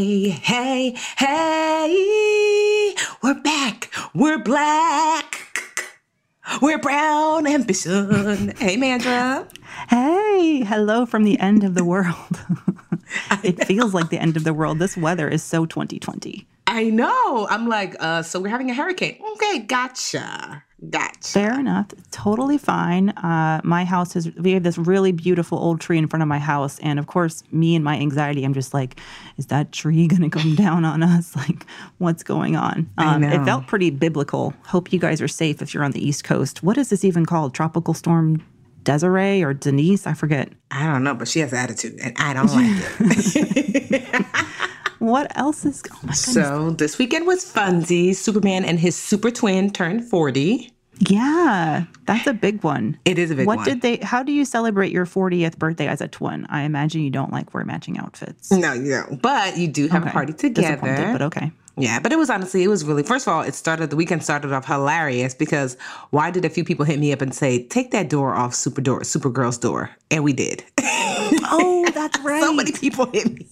Hey, 0.00 0.30
hey, 0.30 0.96
hey, 1.18 2.94
we're 3.22 3.38
back. 3.42 3.92
We're 4.14 4.38
black. 4.38 5.36
We're 6.62 6.78
brown 6.78 7.44
and 7.44 7.56
ambition. 7.56 8.54
Hey, 8.56 8.78
Mandra. 8.78 9.46
Hey, 9.90 10.64
hello 10.64 11.04
from 11.04 11.24
the 11.24 11.38
end 11.38 11.64
of 11.64 11.74
the 11.74 11.84
world. 11.84 12.40
it 13.42 13.62
feels 13.66 13.92
like 13.92 14.08
the 14.08 14.18
end 14.18 14.38
of 14.38 14.44
the 14.44 14.54
world. 14.54 14.78
This 14.78 14.96
weather 14.96 15.28
is 15.28 15.42
so 15.42 15.66
2020. 15.66 16.48
I 16.66 16.84
know. 16.84 17.46
I'm 17.50 17.68
like, 17.68 17.94
uh, 18.00 18.22
so 18.22 18.40
we're 18.40 18.48
having 18.48 18.70
a 18.70 18.74
hurricane. 18.74 19.20
Okay, 19.32 19.58
gotcha. 19.58 20.64
Gotcha. 20.88 21.28
Fair 21.28 21.60
enough. 21.60 21.88
Totally 22.10 22.56
fine. 22.56 23.10
Uh, 23.10 23.60
my 23.64 23.84
house 23.84 24.16
is, 24.16 24.34
we 24.36 24.52
have 24.52 24.62
this 24.62 24.78
really 24.78 25.12
beautiful 25.12 25.58
old 25.58 25.80
tree 25.80 25.98
in 25.98 26.08
front 26.08 26.22
of 26.22 26.28
my 26.28 26.38
house. 26.38 26.78
And 26.78 26.98
of 26.98 27.06
course, 27.06 27.42
me 27.52 27.74
and 27.74 27.84
my 27.84 27.96
anxiety, 27.98 28.44
I'm 28.44 28.54
just 28.54 28.72
like, 28.72 28.98
is 29.36 29.46
that 29.46 29.72
tree 29.72 30.06
going 30.08 30.22
to 30.22 30.30
come 30.30 30.54
down 30.54 30.84
on 30.84 31.02
us? 31.02 31.34
Like, 31.40 31.64
what's 31.96 32.22
going 32.22 32.54
on? 32.54 32.90
Um, 32.98 33.24
it 33.24 33.42
felt 33.46 33.66
pretty 33.66 33.88
biblical. 33.88 34.52
Hope 34.66 34.92
you 34.92 34.98
guys 34.98 35.22
are 35.22 35.28
safe 35.28 35.62
if 35.62 35.72
you're 35.72 35.82
on 35.82 35.92
the 35.92 36.06
East 36.06 36.22
Coast. 36.22 36.62
What 36.62 36.76
is 36.76 36.90
this 36.90 37.02
even 37.02 37.24
called? 37.24 37.54
Tropical 37.54 37.94
Storm 37.94 38.44
Desiree 38.84 39.42
or 39.42 39.54
Denise? 39.54 40.06
I 40.06 40.12
forget. 40.12 40.50
I 40.70 40.86
don't 40.86 41.02
know, 41.02 41.14
but 41.14 41.28
she 41.28 41.40
has 41.40 41.54
attitude 41.54 41.98
and 42.02 42.14
I 42.18 42.34
don't 42.34 42.48
like 42.48 42.66
it. 43.00 44.26
What 45.00 45.36
else 45.36 45.64
is? 45.64 45.82
Oh 45.90 45.94
my 45.94 46.00
goodness. 46.08 46.20
so 46.24 46.70
this 46.70 46.96
weekend 46.98 47.26
was 47.26 47.44
funsies. 47.44 48.16
Superman 48.16 48.64
and 48.64 48.78
his 48.78 48.94
super 48.96 49.30
twin 49.30 49.70
turned 49.70 50.04
40. 50.08 50.72
Yeah, 51.08 51.84
that's 52.04 52.26
a 52.26 52.34
big 52.34 52.62
one. 52.62 52.98
It 53.06 53.18
is 53.18 53.30
a 53.30 53.34
big 53.34 53.46
what 53.46 53.56
one. 53.56 53.66
What 53.66 53.72
did 53.72 53.80
they? 53.80 54.04
How 54.04 54.22
do 54.22 54.32
you 54.32 54.44
celebrate 54.44 54.92
your 54.92 55.06
40th 55.06 55.56
birthday 55.58 55.86
as 55.88 56.02
a 56.02 56.08
twin? 56.08 56.46
I 56.50 56.62
imagine 56.62 57.00
you 57.02 57.10
don't 57.10 57.32
like 57.32 57.54
wear 57.54 57.64
matching 57.64 57.98
outfits. 57.98 58.50
No, 58.50 58.74
you 58.74 58.90
don't. 58.90 59.22
But 59.22 59.56
you 59.56 59.66
do 59.68 59.88
have 59.88 60.02
a 60.02 60.06
Okay. 60.06 60.12
party 60.12 60.32
Disappointed, 60.34 60.96
together. 60.96 61.12
but 61.12 61.22
okay. 61.22 61.52
Yeah, 61.78 62.00
but 62.00 62.12
it 62.12 62.16
was 62.18 62.28
honestly, 62.28 62.62
it 62.62 62.68
was 62.68 62.84
really, 62.84 63.02
first 63.02 63.26
of 63.26 63.32
all, 63.32 63.40
it 63.40 63.54
started, 63.54 63.88
the 63.88 63.96
weekend 63.96 64.22
started 64.22 64.52
off 64.52 64.66
hilarious 64.66 65.32
because 65.32 65.78
why 66.10 66.30
did 66.30 66.44
a 66.44 66.50
few 66.50 66.62
people 66.64 66.84
hit 66.84 66.98
me 66.98 67.10
up 67.10 67.22
and 67.22 67.34
say, 67.34 67.62
take 67.68 67.92
that 67.92 68.10
door 68.10 68.34
off 68.34 68.54
Super 68.54 68.82
door, 68.82 69.00
Supergirl's 69.00 69.56
door? 69.56 69.88
And 70.10 70.22
we 70.22 70.34
did. 70.34 70.62
Oh, 71.52 71.88
that's 71.94 72.18
right. 72.20 72.42
so 72.42 72.52
many 72.52 72.70
people 72.72 73.06
hit 73.06 73.32
me. 73.38 73.46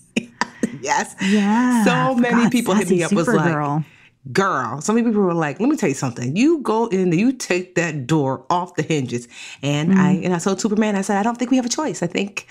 Yes. 0.80 1.14
Yeah. 1.22 1.84
So 1.84 2.14
many 2.14 2.50
people 2.50 2.74
hit 2.74 2.88
me 2.90 3.02
up 3.02 3.12
was 3.12 3.28
like, 3.28 3.84
girl. 4.32 4.80
So 4.80 4.92
many 4.92 5.06
people 5.06 5.22
were 5.22 5.34
like, 5.34 5.58
let 5.60 5.68
me 5.68 5.76
tell 5.76 5.88
you 5.88 5.94
something. 5.94 6.36
You 6.36 6.58
go 6.60 6.86
in 6.88 7.10
there, 7.10 7.18
you 7.18 7.32
take 7.32 7.74
that 7.76 8.06
door 8.06 8.44
off 8.50 8.74
the 8.74 8.82
hinges. 8.82 9.28
And 9.62 9.92
I 9.98 10.14
Mm-hmm. 10.14 10.24
and 10.24 10.34
I 10.34 10.38
told 10.38 10.60
Superman, 10.60 10.96
I 10.96 11.02
said, 11.02 11.16
I 11.18 11.22
don't 11.22 11.38
think 11.38 11.50
we 11.50 11.56
have 11.56 11.66
a 11.66 11.70
choice. 11.70 12.02
I 12.02 12.06
think 12.06 12.46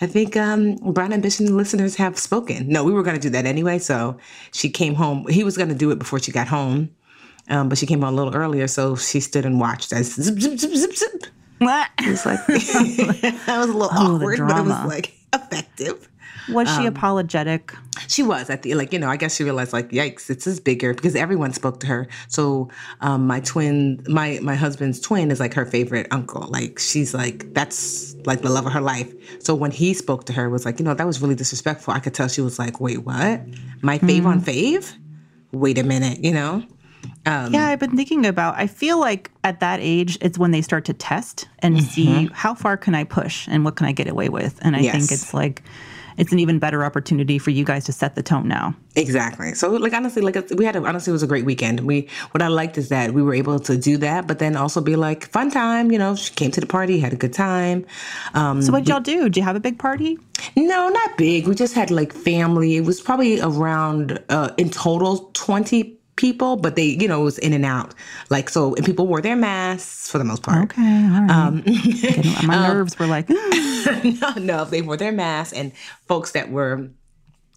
I 0.00 0.06
think 0.06 0.36
um 0.36 0.76
Brown 0.76 1.12
Ambition 1.12 1.56
listeners 1.56 1.96
have 1.96 2.18
spoken. 2.18 2.68
No, 2.68 2.84
we 2.84 2.92
were 2.92 3.02
gonna 3.02 3.18
do 3.18 3.30
that 3.30 3.46
anyway. 3.46 3.78
So 3.78 4.18
she 4.52 4.68
came 4.70 4.94
home. 4.94 5.26
He 5.28 5.42
was 5.42 5.56
gonna 5.56 5.74
do 5.74 5.90
it 5.90 5.98
before 5.98 6.18
she 6.20 6.32
got 6.32 6.48
home. 6.48 6.90
Um, 7.48 7.68
but 7.68 7.78
she 7.78 7.86
came 7.86 8.02
home 8.02 8.12
a 8.12 8.16
little 8.16 8.34
earlier, 8.34 8.66
so 8.66 8.96
she 8.96 9.20
stood 9.20 9.46
and 9.46 9.60
watched 9.60 9.92
as 9.92 10.12
zip, 10.14 10.38
zip, 10.40 10.58
zip, 10.58 10.74
zip, 10.74 10.92
zip. 10.96 11.26
It 12.00 12.10
was 12.10 12.26
like 12.26 12.44
that 12.46 13.56
was 13.58 13.68
a 13.70 13.72
little 13.72 13.88
Oh, 13.92 14.16
awkward, 14.16 14.38
but 14.46 14.58
it 14.58 14.64
was 14.64 14.84
like 14.86 15.14
effective. 15.32 16.08
Was 16.50 16.68
um, 16.68 16.80
she 16.80 16.86
apologetic? 16.86 17.72
She 18.08 18.22
was 18.22 18.50
at 18.50 18.62
the 18.62 18.74
like 18.74 18.92
you 18.92 18.98
know 18.98 19.08
I 19.08 19.16
guess 19.16 19.34
she 19.36 19.42
realized 19.44 19.72
like 19.72 19.88
yikes 19.90 20.26
this 20.26 20.46
is 20.46 20.60
bigger 20.60 20.94
because 20.94 21.16
everyone 21.16 21.52
spoke 21.52 21.80
to 21.80 21.86
her. 21.86 22.08
So 22.28 22.68
um, 23.00 23.26
my 23.26 23.40
twin, 23.40 24.02
my 24.08 24.38
my 24.42 24.54
husband's 24.54 25.00
twin 25.00 25.30
is 25.30 25.40
like 25.40 25.54
her 25.54 25.66
favorite 25.66 26.06
uncle. 26.10 26.46
Like 26.48 26.78
she's 26.78 27.14
like 27.14 27.52
that's 27.54 28.14
like 28.26 28.42
the 28.42 28.50
love 28.50 28.66
of 28.66 28.72
her 28.72 28.80
life. 28.80 29.12
So 29.42 29.54
when 29.54 29.70
he 29.70 29.94
spoke 29.94 30.24
to 30.26 30.32
her, 30.34 30.48
was 30.50 30.64
like 30.64 30.78
you 30.78 30.84
know 30.84 30.94
that 30.94 31.06
was 31.06 31.20
really 31.22 31.34
disrespectful. 31.34 31.94
I 31.94 32.00
could 32.00 32.14
tell 32.14 32.28
she 32.28 32.42
was 32.42 32.58
like 32.58 32.80
wait 32.80 32.98
what 32.98 33.40
my 33.82 33.98
fave 33.98 34.24
on 34.26 34.40
fave? 34.40 34.94
Wait 35.52 35.78
a 35.78 35.82
minute, 35.84 36.22
you 36.22 36.32
know. 36.32 36.62
Um, 37.24 37.52
Yeah, 37.52 37.66
I've 37.66 37.78
been 37.80 37.96
thinking 37.96 38.26
about. 38.26 38.56
I 38.56 38.66
feel 38.66 38.98
like 39.00 39.30
at 39.42 39.60
that 39.60 39.80
age, 39.80 40.18
it's 40.20 40.38
when 40.38 40.50
they 40.50 40.62
start 40.62 40.84
to 40.86 40.92
test 40.92 41.48
and 41.60 41.82
see 41.82 42.28
how 42.32 42.54
far 42.54 42.76
can 42.76 42.94
I 42.94 43.04
push 43.04 43.48
and 43.48 43.64
what 43.64 43.76
can 43.76 43.86
I 43.86 43.92
get 43.92 44.06
away 44.08 44.28
with. 44.28 44.58
And 44.62 44.76
I 44.76 44.80
Mm-hmm. 44.80 44.84
Yes. 44.84 45.08
think 45.08 45.12
it's 45.12 45.34
like 45.34 45.62
it's 46.16 46.32
an 46.32 46.38
even 46.38 46.58
better 46.58 46.84
opportunity 46.84 47.38
for 47.38 47.50
you 47.50 47.64
guys 47.64 47.84
to 47.84 47.92
set 47.92 48.14
the 48.14 48.22
tone 48.22 48.48
now. 48.48 48.74
Exactly. 48.94 49.54
So, 49.54 49.70
like 49.70 49.92
honestly, 49.92 50.22
like 50.22 50.36
we 50.56 50.64
had 50.64 50.76
a, 50.76 50.84
honestly, 50.84 51.10
it 51.10 51.12
was 51.12 51.22
a 51.22 51.26
great 51.26 51.44
weekend. 51.44 51.80
We 51.80 52.08
what 52.32 52.42
I 52.42 52.48
liked 52.48 52.78
is 52.78 52.88
that 52.88 53.12
we 53.12 53.22
were 53.22 53.34
able 53.34 53.58
to 53.60 53.76
do 53.76 53.96
that, 53.98 54.26
but 54.26 54.38
then 54.38 54.56
also 54.56 54.80
be 54.80 54.96
like 54.96 55.28
fun 55.30 55.50
time. 55.50 55.92
You 55.92 55.98
know, 55.98 56.14
she 56.16 56.32
came 56.34 56.50
to 56.52 56.60
the 56.60 56.66
party, 56.66 56.98
had 56.98 57.12
a 57.12 57.16
good 57.16 57.32
time. 57.32 57.84
Um, 58.34 58.62
So 58.62 58.72
what 58.72 58.80
did 58.84 58.88
y'all 58.88 59.00
do? 59.00 59.24
Did 59.24 59.36
you 59.36 59.42
have 59.42 59.56
a 59.56 59.60
big 59.60 59.78
party? 59.78 60.18
no, 60.54 60.88
not 60.88 61.16
big. 61.16 61.46
We 61.46 61.54
just 61.54 61.74
had 61.74 61.90
like 61.90 62.12
family. 62.12 62.76
It 62.76 62.84
was 62.84 63.00
probably 63.00 63.40
around 63.40 64.22
uh, 64.28 64.52
in 64.56 64.70
total 64.70 65.30
twenty 65.32 65.95
people, 66.16 66.56
but 66.56 66.76
they, 66.76 66.84
you 66.84 67.06
know, 67.06 67.20
it 67.20 67.24
was 67.24 67.38
in 67.38 67.52
and 67.52 67.64
out. 67.64 67.94
Like 68.30 68.48
so, 68.48 68.74
and 68.74 68.84
people 68.84 69.06
wore 69.06 69.20
their 69.20 69.36
masks 69.36 70.10
for 70.10 70.18
the 70.18 70.24
most 70.24 70.42
part. 70.42 70.64
Okay, 70.64 70.82
all 70.82 71.22
right. 71.22 71.30
Um, 71.30 71.62
my 72.46 72.68
nerves 72.68 72.98
were 72.98 73.06
like, 73.06 73.28
no, 73.30 74.32
no, 74.38 74.64
they 74.64 74.82
wore 74.82 74.96
their 74.96 75.12
masks, 75.12 75.56
and 75.56 75.72
folks 76.06 76.32
that 76.32 76.50
were 76.50 76.88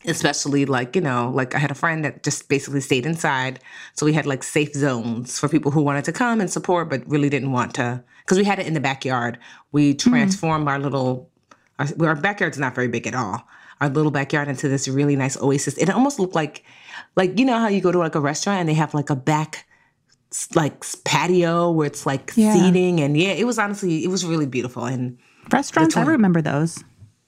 especially 0.05 0.65
like 0.65 0.95
you 0.95 1.01
know 1.01 1.29
like 1.33 1.53
i 1.55 1.59
had 1.59 1.71
a 1.71 1.75
friend 1.75 2.05
that 2.05 2.23
just 2.23 2.47
basically 2.47 2.79
stayed 2.79 3.05
inside 3.05 3.59
so 3.95 4.05
we 4.05 4.13
had 4.13 4.25
like 4.25 4.43
safe 4.43 4.73
zones 4.73 5.37
for 5.37 5.49
people 5.49 5.71
who 5.71 5.81
wanted 5.81 6.05
to 6.05 6.11
come 6.13 6.39
and 6.39 6.49
support 6.49 6.89
but 6.89 7.05
really 7.05 7.29
didn't 7.29 7.51
want 7.51 7.73
to 7.73 8.01
because 8.21 8.37
we 8.37 8.45
had 8.45 8.59
it 8.59 8.65
in 8.65 8.73
the 8.73 8.79
backyard 8.79 9.37
we 9.73 9.93
transformed 9.93 10.69
our 10.69 10.79
little 10.79 11.29
our, 11.79 11.87
our 12.07 12.15
backyard's 12.15 12.57
not 12.57 12.73
very 12.73 12.87
big 12.87 13.07
at 13.07 13.13
all 13.13 13.45
our 13.81 13.89
little 13.89 14.11
backyard 14.11 14.47
into 14.47 14.69
this 14.69 14.87
really 14.87 15.17
nice 15.17 15.35
oasis 15.41 15.77
it 15.77 15.89
almost 15.89 16.17
looked 16.17 16.35
like 16.35 16.63
like 17.15 17.37
you 17.39 17.45
know 17.45 17.57
how 17.59 17.67
you 17.67 17.81
go 17.81 17.91
to 17.91 17.97
like 17.99 18.15
a 18.15 18.19
restaurant 18.19 18.59
and 18.61 18.69
they 18.69 18.73
have 18.73 18.93
like 18.93 19.09
a 19.09 19.15
back 19.15 19.65
like 20.55 20.83
patio 21.05 21.71
where 21.71 21.87
it's 21.87 22.05
like 22.05 22.31
Yeah. 22.35 22.53
seating 22.53 22.99
and 22.99 23.17
yeah 23.17 23.29
it 23.31 23.45
was 23.45 23.57
honestly 23.57 24.03
it 24.03 24.09
was 24.09 24.25
really 24.25 24.45
beautiful 24.45 24.85
and 24.85 25.17
restaurants. 25.51 25.97
I 25.97 26.03
remember 26.03 26.41
those. 26.41 26.83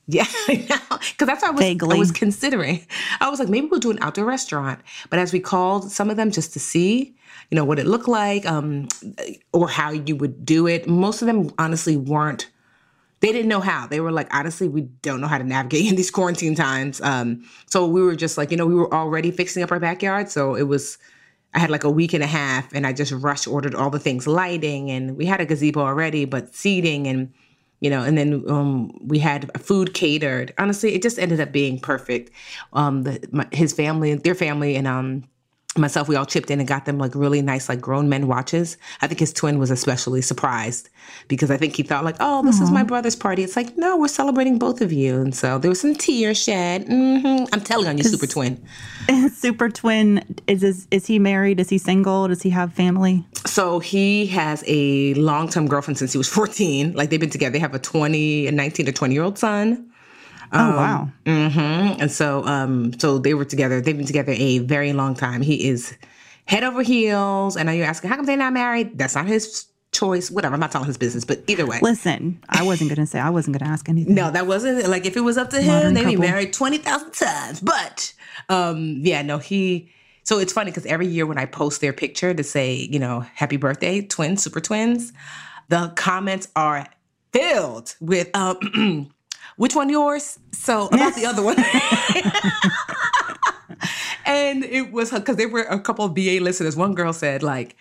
yeah, 0.07 0.25
because 0.48 1.25
that's 1.25 1.42
what 1.42 1.63
I 1.63 1.74
was, 1.74 1.94
I 1.95 1.98
was 1.98 2.12
considering. 2.12 2.86
I 3.19 3.30
was 3.30 3.39
like, 3.39 3.50
maybe 3.50 3.68
we'll 3.68 3.80
do 3.80 3.92
an 3.92 3.98
outdoor 4.01 4.25
restaurant. 4.25 4.80
But 5.10 5.19
as 5.19 5.31
we 5.31 5.39
called 5.39 5.92
some 5.92 6.10
of 6.10 6.18
them 6.18 6.30
just 6.31 6.54
to 6.54 6.60
see, 6.60 7.16
you 7.50 7.56
know, 7.56 7.63
what 7.66 7.80
it 7.80 7.88
looked 7.88 8.07
like, 8.10 8.45
um, 8.45 8.88
or 9.54 9.69
how 9.69 9.92
you 9.92 10.16
would 10.18 10.45
do 10.45 10.68
it. 10.68 10.88
Most 10.88 11.22
of 11.22 11.27
them 11.27 11.51
honestly 11.57 11.95
weren't. 11.98 12.50
They 13.21 13.31
didn't 13.31 13.47
know 13.47 13.62
how. 13.62 13.88
They 13.88 14.01
were 14.01 14.12
like, 14.12 14.33
honestly, 14.33 14.68
we 14.68 14.81
don't 15.01 15.21
know 15.21 15.27
how 15.27 15.38
to 15.38 15.44
navigate 15.44 15.85
in 15.89 15.95
these 15.95 16.12
quarantine 16.12 16.56
times. 16.56 17.01
Um, 17.01 17.44
so 17.68 17.88
we 17.88 18.01
were 18.01 18.15
just 18.15 18.38
like, 18.38 18.51
you 18.51 18.57
know, 18.57 18.65
we 18.65 18.75
were 18.75 18.94
already 18.94 19.31
fixing 19.31 19.63
up 19.63 19.71
our 19.71 19.79
backyard, 19.79 20.29
so 20.29 20.56
it 20.56 20.63
was. 20.63 20.97
I 21.53 21.59
had 21.59 21.69
like 21.69 21.83
a 21.83 21.91
week 21.91 22.13
and 22.13 22.23
a 22.23 22.27
half, 22.27 22.71
and 22.73 22.88
I 22.88 22.94
just 22.94 23.12
rush 23.12 23.45
ordered 23.45 23.75
all 23.75 23.89
the 23.89 24.00
things, 24.00 24.25
lighting, 24.25 24.89
and 24.89 25.18
we 25.18 25.25
had 25.25 25.41
a 25.41 25.45
gazebo 25.45 25.81
already, 25.81 26.23
but 26.23 26.56
seating 26.56 27.07
and 27.07 27.33
you 27.81 27.89
know, 27.89 28.03
and 28.03 28.18
then 28.18 28.45
um, 28.47 28.91
we 29.01 29.19
had 29.19 29.51
food 29.59 29.94
catered. 29.94 30.53
Honestly, 30.57 30.94
it 30.94 31.01
just 31.01 31.17
ended 31.17 31.41
up 31.41 31.51
being 31.51 31.79
perfect. 31.79 32.31
Um, 32.74 33.03
the, 33.03 33.27
my, 33.31 33.47
his 33.51 33.74
family, 33.74 34.13
their 34.13 34.35
family, 34.35 34.75
and 34.75 34.88
um, 34.88 35.24
myself, 35.77 36.09
we 36.09 36.15
all 36.15 36.25
chipped 36.25 36.51
in 36.51 36.59
and 36.59 36.68
got 36.68 36.85
them 36.85 36.97
like 36.97 37.15
really 37.15 37.41
nice, 37.41 37.69
like 37.69 37.79
grown 37.79 38.09
men 38.09 38.27
watches. 38.27 38.77
I 39.01 39.07
think 39.07 39.19
his 39.19 39.31
twin 39.31 39.57
was 39.57 39.71
especially 39.71 40.21
surprised 40.21 40.89
because 41.29 41.50
I 41.50 41.57
think 41.57 41.75
he 41.75 41.83
thought 41.83 42.03
like, 42.03 42.18
oh, 42.19 42.44
this 42.44 42.59
Aww. 42.59 42.63
is 42.63 42.71
my 42.71 42.83
brother's 42.83 43.15
party. 43.15 43.44
It's 43.44 43.56
like, 43.56 43.77
no, 43.77 43.97
we're 43.97 44.09
celebrating 44.09 44.59
both 44.59 44.81
of 44.81 44.91
you. 44.91 45.21
And 45.21 45.33
so 45.33 45.57
there 45.57 45.69
was 45.69 45.79
some 45.79 45.95
tears 45.95 46.38
shed. 46.38 46.88
Mm-hmm. 46.88 47.45
I'm 47.53 47.62
telling 47.62 47.88
on 47.88 47.97
you, 47.97 48.03
is, 48.03 48.12
super 48.12 48.27
twin. 48.27 48.62
Super 49.33 49.69
twin 49.69 50.23
is, 50.47 50.63
is 50.63 50.88
is 50.91 51.07
he 51.07 51.18
married? 51.19 51.59
Is 51.59 51.69
he 51.69 51.77
single? 51.77 52.27
Does 52.27 52.41
he 52.41 52.50
have 52.51 52.74
family? 52.74 53.25
So 53.45 53.79
he 53.79 54.27
has 54.27 54.63
a 54.67 55.13
long 55.15 55.50
term 55.50 55.67
girlfriend 55.67 55.97
since 55.97 56.12
he 56.12 56.17
was 56.17 56.27
14. 56.29 56.94
Like 56.94 57.09
they've 57.09 57.19
been 57.19 57.29
together. 57.29 57.53
They 57.53 57.59
have 57.59 57.74
a 57.74 57.79
20, 57.79 58.47
a 58.47 58.51
19 58.51 58.85
to 58.85 58.91
20 58.91 59.13
year 59.13 59.24
old 59.24 59.38
son. 59.38 59.90
Oh 60.53 60.59
um, 60.59 60.75
wow. 60.75 61.09
Mm-hmm. 61.25 62.01
And 62.01 62.12
so, 62.12 62.45
um, 62.45 62.98
so 63.00 63.18
they 63.19 63.33
were 63.33 63.45
together. 63.45 63.81
They've 63.81 63.95
been 63.95 64.06
together 64.06 64.33
a 64.36 64.59
very 64.59 64.94
long 64.94 65.15
time. 65.15 65.42
He 65.42 65.68
is 65.68 65.98
head 66.45 66.63
over 66.63 66.81
heels. 66.81 67.56
And 67.56 67.68
now 67.68 67.71
you're 67.71 67.86
asking, 67.86 68.09
how 68.09 68.18
come 68.18 68.25
they're 68.25 68.38
not 68.38 68.53
married? 68.53 68.98
That's 68.98 69.15
not 69.15 69.27
his 69.27 69.68
choice. 69.92 70.30
Whatever. 70.30 70.53
I'm 70.53 70.59
not 70.59 70.71
telling 70.71 70.88
his 70.88 70.98
business, 70.98 71.25
but 71.25 71.42
either 71.48 71.65
way. 71.65 71.80
Listen, 71.81 72.42
I 72.50 72.63
wasn't 72.63 72.89
gonna 72.89 73.06
say. 73.06 73.19
I 73.19 73.30
wasn't 73.30 73.57
gonna 73.57 73.71
ask 73.71 73.88
anything. 73.88 74.15
No, 74.15 74.31
that 74.31 74.48
wasn't 74.48 74.88
like 74.88 75.06
if 75.06 75.15
it 75.15 75.21
was 75.21 75.38
up 75.38 75.50
to 75.51 75.62
him, 75.62 75.94
they'd 75.94 76.06
be 76.06 76.15
married 76.15 76.53
twenty 76.53 76.77
thousand 76.77 77.12
times. 77.13 77.62
But 77.62 78.13
um, 78.50 79.00
yeah, 79.01 79.21
no, 79.21 79.38
he. 79.38 79.92
So 80.24 80.38
it's 80.38 80.53
funny 80.53 80.71
because 80.71 80.86
every 80.86 81.07
year 81.07 81.25
when 81.25 81.38
I 81.38 81.45
post 81.45 81.81
their 81.81 81.94
picture 81.94 82.33
to 82.33 82.44
say, 82.44 82.75
you 82.75 83.00
know, 83.00 83.21
happy 83.21 83.57
birthday, 83.57 84.01
twins, 84.01 84.44
super 84.44 84.62
twins, 84.62 85.13
the 85.69 85.92
comments 85.95 86.48
are 86.56 86.86
filled 87.33 87.95
with 88.00 88.30
um, 88.36 89.12
which 89.62 89.75
one 89.75 89.90
yours? 89.90 90.40
So 90.54 90.88
about 90.88 91.13
the 91.13 91.28
other 91.28 91.44
one. 91.44 91.56
and 94.25 94.63
it 94.63 94.92
was 94.92 95.12
because 95.12 95.36
there 95.36 95.50
were 95.50 95.62
a 95.62 95.80
couple 95.80 96.04
of 96.04 96.16
BA 96.16 96.40
listeners. 96.42 96.75
One 96.75 96.96
girl 96.96 97.13
said, 97.13 97.44
like, 97.44 97.78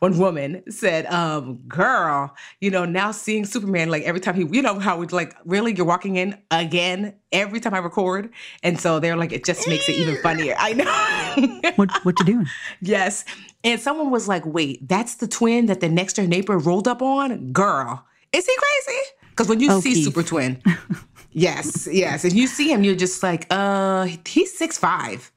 one 0.00 0.18
woman 0.18 0.64
said, 0.72 1.06
um, 1.06 1.58
girl, 1.68 2.34
you 2.60 2.72
know, 2.72 2.84
now 2.84 3.12
seeing 3.12 3.44
Superman, 3.44 3.90
like 3.90 4.02
every 4.02 4.20
time 4.20 4.34
he, 4.34 4.44
you 4.50 4.60
know, 4.60 4.80
how 4.80 4.96
we 4.96 5.06
like, 5.06 5.36
really, 5.44 5.72
you're 5.72 5.86
walking 5.86 6.16
in 6.16 6.36
again 6.50 7.14
every 7.30 7.60
time 7.60 7.74
I 7.74 7.78
record. 7.78 8.30
And 8.64 8.80
so 8.80 8.98
they're 8.98 9.16
like, 9.16 9.30
it 9.30 9.44
just 9.44 9.68
makes 9.68 9.88
it 9.88 9.94
even 9.98 10.16
funnier. 10.16 10.56
I 10.58 10.72
know. 10.72 11.70
what, 11.76 11.90
what 12.04 12.18
you 12.18 12.24
doing? 12.24 12.46
Yes. 12.80 13.24
And 13.62 13.80
someone 13.80 14.10
was 14.10 14.26
like, 14.26 14.44
wait, 14.44 14.88
that's 14.88 15.14
the 15.14 15.28
twin 15.28 15.66
that 15.66 15.78
the 15.78 15.88
next 15.88 16.14
door 16.14 16.26
neighbor 16.26 16.58
rolled 16.58 16.88
up 16.88 17.00
on? 17.00 17.52
Girl, 17.52 18.04
is 18.32 18.46
he 18.46 18.56
crazy? 18.56 19.00
Because 19.40 19.48
when 19.48 19.60
you 19.60 19.72
oh, 19.72 19.80
see 19.80 19.94
Keith. 19.94 20.04
Super 20.04 20.22
Twin, 20.22 20.62
yes, 21.32 21.88
yes. 21.90 22.24
If 22.24 22.34
you 22.34 22.46
see 22.46 22.72
him, 22.72 22.84
you're 22.84 22.96
just 22.96 23.22
like, 23.22 23.46
uh, 23.50 24.08
he's 24.26 24.56
six 24.56 24.78
five. 24.78 25.30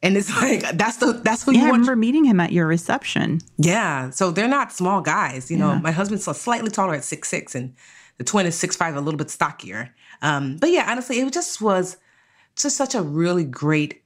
And 0.00 0.16
it's 0.16 0.34
like 0.40 0.60
that's 0.76 0.98
the 0.98 1.12
that's 1.24 1.42
who 1.42 1.52
yeah, 1.52 1.58
you 1.58 1.64
want. 1.64 1.74
I 1.74 1.78
remember 1.78 1.96
meeting 1.96 2.24
him 2.24 2.38
at 2.38 2.52
your 2.52 2.66
reception. 2.66 3.40
Yeah. 3.56 4.10
So 4.10 4.30
they're 4.30 4.46
not 4.48 4.72
small 4.72 5.00
guys. 5.00 5.50
You 5.50 5.56
know, 5.56 5.74
my 5.76 5.90
husband's 5.90 6.24
slightly 6.24 6.70
taller 6.70 6.94
at 6.94 7.04
six 7.04 7.28
six 7.28 7.54
and 7.54 7.74
the 8.18 8.24
twin 8.24 8.46
is 8.46 8.56
six 8.56 8.76
five, 8.76 8.94
a 8.96 9.00
little 9.00 9.18
bit 9.18 9.30
stockier. 9.30 9.94
Um, 10.22 10.56
but 10.56 10.70
yeah, 10.70 10.86
honestly, 10.88 11.18
it 11.18 11.32
just 11.32 11.60
was 11.60 11.96
just 12.56 12.76
such 12.76 12.94
a 12.94 13.02
really 13.02 13.44
great 13.44 14.02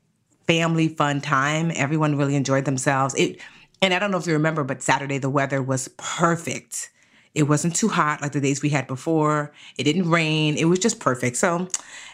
family 0.47 0.89
fun 0.89 1.21
time. 1.21 1.73
Everyone 1.75 2.17
really 2.17 2.37
enjoyed 2.37 2.65
themselves. 2.65 3.15
It 3.15 3.41
and 3.81 3.93
I 3.93 3.99
don't 3.99 4.11
know 4.11 4.19
if 4.19 4.27
you 4.27 4.33
remember, 4.33 4.65
but 4.65 4.83
Saturday 4.83 5.19
the 5.19 5.31
weather 5.31 5.63
was 5.63 5.89
perfect. 5.97 6.91
It 7.35 7.45
wasn't 7.45 7.75
too 7.75 7.89
hot 7.89 8.21
like 8.21 8.33
the 8.33 8.41
days 8.41 8.61
we 8.61 8.69
had 8.69 8.87
before. 8.87 9.53
It 9.79 9.85
didn't 9.85 10.11
rain. 10.11 10.57
It 10.57 10.67
was 10.67 10.79
just 10.79 11.01
perfect. 11.01 11.37
So 11.37 11.67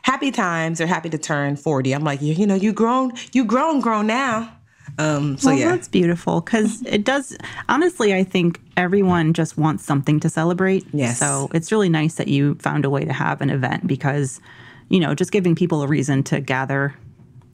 happy 0.03 0.31
times. 0.31 0.79
They're 0.79 0.87
happy 0.87 1.11
to 1.11 1.19
turn 1.19 1.57
40. 1.57 1.93
I'm 1.93 2.05
like, 2.05 2.23
you, 2.23 2.35
you 2.35 2.47
know, 2.47 2.55
you 2.55 2.73
grown, 2.73 3.13
you 3.33 3.45
grown, 3.45 3.81
grown 3.81 4.07
now. 4.07 4.53
Um, 4.99 5.37
so 5.37 5.51
well, 5.51 5.59
yeah, 5.59 5.71
that's 5.71 5.89
beautiful 5.89 6.41
because 6.41 6.83
it 6.87 7.05
does. 7.05 7.37
Honestly, 7.69 8.15
I 8.15 8.25
think 8.25 8.61
everyone 8.77 9.33
just 9.33 9.59
wants 9.59 9.85
something 9.85 10.19
to 10.21 10.29
celebrate. 10.29 10.87
Yes. 10.93 11.19
So 11.19 11.51
it's 11.53 11.71
really 11.71 11.89
nice 11.89 12.15
that 12.15 12.29
you 12.29 12.55
found 12.57 12.85
a 12.85 12.91
way 12.91 13.05
to 13.05 13.13
have 13.13 13.41
an 13.41 13.51
event 13.51 13.87
because, 13.87 14.41
you 14.89 15.01
know, 15.01 15.15
just 15.15 15.31
giving 15.33 15.55
people 15.55 15.83
a 15.83 15.87
reason 15.87 16.23
to 16.25 16.41
gather, 16.41 16.95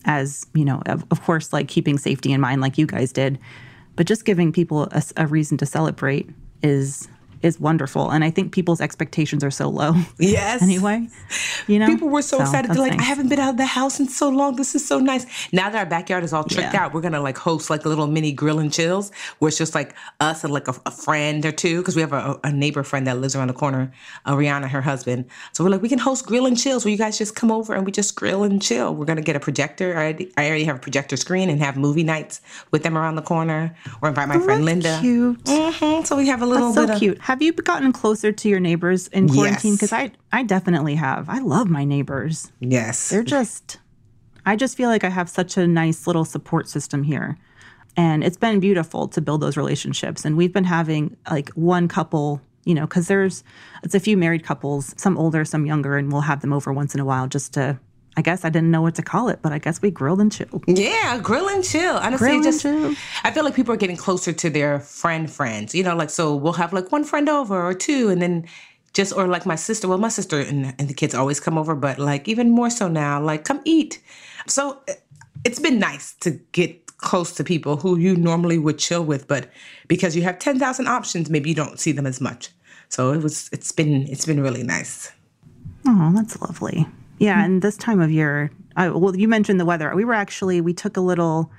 as 0.04 0.46
you 0.54 0.64
know, 0.64 0.82
of, 0.86 1.04
of 1.10 1.22
course, 1.22 1.52
like 1.52 1.68
keeping 1.68 1.98
safety 1.98 2.32
in 2.32 2.40
mind, 2.40 2.60
like 2.60 2.78
you 2.78 2.86
guys 2.86 3.12
did, 3.12 3.38
but 3.96 4.06
just 4.06 4.24
giving 4.24 4.52
people 4.52 4.88
a, 4.92 5.02
a 5.16 5.26
reason 5.26 5.56
to 5.58 5.66
celebrate 5.66 6.30
is 6.62 7.08
is 7.44 7.60
wonderful. 7.60 8.10
And 8.10 8.24
I 8.24 8.30
think 8.30 8.52
people's 8.52 8.80
expectations 8.80 9.44
are 9.44 9.50
so 9.50 9.68
low. 9.68 9.94
Yes. 10.18 10.62
anyway, 10.62 11.06
you 11.66 11.78
know, 11.78 11.86
people 11.86 12.08
were 12.08 12.22
so, 12.22 12.38
so 12.38 12.44
excited. 12.44 12.70
They're 12.70 12.78
like, 12.78 12.92
nice. 12.92 13.00
I 13.00 13.04
haven't 13.04 13.28
been 13.28 13.38
out 13.38 13.50
of 13.50 13.56
the 13.58 13.66
house 13.66 14.00
in 14.00 14.08
so 14.08 14.30
long. 14.30 14.56
This 14.56 14.74
is 14.74 14.86
so 14.86 14.98
nice. 14.98 15.26
Now 15.52 15.68
that 15.68 15.78
our 15.78 15.86
backyard 15.86 16.24
is 16.24 16.32
all 16.32 16.44
tricked 16.44 16.72
yeah. 16.72 16.84
out, 16.84 16.94
we're 16.94 17.02
gonna 17.02 17.20
like 17.20 17.36
host 17.36 17.68
like 17.68 17.84
a 17.84 17.88
little 17.88 18.06
mini 18.06 18.32
grill 18.32 18.58
and 18.58 18.72
chills, 18.72 19.12
where 19.38 19.48
it's 19.48 19.58
just 19.58 19.74
like 19.74 19.94
us 20.20 20.44
and 20.44 20.52
like 20.52 20.66
a, 20.66 20.74
a 20.86 20.90
friend 20.90 21.44
or 21.44 21.52
two, 21.52 21.78
because 21.78 21.94
we 21.94 22.00
have 22.00 22.14
a, 22.14 22.40
a, 22.42 22.52
neighbor 22.52 22.82
friend 22.82 23.06
that 23.06 23.18
lives 23.18 23.36
around 23.36 23.48
the 23.48 23.54
corner, 23.54 23.92
uh, 24.24 24.34
Rihanna, 24.34 24.68
her 24.68 24.80
husband. 24.80 25.26
So 25.52 25.62
we're 25.62 25.70
like, 25.70 25.82
we 25.82 25.88
can 25.88 25.98
host 25.98 26.24
grill 26.26 26.46
and 26.46 26.58
chills 26.58 26.84
where 26.84 26.92
you 26.92 26.98
guys 26.98 27.18
just 27.18 27.34
come 27.36 27.50
over 27.50 27.74
and 27.74 27.84
we 27.84 27.92
just 27.92 28.14
grill 28.16 28.44
and 28.44 28.62
chill. 28.62 28.94
We're 28.94 29.06
gonna 29.06 29.20
get 29.20 29.36
a 29.36 29.40
projector. 29.40 29.92
I 29.92 30.04
already, 30.04 30.32
I 30.38 30.46
already 30.46 30.64
have 30.64 30.76
a 30.76 30.80
projector 30.80 31.16
screen 31.16 31.50
and 31.50 31.60
have 31.60 31.76
movie 31.76 32.04
nights 32.04 32.40
with 32.70 32.82
them 32.82 32.96
around 32.96 33.16
the 33.16 33.22
corner, 33.22 33.76
or 34.00 34.08
invite 34.08 34.28
my 34.28 34.36
oh, 34.36 34.40
friend 34.40 34.64
Linda. 34.64 34.98
Cute. 35.00 35.44
Mm-hmm. 35.44 36.04
So 36.04 36.16
we 36.16 36.28
have 36.28 36.40
a 36.40 36.46
little 36.46 36.72
that's 36.72 36.88
so 36.88 36.94
bit 36.94 36.98
cute. 36.98 37.18
Of, 37.18 37.24
have 37.34 37.42
you 37.42 37.52
gotten 37.52 37.92
closer 37.92 38.30
to 38.30 38.48
your 38.48 38.60
neighbors 38.60 39.08
in 39.08 39.28
quarantine? 39.28 39.74
Because 39.74 39.90
yes. 39.90 40.12
I 40.32 40.38
I 40.38 40.42
definitely 40.44 40.94
have. 40.94 41.28
I 41.28 41.40
love 41.40 41.68
my 41.68 41.84
neighbors. 41.84 42.52
Yes. 42.60 43.08
They're 43.08 43.24
just 43.24 43.78
I 44.46 44.54
just 44.54 44.76
feel 44.76 44.88
like 44.88 45.02
I 45.02 45.08
have 45.08 45.28
such 45.28 45.56
a 45.56 45.66
nice 45.66 46.06
little 46.06 46.24
support 46.24 46.68
system 46.68 47.02
here. 47.02 47.36
And 47.96 48.22
it's 48.22 48.36
been 48.36 48.60
beautiful 48.60 49.08
to 49.08 49.20
build 49.20 49.40
those 49.40 49.56
relationships. 49.56 50.24
And 50.24 50.36
we've 50.36 50.52
been 50.52 50.64
having 50.64 51.16
like 51.28 51.48
one 51.50 51.88
couple, 51.88 52.40
you 52.64 52.74
know, 52.74 52.86
because 52.86 53.08
there's 53.08 53.42
it's 53.82 53.96
a 53.96 54.00
few 54.00 54.16
married 54.16 54.44
couples, 54.44 54.94
some 54.96 55.18
older, 55.18 55.44
some 55.44 55.66
younger, 55.66 55.96
and 55.96 56.12
we'll 56.12 56.20
have 56.20 56.40
them 56.40 56.52
over 56.52 56.72
once 56.72 56.94
in 56.94 57.00
a 57.00 57.04
while 57.04 57.26
just 57.26 57.52
to 57.54 57.80
I 58.16 58.22
guess 58.22 58.44
I 58.44 58.48
didn't 58.48 58.70
know 58.70 58.82
what 58.82 58.94
to 58.96 59.02
call 59.02 59.28
it, 59.28 59.40
but 59.42 59.52
I 59.52 59.58
guess 59.58 59.82
we 59.82 59.90
grilled 59.90 60.20
and 60.20 60.30
chilled. 60.30 60.64
Yeah, 60.66 61.18
grill 61.18 61.48
and 61.48 61.64
chill. 61.64 61.96
Honestly, 61.96 62.28
grill 62.28 62.42
just 62.42 62.62
chill. 62.62 62.94
I 63.24 63.30
feel 63.32 63.44
like 63.44 63.54
people 63.56 63.74
are 63.74 63.78
getting 63.78 63.96
closer 63.96 64.32
to 64.32 64.50
their 64.50 64.80
friend 64.80 65.30
friends. 65.30 65.74
You 65.74 65.82
know, 65.82 65.96
like 65.96 66.10
so 66.10 66.34
we'll 66.34 66.52
have 66.54 66.72
like 66.72 66.92
one 66.92 67.04
friend 67.04 67.28
over 67.28 67.60
or 67.60 67.74
two, 67.74 68.10
and 68.10 68.22
then 68.22 68.46
just 68.92 69.12
or 69.12 69.26
like 69.26 69.46
my 69.46 69.56
sister. 69.56 69.88
Well, 69.88 69.98
my 69.98 70.08
sister 70.08 70.38
and, 70.40 70.74
and 70.78 70.88
the 70.88 70.94
kids 70.94 71.14
always 71.14 71.40
come 71.40 71.58
over, 71.58 71.74
but 71.74 71.98
like 71.98 72.28
even 72.28 72.50
more 72.50 72.70
so 72.70 72.88
now, 72.88 73.20
like 73.20 73.44
come 73.44 73.60
eat. 73.64 74.00
So 74.46 74.80
eh, 74.86 74.94
it's 75.44 75.58
been 75.58 75.78
nice 75.78 76.14
to 76.20 76.32
get 76.52 76.86
close 76.98 77.32
to 77.34 77.44
people 77.44 77.76
who 77.76 77.98
you 77.98 78.16
normally 78.16 78.58
would 78.58 78.78
chill 78.78 79.04
with, 79.04 79.26
but 79.28 79.50
because 79.88 80.14
you 80.14 80.22
have 80.22 80.38
ten 80.38 80.58
thousand 80.58 80.86
options, 80.86 81.28
maybe 81.28 81.48
you 81.50 81.56
don't 81.56 81.80
see 81.80 81.92
them 81.92 82.06
as 82.06 82.20
much. 82.20 82.50
So 82.88 83.12
it 83.12 83.22
was. 83.22 83.50
It's 83.52 83.72
been. 83.72 84.06
It's 84.08 84.24
been 84.24 84.40
really 84.40 84.62
nice. 84.62 85.10
Oh, 85.86 86.12
that's 86.14 86.40
lovely. 86.40 86.86
Yeah, 87.24 87.36
mm-hmm. 87.36 87.44
and 87.44 87.62
this 87.62 87.76
time 87.78 88.00
of 88.00 88.10
year, 88.10 88.50
I, 88.76 88.90
well, 88.90 89.16
you 89.16 89.28
mentioned 89.28 89.58
the 89.58 89.64
weather. 89.64 89.94
We 89.94 90.04
were 90.04 90.14
actually 90.14 90.60
we 90.60 90.74
took 90.74 90.98
a 90.98 91.00
little 91.00 91.50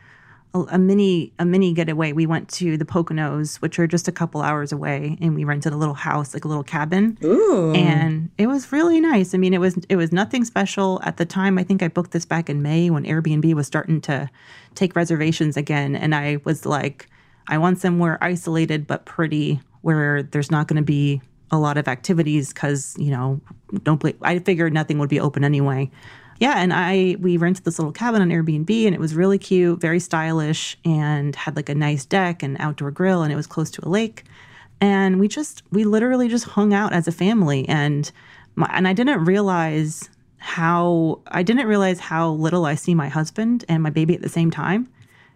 a, 0.53 0.59
a, 0.59 0.77
mini 0.77 1.33
a 1.39 1.45
mini 1.45 1.73
getaway. 1.73 2.13
We 2.13 2.27
went 2.27 2.49
to 2.49 2.77
the 2.77 2.85
Poconos, 2.85 3.55
which 3.57 3.79
are 3.79 3.87
just 3.87 4.07
a 4.07 4.11
couple 4.11 4.41
hours 4.41 4.71
away, 4.71 5.17
and 5.19 5.33
we 5.33 5.43
rented 5.43 5.73
a 5.73 5.77
little 5.77 5.95
house, 5.95 6.35
like 6.35 6.45
a 6.45 6.47
little 6.47 6.63
cabin. 6.63 7.17
Ooh. 7.23 7.73
And 7.73 8.29
it 8.37 8.45
was 8.45 8.71
really 8.71 9.01
nice. 9.01 9.33
I 9.33 9.39
mean, 9.39 9.55
it 9.55 9.59
was 9.59 9.75
it 9.89 9.95
was 9.95 10.11
nothing 10.11 10.45
special 10.45 11.01
at 11.03 11.17
the 11.17 11.25
time. 11.25 11.57
I 11.57 11.63
think 11.63 11.81
I 11.81 11.87
booked 11.87 12.11
this 12.11 12.25
back 12.25 12.47
in 12.47 12.61
May 12.61 12.91
when 12.91 13.03
Airbnb 13.03 13.51
was 13.55 13.65
starting 13.65 14.01
to 14.01 14.29
take 14.75 14.95
reservations 14.95 15.57
again, 15.57 15.95
and 15.95 16.13
I 16.13 16.37
was 16.43 16.63
like, 16.65 17.09
I 17.47 17.57
want 17.57 17.79
somewhere 17.79 18.23
isolated 18.23 18.85
but 18.85 19.05
pretty, 19.05 19.61
where 19.81 20.21
there's 20.21 20.51
not 20.51 20.67
going 20.67 20.77
to 20.77 20.85
be 20.85 21.21
a 21.51 21.57
lot 21.57 21.77
of 21.77 21.87
activities 21.87 22.53
because 22.53 22.95
you 22.97 23.11
know 23.11 23.39
don't 23.83 23.99
play, 23.99 24.15
I 24.21 24.39
figured 24.39 24.73
nothing 24.73 24.99
would 24.99 25.09
be 25.09 25.19
open 25.19 25.43
anyway. 25.43 25.89
Yeah, 26.39 26.55
and 26.57 26.73
I 26.73 27.15
we 27.19 27.37
rented 27.37 27.63
this 27.63 27.79
little 27.79 27.93
cabin 27.93 28.21
on 28.21 28.29
Airbnb 28.29 28.85
and 28.85 28.93
it 28.93 28.99
was 28.99 29.15
really 29.15 29.37
cute, 29.37 29.79
very 29.79 29.99
stylish, 29.99 30.77
and 30.83 31.35
had 31.35 31.55
like 31.55 31.69
a 31.69 31.75
nice 31.75 32.05
deck 32.05 32.43
and 32.43 32.57
outdoor 32.59 32.91
grill, 32.91 33.23
and 33.23 33.31
it 33.31 33.35
was 33.35 33.47
close 33.47 33.71
to 33.71 33.87
a 33.87 33.89
lake. 33.89 34.23
And 34.81 35.19
we 35.19 35.27
just 35.27 35.63
we 35.71 35.85
literally 35.85 36.27
just 36.27 36.45
hung 36.45 36.73
out 36.73 36.93
as 36.93 37.07
a 37.07 37.11
family, 37.11 37.67
and 37.69 38.11
my, 38.55 38.69
and 38.73 38.87
I 38.87 38.93
didn't 38.93 39.23
realize 39.25 40.09
how 40.37 41.21
I 41.27 41.41
didn't 41.41 41.67
realize 41.67 41.99
how 41.99 42.31
little 42.31 42.65
I 42.65 42.75
see 42.75 42.93
my 42.93 43.07
husband 43.07 43.65
and 43.69 43.81
my 43.81 43.89
baby 43.89 44.13
at 44.13 44.21
the 44.21 44.29
same 44.29 44.51
time 44.51 44.89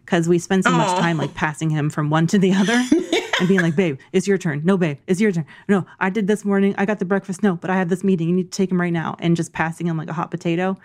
because 0.10 0.28
we 0.28 0.39
spend 0.39 0.63
so 0.63 0.72
Aww. 0.72 0.78
much 0.78 0.98
time 0.98 1.18
like 1.20 1.36
passing 1.36 1.70
him 1.70 1.92
from 1.92 2.10
one 2.10 2.25
to 2.28 2.39
the 2.39 2.51
other. 2.51 2.74
and 3.39 3.48
being 3.48 3.62
like, 3.62 3.75
babe, 3.75 4.00
it's 4.12 4.28
your 4.28 4.39
turn. 4.39 4.62
No, 4.66 4.75
babe, 4.75 4.98
it's 5.06 5.22
your 5.22 5.32
turn. 5.32 5.46
No, 5.68 5.86
I 6.00 6.10
did 6.10 6.25
this 6.25 6.44
morning. 6.44 6.74
I 6.80 6.86
got 6.86 6.98
the 6.98 7.06
breakfast. 7.06 7.44
No, 7.44 7.58
but 7.58 7.70
I 7.70 7.75
have 7.75 7.89
this 7.89 8.04
meeting. 8.04 8.28
You 8.28 8.34
need 8.34 8.51
to 8.51 8.58
take 8.58 8.72
him 8.72 8.82
right 8.82 8.92
now. 8.92 9.18
And 9.20 9.36
just 9.36 9.54
passing 9.54 9.86
him 9.86 9.98
like 9.98 10.10
a 10.10 10.13
hot 10.13 10.32
potato. 10.32 10.78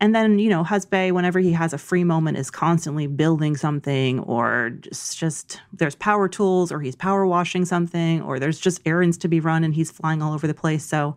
And 0.00 0.14
then, 0.14 0.38
you 0.38 0.48
know, 0.48 0.62
husband, 0.62 1.16
whenever 1.16 1.40
he 1.40 1.50
has 1.52 1.72
a 1.72 1.78
free 1.78 2.04
moment, 2.04 2.38
is 2.38 2.52
constantly 2.52 3.08
building 3.08 3.56
something 3.56 4.20
or 4.20 4.70
just, 4.70 5.18
just 5.18 5.60
there's 5.72 5.96
power 5.96 6.28
tools 6.28 6.70
or 6.70 6.80
he's 6.80 6.94
power 6.94 7.26
washing 7.26 7.64
something 7.64 8.22
or 8.22 8.38
there's 8.38 8.60
just 8.60 8.80
errands 8.86 9.18
to 9.18 9.28
be 9.28 9.40
run 9.40 9.64
and 9.64 9.74
he's 9.74 9.90
flying 9.90 10.22
all 10.22 10.34
over 10.34 10.46
the 10.46 10.54
place. 10.54 10.84
So 10.84 11.16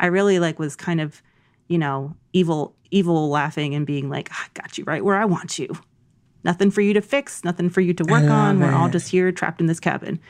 I 0.00 0.06
really 0.06 0.38
like 0.38 0.58
was 0.58 0.74
kind 0.74 1.02
of, 1.02 1.22
you 1.68 1.76
know, 1.76 2.16
evil, 2.32 2.74
evil 2.90 3.28
laughing 3.28 3.74
and 3.74 3.86
being 3.86 4.08
like, 4.08 4.30
I 4.32 4.46
got 4.54 4.78
you 4.78 4.84
right 4.84 5.04
where 5.04 5.16
I 5.16 5.26
want 5.26 5.58
you. 5.58 5.76
Nothing 6.44 6.70
for 6.70 6.80
you 6.80 6.94
to 6.94 7.00
fix, 7.00 7.44
nothing 7.44 7.70
for 7.70 7.80
you 7.80 7.94
to 7.94 8.04
work 8.04 8.24
on. 8.24 8.60
We're 8.60 8.74
all 8.74 8.88
just 8.88 9.08
here 9.08 9.32
trapped 9.32 9.60
in 9.60 9.66
this 9.66 9.80
cabin. 9.80 10.20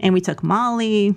And 0.00 0.14
we 0.14 0.20
took 0.20 0.42
Molly. 0.42 1.16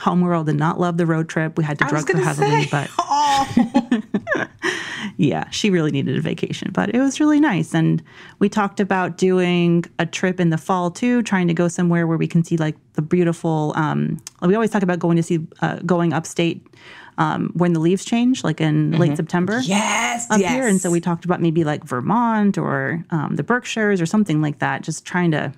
Homeworld 0.00 0.46
did 0.46 0.56
not 0.56 0.80
love 0.80 0.96
the 0.96 1.06
road 1.06 1.28
trip. 1.28 1.56
We 1.56 1.62
had 1.62 1.78
to 1.78 1.84
I 1.84 1.88
drug 1.88 2.10
her 2.10 2.18
heavily, 2.18 2.64
say, 2.64 2.68
but 2.70 2.90
oh, 2.98 4.02
yeah, 5.16 5.48
she 5.50 5.70
really 5.70 5.92
needed 5.92 6.16
a 6.16 6.20
vacation, 6.20 6.70
but 6.72 6.92
it 6.92 6.98
was 6.98 7.20
really 7.20 7.38
nice. 7.38 7.74
And 7.74 8.02
we 8.40 8.48
talked 8.48 8.80
about 8.80 9.18
doing 9.18 9.84
a 10.00 10.04
trip 10.04 10.40
in 10.40 10.50
the 10.50 10.58
fall 10.58 10.90
too, 10.90 11.22
trying 11.22 11.46
to 11.46 11.54
go 11.54 11.68
somewhere 11.68 12.08
where 12.08 12.18
we 12.18 12.26
can 12.26 12.42
see 12.42 12.56
like 12.56 12.76
the 12.94 13.02
beautiful. 13.02 13.72
Um, 13.76 14.20
we 14.42 14.54
always 14.56 14.70
talk 14.70 14.82
about 14.82 14.98
going 14.98 15.16
to 15.16 15.22
see 15.22 15.46
uh, 15.62 15.76
going 15.86 16.12
upstate 16.12 16.66
um, 17.18 17.50
when 17.54 17.72
the 17.72 17.80
leaves 17.80 18.04
change, 18.04 18.42
like 18.44 18.60
in 18.60 18.92
late 18.92 19.16
September. 19.16 19.60
yes, 19.60 20.30
Up 20.30 20.40
yes. 20.40 20.52
here, 20.52 20.66
and 20.66 20.80
so 20.80 20.90
we 20.90 21.00
talked 21.00 21.24
about 21.24 21.40
maybe 21.40 21.64
like 21.64 21.84
Vermont 21.84 22.58
or 22.58 23.04
um, 23.10 23.36
the 23.36 23.42
Berkshires 23.42 24.00
or 24.00 24.06
something 24.06 24.40
like 24.42 24.58
that. 24.58 24.82
Just 24.82 25.04
trying 25.04 25.30
to 25.30 25.52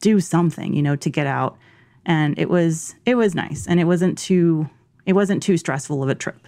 do 0.00 0.20
something, 0.20 0.74
you 0.74 0.82
know, 0.82 0.96
to 0.96 1.10
get 1.10 1.26
out. 1.26 1.56
And 2.06 2.38
it 2.38 2.48
was 2.48 2.94
it 3.06 3.14
was 3.16 3.34
nice, 3.34 3.66
and 3.66 3.80
it 3.80 3.84
wasn't 3.84 4.16
too 4.18 4.68
it 5.06 5.12
wasn't 5.14 5.42
too 5.42 5.56
stressful 5.56 6.02
of 6.02 6.08
a 6.08 6.14
trip. 6.14 6.46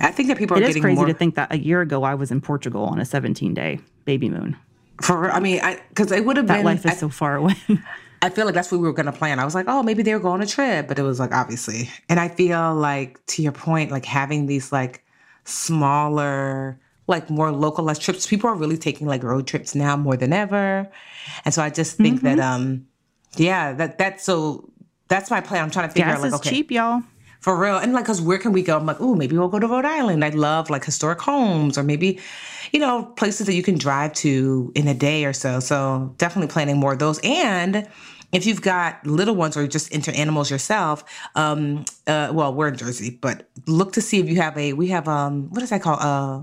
I 0.00 0.10
think 0.10 0.28
that 0.28 0.36
people 0.36 0.56
are 0.56 0.60
It 0.60 0.64
is 0.64 0.68
getting 0.68 0.82
crazy 0.82 0.96
more 0.96 1.06
to 1.06 1.14
think 1.14 1.36
that 1.36 1.50
a 1.52 1.58
year 1.58 1.80
ago 1.80 2.02
I 2.04 2.14
was 2.14 2.30
in 2.30 2.40
Portugal 2.42 2.84
on 2.84 2.98
a 3.00 3.04
17 3.06 3.54
day 3.54 3.80
baby 4.04 4.28
moon. 4.28 4.56
for. 5.02 5.30
I 5.30 5.40
mean, 5.40 5.60
I 5.62 5.80
because 5.88 6.12
it 6.12 6.24
would 6.26 6.36
have 6.36 6.46
been 6.46 6.56
That 6.56 6.58
been. 6.58 6.64
life 6.66 6.84
is 6.84 6.92
I, 6.92 6.94
so 6.96 7.08
far 7.08 7.36
away. 7.36 7.54
I 8.26 8.30
feel 8.30 8.44
like 8.44 8.54
that's 8.54 8.70
what 8.72 8.80
we 8.80 8.86
were 8.88 8.92
going 8.92 9.06
to 9.06 9.12
plan. 9.12 9.38
I 9.38 9.44
was 9.44 9.54
like, 9.54 9.66
oh, 9.68 9.82
maybe 9.82 10.02
they 10.02 10.12
were 10.14 10.20
going 10.20 10.34
on 10.34 10.42
a 10.42 10.46
trip, 10.46 10.88
but 10.88 10.98
it 10.98 11.02
was 11.02 11.18
like 11.20 11.32
obviously. 11.32 11.88
And 12.08 12.18
I 12.20 12.28
feel 12.28 12.74
like 12.74 13.24
to 13.26 13.42
your 13.42 13.52
point, 13.52 13.90
like 13.90 14.04
having 14.04 14.46
these 14.46 14.72
like 14.72 15.04
smaller, 15.44 16.78
like 17.06 17.30
more 17.30 17.52
localized 17.52 18.02
trips. 18.02 18.26
People 18.26 18.50
are 18.50 18.54
really 18.54 18.76
taking 18.78 19.06
like 19.06 19.22
road 19.22 19.46
trips 19.46 19.74
now 19.74 19.96
more 19.96 20.16
than 20.16 20.32
ever, 20.32 20.90
and 21.44 21.54
so 21.54 21.62
I 21.62 21.70
just 21.70 21.96
think 21.96 22.22
that 22.22 22.38
Mm-hmm. 22.38 22.62
um, 22.62 22.86
yeah, 23.36 23.72
that 23.74 23.98
that's 23.98 24.24
so. 24.24 24.70
That's 25.08 25.30
my 25.30 25.40
plan. 25.40 25.62
I'm 25.62 25.70
trying 25.70 25.88
to 25.88 25.94
figure 25.94 26.10
Gas 26.10 26.18
out 26.18 26.22
like 26.22 26.28
is 26.30 26.40
okay, 26.40 26.50
cheap, 26.50 26.70
y'all. 26.72 27.00
for 27.40 27.56
real. 27.56 27.76
And 27.76 27.92
like, 27.92 28.06
cause 28.06 28.20
where 28.20 28.38
can 28.38 28.50
we 28.50 28.60
go? 28.62 28.76
I'm 28.76 28.86
like, 28.86 29.00
oh, 29.00 29.14
maybe 29.14 29.38
we'll 29.38 29.46
go 29.46 29.60
to 29.60 29.68
Rhode 29.68 29.84
Island. 29.84 30.24
I 30.24 30.30
love 30.30 30.68
like 30.68 30.84
historic 30.84 31.20
homes 31.20 31.78
or 31.78 31.84
maybe, 31.84 32.18
you 32.72 32.80
know, 32.80 33.04
places 33.16 33.46
that 33.46 33.54
you 33.54 33.62
can 33.62 33.78
drive 33.78 34.14
to 34.14 34.72
in 34.74 34.88
a 34.88 34.94
day 34.94 35.24
or 35.24 35.32
so. 35.32 35.60
So 35.60 36.12
definitely 36.18 36.50
planning 36.52 36.78
more 36.78 36.94
of 36.94 36.98
those. 36.98 37.20
And 37.22 37.86
if 38.32 38.44
you've 38.46 38.62
got 38.62 39.06
little 39.06 39.34
ones 39.34 39.56
or 39.56 39.66
just 39.66 39.90
into 39.92 40.12
animals 40.14 40.50
yourself, 40.50 41.04
um, 41.34 41.84
uh, 42.06 42.30
well, 42.32 42.52
we're 42.52 42.68
in 42.68 42.76
Jersey, 42.76 43.10
but 43.20 43.48
look 43.66 43.92
to 43.92 44.00
see 44.00 44.18
if 44.20 44.28
you 44.28 44.36
have 44.36 44.56
a, 44.58 44.72
we 44.72 44.88
have, 44.88 45.08
um, 45.08 45.48
what 45.50 45.62
is 45.62 45.70
that 45.70 45.82
called? 45.82 46.00
Uh, 46.00 46.42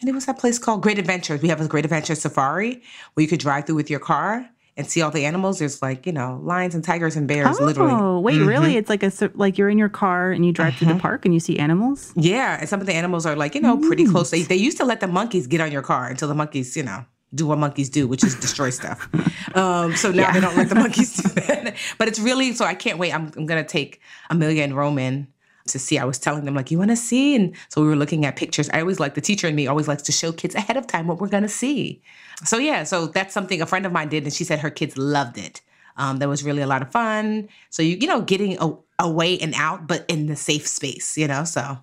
and 0.00 0.14
what's 0.14 0.26
that 0.26 0.38
place 0.38 0.58
called? 0.58 0.82
Great 0.82 0.98
Adventures. 0.98 1.42
We 1.42 1.48
have 1.48 1.60
a 1.60 1.68
Great 1.68 1.84
Adventure 1.84 2.14
Safari 2.14 2.82
where 3.14 3.22
you 3.22 3.28
could 3.28 3.40
drive 3.40 3.66
through 3.66 3.74
with 3.76 3.90
your 3.90 4.00
car 4.00 4.48
and 4.76 4.86
see 4.86 5.02
all 5.02 5.10
the 5.10 5.26
animals. 5.26 5.58
There's 5.58 5.82
like, 5.82 6.06
you 6.06 6.12
know, 6.12 6.40
lions 6.42 6.74
and 6.74 6.82
tigers 6.82 7.16
and 7.16 7.28
bears, 7.28 7.60
literally. 7.60 7.92
Oh, 7.92 8.18
wait, 8.20 8.36
Mm-hmm. 8.38 8.48
really? 8.48 8.76
It's 8.76 8.88
like 8.88 9.02
a 9.02 9.12
like 9.34 9.58
you're 9.58 9.68
in 9.68 9.76
your 9.76 9.90
car 9.90 10.30
and 10.32 10.46
you 10.46 10.52
drive 10.52 10.76
through 10.76 10.94
the 10.94 10.98
park 11.00 11.26
and 11.26 11.34
you 11.34 11.40
see 11.40 11.58
animals. 11.58 12.14
Yeah, 12.16 12.56
and 12.60 12.66
some 12.68 12.80
of 12.80 12.86
the 12.86 12.94
animals 12.94 13.26
are 13.26 13.36
like, 13.36 13.54
you 13.54 13.60
know, 13.60 13.76
pretty 13.76 14.06
close. 14.06 14.30
They, 14.30 14.42
they 14.42 14.56
used 14.56 14.78
to 14.78 14.84
let 14.86 15.00
the 15.00 15.06
monkeys 15.08 15.46
get 15.46 15.60
on 15.60 15.70
your 15.70 15.82
car 15.82 16.06
until 16.08 16.28
the 16.28 16.34
monkeys, 16.34 16.74
you 16.78 16.82
know, 16.84 17.04
do 17.34 17.46
what 17.46 17.58
monkeys 17.58 17.88
do, 17.88 18.08
which 18.08 18.24
is 18.24 18.34
destroy 18.34 18.70
stuff. 18.80 19.08
Um, 19.56 19.94
so 19.96 20.10
now 20.10 20.32
they 20.32 20.40
don't 20.40 20.56
let 20.56 20.68
the 20.68 20.74
monkeys 20.74 21.14
do 21.16 21.28
that. 21.40 21.76
But 21.98 22.08
it's 22.08 22.18
really, 22.18 22.52
so 22.54 22.64
I 22.64 22.74
can't 22.74 22.98
wait. 22.98 23.12
I'm, 23.14 23.30
I'm 23.36 23.46
going 23.46 23.62
to 23.62 23.68
take 23.68 24.00
Amelia 24.30 24.62
and 24.64 24.76
Roman 24.76 25.28
to 25.68 25.78
see. 25.78 25.98
I 25.98 26.04
was 26.04 26.18
telling 26.18 26.44
them, 26.44 26.54
like, 26.54 26.70
you 26.70 26.78
want 26.78 26.90
to 26.90 26.96
see? 26.96 27.36
And 27.36 27.54
so 27.68 27.80
we 27.82 27.86
were 27.88 27.96
looking 27.96 28.24
at 28.24 28.34
pictures. 28.36 28.68
I 28.72 28.80
always 28.80 28.98
like, 28.98 29.14
the 29.14 29.20
teacher 29.20 29.46
in 29.46 29.54
me 29.54 29.66
always 29.68 29.86
likes 29.86 30.02
to 30.04 30.12
show 30.12 30.32
kids 30.32 30.54
ahead 30.54 30.76
of 30.76 30.86
time 30.86 31.06
what 31.06 31.20
we're 31.20 31.28
going 31.28 31.44
to 31.44 31.48
see. 31.48 32.02
So 32.44 32.58
yeah, 32.58 32.82
so 32.84 33.06
that's 33.06 33.32
something 33.34 33.60
a 33.62 33.66
friend 33.66 33.86
of 33.86 33.92
mine 33.92 34.08
did, 34.08 34.24
and 34.24 34.32
she 34.32 34.42
said 34.44 34.58
her 34.60 34.70
kids 34.70 34.96
loved 34.96 35.38
it. 35.38 35.60
Um, 35.96 36.16
that 36.18 36.28
was 36.28 36.42
really 36.42 36.62
a 36.62 36.66
lot 36.66 36.82
of 36.82 36.90
fun. 36.90 37.48
So 37.68 37.82
you, 37.82 37.96
you 38.00 38.06
know, 38.08 38.22
getting 38.22 38.56
a, 38.60 38.72
away 38.98 39.38
and 39.38 39.54
out, 39.54 39.86
but 39.86 40.04
in 40.08 40.26
the 40.26 40.34
safe 40.36 40.66
space, 40.66 41.16
you 41.18 41.28
know, 41.28 41.44
so 41.44 41.78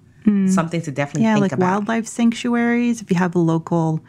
something 0.49 0.81
to 0.81 0.91
definitely 0.91 1.23
Yeah, 1.23 1.35
think 1.35 1.41
like 1.43 1.51
about. 1.53 1.65
wildlife 1.87 2.05
sanctuaries. 2.07 3.01
If 3.01 3.09
you 3.09 3.15
have 3.17 3.33
a 3.35 3.39
local, 3.39 4.01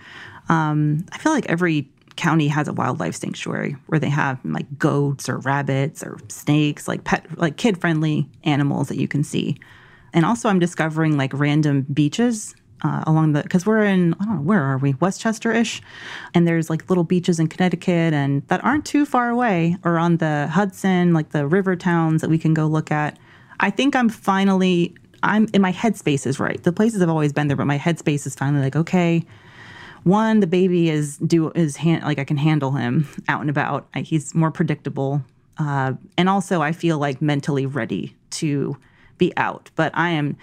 um, 0.48 1.04
I 1.12 1.18
feel 1.18 1.32
like 1.32 1.46
every 1.46 1.88
county 2.16 2.48
has 2.48 2.66
a 2.66 2.72
wildlife 2.72 3.14
sanctuary 3.14 3.76
where 3.86 4.00
they 4.00 4.08
have 4.08 4.40
like 4.44 4.78
goats 4.78 5.28
or 5.28 5.38
rabbits 5.38 6.02
or 6.02 6.18
snakes, 6.28 6.88
like 6.88 7.04
pet, 7.04 7.24
like 7.38 7.56
kid 7.56 7.80
friendly 7.80 8.28
animals 8.44 8.88
that 8.88 8.96
you 8.96 9.06
can 9.06 9.22
see. 9.22 9.56
And 10.12 10.24
also, 10.24 10.48
I'm 10.48 10.58
discovering 10.58 11.16
like 11.16 11.32
random 11.32 11.82
beaches 11.82 12.54
uh, 12.82 13.04
along 13.06 13.32
the 13.32 13.42
because 13.42 13.66
we're 13.66 13.84
in 13.84 14.14
I 14.14 14.24
don't 14.24 14.36
know 14.36 14.42
where 14.42 14.62
are 14.62 14.78
we 14.78 14.94
Westchester 14.94 15.52
ish, 15.52 15.82
and 16.34 16.46
there's 16.46 16.70
like 16.70 16.88
little 16.88 17.04
beaches 17.04 17.38
in 17.38 17.48
Connecticut 17.48 18.12
and 18.14 18.46
that 18.48 18.62
aren't 18.64 18.84
too 18.84 19.04
far 19.04 19.30
away 19.30 19.76
or 19.84 19.98
on 19.98 20.18
the 20.18 20.48
Hudson, 20.48 21.12
like 21.12 21.30
the 21.30 21.46
river 21.46 21.76
towns 21.76 22.20
that 22.20 22.30
we 22.30 22.38
can 22.38 22.54
go 22.54 22.66
look 22.66 22.90
at. 22.90 23.18
I 23.60 23.70
think 23.70 23.96
I'm 23.96 24.08
finally 24.08 24.94
I'm 25.22 25.48
in 25.52 25.62
my 25.62 25.72
headspace 25.72 26.26
is 26.26 26.38
right. 26.38 26.62
The 26.62 26.72
places 26.72 27.00
have 27.00 27.10
always 27.10 27.32
been 27.32 27.48
there, 27.48 27.56
but 27.56 27.66
my 27.66 27.78
headspace 27.78 28.26
is 28.26 28.34
finally 28.34 28.62
like 28.62 28.76
okay. 28.76 29.24
One, 30.04 30.40
the 30.40 30.46
baby 30.46 30.90
is 30.90 31.18
do 31.18 31.50
is 31.50 31.76
hand, 31.76 32.04
like 32.04 32.18
I 32.18 32.24
can 32.24 32.36
handle 32.36 32.72
him 32.72 33.08
out 33.28 33.40
and 33.40 33.50
about. 33.50 33.88
I, 33.94 34.00
he's 34.00 34.34
more 34.34 34.50
predictable, 34.50 35.22
uh, 35.58 35.94
and 36.16 36.28
also 36.28 36.62
I 36.62 36.72
feel 36.72 36.98
like 36.98 37.20
mentally 37.20 37.66
ready 37.66 38.16
to 38.30 38.76
be 39.18 39.32
out. 39.36 39.70
But 39.74 39.92
I 39.94 40.10
am, 40.10 40.36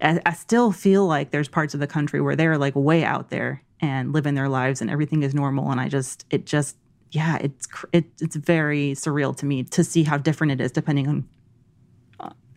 I, 0.00 0.20
I 0.24 0.32
still 0.32 0.72
feel 0.72 1.06
like 1.06 1.30
there's 1.30 1.48
parts 1.48 1.74
of 1.74 1.80
the 1.80 1.86
country 1.86 2.20
where 2.20 2.36
they're 2.36 2.56
like 2.56 2.74
way 2.74 3.04
out 3.04 3.30
there 3.30 3.62
and 3.80 4.12
living 4.12 4.34
their 4.34 4.48
lives 4.48 4.80
and 4.80 4.90
everything 4.90 5.22
is 5.22 5.34
normal. 5.34 5.70
And 5.70 5.80
I 5.80 5.88
just, 5.88 6.24
it 6.30 6.46
just, 6.46 6.76
yeah, 7.10 7.38
it's 7.38 7.66
it, 7.92 8.04
it's 8.20 8.36
very 8.36 8.92
surreal 8.92 9.36
to 9.36 9.46
me 9.46 9.64
to 9.64 9.82
see 9.82 10.04
how 10.04 10.16
different 10.16 10.52
it 10.52 10.60
is 10.60 10.70
depending 10.70 11.08
on, 11.08 11.28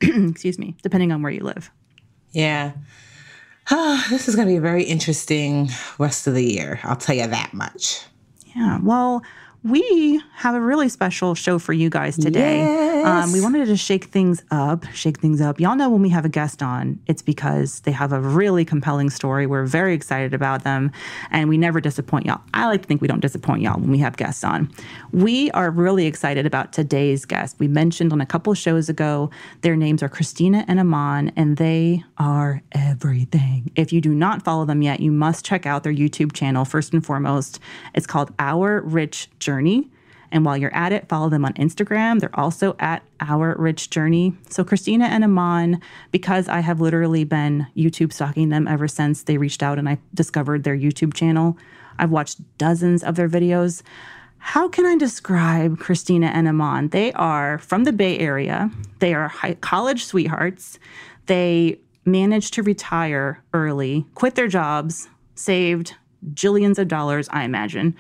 excuse 0.29 0.59
me, 0.59 0.75
depending 0.83 1.11
on 1.11 1.21
where 1.21 1.31
you 1.31 1.43
live. 1.43 1.71
Yeah. 2.31 2.73
this 4.09 4.27
is 4.27 4.35
going 4.35 4.47
to 4.47 4.51
be 4.51 4.57
a 4.57 4.61
very 4.61 4.83
interesting 4.83 5.69
rest 5.97 6.27
of 6.27 6.33
the 6.33 6.43
year. 6.43 6.79
I'll 6.83 6.95
tell 6.95 7.15
you 7.15 7.27
that 7.27 7.53
much. 7.53 8.01
Yeah. 8.55 8.79
Well, 8.81 9.23
we 9.63 10.21
have 10.33 10.55
a 10.55 10.59
really 10.59 10.89
special 10.89 11.35
show 11.35 11.57
for 11.57 11.71
you 11.71 11.89
guys 11.89 12.17
today. 12.17 12.61
Um, 13.03 13.31
we 13.31 13.39
wanted 13.39 13.65
to 13.67 13.77
shake 13.77 14.05
things 14.05 14.43
up, 14.51 14.85
shake 14.93 15.19
things 15.19 15.39
up. 15.39 15.57
Y'all 15.59 15.77
know 15.77 15.89
when 15.89 16.01
we 16.01 16.09
have 16.09 16.25
a 16.25 16.29
guest 16.29 16.61
on, 16.61 16.99
it's 17.07 17.21
because 17.21 17.79
they 17.81 17.91
have 17.91 18.11
a 18.11 18.19
really 18.19 18.65
compelling 18.65 19.09
story. 19.09 19.45
We're 19.45 19.65
very 19.65 19.93
excited 19.93 20.33
about 20.33 20.65
them, 20.65 20.91
and 21.31 21.47
we 21.47 21.57
never 21.57 21.79
disappoint 21.79 22.25
y'all. 22.25 22.41
I 22.53 22.65
like 22.67 22.81
to 22.81 22.87
think 22.87 23.01
we 23.01 23.07
don't 23.07 23.21
disappoint 23.21 23.61
y'all 23.61 23.79
when 23.79 23.89
we 23.89 23.99
have 23.99 24.17
guests 24.17 24.43
on. 24.43 24.69
We 25.13 25.49
are 25.51 25.71
really 25.71 26.07
excited 26.07 26.45
about 26.45 26.73
today's 26.73 27.23
guest. 27.23 27.55
We 27.57 27.69
mentioned 27.69 28.11
on 28.11 28.19
a 28.19 28.25
couple 28.25 28.53
shows 28.55 28.89
ago, 28.89 29.29
their 29.61 29.77
names 29.77 30.03
are 30.03 30.09
Christina 30.09 30.65
and 30.67 30.77
Amon, 30.77 31.31
and 31.37 31.55
they 31.55 32.03
are 32.17 32.61
everything. 32.73 33.71
If 33.77 33.93
you 33.93 34.01
do 34.01 34.13
not 34.13 34.43
follow 34.43 34.65
them 34.65 34.81
yet, 34.81 34.99
you 34.99 35.11
must 35.11 35.45
check 35.45 35.65
out 35.65 35.83
their 35.83 35.93
YouTube 35.93 36.33
channel 36.33 36.65
first 36.65 36.93
and 36.93 37.05
foremost. 37.05 37.59
It's 37.93 38.07
called 38.07 38.33
Our 38.39 38.81
Rich 38.81 39.29
Journey. 39.39 39.52
And 40.31 40.43
while 40.43 40.57
you're 40.57 40.75
at 40.75 40.91
it, 40.91 41.07
follow 41.07 41.29
them 41.29 41.45
on 41.45 41.53
Instagram. 41.53 42.19
They're 42.19 42.39
also 42.39 42.75
at 42.79 43.03
Our 43.19 43.55
Rich 43.59 43.91
Journey. 43.91 44.33
So, 44.49 44.63
Christina 44.63 45.05
and 45.05 45.23
Amon, 45.23 45.79
because 46.11 46.47
I 46.49 46.59
have 46.61 46.81
literally 46.81 47.23
been 47.23 47.67
YouTube 47.77 48.11
stalking 48.11 48.49
them 48.49 48.67
ever 48.67 48.87
since 48.87 49.23
they 49.23 49.37
reached 49.37 49.61
out 49.61 49.77
and 49.77 49.87
I 49.87 49.99
discovered 50.15 50.63
their 50.63 50.75
YouTube 50.75 51.13
channel, 51.13 51.55
I've 51.99 52.09
watched 52.09 52.41
dozens 52.57 53.03
of 53.03 53.15
their 53.15 53.29
videos. 53.29 53.83
How 54.39 54.67
can 54.67 54.85
I 54.87 54.97
describe 54.97 55.77
Christina 55.79 56.27
and 56.27 56.47
Amon? 56.47 56.89
They 56.89 57.13
are 57.13 57.59
from 57.59 57.83
the 57.83 57.93
Bay 57.93 58.17
Area, 58.17 58.71
they 58.99 59.13
are 59.13 59.27
high, 59.27 59.53
college 59.55 60.03
sweethearts. 60.03 60.79
They 61.27 61.79
managed 62.05 62.53
to 62.55 62.63
retire 62.63 63.41
early, 63.53 64.05
quit 64.15 64.35
their 64.35 64.49
jobs, 64.49 65.07
saved 65.35 65.95
jillions 66.33 66.77
of 66.77 66.87
dollars, 66.87 67.29
I 67.31 67.43
imagine. 67.43 67.95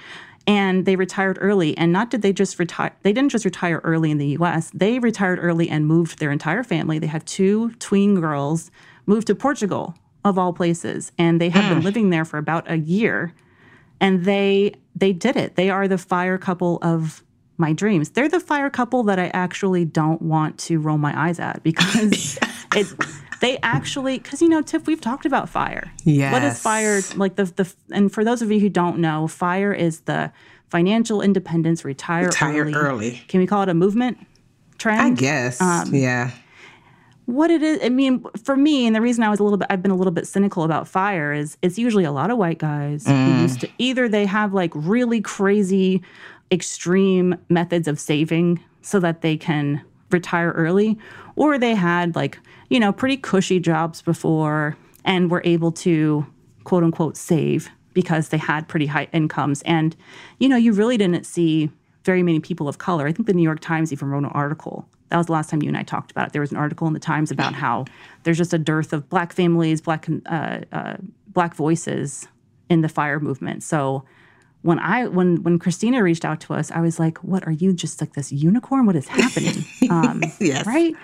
And 0.45 0.85
they 0.85 0.95
retired 0.95 1.37
early. 1.39 1.77
And 1.77 1.93
not 1.93 2.09
did 2.09 2.21
they 2.21 2.33
just 2.33 2.59
retire, 2.59 2.93
they 3.03 3.13
didn't 3.13 3.31
just 3.31 3.45
retire 3.45 3.79
early 3.83 4.11
in 4.11 4.17
the 4.17 4.37
US, 4.39 4.71
they 4.73 4.99
retired 4.99 5.39
early 5.41 5.69
and 5.69 5.87
moved 5.87 6.19
their 6.19 6.31
entire 6.31 6.63
family. 6.63 6.99
They 6.99 7.07
have 7.07 7.23
two 7.25 7.71
tween 7.75 8.19
girls, 8.19 8.71
moved 9.05 9.27
to 9.27 9.35
Portugal, 9.35 9.95
of 10.25 10.37
all 10.37 10.53
places. 10.53 11.11
And 11.17 11.39
they 11.39 11.49
have 11.49 11.69
been 11.69 11.81
mm. 11.81 11.83
living 11.83 12.09
there 12.09 12.25
for 12.25 12.37
about 12.37 12.69
a 12.69 12.77
year. 12.77 13.33
And 13.99 14.25
they 14.25 14.73
they 14.95 15.13
did 15.13 15.35
it. 15.35 15.55
They 15.55 15.69
are 15.69 15.87
the 15.87 15.97
fire 15.97 16.37
couple 16.37 16.79
of 16.81 17.23
my 17.57 17.73
dreams. 17.73 18.09
They're 18.09 18.29
the 18.29 18.39
fire 18.39 18.69
couple 18.69 19.03
that 19.03 19.19
I 19.19 19.27
actually 19.27 19.85
don't 19.85 20.21
want 20.21 20.57
to 20.59 20.79
roll 20.79 20.97
my 20.97 21.17
eyes 21.17 21.39
at 21.39 21.63
because 21.63 22.37
it 22.75 22.87
they 23.43 23.59
actually 23.61 24.17
because 24.17 24.41
you 24.41 24.47
know 24.49 24.61
Tiff 24.61 24.87
we've 24.87 25.01
talked 25.01 25.25
about 25.25 25.49
fire. 25.49 25.91
Yeah. 26.05 26.31
What 26.31 26.43
is 26.43 26.59
fire 26.59 27.01
like 27.15 27.35
the 27.35 27.43
the 27.45 27.71
and 27.91 28.11
for 28.11 28.23
those 28.23 28.41
of 28.41 28.51
you 28.51 28.59
who 28.59 28.69
don't 28.69 28.97
know, 28.99 29.27
fire 29.27 29.73
is 29.73 29.99
the 30.01 30.31
financial 30.69 31.21
independence 31.21 31.85
retire, 31.85 32.25
Retire 32.27 32.63
early. 32.63 32.73
early. 32.73 33.21
Can 33.27 33.39
we 33.41 33.45
call 33.47 33.61
it 33.61 33.69
a 33.69 33.73
movement 33.73 34.17
trend? 34.79 35.01
I 35.01 35.09
guess. 35.11 35.61
Um, 35.61 35.93
yeah. 35.93 36.31
what 37.25 37.49
it 37.51 37.61
is 37.63 37.79
i 37.83 37.89
mean 37.89 38.25
for 38.43 38.57
me 38.57 38.85
and 38.85 38.93
the 38.95 38.99
reason 39.01 39.23
i 39.23 39.29
was 39.29 39.39
a 39.39 39.43
little 39.43 39.57
bit 39.57 39.67
i've 39.69 39.81
been 39.81 39.91
a 39.91 39.95
little 39.95 40.11
bit 40.11 40.27
cynical 40.27 40.63
about 40.63 40.87
fire 40.89 41.31
is 41.31 41.57
it's 41.61 41.77
usually 41.79 42.03
a 42.03 42.11
lot 42.11 42.29
of 42.31 42.37
white 42.37 42.57
guys 42.57 43.07
who 43.07 43.13
used 43.41 43.61
to 43.61 43.69
either 43.77 44.09
they 44.09 44.25
have 44.25 44.53
like 44.53 44.71
really 44.75 45.21
crazy 45.21 46.01
extreme 46.51 47.35
methods 47.49 47.87
of 47.87 47.99
saving 47.99 48.59
so 48.81 48.99
that 48.99 49.21
they 49.21 49.37
can 49.37 49.81
retire 50.11 50.51
early 50.51 50.97
or 51.37 51.57
they 51.57 51.73
had 51.75 52.13
like 52.15 52.37
you 52.73 52.79
know 52.79 52.91
pretty 52.91 53.17
cushy 53.17 53.59
jobs 53.59 54.01
before 54.01 54.75
and 55.05 55.29
were 55.29 55.41
able 55.45 55.71
to 55.71 56.25
quote 56.63 56.83
unquote 56.83 57.15
save 57.15 57.69
because 57.93 58.29
they 58.29 58.37
had 58.37 58.67
pretty 58.67 58.87
high 58.87 59.07
incomes 59.13 59.61
and 59.61 59.95
you 60.39 60.49
know 60.49 60.57
you 60.57 60.73
really 60.73 60.97
didn't 60.97 61.25
see 61.25 61.69
very 62.03 62.23
many 62.23 62.39
people 62.39 62.67
of 62.67 62.79
color 62.79 63.07
i 63.07 63.11
think 63.11 63.27
the 63.27 63.33
new 63.33 63.43
york 63.43 63.59
times 63.59 63.93
even 63.93 64.09
wrote 64.09 64.23
an 64.23 64.31
article 64.31 64.87
that 65.09 65.17
was 65.17 65.27
the 65.27 65.31
last 65.31 65.51
time 65.51 65.61
you 65.61 65.67
and 65.67 65.77
I 65.77 65.83
talked 65.83 66.09
about 66.09 66.29
it. 66.29 66.33
There 66.33 66.41
was 66.41 66.49
an 66.49 66.57
article 66.57 66.87
in 66.87 66.93
the 66.93 66.99
Times 66.99 67.29
about 67.29 67.53
how 67.53 67.85
there's 68.23 68.39
just 68.39 68.51
a 68.51 68.57
dearth 68.57 68.93
of 68.93 69.07
black 69.09 69.31
families, 69.31 69.79
black 69.79 70.07
uh, 70.25 70.61
uh, 70.71 70.95
black 71.27 71.53
voices 71.53 72.27
in 72.67 72.81
the 72.81 72.89
fire 72.89 73.19
movement. 73.19 73.61
So 73.61 74.05
when 74.63 74.79
I 74.79 75.05
when 75.05 75.43
when 75.43 75.59
Christina 75.59 76.01
reached 76.01 76.25
out 76.25 76.39
to 76.41 76.55
us, 76.55 76.71
I 76.71 76.81
was 76.81 76.97
like, 76.97 77.19
"What 77.19 77.45
are 77.45 77.51
you 77.51 77.73
just 77.73 78.01
like 78.01 78.13
this 78.13 78.31
unicorn? 78.31 78.87
What 78.87 78.95
is 78.95 79.07
happening?" 79.07 79.63
Um, 79.91 80.23
Yes. 80.39 80.65
right. 80.65 80.95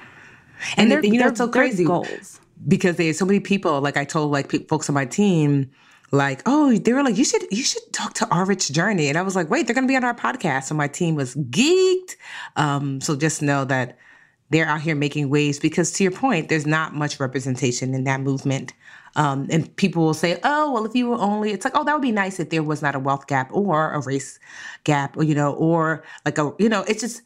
And, 0.77 0.91
they're- 0.91 1.03
you 1.03 1.19
know, 1.19 1.27
it's 1.27 1.37
so 1.39 1.47
crazy 1.47 1.83
goals. 1.85 2.39
because 2.67 2.95
there's 2.97 3.17
so 3.17 3.25
many 3.25 3.39
people. 3.39 3.79
Like 3.81 3.97
I 3.97 4.03
told 4.05 4.31
like 4.31 4.49
pe- 4.49 4.65
folks 4.65 4.89
on 4.89 4.93
my 4.95 5.05
team, 5.05 5.69
like, 6.11 6.41
oh, 6.45 6.75
they 6.77 6.91
were 6.93 7.03
like, 7.03 7.17
you 7.17 7.23
should 7.23 7.43
you 7.51 7.63
should 7.63 7.83
talk 7.93 8.13
to 8.15 8.27
Our 8.33 8.45
Rich 8.45 8.71
Journey, 8.71 9.09
and 9.09 9.17
I 9.17 9.21
was 9.21 9.35
like, 9.35 9.49
wait, 9.49 9.67
they're 9.67 9.75
gonna 9.75 9.87
be 9.87 9.95
on 9.95 10.03
our 10.03 10.15
podcast. 10.15 10.63
So 10.65 10.75
my 10.75 10.87
team 10.87 11.15
was 11.15 11.35
geeked. 11.35 12.15
Um, 12.55 12.99
so 12.99 13.15
just 13.15 13.41
know 13.41 13.63
that 13.65 13.97
they're 14.49 14.65
out 14.65 14.81
here 14.81 14.95
making 14.95 15.29
waves 15.29 15.59
because 15.59 15.91
to 15.93 16.03
your 16.03 16.11
point, 16.11 16.49
there's 16.49 16.65
not 16.65 16.95
much 16.95 17.19
representation 17.19 17.93
in 17.93 18.05
that 18.05 18.21
movement. 18.21 18.73
Um, 19.15 19.47
and 19.51 19.75
people 19.75 20.03
will 20.03 20.13
say, 20.15 20.39
oh, 20.43 20.71
well, 20.71 20.85
if 20.85 20.95
you 20.95 21.07
were 21.09 21.17
only, 21.19 21.51
it's 21.51 21.63
like, 21.65 21.73
oh, 21.75 21.83
that 21.83 21.93
would 21.93 22.01
be 22.01 22.11
nice 22.11 22.39
if 22.39 22.49
there 22.49 22.63
was 22.63 22.81
not 22.81 22.95
a 22.95 22.99
wealth 22.99 23.27
gap 23.27 23.49
or 23.51 23.91
a 23.91 23.99
race 24.01 24.39
gap, 24.83 25.17
or, 25.17 25.23
you 25.23 25.33
know, 25.35 25.53
or 25.53 26.03
like 26.25 26.37
a, 26.39 26.51
you 26.59 26.69
know, 26.69 26.83
it's 26.87 27.01
just, 27.01 27.21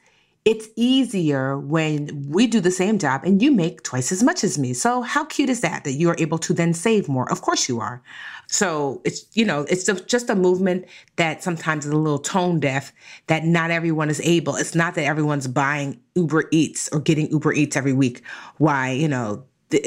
it's 0.46 0.68
easier 0.76 1.58
when 1.58 2.26
we 2.28 2.48
do 2.48 2.60
the 2.60 2.72
same 2.72 3.00
job 3.00 3.24
and 3.24 3.42
you 3.42 3.50
make 3.50 3.82
twice 3.84 4.12
as 4.12 4.22
much 4.22 4.44
as 4.44 4.58
me. 4.58 4.74
So 4.74 5.02
how 5.02 5.24
cute 5.24 5.50
is 5.50 5.62
that 5.62 5.86
that 5.86 5.94
you 5.94 6.10
are 6.10 6.18
able 6.20 6.38
to 6.40 6.54
then 6.54 6.74
save 6.74 7.08
more? 7.08 7.32
Of 7.32 7.42
course 7.42 7.70
you 7.70 7.80
are. 7.80 8.04
So 8.48 9.02
it's 9.06 9.26
you 9.36 9.46
know 9.46 9.62
it's 9.70 9.86
just 10.06 10.30
a 10.30 10.36
movement 10.36 10.86
that 11.16 11.42
sometimes 11.42 11.86
is 11.86 11.92
a 11.92 11.98
little 11.98 12.20
tone 12.20 12.60
deaf. 12.60 12.92
That 13.28 13.46
not 13.46 13.72
everyone 13.72 14.10
is 14.10 14.20
able. 14.22 14.58
It's 14.58 14.76
not 14.76 14.96
that 14.96 15.06
everyone's 15.06 15.48
buying 15.48 16.00
Uber 16.16 16.50
Eats 16.52 16.90
or 16.92 17.00
getting 17.00 17.32
Uber 17.32 17.54
Eats 17.54 17.78
every 17.78 17.94
week. 17.94 18.22
Why 18.58 18.92
you 18.92 19.08
know? 19.08 19.46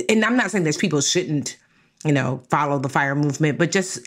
And 0.09 0.25
I'm 0.25 0.37
not 0.37 0.51
saying 0.51 0.65
that 0.65 0.79
people 0.79 1.03
shouldn't 1.03 1.59
you 2.05 2.13
know 2.13 2.43
follow 2.49 2.79
the 2.79 2.89
fire 2.89 3.15
movement, 3.15 3.59
but 3.59 3.71
just 3.71 4.01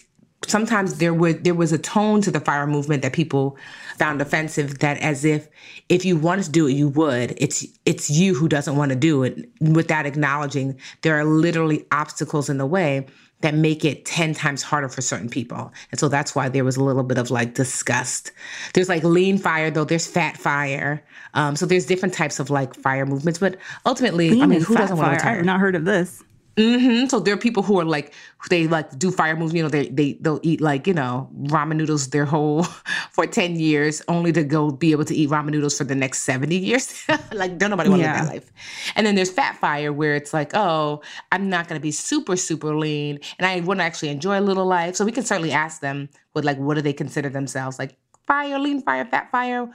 sometimes 0.48 0.98
there 0.98 1.14
would 1.14 1.44
there 1.44 1.54
was 1.54 1.72
a 1.72 1.78
tone 1.78 2.22
to 2.22 2.32
the 2.32 2.40
fire 2.40 2.66
movement 2.68 3.02
that 3.04 3.14
people 3.14 3.58
found 3.98 4.22
offensive 4.22 4.80
that 4.80 4.98
as 5.00 5.26
if 5.26 5.50
if 5.90 6.06
you 6.06 6.16
wanted 6.18 6.46
to 6.46 6.52
do 6.52 6.68
it 6.68 6.74
you 6.74 6.90
would. 6.90 7.34
It's 7.38 7.66
it's 7.86 8.10
you 8.10 8.34
who 8.36 8.48
doesn't 8.48 8.76
want 8.76 8.90
to 8.90 8.96
do 8.96 9.24
it. 9.24 9.50
Without 9.62 10.06
acknowledging 10.06 10.80
there 11.02 11.18
are 11.20 11.26
literally 11.26 11.86
obstacles 11.92 12.50
in 12.50 12.58
the 12.58 12.66
way 12.66 13.06
that 13.42 13.54
make 13.56 13.86
it 13.86 14.04
10 14.06 14.34
times 14.34 14.62
harder 14.62 14.90
for 14.90 15.02
certain 15.02 15.30
people. 15.30 15.72
And 15.92 16.00
so 16.00 16.10
that's 16.10 16.36
why 16.36 16.50
there 16.50 16.66
was 16.66 16.76
a 16.76 16.84
little 16.84 17.04
bit 17.04 17.18
of 17.18 17.32
like 17.32 17.54
disgust. 17.54 18.32
There's 18.74 18.90
like 18.90 19.04
lean 19.04 19.38
fire 19.38 19.72
though. 19.72 19.86
There's 19.86 20.08
fat 20.08 20.36
fire. 20.36 21.04
Um, 21.34 21.56
so 21.56 21.66
there's 21.66 21.86
different 21.86 22.14
types 22.14 22.40
of 22.40 22.50
like 22.50 22.76
fire 22.76 23.06
movements. 23.06 23.40
But 23.40 23.58
ultimately 23.86 24.30
i 24.30 24.32
Lean 24.32 24.50
mean 24.50 24.58
and 24.58 24.66
who 24.66 24.76
doesn't 24.76 24.98
want 24.98 25.06
to 25.14 25.20
fire. 25.20 25.32
retire? 25.32 25.40
I've 25.40 25.46
not 25.46 25.60
heard 25.60 25.76
of 25.76 25.86
this. 25.86 26.22
Hmm 26.58 27.06
So 27.08 27.20
there 27.20 27.34
are 27.34 27.38
people 27.38 27.64
who 27.64 27.80
are 27.80 27.86
like 27.86 28.14
they 28.50 28.68
like 28.68 28.98
do 29.00 29.12
fire 29.12 29.36
moves. 29.36 29.54
You 29.54 29.64
know, 29.64 29.70
they 29.70 29.88
they 29.90 30.14
they'll 30.20 30.40
eat 30.44 30.60
like 30.60 30.88
you 30.88 30.94
know 30.94 31.30
ramen 31.44 31.78
noodles 31.78 32.10
their 32.10 32.26
whole 32.26 32.64
for 33.12 33.26
ten 33.26 33.56
years, 33.58 34.02
only 34.08 34.32
to 34.34 34.44
go 34.44 34.72
be 34.72 34.92
able 34.92 35.06
to 35.06 35.16
eat 35.16 35.30
ramen 35.30 35.52
noodles 35.52 35.78
for 35.78 35.86
the 35.86 35.96
next 35.96 36.20
seventy 36.24 36.58
years. 36.58 37.06
like 37.32 37.58
don't 37.58 37.70
nobody 37.70 37.90
want 37.90 38.02
to 38.02 38.08
Yeah. 38.08 38.14
live 38.14 38.26
that 38.26 38.34
life. 38.34 38.52
And 38.96 39.06
then 39.08 39.16
there's 39.16 39.32
fat 39.32 39.58
fire 39.58 39.94
where 39.94 40.16
it's 40.16 40.34
like, 40.34 40.52
oh, 40.54 41.02
I'm 41.32 41.50
not 41.50 41.68
gonna 41.68 41.80
be 41.80 41.92
super 41.92 42.36
super 42.36 42.76
lean, 42.76 43.20
and 43.38 43.46
I 43.46 43.60
want 43.62 43.80
to 43.80 43.84
actually 43.86 44.10
enjoy 44.10 44.40
a 44.40 44.42
little 44.42 44.66
life. 44.66 44.96
So 44.96 45.06
we 45.06 45.12
can 45.14 45.24
certainly 45.24 45.52
ask 45.52 45.80
them 45.82 46.10
what 46.34 46.44
like 46.44 46.58
what 46.58 46.76
do 46.76 46.82
they 46.82 46.94
consider 46.94 47.30
themselves 47.30 47.80
like. 47.80 47.96
Fire, 48.28 48.60
lean 48.60 48.84
fire, 48.84 49.06
fat 49.06 49.32
fire. 49.32 49.68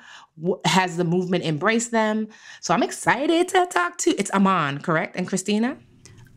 Has 0.65 0.97
the 0.97 1.03
movement 1.03 1.43
embraced 1.45 1.91
them? 1.91 2.29
So 2.61 2.73
I'm 2.73 2.85
excited 2.85 3.49
to 3.49 3.67
talk 3.67 3.99
to. 3.99 4.11
It's 4.11 4.31
Amon, 4.31 4.79
correct, 4.79 5.17
and 5.17 5.27
Christina. 5.27 5.77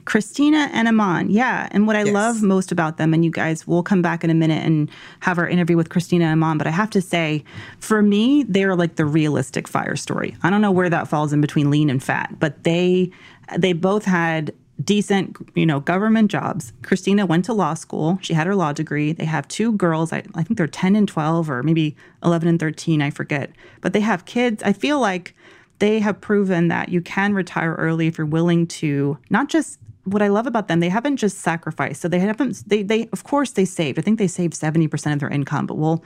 Christina 0.08 0.70
and 0.72 0.88
Amon. 0.88 1.30
Yeah. 1.30 1.68
And 1.72 1.86
what 1.86 1.98
I 1.98 2.04
Yes. 2.06 2.14
love 2.14 2.42
most 2.42 2.72
about 2.72 2.96
them, 2.96 3.14
and 3.14 3.26
you 3.26 3.30
guys 3.30 3.68
will 3.68 3.84
come 3.84 4.02
back 4.02 4.24
in 4.24 4.30
a 4.30 4.34
minute 4.34 4.66
and 4.66 4.90
have 5.20 5.38
our 5.38 5.46
interview 5.46 5.76
with 5.76 5.90
Christina 5.90 6.24
and 6.24 6.32
Amon, 6.42 6.58
but 6.58 6.66
I 6.66 6.70
have 6.70 6.90
to 6.92 7.02
say, 7.02 7.44
for 7.80 8.02
me, 8.02 8.44
they're 8.48 8.74
like 8.74 8.96
the 8.96 9.06
realistic 9.06 9.68
fire 9.68 9.98
story. 9.98 10.38
I 10.44 10.50
don't 10.50 10.62
know 10.62 10.72
where 10.72 10.90
that 10.90 11.10
falls 11.10 11.34
in 11.34 11.42
between 11.42 11.70
lean 11.70 11.90
and 11.90 12.02
fat, 12.02 12.40
but 12.40 12.64
they 12.64 13.12
they 13.58 13.74
both 13.74 14.06
had 14.06 14.54
decent, 14.82 15.36
you 15.56 15.66
know, 15.66 15.82
government 15.82 16.32
jobs. 16.32 16.72
Christina 16.84 17.26
went 17.26 17.44
to 17.46 17.54
law 17.54 17.74
school. 17.74 18.18
She 18.22 18.34
had 18.34 18.48
her 18.48 18.56
law 18.56 18.72
degree. 18.72 19.12
They 19.12 19.26
have 19.26 19.46
two 19.50 19.74
girls. 19.74 20.14
I, 20.14 20.24
I 20.36 20.44
think 20.44 20.58
they're 20.58 20.68
10 20.68 20.96
and 20.96 21.08
12 21.08 21.50
or 21.50 21.64
maybe 21.64 21.98
11 22.24 22.48
and 22.48 22.60
13, 22.60 23.02
I 23.02 23.10
forget. 23.10 23.52
But 23.82 23.92
they 23.92 24.00
have 24.02 24.24
kids. 24.24 24.64
I 24.64 24.72
feel 24.72 25.00
like 25.02 25.34
they 25.80 26.00
have 26.00 26.22
proven 26.22 26.70
that 26.70 26.90
you 26.90 27.02
can 27.02 27.34
retire 27.34 27.74
early 27.76 28.08
if 28.08 28.18
you're 28.18 28.28
willing 28.28 28.68
to 28.68 29.18
not 29.30 29.50
just 29.50 29.80
what 30.08 30.22
I 30.22 30.30
love 30.30 30.48
about 30.48 30.68
them, 30.68 30.80
they 30.80 30.90
haven't 30.90 31.18
just 31.18 31.40
sacrificed. 31.40 32.02
So 32.02 32.08
they 32.08 32.20
haven't 32.20 32.64
they 32.68 32.84
they 32.84 33.10
of 33.12 33.24
course 33.24 33.52
they 33.52 33.66
saved. 33.66 34.00
I 34.00 34.02
think 34.02 34.20
they 34.20 34.28
saved 34.28 34.54
70% 34.54 35.14
of 35.14 35.20
their 35.20 35.30
income, 35.30 35.68
but 35.68 35.76
we'll 35.76 36.04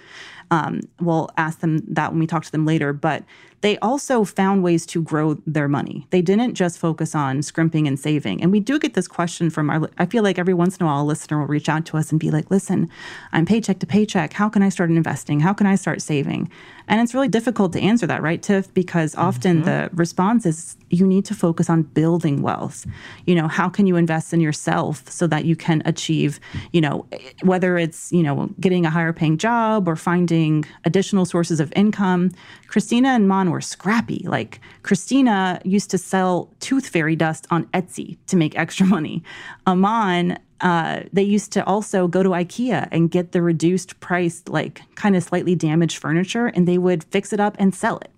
um, 0.52 0.82
we'll 1.00 1.30
ask 1.38 1.60
them 1.60 1.80
that 1.88 2.12
when 2.12 2.20
we 2.20 2.28
talk 2.28 2.44
to 2.44 2.52
them 2.52 2.66
later. 2.66 2.94
But 2.94 3.24
they 3.62 3.78
also 3.78 4.24
found 4.24 4.64
ways 4.64 4.86
to 4.88 5.02
grow 5.04 5.36
their 5.46 5.68
money. 5.68 6.08
They 6.10 6.22
didn't 6.22 6.56
just 6.56 6.80
focus 6.80 7.14
on 7.14 7.44
scrimping 7.44 7.88
and 7.88 8.00
saving. 8.00 8.42
And 8.42 8.52
we 8.52 8.60
do 8.60 8.80
get 8.80 8.96
this 8.96 9.08
question 9.08 9.52
from 9.52 9.70
our, 9.70 9.90
I 10.00 10.08
feel 10.08 10.24
like 10.24 10.40
every 10.40 10.56
once 10.56 10.78
in 10.78 10.84
a 10.84 10.88
while 10.88 11.04
a 11.04 11.06
listener 11.06 11.40
will 11.40 11.48
reach 11.48 11.70
out 11.70 11.86
to 11.88 11.98
us 11.98 12.12
and 12.12 12.20
be 12.20 12.32
like, 12.32 12.50
listen, 12.50 12.90
I'm 13.32 13.46
paycheck 13.46 13.80
to 13.80 13.86
paycheck. 13.86 14.34
How 14.34 14.50
can 14.50 14.64
I 14.64 14.70
start 14.70 14.90
investing? 14.90 15.40
How 15.40 15.54
can 15.54 15.68
I 15.68 15.76
start 15.76 16.02
saving? 16.02 16.50
And 16.88 17.00
it's 17.02 17.14
really 17.14 17.28
difficult 17.28 17.72
to 17.74 17.80
answer 17.80 18.08
that, 18.08 18.24
right, 18.24 18.42
Tiff? 18.42 18.74
Because 18.74 19.16
often 19.16 19.62
the 19.62 19.90
response 19.94 20.46
is 20.46 20.76
you 20.90 21.06
need 21.06 21.24
to 21.26 21.36
focus 21.36 21.70
on 21.70 21.84
building 21.84 22.42
wealth. 22.42 22.86
You 23.28 23.36
know, 23.36 23.48
how 23.48 23.70
can 23.70 23.86
you 23.86 23.96
invest 23.96 24.34
in 24.34 24.42
yourself 24.42 25.10
so 25.10 25.28
that 25.28 25.46
you 25.46 25.56
can 25.56 25.84
achieve, 25.86 26.40
you 26.74 26.82
know, 26.82 27.06
whether 27.44 27.78
it's, 27.78 28.12
you 28.12 28.24
know, 28.24 28.50
getting 28.60 28.86
a 28.86 28.90
higher 28.90 29.14
paying 29.14 29.38
job 29.38 29.88
or 29.88 29.96
finding 29.96 30.41
additional 30.86 31.26
sources 31.26 31.60
of 31.60 31.72
income. 31.76 32.32
Christina 32.68 33.10
and 33.10 33.28
Mon 33.28 33.50
were 33.50 33.62
scrappy. 33.62 34.26
Like 34.28 34.60
Christina 34.84 35.62
used 35.64 35.90
to 35.92 35.98
sell 35.98 36.50
tooth 36.60 36.88
fairy 36.88 37.16
dust 37.16 37.48
on 37.52 37.66
Etsy 37.68 38.18
to 38.28 38.36
make 38.36 38.58
extra 38.58 38.86
money. 38.86 39.24
Amon, 39.68 40.38
uh, 40.62 41.02
they 41.12 41.24
used 41.24 41.52
to 41.54 41.66
also 41.66 42.08
go 42.08 42.24
to 42.24 42.30
IKEA 42.30 42.88
and 42.92 43.12
get 43.12 43.32
the 43.32 43.42
reduced 43.42 44.00
price, 44.00 44.44
like 44.48 44.82
kind 44.96 45.16
of 45.16 45.24
slightly 45.24 45.56
damaged 45.56 45.98
furniture, 45.98 46.48
and 46.48 46.68
they 46.68 46.78
would 46.78 47.04
fix 47.06 47.34
it 47.34 47.40
up 47.40 47.56
and 47.60 47.74
sell 47.74 47.98
it. 47.98 48.12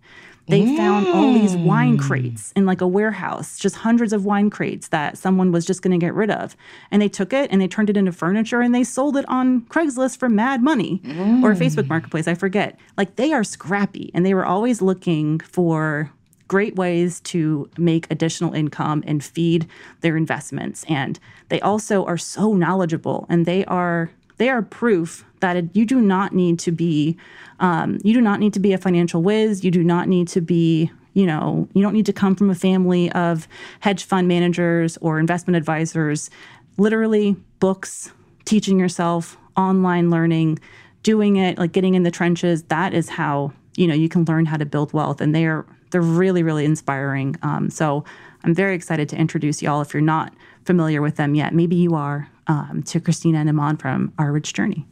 They 0.47 0.75
found 0.75 1.08
all 1.08 1.34
these 1.34 1.56
wine 1.56 1.97
mm. 1.97 2.01
crates 2.01 2.51
in 2.56 2.65
like 2.65 2.82
a 2.82 2.88
warehouse, 2.88 3.58
just 3.58 3.77
hundreds 3.77 4.12
of 4.12 4.25
wine 4.25 4.49
crates 4.49 4.89
that 4.89 5.17
someone 5.17 5.51
was 5.51 5.65
just 5.65 5.82
going 5.82 5.97
to 5.97 6.03
get 6.03 6.13
rid 6.13 6.29
of. 6.29 6.58
And 6.91 7.01
they 7.01 7.08
took 7.08 7.32
it 7.32 7.49
and 7.49 7.62
they 7.62 7.67
turned 7.67 7.89
it 7.89 7.95
into 7.95 8.12
furniture 8.12 8.60
and 8.60 8.75
they 8.75 8.84
sold 8.84 9.15
it 9.15 9.25
on 9.29 9.62
Craigslist 9.62 10.17
for 10.17 10.27
mad 10.27 10.62
money 10.62 11.01
or 11.06 11.53
mm. 11.53 11.58
Facebook 11.58 11.88
Marketplace, 11.88 12.27
I 12.27 12.34
forget. 12.34 12.77
Like 12.97 13.15
they 13.15 13.32
are 13.32 13.43
scrappy 13.43 14.12
and 14.13 14.25
they 14.25 14.34
were 14.34 14.45
always 14.45 14.82
looking 14.82 15.39
for 15.39 16.12
great 16.49 16.75
ways 16.75 17.21
to 17.21 17.69
make 17.77 18.06
additional 18.12 18.53
income 18.53 19.03
and 19.08 19.23
feed 19.23 19.67
their 20.01 20.17
investments. 20.17 20.84
And 20.89 21.19
they 21.49 21.62
also 21.62 22.06
are 22.06 22.17
so 22.17 22.53
knowledgeable 22.53 23.25
and 23.29 23.45
they 23.45 23.63
are 23.65 24.12
they 24.38 24.49
are 24.49 24.62
proof 24.62 25.25
that 25.43 25.75
you 25.75 25.86
do 25.86 26.01
not 26.01 26.34
need 26.34 26.58
to 26.60 26.71
be 26.71 27.17
um, 27.60 27.99
you 28.03 28.13
do 28.13 28.21
not 28.21 28.39
need 28.39 28.53
to 28.53 28.60
be 28.60 28.73
a 28.73 28.77
financial 28.77 29.21
whiz. 29.21 29.63
You 29.63 29.71
do 29.71 29.84
not 29.84 30.08
need 30.08 30.27
to 30.29 30.41
be 30.41 30.89
you 31.13 31.25
know 31.25 31.67
you 31.73 31.82
don't 31.82 31.93
need 31.93 32.06
to 32.08 32.13
come 32.13 32.36
from 32.36 32.49
a 32.49 32.56
family 32.56 33.12
of 33.12 33.47
hedge 33.82 34.06
fund 34.06 34.27
managers 34.27 34.97
or 34.97 35.19
investment 35.19 35.58
advisors. 35.58 36.29
Literally 36.77 37.36
books 37.60 38.12
teaching 38.45 38.79
yourself 38.79 39.38
online 39.56 40.10
learning 40.10 40.60
doing 41.03 41.36
it 41.36 41.58
like 41.58 41.73
getting 41.73 41.93
in 41.93 42.03
the 42.03 42.12
trenches. 42.12 42.63
That 42.63 42.93
is 42.93 43.10
how 43.10 43.51
you 43.75 43.86
know 43.86 43.93
you 43.93 44.10
can 44.10 44.23
learn 44.23 44.45
how 44.45 44.58
to 44.58 44.65
build 44.65 44.93
wealth 44.93 45.19
and 45.19 45.36
they're 45.36 45.65
they're 45.91 46.01
really 46.01 46.41
really 46.41 46.65
inspiring. 46.65 47.36
Um, 47.43 47.69
so 47.69 48.03
i'm 48.45 48.53
very 48.53 48.75
excited 48.75 49.08
to 49.08 49.15
introduce 49.15 49.62
y'all 49.62 49.82
if 49.82 49.93
you're 49.93 50.01
not 50.01 50.34
familiar 50.65 51.01
with 51.01 51.17
them 51.17 51.36
yet. 51.36 51.53
Maybe 51.53 51.75
you 51.75 51.95
are 51.95 52.29
um, 52.47 52.84
to 52.88 52.99
christina 52.99 53.39
and 53.39 53.49
Amon 53.49 53.77
from 53.77 54.13
our 54.17 54.32
rich 54.32 54.53
journey 54.53 54.88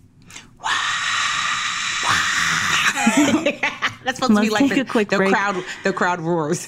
that's 4.04 4.18
supposed 4.18 4.34
Let's 4.34 4.36
to 4.36 4.42
be 4.42 4.50
like 4.50 4.70
the, 4.70 5.06
the 5.10 5.18
break. 5.18 5.32
crowd. 5.32 5.64
The 5.84 5.94
crowd 5.94 6.22
roars. 6.22 6.68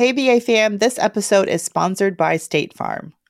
Hey, 0.00 0.12
BA 0.12 0.40
fam, 0.40 0.78
this 0.78 0.98
episode 0.98 1.48
is 1.48 1.62
sponsored 1.62 2.16
by 2.16 2.38
State 2.38 2.72
Farm. 2.74 3.12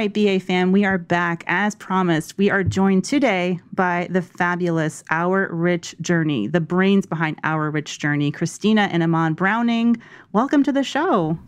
Right, 0.00 0.14
BA 0.14 0.40
fam, 0.40 0.72
we 0.72 0.86
are 0.86 0.96
back 0.96 1.44
as 1.46 1.74
promised. 1.74 2.38
We 2.38 2.48
are 2.48 2.64
joined 2.64 3.04
today 3.04 3.60
by 3.74 4.08
the 4.08 4.22
fabulous 4.22 5.04
Our 5.10 5.54
Rich 5.54 5.94
Journey, 6.00 6.46
the 6.46 6.58
brains 6.58 7.04
behind 7.04 7.38
Our 7.44 7.70
Rich 7.70 7.98
Journey, 7.98 8.30
Christina 8.30 8.88
and 8.90 9.02
Amon 9.02 9.34
Browning. 9.34 10.00
Welcome 10.32 10.62
to 10.62 10.72
the 10.72 10.82
show. 10.82 11.38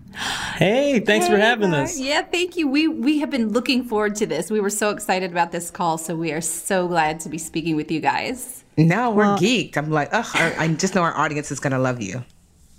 Hey, 0.56 1.00
thanks 1.00 1.28
hey, 1.28 1.32
for 1.32 1.38
having 1.38 1.72
us. 1.72 1.98
Yeah, 1.98 2.20
thank 2.20 2.58
you. 2.58 2.68
We 2.68 2.88
we 2.88 3.20
have 3.20 3.30
been 3.30 3.48
looking 3.48 3.84
forward 3.84 4.16
to 4.16 4.26
this. 4.26 4.50
We 4.50 4.60
were 4.60 4.68
so 4.68 4.90
excited 4.90 5.30
about 5.30 5.50
this 5.50 5.70
call, 5.70 5.96
so 5.96 6.14
we 6.14 6.30
are 6.30 6.42
so 6.42 6.86
glad 6.86 7.20
to 7.20 7.30
be 7.30 7.38
speaking 7.38 7.74
with 7.74 7.90
you 7.90 8.00
guys. 8.00 8.64
Now 8.76 9.12
we're 9.12 9.22
well, 9.22 9.38
geeked. 9.38 9.78
I'm 9.78 9.90
like, 9.90 10.10
oh, 10.12 10.30
I 10.34 10.68
just 10.68 10.94
know 10.94 11.00
our 11.00 11.16
audience 11.16 11.50
is 11.50 11.58
going 11.58 11.72
to 11.72 11.78
love 11.78 12.02
you. 12.02 12.22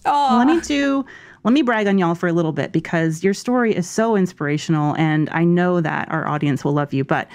Oh, 0.06 0.36
let 0.38 0.56
me 0.56 0.62
do 0.62 1.04
let 1.44 1.54
me 1.54 1.62
brag 1.62 1.88
on 1.88 1.98
y'all 1.98 2.16
for 2.16 2.28
a 2.28 2.34
little 2.34 2.54
bit 2.54 2.72
because 2.72 3.24
your 3.24 3.34
story 3.34 3.76
is 3.76 3.90
so 3.90 4.16
inspirational, 4.16 4.96
and 4.98 5.30
I 5.32 5.44
know 5.44 5.82
that 5.82 6.10
our 6.12 6.28
audience 6.28 6.64
will 6.64 6.74
love 6.74 6.94
you. 6.94 7.04
But 7.04 7.28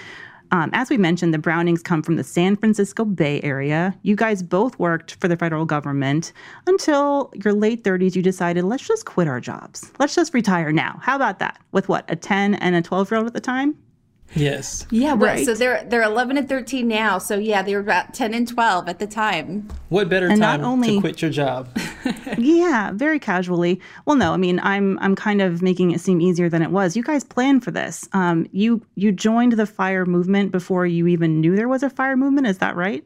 um, 0.50 0.70
as 0.72 0.88
we 0.88 0.96
mentioned, 0.96 1.34
the 1.34 1.38
Brownings 1.38 1.82
come 1.82 2.02
from 2.02 2.16
the 2.16 2.24
San 2.24 2.56
Francisco 2.56 3.04
Bay 3.04 3.40
Area. 3.42 3.94
You 4.02 4.16
guys 4.16 4.42
both 4.42 4.78
worked 4.78 5.16
for 5.20 5.28
the 5.28 5.36
federal 5.36 5.66
government 5.66 6.32
until 6.66 7.30
your 7.44 7.52
late 7.52 7.84
30s. 7.84 8.16
You 8.16 8.22
decided, 8.22 8.64
let's 8.64 8.86
just 8.86 9.04
quit 9.04 9.28
our 9.28 9.40
jobs. 9.40 9.92
Let's 9.98 10.14
just 10.14 10.32
retire 10.32 10.72
now. 10.72 10.98
How 11.02 11.16
about 11.16 11.38
that? 11.40 11.60
With 11.72 11.88
what, 11.88 12.06
a 12.08 12.16
10 12.16 12.54
and 12.54 12.74
a 12.74 12.82
12 12.82 13.10
year 13.10 13.18
old 13.18 13.26
at 13.26 13.34
the 13.34 13.40
time? 13.40 13.76
Yes. 14.34 14.86
Yeah, 14.90 15.14
right. 15.16 15.44
So 15.44 15.54
they're 15.54 15.84
they're 15.84 16.02
11 16.02 16.36
and 16.36 16.48
13 16.48 16.86
now. 16.86 17.18
So 17.18 17.38
yeah, 17.38 17.62
they 17.62 17.74
were 17.74 17.80
about 17.80 18.14
10 18.14 18.34
and 18.34 18.46
12 18.46 18.88
at 18.88 18.98
the 18.98 19.06
time. 19.06 19.68
What 19.88 20.08
better 20.08 20.26
and 20.26 20.40
time 20.40 20.60
not 20.60 20.66
only, 20.66 20.94
to 20.96 21.00
quit 21.00 21.22
your 21.22 21.30
job? 21.30 21.68
yeah, 22.38 22.92
very 22.92 23.18
casually. 23.18 23.80
Well, 24.04 24.16
no, 24.16 24.32
I 24.32 24.36
mean, 24.36 24.60
I'm 24.62 24.98
I'm 24.98 25.14
kind 25.14 25.40
of 25.40 25.62
making 25.62 25.92
it 25.92 26.00
seem 26.00 26.20
easier 26.20 26.48
than 26.48 26.62
it 26.62 26.70
was. 26.70 26.96
You 26.96 27.02
guys 27.02 27.24
planned 27.24 27.64
for 27.64 27.70
this. 27.70 28.08
Um, 28.12 28.46
you 28.52 28.84
you 28.96 29.12
joined 29.12 29.52
the 29.52 29.66
fire 29.66 30.04
movement 30.04 30.52
before 30.52 30.86
you 30.86 31.06
even 31.06 31.40
knew 31.40 31.56
there 31.56 31.68
was 31.68 31.82
a 31.82 31.90
fire 31.90 32.16
movement. 32.16 32.46
Is 32.46 32.58
that 32.58 32.76
right? 32.76 33.04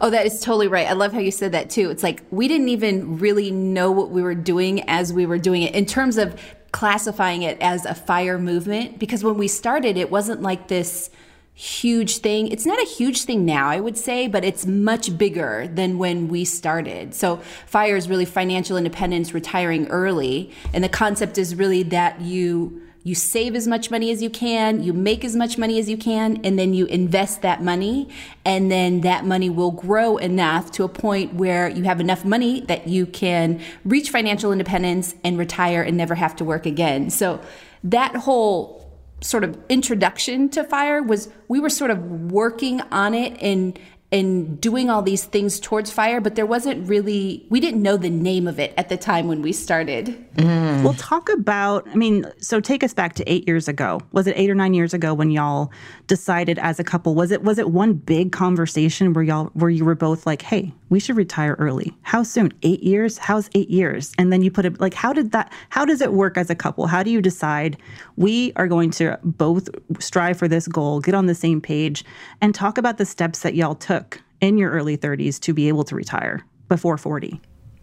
Oh, 0.00 0.10
that 0.10 0.26
is 0.26 0.40
totally 0.40 0.68
right. 0.68 0.86
I 0.86 0.92
love 0.92 1.12
how 1.12 1.18
you 1.18 1.30
said 1.30 1.52
that 1.52 1.70
too. 1.70 1.90
It's 1.90 2.02
like 2.02 2.22
we 2.30 2.48
didn't 2.48 2.68
even 2.68 3.18
really 3.18 3.50
know 3.50 3.90
what 3.90 4.10
we 4.10 4.22
were 4.22 4.34
doing 4.34 4.88
as 4.88 5.12
we 5.12 5.24
were 5.24 5.38
doing 5.38 5.62
it 5.62 5.74
in 5.74 5.86
terms 5.86 6.18
of 6.18 6.38
classifying 6.72 7.42
it 7.42 7.58
as 7.60 7.84
a 7.84 7.94
fire 7.94 8.38
movement 8.38 8.98
because 8.98 9.22
when 9.22 9.36
we 9.36 9.46
started, 9.46 9.96
it 9.96 10.10
wasn't 10.10 10.42
like 10.42 10.68
this 10.68 11.10
huge 11.54 12.18
thing. 12.18 12.48
It's 12.48 12.64
not 12.64 12.80
a 12.80 12.86
huge 12.86 13.22
thing 13.22 13.44
now, 13.44 13.68
I 13.68 13.78
would 13.78 13.96
say, 13.96 14.26
but 14.26 14.44
it's 14.44 14.66
much 14.66 15.16
bigger 15.18 15.68
than 15.72 15.98
when 15.98 16.28
we 16.28 16.44
started. 16.44 17.14
So, 17.14 17.36
FIRE 17.66 17.96
is 17.96 18.08
really 18.08 18.24
financial 18.24 18.76
independence, 18.76 19.34
retiring 19.34 19.86
early. 19.88 20.50
And 20.72 20.82
the 20.82 20.88
concept 20.88 21.36
is 21.36 21.54
really 21.54 21.82
that 21.84 22.20
you 22.22 22.80
you 23.04 23.14
save 23.14 23.56
as 23.56 23.66
much 23.66 23.90
money 23.90 24.10
as 24.10 24.22
you 24.22 24.30
can, 24.30 24.82
you 24.82 24.92
make 24.92 25.24
as 25.24 25.34
much 25.34 25.58
money 25.58 25.78
as 25.78 25.88
you 25.88 25.96
can, 25.96 26.40
and 26.44 26.58
then 26.58 26.72
you 26.72 26.86
invest 26.86 27.42
that 27.42 27.62
money. 27.62 28.08
And 28.44 28.70
then 28.70 29.00
that 29.00 29.24
money 29.24 29.50
will 29.50 29.72
grow 29.72 30.18
enough 30.18 30.70
to 30.72 30.84
a 30.84 30.88
point 30.88 31.34
where 31.34 31.68
you 31.68 31.82
have 31.84 32.00
enough 32.00 32.24
money 32.24 32.60
that 32.62 32.86
you 32.86 33.06
can 33.06 33.60
reach 33.84 34.10
financial 34.10 34.52
independence 34.52 35.14
and 35.24 35.36
retire 35.36 35.82
and 35.82 35.96
never 35.96 36.14
have 36.14 36.36
to 36.36 36.44
work 36.44 36.64
again. 36.64 37.10
So 37.10 37.40
that 37.84 38.14
whole 38.14 38.82
sort 39.20 39.44
of 39.44 39.58
introduction 39.68 40.48
to 40.50 40.64
fire 40.64 41.02
was 41.02 41.28
we 41.48 41.60
were 41.60 41.70
sort 41.70 41.90
of 41.90 42.32
working 42.32 42.80
on 42.92 43.14
it 43.14 43.36
and 43.40 43.78
and 44.12 44.60
doing 44.60 44.90
all 44.90 45.00
these 45.00 45.24
things 45.24 45.58
towards 45.58 45.90
fire, 45.90 46.20
but 46.20 46.34
there 46.34 46.44
wasn't 46.44 46.86
really, 46.86 47.46
we 47.48 47.58
didn't 47.58 47.82
know 47.82 47.96
the 47.96 48.10
name 48.10 48.46
of 48.46 48.60
it 48.60 48.74
at 48.76 48.90
the 48.90 48.96
time 48.96 49.26
when 49.26 49.40
we 49.40 49.52
started. 49.52 50.22
Mm. 50.36 50.82
We'll 50.84 50.92
talk 50.94 51.30
about, 51.30 51.88
I 51.88 51.94
mean, 51.94 52.26
so 52.38 52.60
take 52.60 52.84
us 52.84 52.92
back 52.92 53.14
to 53.14 53.32
eight 53.32 53.48
years 53.48 53.68
ago. 53.68 54.00
Was 54.12 54.26
it 54.26 54.34
eight 54.36 54.50
or 54.50 54.54
nine 54.54 54.74
years 54.74 54.92
ago 54.92 55.14
when 55.14 55.30
y'all 55.30 55.72
decided 56.08 56.58
as 56.58 56.78
a 56.78 56.84
couple? 56.84 57.14
Was 57.14 57.30
it 57.30 57.42
was 57.42 57.58
it 57.58 57.70
one 57.70 57.94
big 57.94 58.32
conversation 58.32 59.14
where 59.14 59.24
y'all 59.24 59.46
where 59.54 59.70
you 59.70 59.84
were 59.84 59.94
both 59.94 60.26
like, 60.26 60.42
hey, 60.42 60.74
we 60.92 61.00
should 61.00 61.16
retire 61.16 61.56
early? 61.58 61.90
How 62.02 62.22
soon? 62.22 62.52
Eight 62.62 62.82
years? 62.82 63.16
How's 63.16 63.48
eight 63.54 63.70
years? 63.70 64.12
And 64.18 64.30
then 64.30 64.42
you 64.42 64.50
put 64.50 64.66
it 64.66 64.78
like, 64.78 64.92
how 64.92 65.14
did 65.14 65.32
that 65.32 65.50
how 65.70 65.86
does 65.86 66.02
it 66.02 66.12
work 66.12 66.36
as 66.36 66.50
a 66.50 66.54
couple? 66.54 66.86
How 66.86 67.02
do 67.02 67.10
you 67.10 67.22
decide 67.22 67.78
we 68.16 68.52
are 68.56 68.68
going 68.68 68.90
to 68.92 69.18
both 69.24 69.70
strive 69.98 70.36
for 70.36 70.48
this 70.48 70.68
goal, 70.68 71.00
get 71.00 71.14
on 71.14 71.26
the 71.26 71.34
same 71.34 71.62
page, 71.62 72.04
and 72.42 72.54
talk 72.54 72.76
about 72.76 72.98
the 72.98 73.06
steps 73.06 73.40
that 73.40 73.54
y'all 73.54 73.74
took 73.74 74.20
in 74.42 74.58
your 74.58 74.70
early 74.70 74.98
30s 74.98 75.40
to 75.40 75.54
be 75.54 75.66
able 75.66 75.82
to 75.84 75.96
retire 75.96 76.44
before 76.68 76.98
40? 76.98 77.40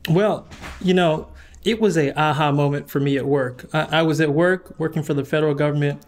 Well, 0.07 0.47
you 0.79 0.93
know, 0.93 1.29
it 1.63 1.81
was 1.81 1.97
a 1.97 2.13
aha 2.13 2.51
moment 2.51 2.91
for 2.91 2.99
me 2.99 3.17
at 3.17 3.25
work. 3.25 3.65
I, 3.73 3.99
I, 3.99 4.01
was 4.03 4.21
at 4.21 4.31
work 4.31 4.75
working 4.77 5.01
for 5.01 5.15
the 5.15 5.25
federal 5.25 5.55
government, 5.55 6.05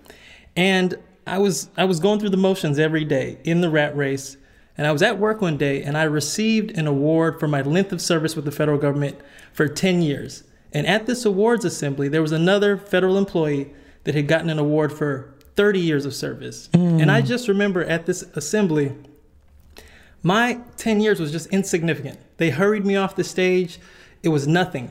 and 0.55 0.99
I 1.25 1.39
was 1.39 1.69
I 1.75 1.85
was 1.85 1.99
going 1.99 2.19
through 2.19 2.29
the 2.29 2.37
motions 2.37 2.77
every 2.77 3.05
day 3.05 3.39
in 3.43 3.61
the 3.61 3.71
rat 3.71 3.97
race. 3.97 4.37
And 4.81 4.87
I 4.87 4.91
was 4.91 5.03
at 5.03 5.19
work 5.19 5.41
one 5.41 5.57
day, 5.57 5.83
and 5.83 5.95
I 5.95 6.01
received 6.05 6.75
an 6.75 6.87
award 6.87 7.39
for 7.39 7.47
my 7.47 7.61
length 7.61 7.91
of 7.91 8.01
service 8.01 8.35
with 8.35 8.45
the 8.45 8.51
federal 8.51 8.79
government 8.79 9.15
for 9.53 9.67
10 9.67 10.01
years. 10.01 10.43
And 10.73 10.87
at 10.87 11.05
this 11.05 11.23
awards 11.23 11.63
assembly, 11.63 12.07
there 12.07 12.23
was 12.23 12.31
another 12.31 12.77
federal 12.77 13.15
employee 13.15 13.75
that 14.05 14.15
had 14.15 14.27
gotten 14.27 14.49
an 14.49 14.57
award 14.57 14.91
for 14.91 15.35
30 15.55 15.79
years 15.79 16.03
of 16.03 16.15
service. 16.15 16.67
Mm. 16.73 16.99
And 16.99 17.11
I 17.11 17.21
just 17.21 17.47
remember 17.47 17.83
at 17.83 18.07
this 18.07 18.23
assembly, 18.33 18.93
my 20.23 20.59
10 20.77 20.99
years 20.99 21.19
was 21.19 21.31
just 21.31 21.45
insignificant. 21.49 22.17
They 22.37 22.49
hurried 22.49 22.83
me 22.83 22.95
off 22.95 23.15
the 23.15 23.23
stage, 23.23 23.77
it 24.23 24.29
was 24.29 24.47
nothing. 24.47 24.89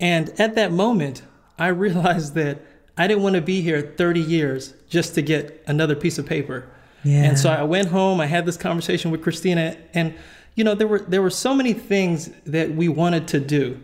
And 0.00 0.30
at 0.40 0.56
that 0.56 0.72
moment, 0.72 1.22
I 1.56 1.68
realized 1.86 2.34
that 2.34 2.62
I 2.98 3.06
didn't 3.06 3.22
want 3.22 3.36
to 3.36 3.42
be 3.42 3.60
here 3.60 3.94
30 3.96 4.18
years 4.18 4.74
just 4.88 5.14
to 5.14 5.22
get 5.22 5.62
another 5.68 5.94
piece 5.94 6.18
of 6.18 6.26
paper. 6.26 6.68
Yeah. 7.04 7.24
And 7.24 7.38
so 7.38 7.50
I 7.50 7.62
went 7.62 7.88
home, 7.88 8.20
I 8.20 8.26
had 8.26 8.46
this 8.46 8.56
conversation 8.56 9.10
with 9.10 9.22
Christina, 9.22 9.76
and 9.94 10.14
you 10.54 10.64
know, 10.64 10.74
there 10.74 10.88
were 10.88 11.00
there 11.00 11.22
were 11.22 11.30
so 11.30 11.54
many 11.54 11.72
things 11.72 12.30
that 12.46 12.72
we 12.72 12.88
wanted 12.88 13.28
to 13.28 13.40
do 13.40 13.80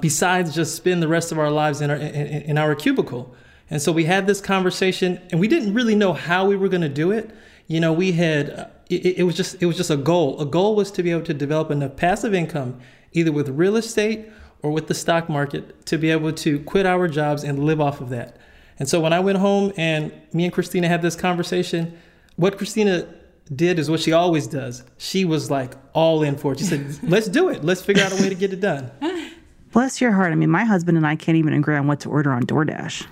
besides 0.00 0.54
just 0.54 0.76
spend 0.76 1.02
the 1.02 1.08
rest 1.08 1.32
of 1.32 1.38
our 1.38 1.50
lives 1.50 1.80
in 1.80 1.90
our 1.90 1.96
in, 1.96 2.42
in 2.42 2.58
our 2.58 2.74
cubicle. 2.74 3.34
And 3.70 3.82
so 3.82 3.92
we 3.92 4.04
had 4.04 4.26
this 4.26 4.40
conversation, 4.40 5.20
and 5.30 5.40
we 5.40 5.48
didn't 5.48 5.74
really 5.74 5.94
know 5.94 6.12
how 6.12 6.46
we 6.46 6.56
were 6.56 6.68
going 6.68 6.82
to 6.82 6.88
do 6.88 7.12
it. 7.12 7.30
You 7.66 7.80
know, 7.80 7.92
we 7.92 8.12
had 8.12 8.50
uh, 8.50 8.66
it, 8.88 9.18
it, 9.18 9.22
was 9.24 9.36
just 9.36 9.62
it 9.62 9.66
was 9.66 9.76
just 9.76 9.90
a 9.90 9.96
goal. 9.96 10.40
A 10.40 10.46
goal 10.46 10.74
was 10.74 10.90
to 10.92 11.02
be 11.02 11.10
able 11.10 11.24
to 11.24 11.34
develop 11.34 11.70
enough 11.70 11.96
passive 11.96 12.34
income, 12.34 12.80
either 13.12 13.30
with 13.32 13.48
real 13.50 13.76
estate 13.76 14.26
or 14.62 14.70
with 14.70 14.86
the 14.88 14.94
stock 14.94 15.28
market, 15.28 15.84
to 15.86 15.98
be 15.98 16.10
able 16.10 16.32
to 16.32 16.60
quit 16.60 16.86
our 16.86 17.06
jobs 17.08 17.44
and 17.44 17.58
live 17.58 17.80
off 17.80 18.00
of 18.00 18.08
that. 18.08 18.36
And 18.78 18.88
so 18.88 19.00
when 19.00 19.12
I 19.12 19.20
went 19.20 19.38
home 19.38 19.72
and 19.76 20.12
me 20.32 20.44
and 20.44 20.52
Christina 20.52 20.88
had 20.88 21.02
this 21.02 21.16
conversation, 21.16 21.98
what 22.38 22.56
Christina 22.56 23.06
did 23.54 23.78
is 23.78 23.90
what 23.90 24.00
she 24.00 24.12
always 24.12 24.46
does. 24.46 24.84
She 24.96 25.24
was 25.24 25.50
like 25.50 25.74
all 25.92 26.22
in 26.22 26.36
for 26.36 26.52
it. 26.52 26.60
She 26.60 26.64
said, 26.64 26.98
"Let's 27.02 27.28
do 27.28 27.50
it. 27.50 27.64
Let's 27.64 27.82
figure 27.82 28.02
out 28.02 28.12
a 28.12 28.16
way 28.16 28.30
to 28.30 28.34
get 28.34 28.52
it 28.52 28.60
done." 28.60 28.90
Bless 29.72 30.00
your 30.00 30.12
heart. 30.12 30.32
I 30.32 30.34
mean, 30.34 30.48
my 30.48 30.64
husband 30.64 30.96
and 30.96 31.06
I 31.06 31.14
can't 31.14 31.36
even 31.36 31.52
agree 31.52 31.76
on 31.76 31.86
what 31.86 32.00
to 32.00 32.08
order 32.08 32.32
on 32.32 32.44
DoorDash. 32.44 33.06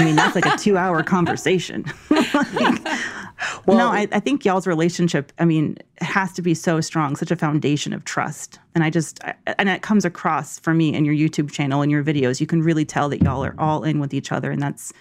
I 0.00 0.04
mean, 0.04 0.14
that's 0.14 0.36
like 0.36 0.46
a 0.46 0.56
two 0.56 0.76
hour 0.76 1.02
conversation. 1.14 1.84
like, 2.10 2.88
well, 3.66 3.76
no, 3.76 3.88
I, 3.88 4.06
I 4.12 4.20
think 4.20 4.44
y'all's 4.44 4.68
relationship, 4.68 5.32
I 5.40 5.44
mean, 5.44 5.76
has 6.00 6.32
to 6.34 6.42
be 6.42 6.54
so 6.54 6.80
strong, 6.80 7.16
such 7.16 7.32
a 7.32 7.36
foundation 7.36 7.92
of 7.92 8.04
trust. 8.04 8.60
And 8.76 8.84
I 8.84 8.90
just, 8.90 9.22
I, 9.24 9.34
and 9.58 9.68
it 9.68 9.82
comes 9.82 10.04
across 10.04 10.60
for 10.60 10.72
me 10.72 10.94
in 10.94 11.04
your 11.04 11.14
YouTube 11.14 11.50
channel 11.50 11.82
and 11.82 11.90
your 11.90 12.04
videos. 12.04 12.40
You 12.40 12.46
can 12.46 12.62
really 12.62 12.84
tell 12.84 13.08
that 13.08 13.20
y'all 13.20 13.44
are 13.44 13.56
all 13.58 13.82
in 13.82 13.98
with 13.98 14.14
each 14.14 14.30
other. 14.30 14.52
And 14.52 14.62
that's, 14.62 14.92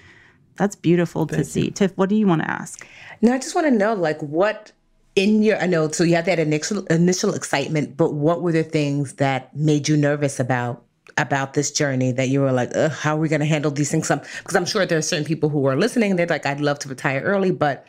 that's 0.56 0.76
beautiful 0.76 1.28
to 1.28 1.44
see. 1.44 1.72
Tiff, 1.72 1.92
what 1.98 2.10
do 2.10 2.16
you 2.16 2.28
want 2.28 2.42
to 2.42 2.50
ask? 2.50 2.88
No, 3.22 3.34
I 3.34 3.38
just 3.38 3.56
want 3.56 3.68
to 3.68 3.72
know, 3.72 3.94
like, 3.94 4.20
what 4.22 4.72
in 5.16 5.44
your, 5.44 5.58
I 5.62 5.66
know, 5.66 5.90
so 5.90 6.04
you 6.04 6.16
had 6.16 6.26
that 6.26 6.40
initial 6.40 6.86
initial 6.88 7.34
excitement, 7.34 7.96
but 7.96 8.14
what 8.14 8.42
were 8.42 8.52
the 8.52 8.64
things 8.64 9.14
that 9.14 9.56
made 9.56 9.88
you 9.88 9.96
nervous 9.98 10.40
about 10.40 10.84
about 11.18 11.54
this 11.54 11.72
journey 11.72 12.12
that 12.12 12.28
you 12.28 12.42
were 12.42 12.52
like, 12.52 12.76
how 12.92 13.16
are 13.16 13.20
we 13.20 13.30
going 13.30 13.40
to 13.40 13.46
handle 13.46 13.72
these 13.72 13.90
things? 13.90 14.10
Because 14.10 14.56
I'm 14.56 14.66
sure 14.66 14.86
there 14.86 14.98
are 14.98 15.02
certain 15.02 15.26
people 15.26 15.48
who 15.48 15.66
are 15.66 15.78
listening. 15.78 16.18
They're 16.18 16.28
like, 16.28 16.46
I'd 16.46 16.60
love 16.60 16.80
to 16.80 16.90
retire 16.90 17.22
early, 17.22 17.52
but 17.52 17.88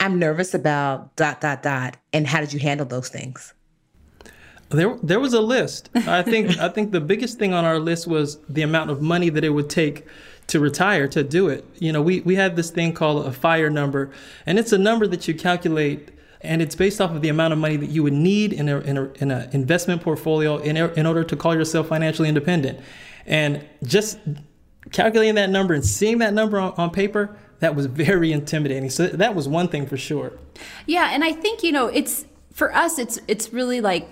I'm 0.00 0.18
nervous 0.18 0.52
about 0.52 1.16
dot 1.16 1.40
dot 1.40 1.62
dot. 1.62 1.96
And 2.12 2.26
how 2.26 2.40
did 2.40 2.52
you 2.52 2.58
handle 2.58 2.84
those 2.84 3.08
things? 3.08 3.54
There, 4.68 4.98
there 5.02 5.18
was 5.18 5.32
a 5.32 5.40
list. 5.40 5.88
I 5.94 6.20
think, 6.20 6.58
I 6.58 6.68
think 6.68 6.92
the 6.92 7.00
biggest 7.00 7.38
thing 7.38 7.54
on 7.54 7.64
our 7.64 7.78
list 7.78 8.06
was 8.06 8.38
the 8.50 8.60
amount 8.60 8.90
of 8.90 9.00
money 9.00 9.30
that 9.30 9.44
it 9.44 9.48
would 9.48 9.70
take 9.70 10.04
to 10.48 10.60
retire 10.60 11.06
to 11.08 11.22
do 11.22 11.48
it. 11.48 11.64
You 11.78 11.92
know, 11.92 12.02
we 12.02 12.20
we 12.20 12.34
had 12.34 12.56
this 12.56 12.70
thing 12.70 12.92
called 12.92 13.26
a 13.26 13.32
fire 13.32 13.70
number, 13.70 14.10
and 14.44 14.58
it's 14.58 14.72
a 14.72 14.78
number 14.78 15.06
that 15.06 15.28
you 15.28 15.34
calculate 15.34 16.10
and 16.40 16.62
it's 16.62 16.74
based 16.74 17.00
off 17.00 17.10
of 17.10 17.22
the 17.22 17.28
amount 17.28 17.52
of 17.52 17.58
money 17.58 17.76
that 17.76 17.90
you 17.90 18.02
would 18.02 18.12
need 18.12 18.52
in 18.52 18.68
a 18.68 18.78
in 18.80 18.96
a, 18.96 19.10
in 19.14 19.30
a 19.30 19.48
investment 19.52 20.02
portfolio 20.02 20.58
in, 20.58 20.76
in 20.76 21.06
order 21.06 21.24
to 21.24 21.36
call 21.36 21.54
yourself 21.54 21.88
financially 21.88 22.28
independent. 22.28 22.80
And 23.26 23.64
just 23.82 24.18
calculating 24.92 25.34
that 25.34 25.50
number 25.50 25.74
and 25.74 25.84
seeing 25.84 26.18
that 26.18 26.32
number 26.32 26.58
on, 26.58 26.72
on 26.76 26.90
paper, 26.90 27.36
that 27.60 27.74
was 27.74 27.86
very 27.86 28.32
intimidating. 28.32 28.88
So 28.90 29.08
that 29.08 29.34
was 29.34 29.48
one 29.48 29.68
thing 29.68 29.86
for 29.86 29.96
sure. 29.96 30.32
Yeah, 30.86 31.10
and 31.12 31.24
I 31.24 31.32
think 31.32 31.62
you 31.62 31.72
know 31.72 31.88
it's 31.88 32.24
for 32.52 32.74
us. 32.74 32.98
It's 32.98 33.18
it's 33.28 33.52
really 33.52 33.80
like 33.80 34.08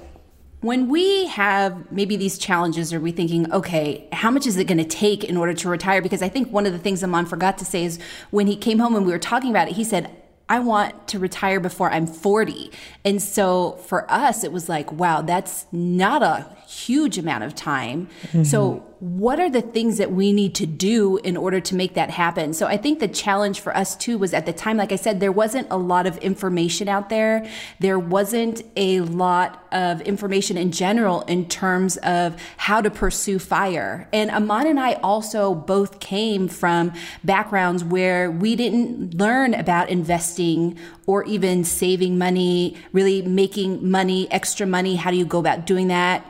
when 0.67 0.89
we 0.89 1.27
have 1.27 1.91
maybe 1.93 2.17
these 2.17 2.37
challenges 2.37 2.93
are 2.93 2.99
we 2.99 3.13
thinking 3.13 3.51
okay 3.53 4.09
how 4.13 4.31
much 4.31 4.47
is 4.47 4.57
it 4.57 4.65
going 4.65 4.77
to 4.79 4.85
take 4.85 5.23
in 5.23 5.37
order 5.37 5.55
to 5.55 5.69
retire 5.69 6.03
because 6.03 6.23
i 6.23 6.29
think 6.29 6.53
one 6.53 6.67
of 6.67 6.73
the 6.73 6.79
things 6.79 7.05
Amon 7.05 7.25
forgot 7.25 7.57
to 7.59 7.65
say 7.65 7.85
is 7.85 8.01
when 8.31 8.49
he 8.49 8.57
came 8.57 8.81
home 8.81 8.97
and 8.97 9.07
we 9.07 9.13
were 9.13 9.19
talking 9.19 9.51
about 9.51 9.69
it 9.69 9.75
he 9.75 9.85
said 9.85 10.11
I 10.49 10.61
want 10.61 11.09
to 11.09 11.19
retire 11.19 11.59
before 11.59 11.91
I'm 11.91 12.07
40. 12.07 12.71
And 13.05 13.21
so 13.21 13.73
for 13.87 14.09
us, 14.09 14.45
it 14.45 14.53
was 14.53 14.69
like, 14.69 14.93
wow, 14.93 15.21
that's 15.21 15.67
not 15.73 16.23
a 16.23 16.47
huge 16.69 17.19
amount 17.19 17.43
of 17.43 17.57
time. 17.57 18.09
Mm-hmm. 18.29 18.45
So, 18.45 18.87
what 18.99 19.39
are 19.39 19.51
the 19.51 19.61
things 19.61 19.99
that 19.99 20.11
we 20.11 20.33
need 20.33 20.55
to 20.55 20.67
do 20.67 21.19
in 21.19 21.37
order 21.37 21.61
to 21.61 21.75
make 21.75 21.95
that 21.95 22.11
happen? 22.11 22.55
So, 22.55 22.67
I 22.67 22.77
think 22.77 22.99
the 22.99 23.09
challenge 23.09 23.61
for 23.61 23.77
us 23.77 23.95
too 23.95 24.17
was 24.17 24.33
at 24.33 24.47
the 24.47 24.53
time, 24.53 24.77
like 24.77 24.93
I 24.93 24.97
said, 24.97 25.21
there 25.21 25.33
wasn't 25.33 25.67
a 25.71 25.77
lot 25.77 26.07
of 26.07 26.17
information 26.19 26.89
out 26.89 27.11
there. 27.11 27.47
There 27.79 27.99
wasn't 27.99 28.63
a 28.77 29.01
lot 29.01 29.67
of 29.71 30.01
information 30.01 30.57
in 30.57 30.73
general 30.73 31.23
in 31.23 31.47
terms 31.49 31.99
of 31.99 32.41
how 32.57 32.81
to 32.81 32.91
pursue 32.91 33.39
fire. 33.39 34.09
And 34.13 34.31
Amon 34.31 34.67
and 34.67 34.81
I 34.81 34.95
also 34.95 35.55
both 35.55 36.01
came 36.01 36.49
from 36.49 36.93
backgrounds 37.23 37.85
where 37.85 38.31
we 38.31 38.57
didn't 38.57 39.15
learn 39.15 39.53
about 39.53 39.91
investing 39.91 40.79
or 41.07 41.25
even 41.25 41.65
saving 41.65 42.17
money, 42.19 42.77
really 42.93 43.23
making 43.23 43.89
money, 43.89 44.31
extra 44.31 44.67
money. 44.67 44.97
How 44.97 45.11
do 45.11 45.17
you 45.17 45.27
go 45.27 45.39
about 45.39 45.67
doing 45.67 45.89
that? 45.89 46.25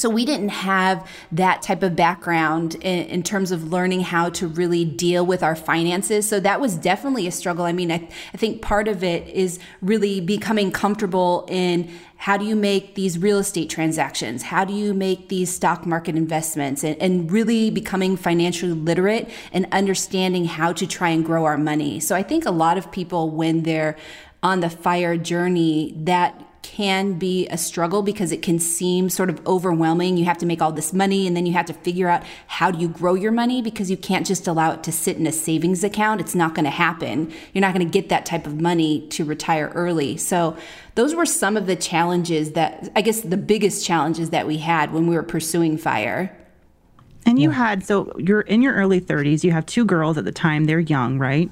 So 0.00 0.08
we 0.08 0.24
didn't 0.24 0.48
have 0.48 1.06
that 1.30 1.60
type 1.60 1.82
of 1.82 1.94
background 1.94 2.76
in, 2.76 3.06
in, 3.06 3.22
terms 3.22 3.52
of 3.52 3.70
learning 3.70 4.00
how 4.00 4.30
to 4.30 4.48
really 4.48 4.82
deal 4.82 5.26
with 5.26 5.42
our 5.42 5.54
finances. 5.54 6.26
So 6.26 6.40
that 6.40 6.58
was 6.58 6.76
definitely 6.76 7.26
a 7.26 7.30
struggle. 7.30 7.66
I 7.66 7.72
mean, 7.72 7.92
I, 7.92 8.08
I 8.32 8.38
think 8.38 8.62
part 8.62 8.88
of 8.88 9.04
it 9.04 9.28
is 9.28 9.58
really 9.82 10.22
becoming 10.22 10.72
comfortable 10.72 11.46
in 11.50 11.90
how 12.16 12.38
do 12.38 12.46
you 12.46 12.56
make 12.56 12.94
these 12.94 13.18
real 13.18 13.38
estate 13.38 13.68
transactions? 13.68 14.44
How 14.44 14.64
do 14.64 14.72
you 14.72 14.94
make 14.94 15.28
these 15.28 15.50
stock 15.50 15.84
market 15.84 16.16
investments? 16.16 16.82
And, 16.82 16.96
and 16.96 17.30
really 17.30 17.70
becoming 17.70 18.16
financially 18.16 18.72
literate 18.72 19.28
and 19.52 19.66
understanding 19.70 20.46
how 20.46 20.72
to 20.72 20.86
try 20.86 21.10
and 21.10 21.22
grow 21.22 21.44
our 21.44 21.58
money. 21.58 22.00
So 22.00 22.16
I 22.16 22.22
think 22.22 22.46
a 22.46 22.50
lot 22.50 22.78
of 22.78 22.90
people, 22.90 23.28
when 23.28 23.64
they're 23.64 23.98
on 24.42 24.60
the 24.60 24.70
fire 24.70 25.18
journey, 25.18 25.94
that 25.98 26.42
can 26.62 27.14
be 27.14 27.48
a 27.48 27.56
struggle 27.56 28.02
because 28.02 28.32
it 28.32 28.42
can 28.42 28.58
seem 28.58 29.08
sort 29.08 29.30
of 29.30 29.44
overwhelming. 29.46 30.16
You 30.16 30.24
have 30.26 30.38
to 30.38 30.46
make 30.46 30.60
all 30.60 30.72
this 30.72 30.92
money 30.92 31.26
and 31.26 31.36
then 31.36 31.46
you 31.46 31.52
have 31.54 31.66
to 31.66 31.72
figure 31.72 32.08
out 32.08 32.22
how 32.46 32.70
do 32.70 32.78
you 32.78 32.88
grow 32.88 33.14
your 33.14 33.32
money 33.32 33.62
because 33.62 33.90
you 33.90 33.96
can't 33.96 34.26
just 34.26 34.46
allow 34.46 34.72
it 34.72 34.82
to 34.84 34.92
sit 34.92 35.16
in 35.16 35.26
a 35.26 35.32
savings 35.32 35.82
account. 35.82 36.20
It's 36.20 36.34
not 36.34 36.54
going 36.54 36.64
to 36.64 36.70
happen. 36.70 37.32
You're 37.52 37.62
not 37.62 37.74
going 37.74 37.86
to 37.86 37.90
get 37.90 38.08
that 38.10 38.26
type 38.26 38.46
of 38.46 38.60
money 38.60 39.06
to 39.08 39.24
retire 39.24 39.70
early. 39.74 40.16
So, 40.16 40.56
those 40.96 41.14
were 41.14 41.24
some 41.24 41.56
of 41.56 41.66
the 41.66 41.76
challenges 41.76 42.52
that 42.52 42.90
I 42.94 43.00
guess 43.00 43.20
the 43.20 43.36
biggest 43.36 43.86
challenges 43.86 44.30
that 44.30 44.46
we 44.46 44.58
had 44.58 44.92
when 44.92 45.06
we 45.06 45.14
were 45.14 45.22
pursuing 45.22 45.78
fire. 45.78 46.36
And 47.24 47.38
you 47.38 47.50
had 47.50 47.84
so 47.84 48.12
you're 48.18 48.40
in 48.40 48.60
your 48.60 48.74
early 48.74 49.00
30s. 49.00 49.44
You 49.44 49.52
have 49.52 49.64
two 49.66 49.84
girls 49.84 50.18
at 50.18 50.24
the 50.24 50.32
time. 50.32 50.64
They're 50.64 50.80
young, 50.80 51.18
right? 51.18 51.50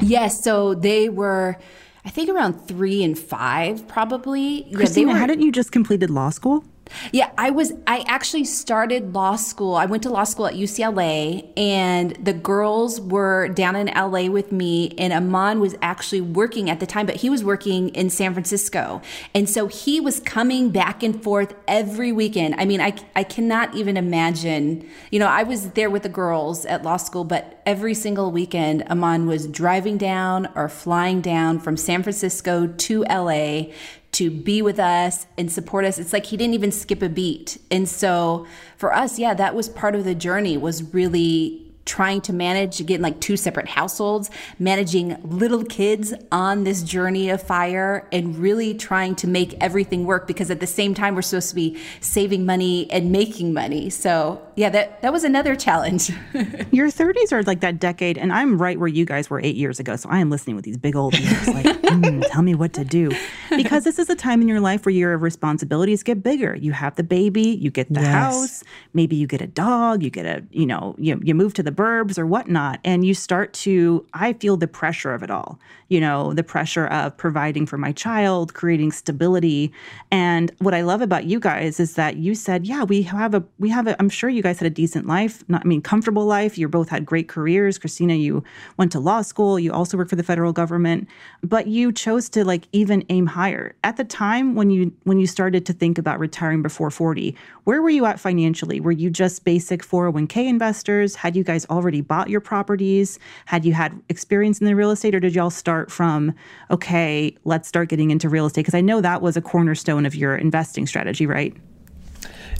Yes, 0.00 0.42
so 0.42 0.74
they 0.74 1.08
were 1.08 1.58
I 2.04 2.10
think 2.10 2.28
around 2.28 2.66
three 2.66 3.02
and 3.04 3.18
five, 3.18 3.86
probably. 3.86 4.66
Christina, 4.74 5.08
yeah, 5.08 5.14
were, 5.14 5.20
hadn't 5.20 5.40
you 5.40 5.52
just 5.52 5.70
completed 5.70 6.10
law 6.10 6.30
school? 6.30 6.64
Yeah, 7.12 7.30
I 7.36 7.50
was. 7.50 7.72
I 7.86 8.04
actually 8.06 8.44
started 8.44 9.14
law 9.14 9.36
school. 9.36 9.74
I 9.74 9.86
went 9.86 10.02
to 10.04 10.10
law 10.10 10.24
school 10.24 10.46
at 10.46 10.54
UCLA, 10.54 11.48
and 11.56 12.12
the 12.24 12.32
girls 12.32 13.00
were 13.00 13.48
down 13.48 13.76
in 13.76 13.86
LA 13.86 14.30
with 14.30 14.52
me. 14.52 14.94
And 14.98 15.12
Amon 15.12 15.60
was 15.60 15.74
actually 15.82 16.20
working 16.20 16.70
at 16.70 16.80
the 16.80 16.86
time, 16.86 17.06
but 17.06 17.16
he 17.16 17.30
was 17.30 17.44
working 17.44 17.88
in 17.90 18.10
San 18.10 18.32
Francisco, 18.32 19.02
and 19.34 19.48
so 19.48 19.66
he 19.66 20.00
was 20.00 20.20
coming 20.20 20.70
back 20.70 21.02
and 21.02 21.22
forth 21.22 21.54
every 21.66 22.12
weekend. 22.12 22.54
I 22.58 22.64
mean, 22.64 22.80
I 22.80 22.94
I 23.14 23.24
cannot 23.24 23.74
even 23.74 23.96
imagine. 23.96 24.88
You 25.10 25.18
know, 25.18 25.28
I 25.28 25.42
was 25.42 25.70
there 25.70 25.90
with 25.90 26.02
the 26.02 26.08
girls 26.08 26.64
at 26.66 26.82
law 26.82 26.96
school, 26.96 27.24
but 27.24 27.60
every 27.66 27.94
single 27.94 28.30
weekend, 28.30 28.82
Amon 28.84 29.26
was 29.26 29.46
driving 29.46 29.98
down 29.98 30.48
or 30.54 30.68
flying 30.68 31.20
down 31.20 31.58
from 31.58 31.76
San 31.76 32.02
Francisco 32.02 32.66
to 32.66 33.04
LA 33.04 33.72
to 34.12 34.30
be 34.30 34.60
with 34.60 34.78
us 34.78 35.26
and 35.38 35.50
support 35.50 35.84
us. 35.84 35.98
It's 35.98 36.12
like 36.12 36.26
he 36.26 36.36
didn't 36.36 36.54
even 36.54 36.70
skip 36.70 37.02
a 37.02 37.08
beat. 37.08 37.58
And 37.70 37.88
so 37.88 38.46
for 38.76 38.94
us, 38.94 39.18
yeah, 39.18 39.34
that 39.34 39.54
was 39.54 39.68
part 39.68 39.94
of 39.94 40.04
the 40.04 40.14
journey 40.14 40.56
was 40.56 40.94
really 40.94 41.72
trying 41.84 42.20
to 42.20 42.32
manage 42.32 42.80
again 42.80 43.02
like 43.02 43.20
two 43.20 43.36
separate 43.36 43.66
households 43.66 44.30
managing 44.58 45.16
little 45.24 45.64
kids 45.64 46.14
on 46.30 46.62
this 46.64 46.82
journey 46.82 47.28
of 47.28 47.42
fire 47.42 48.06
and 48.12 48.36
really 48.36 48.72
trying 48.72 49.14
to 49.16 49.26
make 49.26 49.54
everything 49.60 50.04
work 50.04 50.26
because 50.26 50.50
at 50.50 50.60
the 50.60 50.66
same 50.66 50.94
time 50.94 51.14
we're 51.14 51.22
supposed 51.22 51.48
to 51.48 51.54
be 51.56 51.76
saving 52.00 52.46
money 52.46 52.88
and 52.90 53.10
making 53.10 53.52
money 53.52 53.90
so 53.90 54.40
yeah 54.54 54.68
that 54.68 55.02
that 55.02 55.12
was 55.12 55.24
another 55.24 55.56
challenge 55.56 56.10
your 56.70 56.88
30s 56.88 57.32
are 57.32 57.42
like 57.42 57.60
that 57.60 57.80
decade 57.80 58.16
and 58.16 58.32
i'm 58.32 58.60
right 58.60 58.78
where 58.78 58.88
you 58.88 59.04
guys 59.04 59.28
were 59.28 59.40
eight 59.40 59.56
years 59.56 59.80
ago 59.80 59.96
so 59.96 60.08
i 60.08 60.18
am 60.18 60.30
listening 60.30 60.54
with 60.54 60.64
these 60.64 60.76
big 60.76 60.94
old 60.94 61.14
ears 61.18 61.48
like 61.48 61.66
mm, 61.82 62.24
tell 62.30 62.42
me 62.42 62.54
what 62.54 62.72
to 62.72 62.84
do 62.84 63.10
because 63.56 63.82
this 63.82 63.98
is 63.98 64.08
a 64.08 64.14
time 64.14 64.40
in 64.40 64.46
your 64.46 64.60
life 64.60 64.86
where 64.86 64.94
your 64.94 65.18
responsibilities 65.18 66.04
get 66.04 66.22
bigger 66.22 66.54
you 66.54 66.70
have 66.70 66.94
the 66.94 67.02
baby 67.02 67.42
you 67.42 67.70
get 67.70 67.92
the 67.92 68.00
yes. 68.00 68.08
house 68.08 68.64
maybe 68.94 69.16
you 69.16 69.26
get 69.26 69.40
a 69.40 69.48
dog 69.48 70.02
you 70.02 70.10
get 70.10 70.26
a 70.26 70.44
you 70.50 70.64
know 70.64 70.94
you, 70.96 71.20
you 71.24 71.34
move 71.34 71.52
to 71.54 71.62
the 71.62 71.72
the 71.74 71.82
burbs 71.82 72.18
or 72.18 72.26
whatnot. 72.26 72.80
And 72.84 73.04
you 73.04 73.14
start 73.14 73.52
to, 73.54 74.06
I 74.14 74.34
feel 74.34 74.56
the 74.56 74.68
pressure 74.68 75.14
of 75.14 75.22
it 75.22 75.30
all, 75.30 75.58
you 75.88 76.00
know, 76.00 76.34
the 76.34 76.42
pressure 76.42 76.86
of 76.86 77.16
providing 77.16 77.66
for 77.66 77.78
my 77.78 77.92
child, 77.92 78.54
creating 78.54 78.92
stability. 78.92 79.72
And 80.10 80.52
what 80.58 80.74
I 80.74 80.82
love 80.82 81.00
about 81.00 81.24
you 81.24 81.40
guys 81.40 81.80
is 81.80 81.94
that 81.94 82.16
you 82.16 82.34
said, 82.34 82.66
yeah, 82.66 82.84
we 82.84 83.02
have 83.02 83.34
a, 83.34 83.42
we 83.58 83.70
have 83.70 83.86
a, 83.86 83.96
I'm 83.98 84.08
sure 84.08 84.30
you 84.30 84.41
guys 84.42 84.58
had 84.58 84.66
a 84.66 84.70
decent 84.70 85.06
life, 85.06 85.42
not, 85.48 85.62
I 85.64 85.68
mean, 85.68 85.80
comfortable 85.80 86.24
life. 86.26 86.58
You 86.58 86.68
both 86.68 86.88
had 86.88 87.06
great 87.06 87.28
careers. 87.28 87.78
Christina, 87.78 88.14
you 88.14 88.44
went 88.76 88.92
to 88.92 89.00
law 89.00 89.22
school. 89.22 89.58
You 89.58 89.72
also 89.72 89.96
worked 89.96 90.10
for 90.10 90.16
the 90.16 90.22
federal 90.22 90.52
government, 90.52 91.08
but 91.42 91.66
you 91.66 91.92
chose 91.92 92.28
to 92.30 92.44
like 92.44 92.68
even 92.72 93.04
aim 93.08 93.26
higher. 93.26 93.74
At 93.84 93.96
the 93.96 94.04
time 94.04 94.54
when 94.54 94.70
you, 94.70 94.92
when 95.04 95.18
you 95.18 95.26
started 95.26 95.64
to 95.66 95.72
think 95.72 95.98
about 95.98 96.18
retiring 96.18 96.62
before 96.62 96.90
40, 96.90 97.36
where 97.64 97.80
were 97.80 97.90
you 97.90 98.04
at 98.06 98.18
financially? 98.18 98.80
Were 98.80 98.92
you 98.92 99.08
just 99.08 99.44
basic 99.44 99.82
401k 99.82 100.48
investors? 100.48 101.14
Had 101.14 101.36
you 101.36 101.44
guys 101.44 101.64
already 101.66 102.00
bought 102.00 102.28
your 102.28 102.40
properties? 102.40 103.18
Had 103.46 103.64
you 103.64 103.72
had 103.72 104.00
experience 104.08 104.60
in 104.60 104.66
the 104.66 104.74
real 104.74 104.90
estate, 104.90 105.14
or 105.14 105.20
did 105.20 105.34
y'all 105.34 105.50
start 105.50 105.90
from, 105.90 106.34
okay, 106.70 107.36
let's 107.44 107.68
start 107.68 107.88
getting 107.88 108.10
into 108.10 108.28
real 108.28 108.46
estate? 108.46 108.62
Because 108.62 108.74
I 108.74 108.80
know 108.80 109.00
that 109.00 109.22
was 109.22 109.36
a 109.36 109.40
cornerstone 109.42 110.06
of 110.06 110.14
your 110.14 110.36
investing 110.36 110.86
strategy, 110.86 111.26
right? 111.26 111.56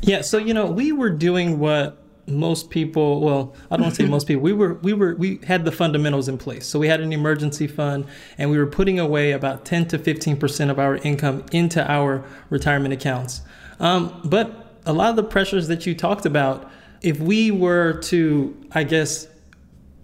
Yeah. 0.02 0.20
So, 0.22 0.38
you 0.38 0.54
know, 0.54 0.66
we 0.66 0.92
were 0.92 1.10
doing 1.10 1.58
what 1.58 1.98
most 2.28 2.70
people 2.70 3.20
well 3.20 3.52
i 3.68 3.76
don't 3.76 3.82
want 3.82 3.96
to 3.96 4.00
say 4.00 4.08
most 4.08 4.28
people 4.28 4.40
we 4.40 4.52
were 4.52 4.74
we 4.74 4.92
were 4.92 5.16
we 5.16 5.40
had 5.44 5.64
the 5.64 5.72
fundamentals 5.72 6.28
in 6.28 6.38
place 6.38 6.64
so 6.64 6.78
we 6.78 6.86
had 6.86 7.00
an 7.00 7.12
emergency 7.12 7.66
fund 7.66 8.06
and 8.38 8.48
we 8.48 8.56
were 8.56 8.66
putting 8.66 9.00
away 9.00 9.32
about 9.32 9.64
10 9.64 9.88
to 9.88 9.98
15 9.98 10.36
percent 10.36 10.70
of 10.70 10.78
our 10.78 10.98
income 10.98 11.44
into 11.50 11.84
our 11.90 12.24
retirement 12.48 12.94
accounts 12.94 13.42
um, 13.80 14.20
but 14.24 14.76
a 14.86 14.92
lot 14.92 15.10
of 15.10 15.16
the 15.16 15.24
pressures 15.24 15.66
that 15.66 15.84
you 15.84 15.96
talked 15.96 16.24
about 16.24 16.70
if 17.02 17.18
we 17.18 17.50
were 17.50 17.94
to, 17.94 18.56
I 18.72 18.84
guess, 18.84 19.26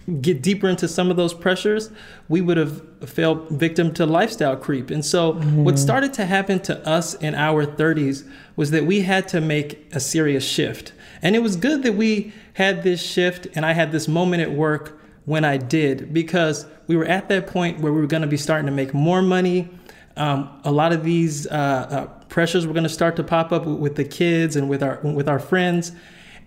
get 0.09 0.43
deeper 0.43 0.69
into 0.69 0.89
some 0.89 1.11
of 1.11 1.17
those 1.17 1.35
pressures, 1.35 1.91
we 2.29 2.41
would 2.41 2.57
have 2.57 2.83
fell 3.09 3.35
victim 3.51 3.93
to 3.95 4.07
lifestyle 4.07 4.57
creep. 4.57 4.91
And 4.91 5.05
so, 5.05 5.35
mm-hmm. 5.35 5.65
what 5.65 5.79
started 5.79 6.13
to 6.15 6.27
happen 6.27 6.61
to 6.61 6.87
us 6.89 7.15
in 7.15 7.35
our 7.35 7.67
30s 7.67 8.29
was 8.57 8.71
that 8.71 8.85
we 8.85 9.03
had 9.03 9.29
to 9.29 9.41
make 9.41 9.87
a 9.95 10.01
serious 10.01 10.45
shift. 10.45 10.93
And 11.23 11.37
it 11.37 11.41
was 11.41 11.57
good 11.57 11.83
that 11.83 11.95
we 11.95 12.33
had 12.55 12.83
this 12.83 13.03
shift 13.03 13.47
and 13.55 13.67
I 13.67 13.73
had 13.73 13.93
this 13.93 14.09
moment 14.09 14.43
at 14.43 14.53
work 14.53 15.01
when 15.25 15.45
I 15.45 15.59
did 15.59 16.13
because 16.15 16.67
we 16.87 16.97
were 16.97 17.05
at 17.05 17.29
that 17.29 17.47
point 17.47 17.81
where 17.81 17.93
we 17.93 18.01
were 18.01 18.07
going 18.07 18.23
to 18.23 18.29
be 18.29 18.37
starting 18.37 18.67
to 18.67 18.73
make 18.73 18.95
more 18.95 19.21
money. 19.21 19.69
Um, 20.17 20.61
a 20.65 20.73
lot 20.73 20.93
of 20.93 21.05
these 21.05 21.47
uh, 21.47 21.51
uh, 21.51 22.07
pressures 22.29 22.67
were 22.67 22.73
going 22.73 22.85
to 22.85 22.89
start 22.89 23.15
to 23.17 23.25
pop 23.25 23.53
up 23.53 23.67
with 23.67 23.97
the 23.97 24.05
kids 24.05 24.57
and 24.57 24.69
with 24.69 24.83
our 24.83 24.99
with 25.03 25.29
our 25.29 25.39
friends. 25.39 25.93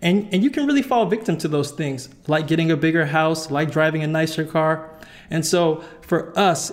And, 0.01 0.27
and 0.33 0.43
you 0.43 0.49
can 0.49 0.65
really 0.65 0.81
fall 0.81 1.05
victim 1.05 1.37
to 1.39 1.47
those 1.47 1.71
things, 1.71 2.09
like 2.27 2.47
getting 2.47 2.71
a 2.71 2.77
bigger 2.77 3.05
house, 3.05 3.51
like 3.51 3.71
driving 3.71 4.03
a 4.03 4.07
nicer 4.07 4.43
car. 4.43 4.89
And 5.29 5.45
so 5.45 5.83
for 6.01 6.37
us, 6.37 6.71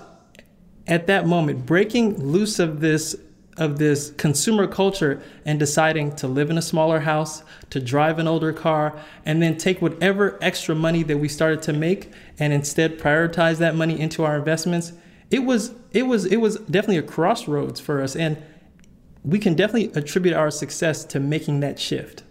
at 0.87 1.07
that 1.09 1.27
moment, 1.27 1.67
breaking 1.67 2.23
loose 2.25 2.59
of 2.59 2.81
this 2.81 3.17
of 3.59 3.77
this 3.79 4.11
consumer 4.12 4.69
culture 4.69 5.21
and 5.45 5.59
deciding 5.59 6.14
to 6.14 6.29
live 6.29 6.49
in 6.49 6.57
a 6.57 6.62
smaller 6.62 7.01
house, 7.01 7.43
to 7.71 7.81
drive 7.81 8.21
an 8.21 8.29
older 8.29 8.53
car, 8.53 8.97
and 9.27 9.43
then 9.43 9.57
take 9.57 9.83
whatever 9.83 10.38
extra 10.41 10.77
money 10.77 11.03
that 11.03 11.19
we 11.19 11.29
started 11.29 11.61
to 11.61 11.73
make 11.73 12.09
and 12.38 12.53
instead 12.53 12.99
prioritize 13.01 13.59
that 13.59 13.75
money 13.75 13.99
into 13.99 14.25
our 14.25 14.38
investments. 14.38 14.93
It 15.31 15.41
was 15.41 15.75
it 15.91 16.05
was 16.05 16.25
it 16.25 16.37
was 16.37 16.57
definitely 16.61 16.99
a 16.99 17.03
crossroads 17.03 17.81
for 17.81 18.01
us 18.01 18.14
and 18.14 18.41
we 19.25 19.38
can 19.38 19.55
definitely 19.55 19.91
attribute 20.01 20.35
our 20.35 20.51
success 20.51 21.05
to 21.07 21.21
making 21.21 21.61
that 21.61 21.79
shift. 21.79 22.23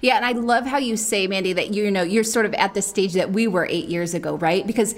Yeah, 0.00 0.16
and 0.16 0.24
I 0.24 0.32
love 0.32 0.66
how 0.66 0.78
you 0.78 0.96
say, 0.96 1.26
Mandy, 1.26 1.52
that 1.52 1.72
you 1.74 1.90
know 1.90 2.02
you're 2.02 2.24
sort 2.24 2.46
of 2.46 2.54
at 2.54 2.74
the 2.74 2.82
stage 2.82 3.14
that 3.14 3.32
we 3.32 3.46
were 3.46 3.66
eight 3.70 3.88
years 3.88 4.14
ago, 4.14 4.36
right? 4.36 4.66
Because 4.66 4.94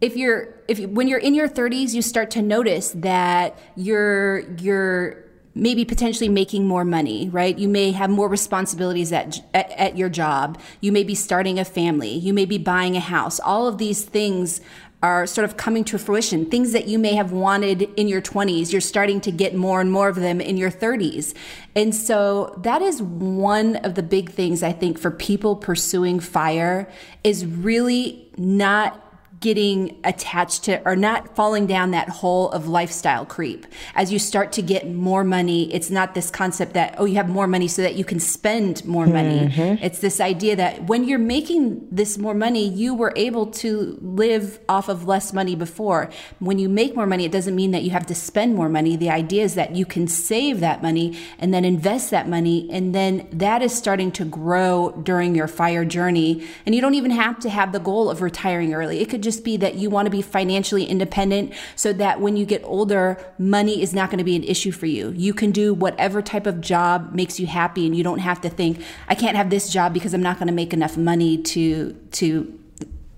if 0.00 0.16
you're 0.16 0.54
if 0.68 0.78
you, 0.78 0.88
when 0.88 1.08
you're 1.08 1.20
in 1.20 1.34
your 1.34 1.48
30s, 1.48 1.94
you 1.94 2.02
start 2.02 2.30
to 2.32 2.42
notice 2.42 2.90
that 2.96 3.58
you're 3.76 4.40
you're 4.58 5.22
maybe 5.54 5.84
potentially 5.84 6.28
making 6.28 6.66
more 6.66 6.84
money, 6.84 7.28
right? 7.28 7.58
You 7.58 7.68
may 7.68 7.92
have 7.92 8.08
more 8.08 8.28
responsibilities 8.28 9.12
at, 9.12 9.38
at, 9.52 9.70
at 9.72 9.98
your 9.98 10.08
job. 10.08 10.58
You 10.80 10.92
may 10.92 11.04
be 11.04 11.14
starting 11.14 11.58
a 11.58 11.64
family. 11.64 12.10
You 12.10 12.32
may 12.32 12.46
be 12.46 12.58
buying 12.58 12.96
a 12.96 13.00
house. 13.00 13.38
All 13.40 13.66
of 13.66 13.78
these 13.78 14.02
things 14.02 14.60
are 15.02 15.26
sort 15.26 15.44
of 15.44 15.56
coming 15.56 15.82
to 15.84 15.98
fruition. 15.98 16.46
Things 16.46 16.72
that 16.72 16.86
you 16.86 16.98
may 16.98 17.14
have 17.14 17.32
wanted 17.32 17.82
in 17.96 18.06
your 18.06 18.22
20s, 18.22 18.70
you're 18.70 18.80
starting 18.80 19.20
to 19.22 19.32
get 19.32 19.54
more 19.54 19.80
and 19.80 19.90
more 19.90 20.08
of 20.08 20.16
them 20.16 20.40
in 20.40 20.56
your 20.56 20.70
30s. 20.70 21.34
And 21.74 21.94
so 21.94 22.58
that 22.62 22.82
is 22.82 23.02
one 23.02 23.76
of 23.76 23.96
the 23.96 24.02
big 24.02 24.30
things 24.30 24.62
I 24.62 24.72
think 24.72 24.98
for 24.98 25.10
people 25.10 25.56
pursuing 25.56 26.20
fire 26.20 26.88
is 27.24 27.44
really 27.44 28.28
not 28.36 29.11
getting 29.42 30.00
attached 30.04 30.64
to 30.64 30.80
or 30.86 30.96
not 30.96 31.34
falling 31.36 31.66
down 31.66 31.90
that 31.90 32.08
hole 32.08 32.50
of 32.52 32.68
lifestyle 32.68 33.26
creep. 33.26 33.66
As 33.94 34.12
you 34.12 34.18
start 34.18 34.52
to 34.52 34.62
get 34.62 34.88
more 34.88 35.24
money, 35.24 35.72
it's 35.74 35.90
not 35.90 36.14
this 36.14 36.30
concept 36.30 36.74
that, 36.74 36.94
oh, 36.96 37.04
you 37.04 37.16
have 37.16 37.28
more 37.28 37.48
money 37.48 37.68
so 37.68 37.82
that 37.82 37.96
you 37.96 38.04
can 38.04 38.20
spend 38.20 38.84
more 38.86 39.06
money. 39.06 39.48
Mm-hmm. 39.48 39.84
It's 39.84 39.98
this 39.98 40.20
idea 40.20 40.56
that 40.56 40.84
when 40.84 41.04
you're 41.04 41.18
making 41.18 41.88
this 41.90 42.16
more 42.18 42.34
money, 42.34 42.68
you 42.68 42.94
were 42.94 43.12
able 43.16 43.46
to 43.46 43.98
live 44.00 44.60
off 44.68 44.88
of 44.88 45.06
less 45.06 45.32
money 45.32 45.56
before. 45.56 46.08
When 46.38 46.60
you 46.60 46.68
make 46.68 46.94
more 46.94 47.06
money, 47.06 47.24
it 47.24 47.32
doesn't 47.32 47.56
mean 47.56 47.72
that 47.72 47.82
you 47.82 47.90
have 47.90 48.06
to 48.06 48.14
spend 48.14 48.54
more 48.54 48.68
money. 48.68 48.96
The 48.96 49.10
idea 49.10 49.42
is 49.42 49.56
that 49.56 49.74
you 49.74 49.84
can 49.84 50.06
save 50.06 50.60
that 50.60 50.82
money 50.82 51.18
and 51.40 51.52
then 51.52 51.64
invest 51.64 52.12
that 52.12 52.28
money. 52.28 52.68
And 52.70 52.94
then 52.94 53.26
that 53.32 53.60
is 53.60 53.74
starting 53.74 54.12
to 54.12 54.24
grow 54.24 54.92
during 55.02 55.34
your 55.34 55.48
fire 55.48 55.84
journey. 55.84 56.46
And 56.64 56.76
you 56.76 56.80
don't 56.80 56.94
even 56.94 57.10
have 57.10 57.40
to 57.40 57.50
have 57.50 57.72
the 57.72 57.80
goal 57.80 58.08
of 58.08 58.22
retiring 58.22 58.72
early. 58.72 59.00
It 59.00 59.10
could 59.10 59.22
just 59.22 59.31
just 59.32 59.44
be 59.44 59.56
that 59.56 59.76
you 59.76 59.90
want 59.90 60.06
to 60.06 60.10
be 60.10 60.22
financially 60.22 60.84
independent 60.84 61.54
so 61.74 61.92
that 61.94 62.20
when 62.20 62.36
you 62.36 62.44
get 62.44 62.62
older, 62.64 63.18
money 63.38 63.82
is 63.82 63.94
not 63.94 64.10
going 64.10 64.18
to 64.18 64.24
be 64.24 64.36
an 64.36 64.44
issue 64.44 64.72
for 64.72 64.86
you. 64.86 65.10
You 65.16 65.32
can 65.32 65.50
do 65.50 65.72
whatever 65.72 66.20
type 66.20 66.46
of 66.46 66.60
job 66.60 67.14
makes 67.14 67.40
you 67.40 67.46
happy 67.46 67.86
and 67.86 67.96
you 67.96 68.04
don't 68.04 68.18
have 68.18 68.40
to 68.42 68.50
think, 68.50 68.82
I 69.08 69.14
can't 69.14 69.36
have 69.36 69.50
this 69.50 69.72
job 69.72 69.94
because 69.94 70.12
I'm 70.14 70.22
not 70.22 70.38
going 70.38 70.48
to 70.48 70.54
make 70.54 70.72
enough 70.72 70.96
money 70.96 71.38
to 71.38 71.92
to 72.12 72.58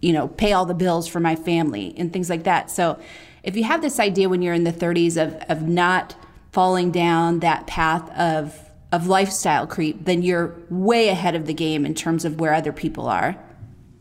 you 0.00 0.12
know, 0.12 0.28
pay 0.28 0.52
all 0.52 0.66
the 0.66 0.74
bills 0.74 1.08
for 1.08 1.18
my 1.18 1.34
family 1.34 1.94
and 1.96 2.12
things 2.12 2.28
like 2.28 2.44
that. 2.44 2.70
So, 2.70 2.98
if 3.42 3.56
you 3.56 3.64
have 3.64 3.80
this 3.80 3.98
idea 3.98 4.28
when 4.28 4.42
you're 4.42 4.52
in 4.52 4.64
the 4.64 4.72
30s 4.72 5.16
of 5.16 5.34
of 5.48 5.62
not 5.62 6.14
falling 6.52 6.90
down 6.90 7.40
that 7.40 7.66
path 7.66 8.10
of 8.16 8.58
of 8.92 9.06
lifestyle 9.08 9.66
creep, 9.66 10.04
then 10.04 10.22
you're 10.22 10.54
way 10.70 11.08
ahead 11.08 11.34
of 11.34 11.46
the 11.46 11.54
game 11.54 11.84
in 11.84 11.94
terms 11.94 12.24
of 12.24 12.38
where 12.38 12.54
other 12.54 12.72
people 12.72 13.08
are. 13.08 13.36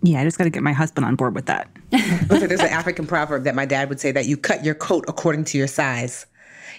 Yeah, 0.04 0.20
I 0.20 0.26
just 0.26 0.38
got 0.38 0.44
to 0.44 0.50
get 0.50 0.64
my 0.64 0.74
husband 0.74 1.06
on 1.06 1.16
board 1.16 1.34
with 1.34 1.46
that. 1.46 1.70
There's 1.90 2.60
an 2.60 2.68
African 2.68 3.08
proverb 3.08 3.46
that 3.46 3.56
my 3.56 3.66
dad 3.66 3.88
would 3.88 4.02
say 4.02 4.12
that 4.12 4.26
you 4.26 4.36
cut 4.36 4.64
your 4.64 4.76
coat 4.76 5.06
according 5.08 5.46
to 5.46 5.58
your 5.58 5.68
size. 5.68 6.26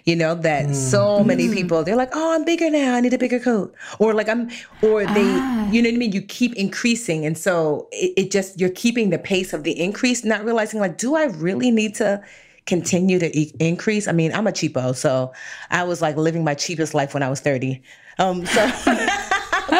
You 0.04 0.14
know 0.14 0.34
that 0.34 0.66
mm. 0.66 0.74
so 0.74 1.24
many 1.24 1.48
mm. 1.48 1.54
people 1.54 1.82
they're 1.82 1.96
like, 1.96 2.10
"Oh, 2.12 2.34
I'm 2.34 2.44
bigger 2.44 2.68
now. 2.68 2.94
I 2.94 3.00
need 3.00 3.14
a 3.14 3.18
bigger 3.18 3.40
coat," 3.40 3.74
or 3.98 4.12
like 4.12 4.28
I'm, 4.28 4.50
or 4.82 5.06
they, 5.06 5.24
ah. 5.24 5.70
you 5.70 5.80
know 5.80 5.88
what 5.88 5.94
I 5.94 5.98
mean. 5.98 6.12
You 6.12 6.20
keep 6.20 6.54
increasing, 6.56 7.24
and 7.24 7.38
so 7.38 7.88
it, 7.90 8.12
it 8.18 8.30
just 8.30 8.60
you're 8.60 8.68
keeping 8.68 9.08
the 9.08 9.18
pace 9.18 9.54
of 9.54 9.62
the 9.62 9.80
increase, 9.80 10.22
not 10.22 10.44
realizing 10.44 10.78
like, 10.78 10.98
do 10.98 11.14
I 11.14 11.24
really 11.24 11.70
need 11.70 11.94
to 11.94 12.22
continue 12.66 13.18
to 13.18 13.34
e- 13.34 13.54
increase? 13.58 14.06
I 14.06 14.12
mean, 14.12 14.34
I'm 14.34 14.46
a 14.46 14.52
cheapo, 14.52 14.94
so 14.94 15.32
I 15.70 15.84
was 15.84 16.02
like 16.02 16.18
living 16.18 16.44
my 16.44 16.54
cheapest 16.54 16.92
life 16.92 17.14
when 17.14 17.22
I 17.22 17.30
was 17.30 17.40
30. 17.40 17.80
Um, 18.18 18.44
so. 18.44 18.70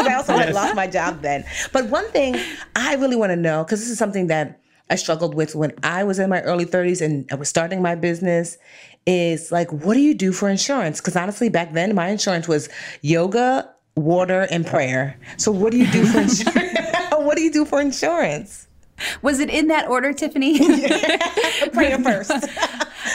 because 0.05 0.29
I 0.29 0.35
also 0.35 0.45
had 0.45 0.55
lost 0.55 0.75
my 0.75 0.87
job 0.87 1.23
then. 1.23 1.45
But 1.73 1.87
one 1.87 2.09
thing 2.11 2.37
I 2.77 2.95
really 2.95 3.17
want 3.17 3.31
to 3.31 3.37
know, 3.37 3.65
because 3.65 3.81
this 3.81 3.91
is 3.91 3.99
something 3.99 4.29
that 4.29 4.61
I 4.91 4.97
struggled 4.97 5.35
with 5.35 5.55
when 5.55 5.73
I 5.83 6.05
was 6.05 6.19
in 6.19 6.29
my 6.29 6.43
early 6.43 6.67
30s 6.67 7.01
and 7.01 7.27
I 7.33 7.37
was 7.37 7.49
starting 7.49 7.81
my 7.81 7.95
business, 7.95 8.59
is 9.07 9.51
like, 9.51 9.71
what 9.73 9.95
do 9.95 10.01
you 10.01 10.15
do 10.15 10.33
for 10.33 10.49
insurance? 10.49 11.01
Because 11.01 11.17
honestly, 11.17 11.49
back 11.49 11.73
then, 11.73 11.95
my 11.95 12.09
insurance 12.09 12.49
was 12.49 12.69
yoga, 13.03 13.71
water, 13.97 14.47
and 14.51 14.67
prayer. 14.67 15.19
So 15.37 15.53
what 15.53 15.73
do 15.73 15.79
you 15.79 15.91
do 15.91 16.07
for 16.07 16.21
insurance? 16.21 16.79
what 17.13 17.37
do 17.37 17.43
you 17.43 17.53
do 17.53 17.65
for 17.65 17.81
insurance? 17.81 18.69
Was 19.23 19.41
it 19.41 19.51
in 19.51 19.69
that 19.69 19.89
order, 19.89 20.13
Tiffany? 20.13 20.59
prayer 21.73 21.99
first. 21.99 22.31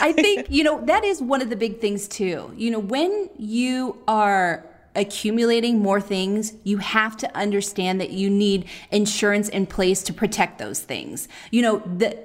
I 0.02 0.14
think, 0.14 0.48
you 0.50 0.64
know, 0.64 0.84
that 0.86 1.04
is 1.04 1.22
one 1.22 1.42
of 1.42 1.50
the 1.50 1.56
big 1.56 1.80
things 1.80 2.08
too. 2.08 2.52
You 2.56 2.72
know, 2.72 2.80
when 2.80 3.30
you 3.38 3.98
are 4.08 4.66
accumulating 4.96 5.80
more 5.80 6.02
things, 6.02 6.54
you 6.64 6.78
have 6.78 7.16
to 7.18 7.38
understand 7.38 8.02
that 8.02 8.12
you 8.12 8.30
need 8.30 8.66
insurance 8.92 9.50
in 9.50 9.66
place 9.66 10.02
to 10.04 10.14
protect 10.14 10.58
those 10.58 10.80
things. 10.80 11.28
You 11.52 11.62
know, 11.62 11.80
the 11.80 12.18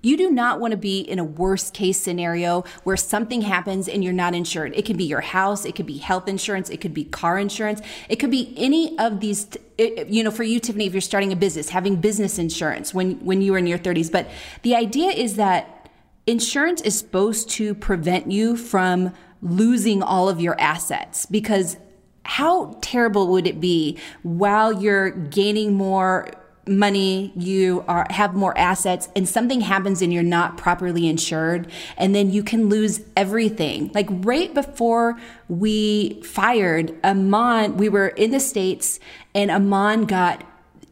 you 0.00 0.16
do 0.16 0.30
not 0.30 0.60
want 0.60 0.70
to 0.70 0.76
be 0.76 1.00
in 1.00 1.18
a 1.18 1.24
worst 1.24 1.74
case 1.74 1.98
scenario 1.98 2.62
where 2.84 2.96
something 2.96 3.42
happens 3.42 3.88
and 3.88 4.04
you're 4.04 4.12
not 4.12 4.32
insured. 4.34 4.72
It 4.76 4.84
can 4.84 4.96
be 4.96 5.04
your 5.04 5.20
house, 5.20 5.64
it 5.64 5.74
could 5.74 5.86
be 5.86 5.98
health 5.98 6.28
insurance, 6.28 6.70
it 6.70 6.80
could 6.80 6.94
be 6.94 7.04
car 7.04 7.38
insurance, 7.38 7.80
it 8.08 8.16
could 8.16 8.30
be 8.30 8.54
any 8.56 8.96
of 8.98 9.20
these 9.20 9.48
you 9.78 10.22
know 10.22 10.30
for 10.30 10.44
you 10.44 10.60
Tiffany 10.60 10.86
if 10.86 10.92
you're 10.92 11.00
starting 11.00 11.32
a 11.32 11.36
business, 11.36 11.70
having 11.70 11.96
business 11.96 12.38
insurance 12.38 12.94
when 12.94 13.24
when 13.24 13.42
you 13.42 13.52
were 13.52 13.58
in 13.58 13.66
your 13.66 13.78
30s, 13.78 14.10
but 14.10 14.28
the 14.62 14.74
idea 14.74 15.10
is 15.10 15.36
that 15.36 15.90
insurance 16.26 16.80
is 16.82 16.96
supposed 16.96 17.48
to 17.48 17.74
prevent 17.74 18.30
you 18.30 18.56
from 18.56 19.12
losing 19.42 20.02
all 20.02 20.28
of 20.28 20.40
your 20.40 20.58
assets 20.60 21.26
because 21.26 21.76
how 22.24 22.76
terrible 22.82 23.28
would 23.28 23.46
it 23.46 23.60
be 23.60 23.98
while 24.22 24.72
you're 24.72 25.10
gaining 25.10 25.74
more 25.74 26.28
money, 26.66 27.32
you 27.34 27.82
are 27.88 28.06
have 28.10 28.34
more 28.34 28.56
assets 28.58 29.08
and 29.16 29.26
something 29.26 29.62
happens 29.62 30.02
and 30.02 30.12
you're 30.12 30.22
not 30.22 30.58
properly 30.58 31.08
insured 31.08 31.70
and 31.96 32.14
then 32.14 32.30
you 32.30 32.42
can 32.42 32.68
lose 32.68 33.00
everything. 33.16 33.90
Like 33.94 34.06
right 34.10 34.52
before 34.52 35.18
we 35.48 36.20
fired 36.22 36.94
Amon, 37.02 37.78
we 37.78 37.88
were 37.88 38.08
in 38.08 38.32
the 38.32 38.40
states 38.40 39.00
and 39.34 39.50
Amon 39.50 40.04
got 40.04 40.44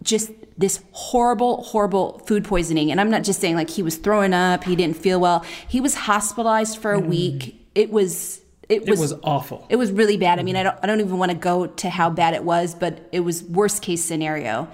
just 0.02 0.32
this 0.56 0.82
horrible, 0.92 1.62
horrible 1.64 2.20
food 2.20 2.44
poisoning. 2.44 2.90
And 2.90 2.98
I'm 2.98 3.10
not 3.10 3.24
just 3.24 3.40
saying 3.40 3.56
like 3.56 3.68
he 3.68 3.82
was 3.82 3.98
throwing 3.98 4.32
up, 4.32 4.64
he 4.64 4.74
didn't 4.74 4.96
feel 4.96 5.20
well. 5.20 5.44
He 5.68 5.82
was 5.82 5.94
hospitalized 5.94 6.78
for 6.78 6.94
a 6.94 7.00
mm. 7.00 7.06
week 7.06 7.66
it 7.76 7.90
was 7.90 8.40
it 8.68 8.88
was, 8.88 8.98
it 8.98 9.02
was 9.02 9.20
awful. 9.22 9.66
It 9.68 9.76
was 9.76 9.92
really 9.92 10.16
bad. 10.16 10.38
I 10.38 10.42
mean, 10.42 10.56
I 10.56 10.62
don't 10.62 10.78
I 10.82 10.86
don't 10.86 11.00
even 11.00 11.18
want 11.18 11.30
to 11.30 11.36
go 11.36 11.66
to 11.66 11.90
how 11.90 12.10
bad 12.10 12.34
it 12.34 12.44
was, 12.44 12.74
but 12.74 13.08
it 13.12 13.20
was 13.20 13.44
worst 13.44 13.82
case 13.82 14.04
scenario. 14.04 14.68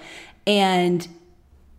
And 0.47 1.07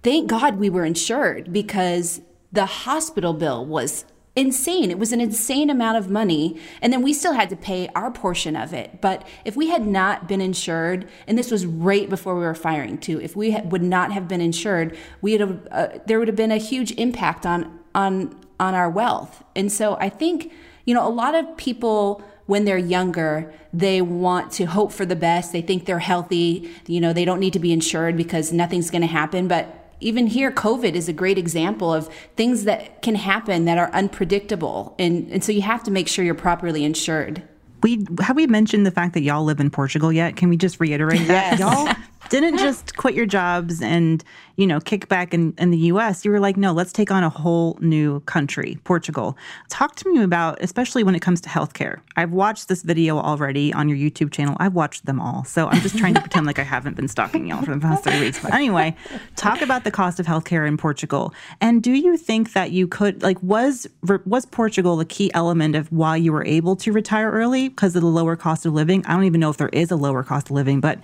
thank 0.02 0.28
God 0.28 0.56
we 0.58 0.70
were 0.70 0.84
insured 0.84 1.52
because 1.52 2.20
the 2.52 2.66
hospital 2.66 3.32
bill 3.32 3.66
was 3.66 4.04
insane. 4.36 4.90
It 4.90 4.98
was 4.98 5.12
an 5.12 5.20
insane 5.20 5.70
amount 5.70 5.96
of 5.96 6.10
money. 6.10 6.58
And 6.82 6.92
then 6.92 7.02
we 7.02 7.12
still 7.12 7.34
had 7.34 7.50
to 7.50 7.56
pay 7.56 7.88
our 7.94 8.10
portion 8.10 8.56
of 8.56 8.72
it. 8.72 9.00
But 9.00 9.26
if 9.44 9.56
we 9.56 9.68
had 9.68 9.86
not 9.86 10.26
been 10.26 10.40
insured, 10.40 11.08
and 11.26 11.38
this 11.38 11.50
was 11.50 11.66
right 11.66 12.08
before 12.08 12.34
we 12.34 12.42
were 12.42 12.54
firing 12.54 12.98
too, 12.98 13.20
if 13.20 13.36
we 13.36 13.56
would 13.60 13.82
not 13.82 14.12
have 14.12 14.26
been 14.26 14.40
insured, 14.40 14.96
we 15.20 15.32
had 15.32 15.68
uh, 15.70 15.88
there 16.06 16.18
would 16.18 16.28
have 16.28 16.36
been 16.36 16.52
a 16.52 16.58
huge 16.58 16.92
impact 16.92 17.46
on 17.46 17.80
on 17.94 18.36
on 18.58 18.74
our 18.74 18.90
wealth. 18.90 19.42
And 19.54 19.70
so 19.70 19.96
I 19.96 20.08
think 20.08 20.52
you 20.84 20.94
know, 20.94 21.06
a 21.06 21.10
lot 21.10 21.34
of 21.34 21.56
people 21.56 22.22
when 22.46 22.64
they're 22.64 22.76
younger, 22.78 23.52
they 23.72 24.02
want 24.02 24.52
to 24.52 24.64
hope 24.64 24.92
for 24.92 25.06
the 25.06 25.16
best. 25.16 25.52
They 25.52 25.62
think 25.62 25.86
they're 25.86 25.98
healthy. 25.98 26.70
You 26.86 27.00
know, 27.00 27.12
they 27.12 27.24
don't 27.24 27.40
need 27.40 27.54
to 27.54 27.58
be 27.58 27.72
insured 27.72 28.16
because 28.16 28.52
nothing's 28.52 28.90
going 28.90 29.02
to 29.02 29.08
happen. 29.08 29.48
But 29.48 29.94
even 30.00 30.26
here, 30.26 30.52
COVID 30.52 30.94
is 30.94 31.08
a 31.08 31.12
great 31.12 31.38
example 31.38 31.92
of 31.92 32.12
things 32.36 32.64
that 32.64 33.00
can 33.00 33.14
happen 33.14 33.64
that 33.64 33.78
are 33.78 33.90
unpredictable. 33.92 34.94
And, 34.98 35.30
and 35.30 35.42
so 35.42 35.52
you 35.52 35.62
have 35.62 35.82
to 35.84 35.90
make 35.90 36.06
sure 36.08 36.24
you're 36.24 36.34
properly 36.34 36.84
insured. 36.84 37.42
We 37.82 38.06
have 38.20 38.36
we 38.36 38.46
mentioned 38.46 38.86
the 38.86 38.90
fact 38.90 39.12
that 39.14 39.22
y'all 39.22 39.44
live 39.44 39.60
in 39.60 39.70
Portugal 39.70 40.10
yet? 40.12 40.36
Can 40.36 40.48
we 40.48 40.56
just 40.56 40.80
reiterate 40.80 41.26
that 41.28 41.58
Yes. 41.58 41.60
y'all 41.60 41.94
didn't 42.28 42.58
just 42.58 42.96
quit 42.96 43.14
your 43.14 43.26
jobs 43.26 43.82
and 43.82 44.24
you 44.56 44.66
know 44.66 44.80
kick 44.80 45.08
back 45.08 45.34
in, 45.34 45.54
in 45.58 45.70
the 45.70 45.78
U.S. 45.78 46.24
You 46.24 46.30
were 46.30 46.40
like, 46.40 46.56
no, 46.56 46.72
let's 46.72 46.92
take 46.92 47.10
on 47.10 47.24
a 47.24 47.28
whole 47.28 47.78
new 47.80 48.20
country, 48.20 48.78
Portugal. 48.84 49.36
Talk 49.68 49.96
to 49.96 50.12
me 50.12 50.22
about, 50.22 50.62
especially 50.62 51.02
when 51.02 51.14
it 51.14 51.20
comes 51.20 51.40
to 51.42 51.48
healthcare. 51.48 52.00
I've 52.16 52.32
watched 52.32 52.68
this 52.68 52.82
video 52.82 53.18
already 53.18 53.72
on 53.72 53.88
your 53.88 53.98
YouTube 53.98 54.32
channel. 54.32 54.56
I've 54.60 54.74
watched 54.74 55.06
them 55.06 55.20
all, 55.20 55.44
so 55.44 55.68
I'm 55.68 55.80
just 55.80 55.98
trying 55.98 56.14
to 56.14 56.20
pretend 56.20 56.46
like 56.46 56.58
I 56.58 56.62
haven't 56.62 56.96
been 56.96 57.08
stalking 57.08 57.46
y'all 57.46 57.62
for 57.62 57.74
the 57.74 57.80
past 57.80 58.04
three 58.04 58.20
weeks. 58.20 58.40
But 58.40 58.54
anyway, 58.54 58.96
talk 59.36 59.60
about 59.60 59.84
the 59.84 59.90
cost 59.90 60.20
of 60.20 60.26
healthcare 60.26 60.66
in 60.66 60.76
Portugal, 60.76 61.34
and 61.60 61.82
do 61.82 61.92
you 61.92 62.16
think 62.16 62.52
that 62.52 62.70
you 62.70 62.86
could 62.86 63.22
like 63.22 63.42
was 63.42 63.86
was 64.24 64.46
Portugal 64.46 64.96
the 64.96 65.04
key 65.04 65.32
element 65.34 65.74
of 65.74 65.90
why 65.92 66.16
you 66.16 66.32
were 66.32 66.44
able 66.44 66.76
to 66.76 66.92
retire 66.92 67.30
early 67.30 67.68
because 67.68 67.94
of 67.96 68.02
the 68.02 68.08
lower 68.08 68.36
cost 68.36 68.66
of 68.66 68.72
living? 68.72 69.04
I 69.06 69.14
don't 69.14 69.24
even 69.24 69.40
know 69.40 69.50
if 69.50 69.56
there 69.56 69.68
is 69.70 69.90
a 69.90 69.96
lower 69.96 70.22
cost 70.22 70.48
of 70.48 70.52
living, 70.52 70.80
but 70.80 70.98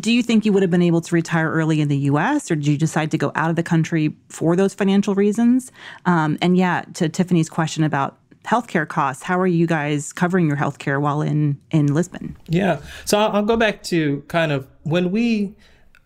do 0.00 0.12
you 0.12 0.22
think 0.22 0.37
you 0.44 0.52
would 0.52 0.62
have 0.62 0.70
been 0.70 0.82
able 0.82 1.00
to 1.00 1.14
retire 1.14 1.50
early 1.50 1.80
in 1.80 1.88
the 1.88 1.96
U.S. 1.96 2.50
or 2.50 2.56
did 2.56 2.66
you 2.66 2.78
decide 2.78 3.10
to 3.12 3.18
go 3.18 3.32
out 3.34 3.50
of 3.50 3.56
the 3.56 3.62
country 3.62 4.14
for 4.28 4.56
those 4.56 4.74
financial 4.74 5.14
reasons? 5.14 5.72
Um, 6.06 6.38
and 6.40 6.56
yeah, 6.56 6.84
to 6.94 7.08
Tiffany's 7.08 7.48
question 7.48 7.84
about 7.84 8.18
healthcare 8.44 8.88
costs, 8.88 9.22
how 9.22 9.38
are 9.38 9.46
you 9.46 9.66
guys 9.66 10.12
covering 10.12 10.46
your 10.46 10.56
healthcare 10.56 11.00
while 11.00 11.22
in 11.22 11.60
in 11.70 11.92
Lisbon? 11.92 12.36
Yeah. 12.48 12.80
So 13.04 13.18
I'll, 13.18 13.36
I'll 13.36 13.44
go 13.44 13.56
back 13.56 13.82
to 13.84 14.22
kind 14.28 14.52
of 14.52 14.66
when 14.84 15.10
we 15.10 15.54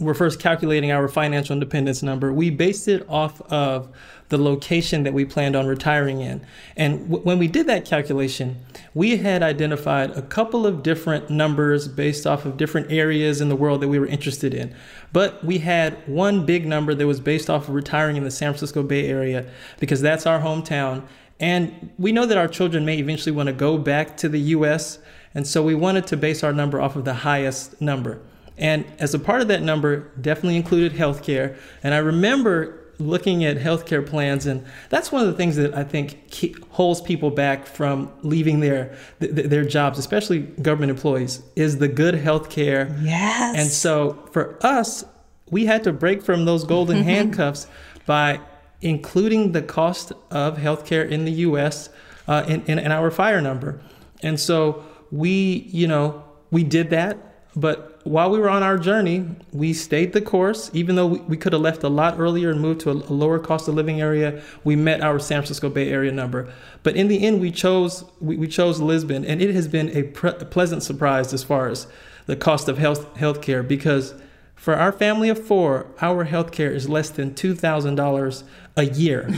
were 0.03 0.14
first 0.14 0.40
calculating 0.40 0.90
our 0.90 1.09
financial 1.09 1.55
independence 1.55 2.03
number, 2.03 2.32
we 2.32 2.50
based 2.50 2.88
it 2.88 3.09
off 3.09 3.40
of 3.42 3.88
the 4.28 4.38
location 4.38 5.03
that 5.03 5.12
we 5.12 5.24
planned 5.24 5.55
on 5.55 5.66
retiring 5.66 6.20
in. 6.20 6.44
And 6.76 7.11
w- 7.11 7.22
when 7.22 7.38
we 7.38 7.48
did 7.48 7.66
that 7.66 7.84
calculation, 7.84 8.64
we 8.94 9.18
had 9.18 9.42
identified 9.42 10.11
a 10.12 10.22
couple 10.22 10.66
of 10.66 10.82
different 10.82 11.28
numbers 11.28 11.86
based 11.86 12.26
off 12.26 12.46
of 12.46 12.57
different 12.57 12.90
areas 12.90 13.40
in 13.40 13.50
the 13.50 13.57
world 13.57 13.82
that 13.82 13.88
we 13.88 13.98
were 13.98 14.07
interested 14.07 14.55
in. 14.55 14.74
But 15.12 15.44
we 15.44 15.59
had 15.59 15.96
one 16.09 16.46
big 16.46 16.66
number 16.66 16.94
that 16.94 17.07
was 17.07 17.20
based 17.20 17.50
off 17.50 17.68
of 17.68 17.74
retiring 17.74 18.16
in 18.16 18.24
the 18.24 18.30
San 18.30 18.53
Francisco 18.53 18.82
Bay 18.82 19.07
Area 19.07 19.46
because 19.78 20.00
that's 20.00 20.26
our 20.26 20.40
hometown. 20.40 21.07
And 21.38 21.90
we 21.98 22.11
know 22.11 22.24
that 22.24 22.38
our 22.38 22.48
children 22.48 22.86
may 22.86 22.98
eventually 22.98 23.32
want 23.32 23.48
to 23.48 23.53
go 23.53 23.76
back 23.76 24.16
to 24.18 24.28
the 24.28 24.40
US. 24.40 24.98
And 25.34 25.46
so 25.46 25.62
we 25.62 25.74
wanted 25.74 26.07
to 26.07 26.16
base 26.16 26.42
our 26.42 26.53
number 26.53 26.80
off 26.80 26.96
of 26.96 27.05
the 27.05 27.14
highest 27.14 27.80
number. 27.82 28.20
And 28.59 28.84
as 28.98 29.14
a 29.14 29.18
part 29.18 29.40
of 29.40 29.48
that 29.48 29.62
number, 29.62 30.11
definitely 30.20 30.57
included 30.57 30.92
healthcare. 30.92 31.57
And 31.82 31.94
I 31.94 31.98
remember 31.98 32.78
looking 32.98 33.44
at 33.44 33.57
healthcare 33.59 34.07
plans, 34.07 34.46
and 34.46 34.64
that's 34.88 35.11
one 35.11 35.22
of 35.22 35.28
the 35.28 35.34
things 35.34 35.57
that 35.57 35.74
I 35.74 35.84
think 35.84 36.30
keep, 36.30 36.68
holds 36.70 37.00
people 37.00 37.30
back 37.30 37.66
from 37.66 38.12
leaving 38.22 38.61
their 38.61 38.96
th- 39.20 39.32
their 39.32 39.64
jobs, 39.64 39.98
especially 39.98 40.40
government 40.40 40.90
employees, 40.90 41.42
is 41.57 41.78
the 41.78 41.88
good 41.88 42.14
healthcare. 42.14 43.03
Yes. 43.03 43.57
And 43.59 43.68
so 43.68 44.28
for 44.32 44.59
us, 44.64 45.05
we 45.50 45.66
had 45.66 45.84
to 45.84 45.92
break 45.92 46.22
from 46.22 46.44
those 46.44 46.64
golden 46.64 47.03
handcuffs 47.03 47.66
by 48.07 48.40
including 48.80 49.53
the 49.53 49.62
cost 49.62 50.12
of 50.30 50.59
healthcare 50.59 51.09
in 51.09 51.24
the 51.24 51.32
U.S. 51.32 51.88
Uh, 52.26 52.44
in, 52.48 52.62
in, 52.66 52.78
in 52.78 52.92
our 52.92 53.11
fire 53.11 53.40
number. 53.40 53.80
And 54.22 54.38
so 54.38 54.84
we, 55.11 55.68
you 55.70 55.86
know, 55.86 56.24
we 56.50 56.64
did 56.64 56.90
that. 56.90 57.18
But 57.55 57.91
while 58.05 58.30
we 58.30 58.38
were 58.38 58.50
on 58.50 58.62
our 58.62 58.78
journey, 58.78 59.26
we 59.53 59.72
stayed 59.72 60.12
the 60.12 60.20
course. 60.20 60.70
Even 60.72 60.96
though 60.96 61.07
we, 61.07 61.18
we 61.20 61.36
could 61.36 61.53
have 61.53 61.62
left 61.62 61.82
a 61.82 61.88
lot 61.88 62.18
earlier 62.18 62.50
and 62.50 62.61
moved 62.61 62.80
to 62.80 62.90
a, 62.90 62.94
a 62.94 63.14
lower 63.14 63.38
cost 63.38 63.68
of 63.68 63.74
living 63.74 64.00
area, 64.00 64.42
we 64.64 64.76
met 64.76 65.00
our 65.00 65.18
San 65.18 65.38
Francisco 65.38 65.68
Bay 65.68 65.90
Area 65.90 66.11
number. 66.11 66.53
But 66.82 66.96
in 66.96 67.09
the 67.09 67.24
end, 67.24 67.40
we 67.40 67.50
chose 67.50 68.05
we, 68.20 68.36
we 68.36 68.48
chose 68.48 68.80
Lisbon, 68.80 69.24
and 69.24 69.40
it 69.40 69.55
has 69.55 69.68
been 69.68 69.88
a 69.96 70.03
pre- 70.05 70.32
pleasant 70.32 70.82
surprise 70.82 71.32
as 71.32 71.44
far 71.44 71.68
as 71.68 71.86
the 72.26 72.36
cost 72.36 72.68
of 72.68 72.78
health 72.78 73.14
healthcare 73.14 73.66
because 73.66 74.14
for 74.55 74.74
our 74.74 74.92
family 74.92 75.28
of 75.28 75.44
four, 75.44 75.86
our 76.00 76.24
healthcare 76.24 76.70
is 76.72 76.88
less 76.88 77.11
than 77.11 77.34
two 77.34 77.55
thousand 77.55 77.96
dollars 77.96 78.44
a 78.76 78.84
year. 78.84 79.28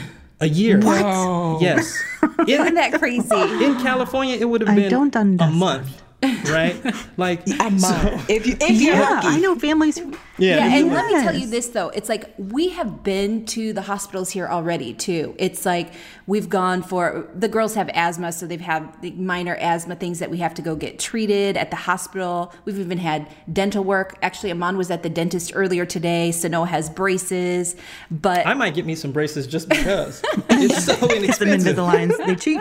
A 0.41 0.49
year. 0.49 0.79
What? 0.81 1.63
Yes. 1.63 1.99
Isn't 2.49 2.75
that 2.75 2.93
crazy? 2.99 3.35
in 3.35 3.81
California, 3.81 4.37
it 4.37 4.47
would 4.47 4.61
have 4.61 4.71
I 4.71 4.75
been 4.75 4.91
don't 4.91 5.15
a 5.15 5.51
month, 5.51 6.03
right? 6.51 6.77
Like 7.17 7.47
A 7.47 7.71
month. 7.71 8.29
if 8.29 8.47
you 8.47 8.57
if 8.61 8.81
you're 8.81 8.95
Yeah, 8.95 9.09
lucky. 9.11 9.29
I 9.29 9.39
know 9.39 9.55
families. 9.57 10.01
Yeah, 10.37 10.67
and 10.67 10.93
let 10.93 11.07
me 11.07 11.13
tell 11.23 11.35
you 11.37 11.47
this 11.47 11.69
though. 11.69 11.91
It's 11.91 12.09
like 12.09 12.35
we 12.39 12.71
have 12.71 13.05
been 13.05 13.47
to 13.47 13.73
the 13.73 13.83
hospitals 13.83 14.31
here 14.31 14.49
already 14.49 14.93
too. 14.95 15.35
It's 15.39 15.65
like 15.65 15.93
we've 16.27 16.49
gone 16.49 16.83
for 16.83 17.29
the 17.35 17.47
girls 17.47 17.75
have 17.77 17.89
asthma, 17.95 18.33
so 18.33 18.47
they've 18.47 18.61
had 18.61 19.01
the 19.01 19.13
minor 19.13 19.55
asthma 19.57 19.95
things 19.95 20.19
that 20.19 20.31
we 20.31 20.39
have 20.39 20.55
to 20.55 20.63
go 20.63 20.75
get 20.75 20.99
treated 20.99 21.57
at 21.57 21.71
the 21.71 21.77
hospital. 21.77 22.53
We've 22.65 22.81
even 22.81 22.99
had 22.99 23.29
dental 23.53 23.85
work. 23.85 24.17
Actually, 24.23 24.51
Amon 24.51 24.77
was 24.77 24.91
at 24.91 25.05
the 25.05 25.11
dentist 25.11 25.53
earlier 25.55 25.87
today. 25.87 26.33
Sano 26.33 26.65
has 26.65 26.91
braces, 26.91 27.77
but 28.11 28.45
I 28.45 28.55
might 28.55 28.75
get 28.75 28.87
me 28.87 28.97
some 28.97 29.13
braces 29.13 29.47
just 29.47 29.69
because 29.69 30.21
it's 30.51 30.85
so 30.85 30.95
Them 31.39 31.49
into 31.49 31.73
the 31.73 31.83
lines, 31.83 32.17
they 32.19 32.35
cheap. 32.37 32.61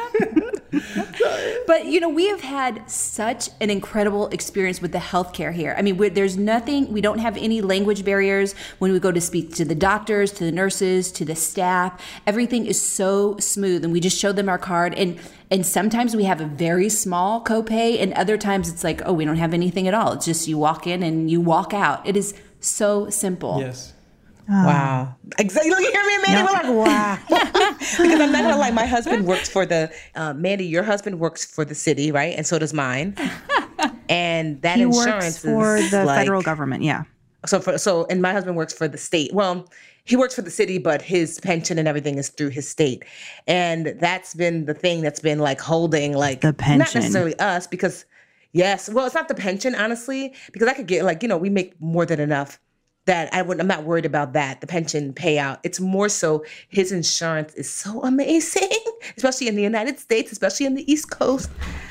But 1.65 1.85
you 1.85 1.99
know, 1.99 2.09
we 2.09 2.27
have 2.27 2.41
had 2.41 2.89
such 2.89 3.49
an 3.61 3.69
incredible 3.69 4.27
experience 4.29 4.81
with 4.81 4.91
the 4.91 4.99
healthcare 4.99 5.53
here. 5.53 5.75
I 5.77 5.81
mean, 5.81 5.97
there's 6.13 6.37
nothing. 6.37 6.91
We 6.91 7.01
don't 7.01 7.19
have 7.19 7.37
any 7.37 7.61
language 7.61 8.03
barriers 8.03 8.53
when 8.79 8.91
we 8.91 8.99
go 8.99 9.11
to 9.11 9.21
speak 9.21 9.53
to 9.55 9.65
the 9.65 9.75
doctors, 9.75 10.31
to 10.33 10.43
the 10.43 10.51
nurses, 10.51 11.11
to 11.13 11.25
the 11.25 11.35
staff. 11.35 12.01
Everything 12.25 12.65
is 12.65 12.81
so 12.81 13.37
smooth, 13.37 13.83
and 13.83 13.93
we 13.93 13.99
just 13.99 14.19
show 14.19 14.31
them 14.31 14.49
our 14.49 14.57
card. 14.57 14.93
and 14.95 15.19
And 15.49 15.65
sometimes 15.65 16.15
we 16.15 16.25
have 16.25 16.41
a 16.41 16.45
very 16.45 16.89
small 16.89 17.43
copay, 17.43 18.01
and 18.01 18.13
other 18.13 18.37
times 18.37 18.69
it's 18.69 18.83
like, 18.83 19.01
oh, 19.05 19.13
we 19.13 19.25
don't 19.25 19.37
have 19.37 19.53
anything 19.53 19.87
at 19.87 19.93
all. 19.93 20.13
It's 20.13 20.25
just 20.25 20.47
you 20.47 20.57
walk 20.57 20.87
in 20.87 21.03
and 21.03 21.29
you 21.29 21.39
walk 21.39 21.73
out. 21.73 22.05
It 22.07 22.17
is 22.17 22.33
so 22.59 23.09
simple. 23.09 23.59
Yes. 23.59 23.92
Wow. 24.47 25.15
Exactly. 25.39 25.71
Look, 25.71 25.79
you 25.79 25.91
hear 25.91 26.05
me, 26.05 26.17
Mandy? 26.27 26.43
We're 26.43 26.83
like, 26.83 26.87
wow. 26.87 27.19
because 27.79 28.19
I'm 28.19 28.31
not 28.31 28.43
gonna 28.43 28.57
lie, 28.57 28.71
my 28.71 28.85
husband 28.85 29.25
works 29.25 29.49
for 29.49 29.65
the 29.65 29.91
uh, 30.15 30.33
Mandy. 30.33 30.65
Your 30.65 30.83
husband 30.83 31.19
works 31.19 31.45
for 31.45 31.65
the 31.65 31.75
city, 31.75 32.11
right? 32.11 32.35
And 32.35 32.45
so 32.45 32.59
does 32.59 32.73
mine. 32.73 33.15
And 34.09 34.61
that 34.61 34.77
He 34.77 34.83
insurance 34.83 35.39
for 35.39 35.77
is 35.77 35.91
the 35.91 36.05
like, 36.05 36.19
federal 36.19 36.41
government. 36.41 36.83
Yeah. 36.83 37.03
So 37.45 37.59
for 37.59 37.77
so, 37.77 38.05
and 38.09 38.21
my 38.21 38.31
husband 38.31 38.55
works 38.55 38.73
for 38.73 38.87
the 38.87 38.97
state. 38.97 39.33
Well, 39.33 39.67
he 40.05 40.15
works 40.15 40.35
for 40.35 40.41
the 40.41 40.51
city, 40.51 40.77
but 40.77 41.01
his 41.01 41.39
pension 41.39 41.79
and 41.79 41.87
everything 41.87 42.17
is 42.17 42.29
through 42.29 42.49
his 42.49 42.67
state, 42.67 43.05
and 43.47 43.87
that's 43.99 44.33
been 44.33 44.65
the 44.65 44.73
thing 44.73 45.01
that's 45.01 45.19
been 45.19 45.39
like 45.39 45.59
holding 45.59 46.13
like 46.13 46.41
The 46.41 46.53
pension, 46.53 46.79
not 46.79 46.95
necessarily 46.95 47.37
us 47.39 47.65
because 47.65 48.05
yes, 48.51 48.89
well, 48.89 49.05
it's 49.05 49.15
not 49.15 49.29
the 49.29 49.35
pension 49.35 49.73
honestly 49.75 50.33
because 50.51 50.67
I 50.67 50.73
could 50.73 50.87
get 50.87 51.05
like 51.05 51.23
you 51.23 51.29
know 51.29 51.37
we 51.37 51.49
make 51.49 51.79
more 51.81 52.05
than 52.05 52.19
enough 52.19 52.59
that 53.05 53.33
I 53.33 53.41
would 53.41 53.59
I'm 53.59 53.67
not 53.67 53.83
worried 53.83 54.05
about 54.05 54.33
that 54.33 54.61
the 54.61 54.67
pension 54.67 55.13
payout. 55.13 55.59
It's 55.63 55.79
more 55.79 56.09
so 56.09 56.45
his 56.69 56.91
insurance 56.91 57.53
is 57.55 57.69
so 57.69 58.03
amazing, 58.03 58.69
especially 59.17 59.47
in 59.47 59.55
the 59.55 59.63
United 59.63 59.99
States, 59.99 60.31
especially 60.31 60.65
in 60.65 60.75
the 60.75 60.89
East 60.91 61.11
Coast, 61.11 61.49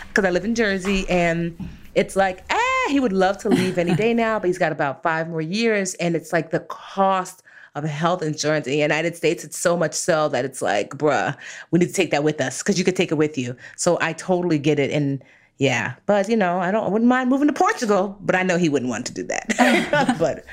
because 0.08 0.24
I 0.24 0.30
live 0.30 0.44
in 0.44 0.54
Jersey 0.54 1.08
and 1.08 1.56
it's 1.94 2.16
like 2.16 2.44
ah 2.50 2.88
he 2.88 3.00
would 3.00 3.12
love 3.12 3.38
to 3.38 3.48
leave 3.48 3.78
any 3.78 3.94
day 3.94 4.14
now, 4.24 4.38
but 4.38 4.46
he's 4.46 4.58
got 4.58 4.72
about 4.72 5.02
five 5.02 5.28
more 5.28 5.42
years, 5.42 5.94
and 5.94 6.16
it's 6.16 6.32
like 6.32 6.50
the 6.50 6.60
cost 6.60 7.42
of 7.74 7.84
health 7.84 8.22
insurance 8.22 8.66
in 8.66 8.72
the 8.72 8.78
United 8.78 9.16
States. 9.16 9.44
It's 9.44 9.58
so 9.58 9.76
much 9.76 9.94
so 9.94 10.28
that 10.28 10.44
it's 10.44 10.60
like, 10.60 10.90
bruh, 10.90 11.34
we 11.70 11.78
need 11.78 11.86
to 11.86 11.92
take 11.92 12.10
that 12.10 12.22
with 12.22 12.38
us 12.40 12.58
because 12.62 12.78
you 12.78 12.84
could 12.84 12.96
take 12.96 13.10
it 13.10 13.14
with 13.14 13.38
you. 13.38 13.56
So 13.76 13.98
I 14.00 14.12
totally 14.14 14.58
get 14.58 14.78
it 14.78 14.90
and. 14.90 15.22
Yeah, 15.58 15.94
but 16.06 16.28
you 16.28 16.36
know, 16.36 16.58
I 16.58 16.70
don't. 16.70 16.84
I 16.84 16.88
wouldn't 16.88 17.08
mind 17.08 17.30
moving 17.30 17.46
to 17.46 17.52
Portugal, 17.52 18.18
but 18.20 18.34
I 18.34 18.42
know 18.42 18.58
he 18.58 18.68
wouldn't 18.68 18.88
want 18.88 19.06
to 19.06 19.12
do 19.12 19.22
that. 19.24 20.16
but 20.18 20.44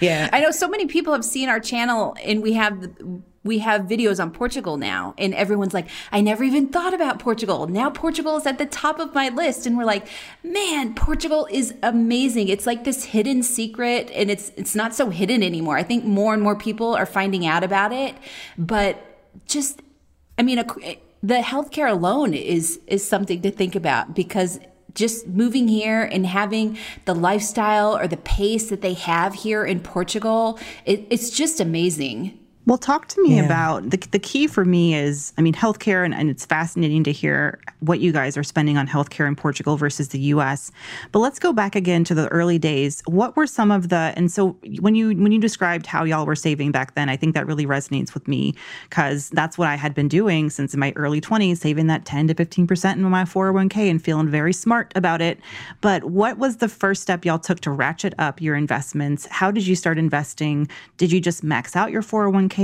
yeah, 0.00 0.28
I 0.32 0.40
know 0.40 0.50
so 0.50 0.68
many 0.68 0.86
people 0.86 1.12
have 1.12 1.24
seen 1.24 1.48
our 1.48 1.60
channel 1.60 2.16
and 2.24 2.42
we 2.42 2.54
have 2.54 2.90
we 3.44 3.58
have 3.60 3.82
videos 3.82 4.20
on 4.20 4.32
Portugal 4.32 4.76
now 4.76 5.14
and 5.18 5.32
everyone's 5.34 5.72
like 5.72 5.86
I 6.10 6.20
never 6.20 6.42
even 6.42 6.68
thought 6.68 6.94
about 6.94 7.20
Portugal. 7.20 7.68
Now 7.68 7.90
Portugal 7.90 8.36
is 8.36 8.46
at 8.46 8.58
the 8.58 8.66
top 8.66 8.98
of 8.98 9.14
my 9.14 9.28
list 9.28 9.66
and 9.66 9.78
we're 9.78 9.84
like, 9.84 10.08
"Man, 10.42 10.94
Portugal 10.94 11.46
is 11.50 11.74
amazing. 11.82 12.48
It's 12.48 12.66
like 12.66 12.84
this 12.84 13.04
hidden 13.04 13.42
secret 13.42 14.10
and 14.14 14.30
it's 14.30 14.50
it's 14.56 14.74
not 14.74 14.94
so 14.94 15.10
hidden 15.10 15.42
anymore. 15.42 15.76
I 15.76 15.84
think 15.84 16.04
more 16.04 16.34
and 16.34 16.42
more 16.42 16.56
people 16.56 16.94
are 16.94 17.06
finding 17.06 17.46
out 17.46 17.62
about 17.62 17.92
it, 17.92 18.16
but 18.58 19.00
just 19.46 19.80
I 20.38 20.42
mean, 20.42 20.58
a, 20.58 20.98
the 21.26 21.42
healthcare 21.42 21.90
alone 21.90 22.34
is 22.34 22.78
is 22.86 23.06
something 23.06 23.42
to 23.42 23.50
think 23.50 23.74
about 23.74 24.14
because 24.14 24.60
just 24.94 25.26
moving 25.26 25.66
here 25.66 26.02
and 26.02 26.24
having 26.24 26.78
the 27.04 27.14
lifestyle 27.14 27.98
or 27.98 28.06
the 28.06 28.16
pace 28.18 28.70
that 28.70 28.80
they 28.80 28.94
have 28.94 29.34
here 29.34 29.64
in 29.64 29.80
Portugal, 29.80 30.58
it, 30.86 31.04
it's 31.10 31.28
just 31.30 31.60
amazing. 31.60 32.38
Well, 32.66 32.78
talk 32.78 33.06
to 33.08 33.22
me 33.22 33.36
yeah. 33.36 33.44
about 33.44 33.90
the, 33.90 33.96
the 34.10 34.18
key 34.18 34.48
for 34.48 34.64
me 34.64 34.96
is, 34.96 35.32
I 35.38 35.42
mean, 35.42 35.54
healthcare, 35.54 36.04
and, 36.04 36.12
and 36.12 36.28
it's 36.28 36.44
fascinating 36.44 37.04
to 37.04 37.12
hear 37.12 37.60
what 37.78 38.00
you 38.00 38.10
guys 38.10 38.36
are 38.36 38.42
spending 38.42 38.76
on 38.76 38.88
healthcare 38.88 39.28
in 39.28 39.36
Portugal 39.36 39.76
versus 39.76 40.08
the 40.08 40.18
U.S. 40.18 40.72
But 41.12 41.20
let's 41.20 41.38
go 41.38 41.52
back 41.52 41.76
again 41.76 42.02
to 42.04 42.14
the 42.14 42.26
early 42.28 42.58
days. 42.58 43.02
What 43.06 43.36
were 43.36 43.46
some 43.46 43.70
of 43.70 43.88
the, 43.88 44.12
and 44.16 44.32
so 44.32 44.56
when 44.80 44.96
you 44.96 45.10
when 45.10 45.30
you 45.30 45.38
described 45.38 45.86
how 45.86 46.02
y'all 46.02 46.26
were 46.26 46.34
saving 46.34 46.72
back 46.72 46.96
then, 46.96 47.08
I 47.08 47.16
think 47.16 47.34
that 47.34 47.46
really 47.46 47.66
resonates 47.66 48.14
with 48.14 48.26
me 48.26 48.56
because 48.90 49.30
that's 49.30 49.56
what 49.56 49.68
I 49.68 49.76
had 49.76 49.94
been 49.94 50.08
doing 50.08 50.50
since 50.50 50.74
in 50.74 50.80
my 50.80 50.92
early 50.96 51.20
20s, 51.20 51.58
saving 51.58 51.86
that 51.86 52.04
10 52.04 52.26
to 52.26 52.34
15 52.34 52.66
percent 52.66 52.98
in 52.98 53.04
my 53.04 53.22
401k 53.22 53.88
and 53.88 54.02
feeling 54.02 54.28
very 54.28 54.52
smart 54.52 54.92
about 54.96 55.22
it. 55.22 55.38
But 55.82 56.02
what 56.02 56.38
was 56.38 56.56
the 56.56 56.68
first 56.68 57.02
step 57.02 57.24
y'all 57.24 57.38
took 57.38 57.60
to 57.60 57.70
ratchet 57.70 58.14
up 58.18 58.42
your 58.42 58.56
investments? 58.56 59.26
How 59.26 59.52
did 59.52 59.68
you 59.68 59.76
start 59.76 59.98
investing? 59.98 60.68
Did 60.96 61.12
you 61.12 61.20
just 61.20 61.44
max 61.44 61.76
out 61.76 61.92
your 61.92 62.02
401k? 62.02 62.55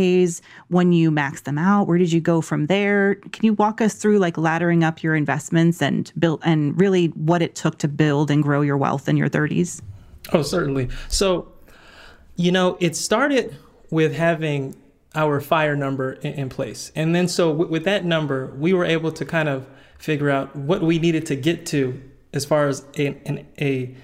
When 0.69 0.93
you 0.93 1.11
max 1.11 1.43
them 1.43 1.59
out? 1.59 1.87
Where 1.87 1.99
did 1.99 2.13
you 2.13 2.21
go 2.21 2.41
from 2.41 2.67
there? 2.67 3.17
Can 3.17 3.45
you 3.45 3.55
walk 3.55 3.81
us 3.81 3.95
through 3.95 4.19
like 4.19 4.37
laddering 4.37 4.83
up 4.85 5.03
your 5.03 5.15
investments 5.15 5.83
and 5.83 6.13
build 6.19 6.41
and 6.45 6.79
really 6.81 7.07
what 7.09 7.43
it 7.43 7.55
took 7.55 7.79
to 7.79 7.89
build 7.89 8.31
and 8.31 8.43
grow 8.43 8.63
your 8.63 8.77
wealth 8.77 9.09
in 9.09 9.17
your 9.17 9.29
30s? 9.29 9.83
Oh, 10.33 10.43
certainly. 10.43 10.89
So, 11.09 11.53
you 12.37 12.53
know, 12.53 12.77
it 12.81 12.97
started 12.97 13.57
with 13.91 14.15
having 14.15 14.75
our 15.15 15.41
fire 15.41 15.77
number 15.77 16.13
in, 16.13 16.49
place. 16.49 16.91
And 16.95 17.15
then 17.15 17.29
so 17.29 17.51
with 17.51 17.85
that 17.85 18.05
number, 18.05 18.47
we 18.57 18.73
were 18.73 18.85
able 18.85 19.13
to 19.13 19.25
kind 19.25 19.49
of 19.49 19.67
figure 19.99 20.31
out 20.31 20.57
what 20.57 20.83
we 20.83 20.99
needed 20.99 21.27
to 21.27 21.37
get 21.37 21.67
to 21.67 22.01
as 22.33 22.45
far 22.45 22.67
as 22.67 22.85
a, 22.97 23.45
a 23.61 23.95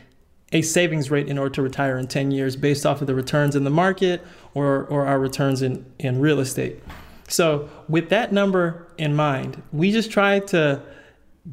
a 0.53 0.63
savings 0.63 1.11
rate 1.11 1.29
in 1.29 1.37
order 1.37 1.55
to 1.55 1.63
retire 1.63 1.99
in 1.99 2.07
10 2.07 2.31
years 2.31 2.57
based 2.57 2.87
off 2.87 3.01
of 3.01 3.07
the 3.07 3.15
returns 3.15 3.55
in 3.55 3.65
the 3.65 3.71
market 3.71 4.25
or, 4.55 4.85
or 4.87 5.07
our 5.07 5.19
returns 5.19 5.63
in, 5.63 5.85
in 5.99 6.21
real 6.21 6.41
estate. 6.41 6.83
So, 7.29 7.69
with 7.89 8.09
that 8.09 8.33
number 8.33 8.89
in 8.97 9.15
mind, 9.15 9.63
we 9.71 9.93
just 9.93 10.11
try 10.11 10.41
to 10.41 10.83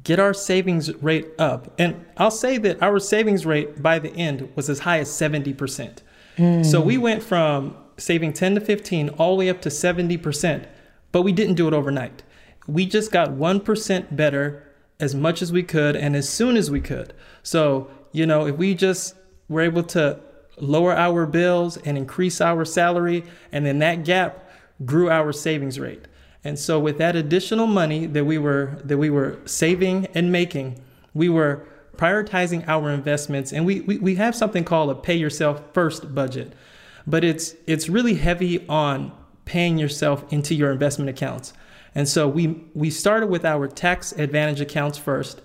get 0.03 0.19
our 0.19 0.33
savings 0.33 0.93
rate 0.95 1.27
up. 1.37 1.73
And 1.77 2.05
I'll 2.17 2.31
say 2.31 2.57
that 2.59 2.81
our 2.81 2.99
savings 2.99 3.45
rate 3.45 3.81
by 3.81 3.99
the 3.99 4.11
end 4.13 4.49
was 4.55 4.69
as 4.69 4.79
high 4.79 4.99
as 4.99 5.09
70%. 5.09 5.97
Mm. 6.37 6.65
So, 6.65 6.79
we 6.79 6.97
went 6.97 7.21
from 7.21 7.75
saving 7.97 8.33
10 8.33 8.55
to 8.55 8.61
15 8.61 9.09
all 9.09 9.35
the 9.35 9.39
way 9.39 9.49
up 9.49 9.61
to 9.63 9.69
70%, 9.69 10.65
but 11.11 11.23
we 11.23 11.33
didn't 11.33 11.55
do 11.55 11.67
it 11.67 11.73
overnight. 11.73 12.23
We 12.67 12.85
just 12.85 13.11
got 13.11 13.31
1% 13.31 14.15
better 14.15 14.63
as 14.99 15.13
much 15.13 15.41
as 15.41 15.51
we 15.51 15.61
could 15.61 15.95
and 15.97 16.15
as 16.15 16.27
soon 16.27 16.55
as 16.55 16.71
we 16.71 16.79
could. 16.79 17.13
So, 17.43 17.89
you 18.15 18.25
know, 18.25 18.47
if 18.47 18.55
we 18.55 18.73
just 18.73 19.15
were 19.49 19.61
able 19.61 19.83
to 19.83 20.19
lower 20.57 20.93
our 20.93 21.25
bills 21.25 21.77
and 21.77 21.97
increase 21.97 22.39
our 22.39 22.63
salary, 22.63 23.23
and 23.51 23.65
then 23.65 23.79
that 23.79 24.05
gap 24.05 24.49
grew 24.85 25.09
our 25.09 25.33
savings 25.33 25.79
rate. 25.79 26.05
And 26.43 26.57
so 26.57 26.79
with 26.79 26.97
that 26.99 27.15
additional 27.15 27.67
money 27.67 28.05
that 28.05 28.23
we 28.23 28.37
were 28.37 28.79
that 28.83 28.97
we 28.97 29.09
were 29.09 29.39
saving 29.45 30.05
and 30.13 30.31
making, 30.31 30.79
we 31.13 31.27
were 31.27 31.67
prioritizing 31.97 32.67
our 32.67 32.91
investments 32.91 33.53
and 33.53 33.65
we, 33.65 33.79
we, 33.81 33.97
we 33.97 34.15
have 34.15 34.35
something 34.35 34.63
called 34.63 34.89
a 34.89 34.95
pay 34.95 35.15
yourself 35.15 35.61
first 35.73 36.13
budget. 36.13 36.53
But 37.07 37.23
it's 37.23 37.55
it's 37.67 37.89
really 37.89 38.15
heavy 38.15 38.65
on 38.67 39.11
paying 39.45 39.77
yourself 39.77 40.31
into 40.31 40.55
your 40.55 40.71
investment 40.71 41.09
accounts. 41.09 41.53
And 41.95 42.07
so 42.07 42.27
we 42.27 42.63
we 42.73 42.89
started 42.89 43.27
with 43.27 43.43
our 43.43 43.67
tax 43.67 44.11
advantage 44.13 44.61
accounts 44.61 44.97
first 44.97 45.41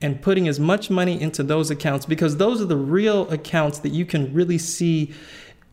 and 0.00 0.20
putting 0.20 0.48
as 0.48 0.60
much 0.60 0.90
money 0.90 1.20
into 1.20 1.42
those 1.42 1.70
accounts 1.70 2.04
because 2.06 2.36
those 2.36 2.60
are 2.60 2.66
the 2.66 2.76
real 2.76 3.28
accounts 3.30 3.78
that 3.78 3.90
you 3.90 4.04
can 4.04 4.32
really 4.34 4.58
see 4.58 5.12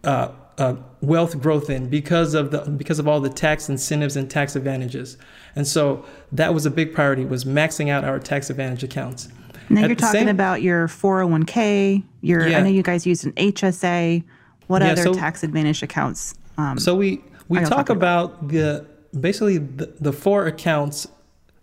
uh, 0.04 0.30
uh, 0.58 0.76
wealth 1.02 1.40
growth 1.42 1.70
in 1.70 1.90
because 1.90 2.34
of 2.34 2.52
the 2.52 2.62
because 2.72 3.00
of 3.00 3.08
all 3.08 3.20
the 3.20 3.30
tax 3.30 3.70
incentives 3.70 4.16
and 4.16 4.30
tax 4.30 4.56
advantages. 4.56 5.18
And 5.56 5.68
so 5.68 6.06
that 6.32 6.54
was 6.54 6.66
a 6.66 6.72
big 6.72 6.94
priority 6.94 7.26
was 7.26 7.46
maxing 7.46 7.90
out 7.90 8.04
our 8.04 8.20
tax 8.20 8.50
advantage 8.50 8.84
accounts. 8.84 9.30
Now 9.70 9.86
you're 9.88 9.96
talking 9.96 10.22
same, 10.22 10.28
about 10.28 10.62
your 10.62 10.88
401k. 10.88 12.04
Your 12.22 12.48
yeah. 12.48 12.58
I 12.58 12.62
know 12.62 12.70
you 12.70 12.84
guys 12.84 13.06
use 13.06 13.24
an 13.24 13.32
HSA. 13.34 14.24
What 14.68 14.82
yeah, 14.82 14.92
other 14.92 15.04
so, 15.04 15.14
tax 15.14 15.44
advantage 15.44 15.82
accounts? 15.82 16.36
Um, 16.58 16.78
so 16.78 16.96
we 16.96 17.24
we 17.48 17.60
talk 17.62 17.90
about, 17.90 18.26
about 18.26 18.48
the 18.50 18.86
basically 19.20 19.58
the, 19.58 19.94
the 20.00 20.14
four 20.14 20.48
accounts 20.48 21.08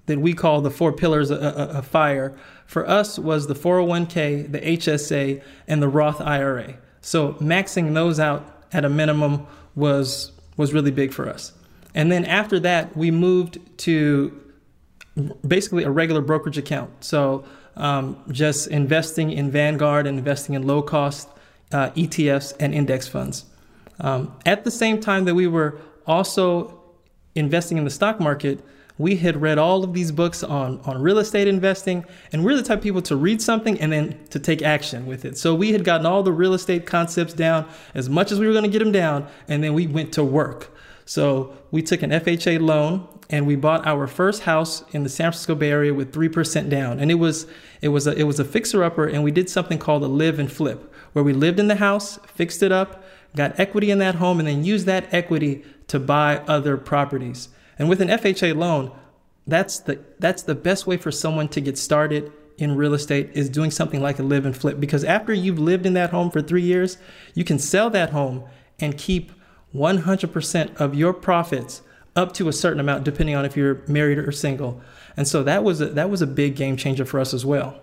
that 0.09 0.18
we 0.18 0.34
call 0.34 0.61
the 0.61 0.70
four 0.70 0.92
pillars 0.92 1.30
of, 1.30 1.86
fire 1.86 2.36
for 2.66 2.88
us 2.88 3.18
was 3.18 3.46
the 3.46 3.54
401k, 3.54 4.50
the 4.50 4.61
HSA, 4.61 5.42
and 5.66 5.80
the 5.80 5.88
Roth 5.88 6.20
IRA. 6.20 6.76
So 7.00 7.34
maxing 7.34 7.94
those 7.94 8.20
out 8.20 8.64
at 8.72 8.84
a 8.84 8.88
minimum 8.88 9.46
was 9.74 10.32
was 10.56 10.74
really 10.74 10.90
big 10.90 11.12
for 11.12 11.28
us. 11.28 11.52
And 11.94 12.11
then 12.11 12.24
after 12.24 12.59
that, 12.61 12.96
we 12.96 13.11
moved 13.11 13.59
to 13.78 14.38
basically 15.46 15.84
a 15.84 15.90
regular 15.90 16.20
brokerage 16.20 16.59
account. 16.59 17.04
So 17.04 17.44
um, 17.76 18.22
just 18.30 18.66
investing 18.68 19.30
in 19.30 19.50
Vanguard 19.50 20.06
and 20.06 20.18
investing 20.18 20.54
in 20.54 20.66
low 20.66 20.82
cost 20.82 21.28
uh, 21.72 21.90
ETFs 21.90 22.54
and 22.59 22.74
index 22.74 23.06
funds. 23.06 23.44
Um, 24.00 24.36
at 24.44 24.64
the 24.64 24.70
same 24.70 25.00
time 25.00 25.24
that 25.24 25.34
we 25.34 25.46
were 25.46 25.80
also 26.06 26.78
investing 27.34 27.78
in 27.78 27.84
the 27.84 27.90
stock 27.90 28.20
market, 28.20 28.61
we 28.99 29.16
had 29.16 29.40
read 29.40 29.59
all 29.59 29.84
of 29.84 29.94
these 29.94 30.12
books 30.12 30.42
on, 30.42 30.80
on 30.80 31.01
real 31.01 31.18
estate 31.18 31.46
investing, 31.49 32.05
and 32.32 32.44
we're 32.44 32.57
the 32.57 32.62
type 32.62 32.78
of 32.78 32.82
people 32.82 33.03
to 33.03 33.16
read 33.16 33.40
something 33.40 33.80
and 33.80 33.92
then 33.92 34.18
to 34.30 34.38
take 34.38 34.61
action 34.61 35.07
with 35.07 35.24
it. 35.24 35.38
So 35.38 35.55
we 35.55 35.72
had 35.72 35.84
gotten 35.84 36.05
all 36.05 36.22
the 36.22 36.32
real 36.32 36.53
estate 36.53 36.84
concepts 36.84 37.32
down 37.32 37.68
as 37.94 38.11
much 38.11 38.32
as 38.32 38.40
we 38.40 38.46
were 38.46 38.53
going 38.53 38.64
to 38.64 38.70
get 38.70 38.80
them 38.80 38.92
down, 38.92 39.28
and 39.46 39.62
then 39.62 39.72
we 39.72 39.86
went 39.86 40.12
to 40.14 40.24
work. 40.24 40.74
So 41.05 41.57
we 41.70 41.80
took 41.80 42.03
an 42.03 42.11
FHA 42.11 42.61
loan 42.61 43.09
and 43.30 43.46
we 43.46 43.57
bought 43.57 43.86
our 43.86 44.07
first 44.07 44.42
house 44.42 44.84
in 44.92 45.05
the 45.05 45.09
San 45.09 45.30
Francisco 45.30 45.55
Bay 45.55 45.70
Area 45.70 45.94
with 45.94 46.12
3% 46.12 46.68
down. 46.68 46.99
And 46.99 47.11
it 47.11 47.14
was 47.14 47.46
it 47.80 47.88
was 47.88 48.07
a 48.07 48.14
it 48.14 48.24
was 48.24 48.38
a 48.38 48.44
fixer 48.44 48.84
upper 48.84 49.07
and 49.07 49.22
we 49.22 49.30
did 49.30 49.49
something 49.49 49.78
called 49.78 50.03
a 50.03 50.07
live 50.07 50.38
and 50.38 50.53
flip 50.53 50.92
where 51.12 51.24
we 51.24 51.32
lived 51.32 51.59
in 51.59 51.68
the 51.68 51.76
house, 51.76 52.18
fixed 52.26 52.62
it 52.62 52.72
up, 52.72 53.05
got 53.36 53.59
equity 53.59 53.90
in 53.90 53.99
that 54.01 54.16
home 54.16 54.38
and 54.38 54.49
then 54.49 54.64
used 54.64 54.86
that 54.86 55.12
equity 55.12 55.64
to 55.86 55.99
buy 55.99 56.38
other 56.46 56.76
properties. 56.76 57.49
And 57.78 57.88
with 57.88 58.00
an 58.00 58.08
FHA 58.08 58.56
loan, 58.56 58.90
that's 59.46 59.78
the 59.78 59.98
that's 60.18 60.42
the 60.42 60.54
best 60.54 60.86
way 60.86 60.96
for 60.96 61.10
someone 61.10 61.48
to 61.48 61.60
get 61.60 61.78
started 61.78 62.32
in 62.58 62.76
real 62.76 62.92
estate 62.92 63.30
is 63.34 63.48
doing 63.48 63.70
something 63.70 64.02
like 64.02 64.18
a 64.18 64.22
live 64.22 64.44
and 64.44 64.56
flip 64.56 64.80
because 64.80 65.04
after 65.04 65.32
you've 65.32 65.60
lived 65.60 65.86
in 65.86 65.94
that 65.94 66.10
home 66.10 66.30
for 66.30 66.42
3 66.42 66.60
years, 66.60 66.98
you 67.34 67.44
can 67.44 67.58
sell 67.58 67.88
that 67.90 68.10
home 68.10 68.44
and 68.80 68.98
keep 68.98 69.32
100% 69.74 70.76
of 70.76 70.94
your 70.94 71.12
profits 71.12 71.82
up 72.16 72.32
to 72.34 72.48
a 72.48 72.52
certain 72.52 72.80
amount 72.80 73.04
depending 73.04 73.36
on 73.36 73.44
if 73.44 73.56
you're 73.56 73.82
married 73.86 74.18
or 74.18 74.32
single. 74.32 74.80
And 75.16 75.26
so 75.26 75.42
that 75.44 75.62
was 75.62 75.80
a, 75.80 75.86
that 75.86 76.10
was 76.10 76.20
a 76.20 76.26
big 76.26 76.56
game 76.56 76.76
changer 76.76 77.04
for 77.04 77.20
us 77.20 77.32
as 77.32 77.46
well. 77.46 77.80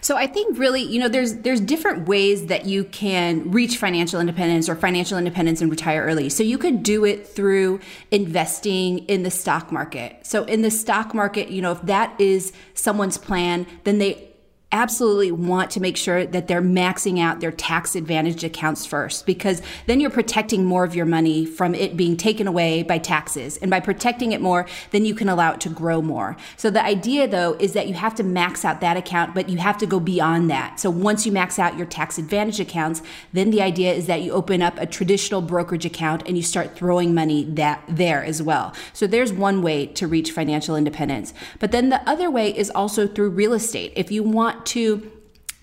So 0.00 0.16
I 0.16 0.26
think 0.26 0.58
really, 0.58 0.82
you 0.82 1.00
know, 1.00 1.08
there's 1.08 1.36
there's 1.38 1.60
different 1.60 2.08
ways 2.08 2.46
that 2.46 2.66
you 2.66 2.84
can 2.84 3.50
reach 3.50 3.76
financial 3.76 4.20
independence 4.20 4.68
or 4.68 4.76
financial 4.76 5.18
independence 5.18 5.60
and 5.60 5.70
retire 5.70 6.04
early. 6.04 6.28
So 6.28 6.42
you 6.42 6.58
could 6.58 6.82
do 6.82 7.04
it 7.04 7.26
through 7.26 7.80
investing 8.10 9.00
in 9.06 9.22
the 9.22 9.30
stock 9.30 9.72
market. 9.72 10.24
So 10.26 10.44
in 10.44 10.62
the 10.62 10.70
stock 10.70 11.14
market, 11.14 11.48
you 11.50 11.62
know, 11.62 11.72
if 11.72 11.82
that 11.82 12.18
is 12.20 12.52
someone's 12.74 13.18
plan, 13.18 13.66
then 13.84 13.98
they 13.98 14.30
absolutely 14.76 15.32
want 15.32 15.70
to 15.72 15.80
make 15.80 15.96
sure 15.96 16.26
that 16.26 16.48
they're 16.48 16.62
maxing 16.62 17.18
out 17.18 17.40
their 17.40 17.50
tax 17.50 17.96
advantaged 17.96 18.44
accounts 18.44 18.84
first 18.84 19.26
because 19.26 19.62
then 19.86 20.00
you're 20.00 20.10
protecting 20.10 20.64
more 20.64 20.84
of 20.84 20.94
your 20.94 21.06
money 21.06 21.46
from 21.46 21.74
it 21.74 21.96
being 21.96 22.16
taken 22.16 22.46
away 22.46 22.82
by 22.82 22.98
taxes. 22.98 23.56
And 23.56 23.70
by 23.70 23.80
protecting 23.80 24.32
it 24.32 24.40
more, 24.40 24.66
then 24.90 25.04
you 25.04 25.14
can 25.14 25.28
allow 25.28 25.52
it 25.52 25.60
to 25.62 25.68
grow 25.68 26.02
more. 26.02 26.36
So 26.56 26.70
the 26.70 26.84
idea 26.84 27.26
though 27.26 27.54
is 27.58 27.72
that 27.72 27.88
you 27.88 27.94
have 27.94 28.14
to 28.16 28.22
max 28.22 28.64
out 28.64 28.80
that 28.80 28.96
account, 28.96 29.34
but 29.34 29.48
you 29.48 29.58
have 29.58 29.78
to 29.78 29.86
go 29.86 29.98
beyond 29.98 30.50
that. 30.50 30.78
So 30.78 30.90
once 30.90 31.24
you 31.24 31.32
max 31.32 31.58
out 31.58 31.76
your 31.76 31.86
tax 31.86 32.18
advantage 32.18 32.60
accounts, 32.60 33.02
then 33.32 33.50
the 33.50 33.62
idea 33.62 33.94
is 33.94 34.06
that 34.06 34.22
you 34.22 34.32
open 34.32 34.60
up 34.60 34.78
a 34.78 34.86
traditional 34.86 35.40
brokerage 35.40 35.86
account 35.86 36.22
and 36.26 36.36
you 36.36 36.42
start 36.42 36.76
throwing 36.76 37.14
money 37.14 37.44
that 37.44 37.82
there 37.88 38.22
as 38.22 38.42
well. 38.42 38.74
So 38.92 39.06
there's 39.06 39.32
one 39.32 39.62
way 39.62 39.86
to 39.86 40.06
reach 40.06 40.32
financial 40.32 40.76
independence. 40.76 41.32
But 41.58 41.72
then 41.72 41.88
the 41.88 42.06
other 42.08 42.30
way 42.30 42.56
is 42.56 42.70
also 42.70 43.06
through 43.06 43.30
real 43.30 43.54
estate. 43.54 43.92
If 43.96 44.10
you 44.10 44.22
want 44.22 44.65
to 44.66 45.10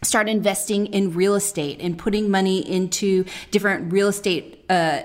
start 0.02 0.28
investing 0.28 0.88
in 0.88 1.14
real 1.14 1.36
estate 1.36 1.80
and 1.80 1.98
putting 1.98 2.30
money 2.30 2.60
into 2.70 3.26
different 3.52 3.92
real 3.92 4.08
estate 4.08 4.66
uh, 4.70 5.02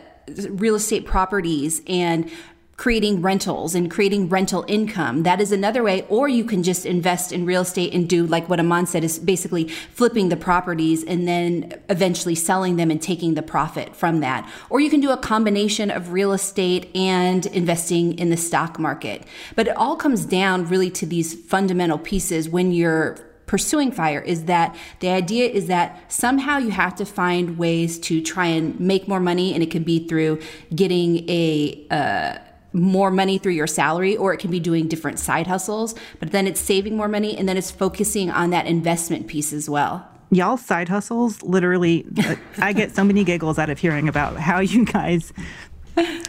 real 0.50 0.74
estate 0.74 1.06
properties 1.06 1.80
and 1.86 2.30
creating 2.78 3.20
rentals 3.20 3.74
and 3.74 3.90
creating 3.90 4.28
rental 4.28 4.64
income. 4.68 5.24
That 5.24 5.40
is 5.40 5.50
another 5.50 5.82
way. 5.82 6.06
Or 6.08 6.28
you 6.28 6.44
can 6.44 6.62
just 6.62 6.86
invest 6.86 7.32
in 7.32 7.44
real 7.44 7.62
estate 7.62 7.92
and 7.92 8.08
do 8.08 8.24
like 8.24 8.48
what 8.48 8.60
Amon 8.60 8.86
said 8.86 9.02
is 9.02 9.18
basically 9.18 9.66
flipping 9.66 10.28
the 10.28 10.36
properties 10.36 11.02
and 11.02 11.26
then 11.26 11.80
eventually 11.88 12.36
selling 12.36 12.76
them 12.76 12.92
and 12.92 13.02
taking 13.02 13.34
the 13.34 13.42
profit 13.42 13.96
from 13.96 14.20
that. 14.20 14.48
Or 14.70 14.78
you 14.78 14.90
can 14.90 15.00
do 15.00 15.10
a 15.10 15.16
combination 15.16 15.90
of 15.90 16.12
real 16.12 16.32
estate 16.32 16.94
and 16.94 17.46
investing 17.46 18.16
in 18.16 18.30
the 18.30 18.36
stock 18.36 18.78
market. 18.78 19.24
But 19.56 19.66
it 19.66 19.76
all 19.76 19.96
comes 19.96 20.24
down 20.24 20.68
really 20.68 20.90
to 20.92 21.06
these 21.06 21.34
fundamental 21.34 21.98
pieces 21.98 22.48
when 22.48 22.70
you're 22.70 23.27
pursuing 23.48 23.90
fire 23.90 24.20
is 24.20 24.44
that 24.44 24.76
the 25.00 25.08
idea 25.08 25.48
is 25.48 25.66
that 25.66 26.00
somehow 26.12 26.58
you 26.58 26.70
have 26.70 26.94
to 26.94 27.04
find 27.04 27.58
ways 27.58 27.98
to 27.98 28.20
try 28.20 28.46
and 28.46 28.78
make 28.78 29.08
more 29.08 29.18
money 29.18 29.52
and 29.54 29.62
it 29.62 29.70
can 29.70 29.82
be 29.82 30.06
through 30.06 30.38
getting 30.72 31.28
a 31.28 31.84
uh, 31.90 32.38
more 32.72 33.10
money 33.10 33.38
through 33.38 33.52
your 33.52 33.66
salary 33.66 34.16
or 34.16 34.32
it 34.32 34.38
can 34.38 34.50
be 34.50 34.60
doing 34.60 34.86
different 34.86 35.18
side 35.18 35.46
hustles 35.46 35.94
but 36.20 36.30
then 36.30 36.46
it's 36.46 36.60
saving 36.60 36.96
more 36.96 37.08
money 37.08 37.36
and 37.36 37.48
then 37.48 37.56
it's 37.56 37.70
focusing 37.70 38.30
on 38.30 38.50
that 38.50 38.66
investment 38.66 39.26
piece 39.26 39.52
as 39.52 39.68
well. 39.68 40.06
Y'all 40.30 40.58
side 40.58 40.90
hustles 40.90 41.42
literally 41.42 42.04
uh, 42.18 42.34
i 42.58 42.74
get 42.74 42.94
so 42.94 43.02
many 43.02 43.24
giggles 43.24 43.58
out 43.58 43.70
of 43.70 43.78
hearing 43.78 44.10
about 44.10 44.36
how 44.36 44.60
you 44.60 44.84
guys 44.84 45.32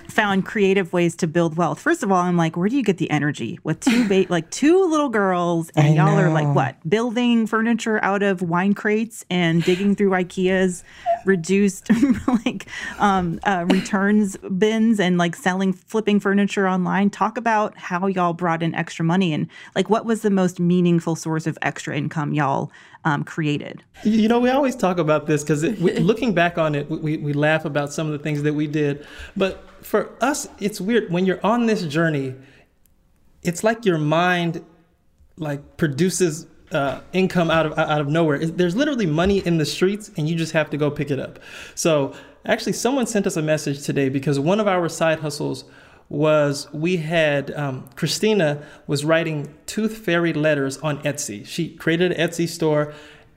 found 0.07 0.45
creative 0.45 0.91
ways 0.91 1.15
to 1.15 1.27
build 1.27 1.55
wealth. 1.55 1.79
First 1.79 2.03
of 2.03 2.11
all, 2.11 2.17
I'm 2.17 2.35
like, 2.37 2.57
where 2.57 2.67
do 2.67 2.75
you 2.75 2.83
get 2.83 2.97
the 2.97 3.09
energy 3.09 3.59
with 3.63 3.79
two 3.79 4.07
ba- 4.07 4.25
like 4.29 4.49
two 4.49 4.89
little 4.89 5.09
girls 5.09 5.69
and 5.75 5.95
y'all 5.95 6.17
are 6.17 6.29
like 6.29 6.53
what 6.53 6.75
building 6.89 7.47
furniture 7.47 8.03
out 8.03 8.23
of 8.23 8.41
wine 8.41 8.73
crates 8.73 9.25
and 9.29 9.63
digging 9.63 9.95
through 9.95 10.09
IKEA's 10.11 10.83
reduced 11.25 11.89
like 12.45 12.67
um, 12.99 13.39
uh, 13.43 13.65
returns 13.69 14.37
bins 14.57 14.99
and 14.99 15.17
like 15.17 15.35
selling 15.35 15.73
flipping 15.73 16.19
furniture 16.19 16.67
online. 16.67 17.09
Talk 17.09 17.37
about 17.37 17.77
how 17.77 18.07
y'all 18.07 18.33
brought 18.33 18.63
in 18.63 18.75
extra 18.75 19.05
money 19.05 19.33
and 19.33 19.47
like 19.75 19.89
what 19.89 20.05
was 20.05 20.21
the 20.21 20.31
most 20.31 20.59
meaningful 20.59 21.15
source 21.15 21.47
of 21.47 21.57
extra 21.61 21.95
income 21.95 22.33
y'all 22.33 22.71
um, 23.05 23.23
created. 23.23 23.83
You 24.03 24.27
know, 24.27 24.39
we 24.39 24.49
always 24.49 24.75
talk 24.75 24.97
about 24.97 25.25
this 25.25 25.43
because 25.43 25.63
looking 25.99 26.33
back 26.33 26.57
on 26.57 26.75
it, 26.75 26.89
we, 26.89 27.17
we 27.17 27.33
laugh 27.33 27.65
about 27.65 27.93
some 27.93 28.07
of 28.07 28.13
the 28.13 28.19
things 28.19 28.43
that 28.43 28.53
we 28.53 28.67
did. 28.67 29.05
But 29.37 29.63
for 29.83 30.11
us, 30.21 30.47
it's 30.59 30.81
weird 30.81 31.11
when 31.11 31.25
you're 31.25 31.43
on 31.45 31.65
this 31.65 31.83
journey. 31.83 32.35
It's 33.41 33.63
like 33.63 33.85
your 33.85 33.97
mind, 33.97 34.63
like 35.37 35.77
produces 35.77 36.45
uh, 36.71 37.01
income 37.13 37.49
out 37.49 37.65
of 37.65 37.77
out 37.77 38.01
of 38.01 38.07
nowhere. 38.07 38.45
There's 38.45 38.75
literally 38.75 39.05
money 39.05 39.39
in 39.39 39.57
the 39.57 39.65
streets, 39.65 40.11
and 40.17 40.29
you 40.29 40.35
just 40.35 40.51
have 40.51 40.69
to 40.71 40.77
go 40.77 40.91
pick 40.91 41.09
it 41.09 41.19
up. 41.19 41.39
So 41.75 42.13
actually, 42.45 42.73
someone 42.73 43.07
sent 43.07 43.25
us 43.25 43.37
a 43.37 43.41
message 43.41 43.83
today 43.83 44.09
because 44.09 44.39
one 44.39 44.59
of 44.59 44.67
our 44.67 44.89
side 44.89 45.19
hustles 45.19 45.63
was 46.09 46.67
we 46.73 46.97
had 46.97 47.51
um, 47.51 47.87
Christina 47.95 48.63
was 48.87 49.05
writing 49.05 49.55
tooth 49.67 49.97
fairy 49.97 50.33
letters 50.33 50.77
on 50.79 51.01
Etsy. 51.03 51.45
She 51.45 51.69
created 51.69 52.11
an 52.11 52.29
Etsy 52.29 52.49
store, 52.49 52.93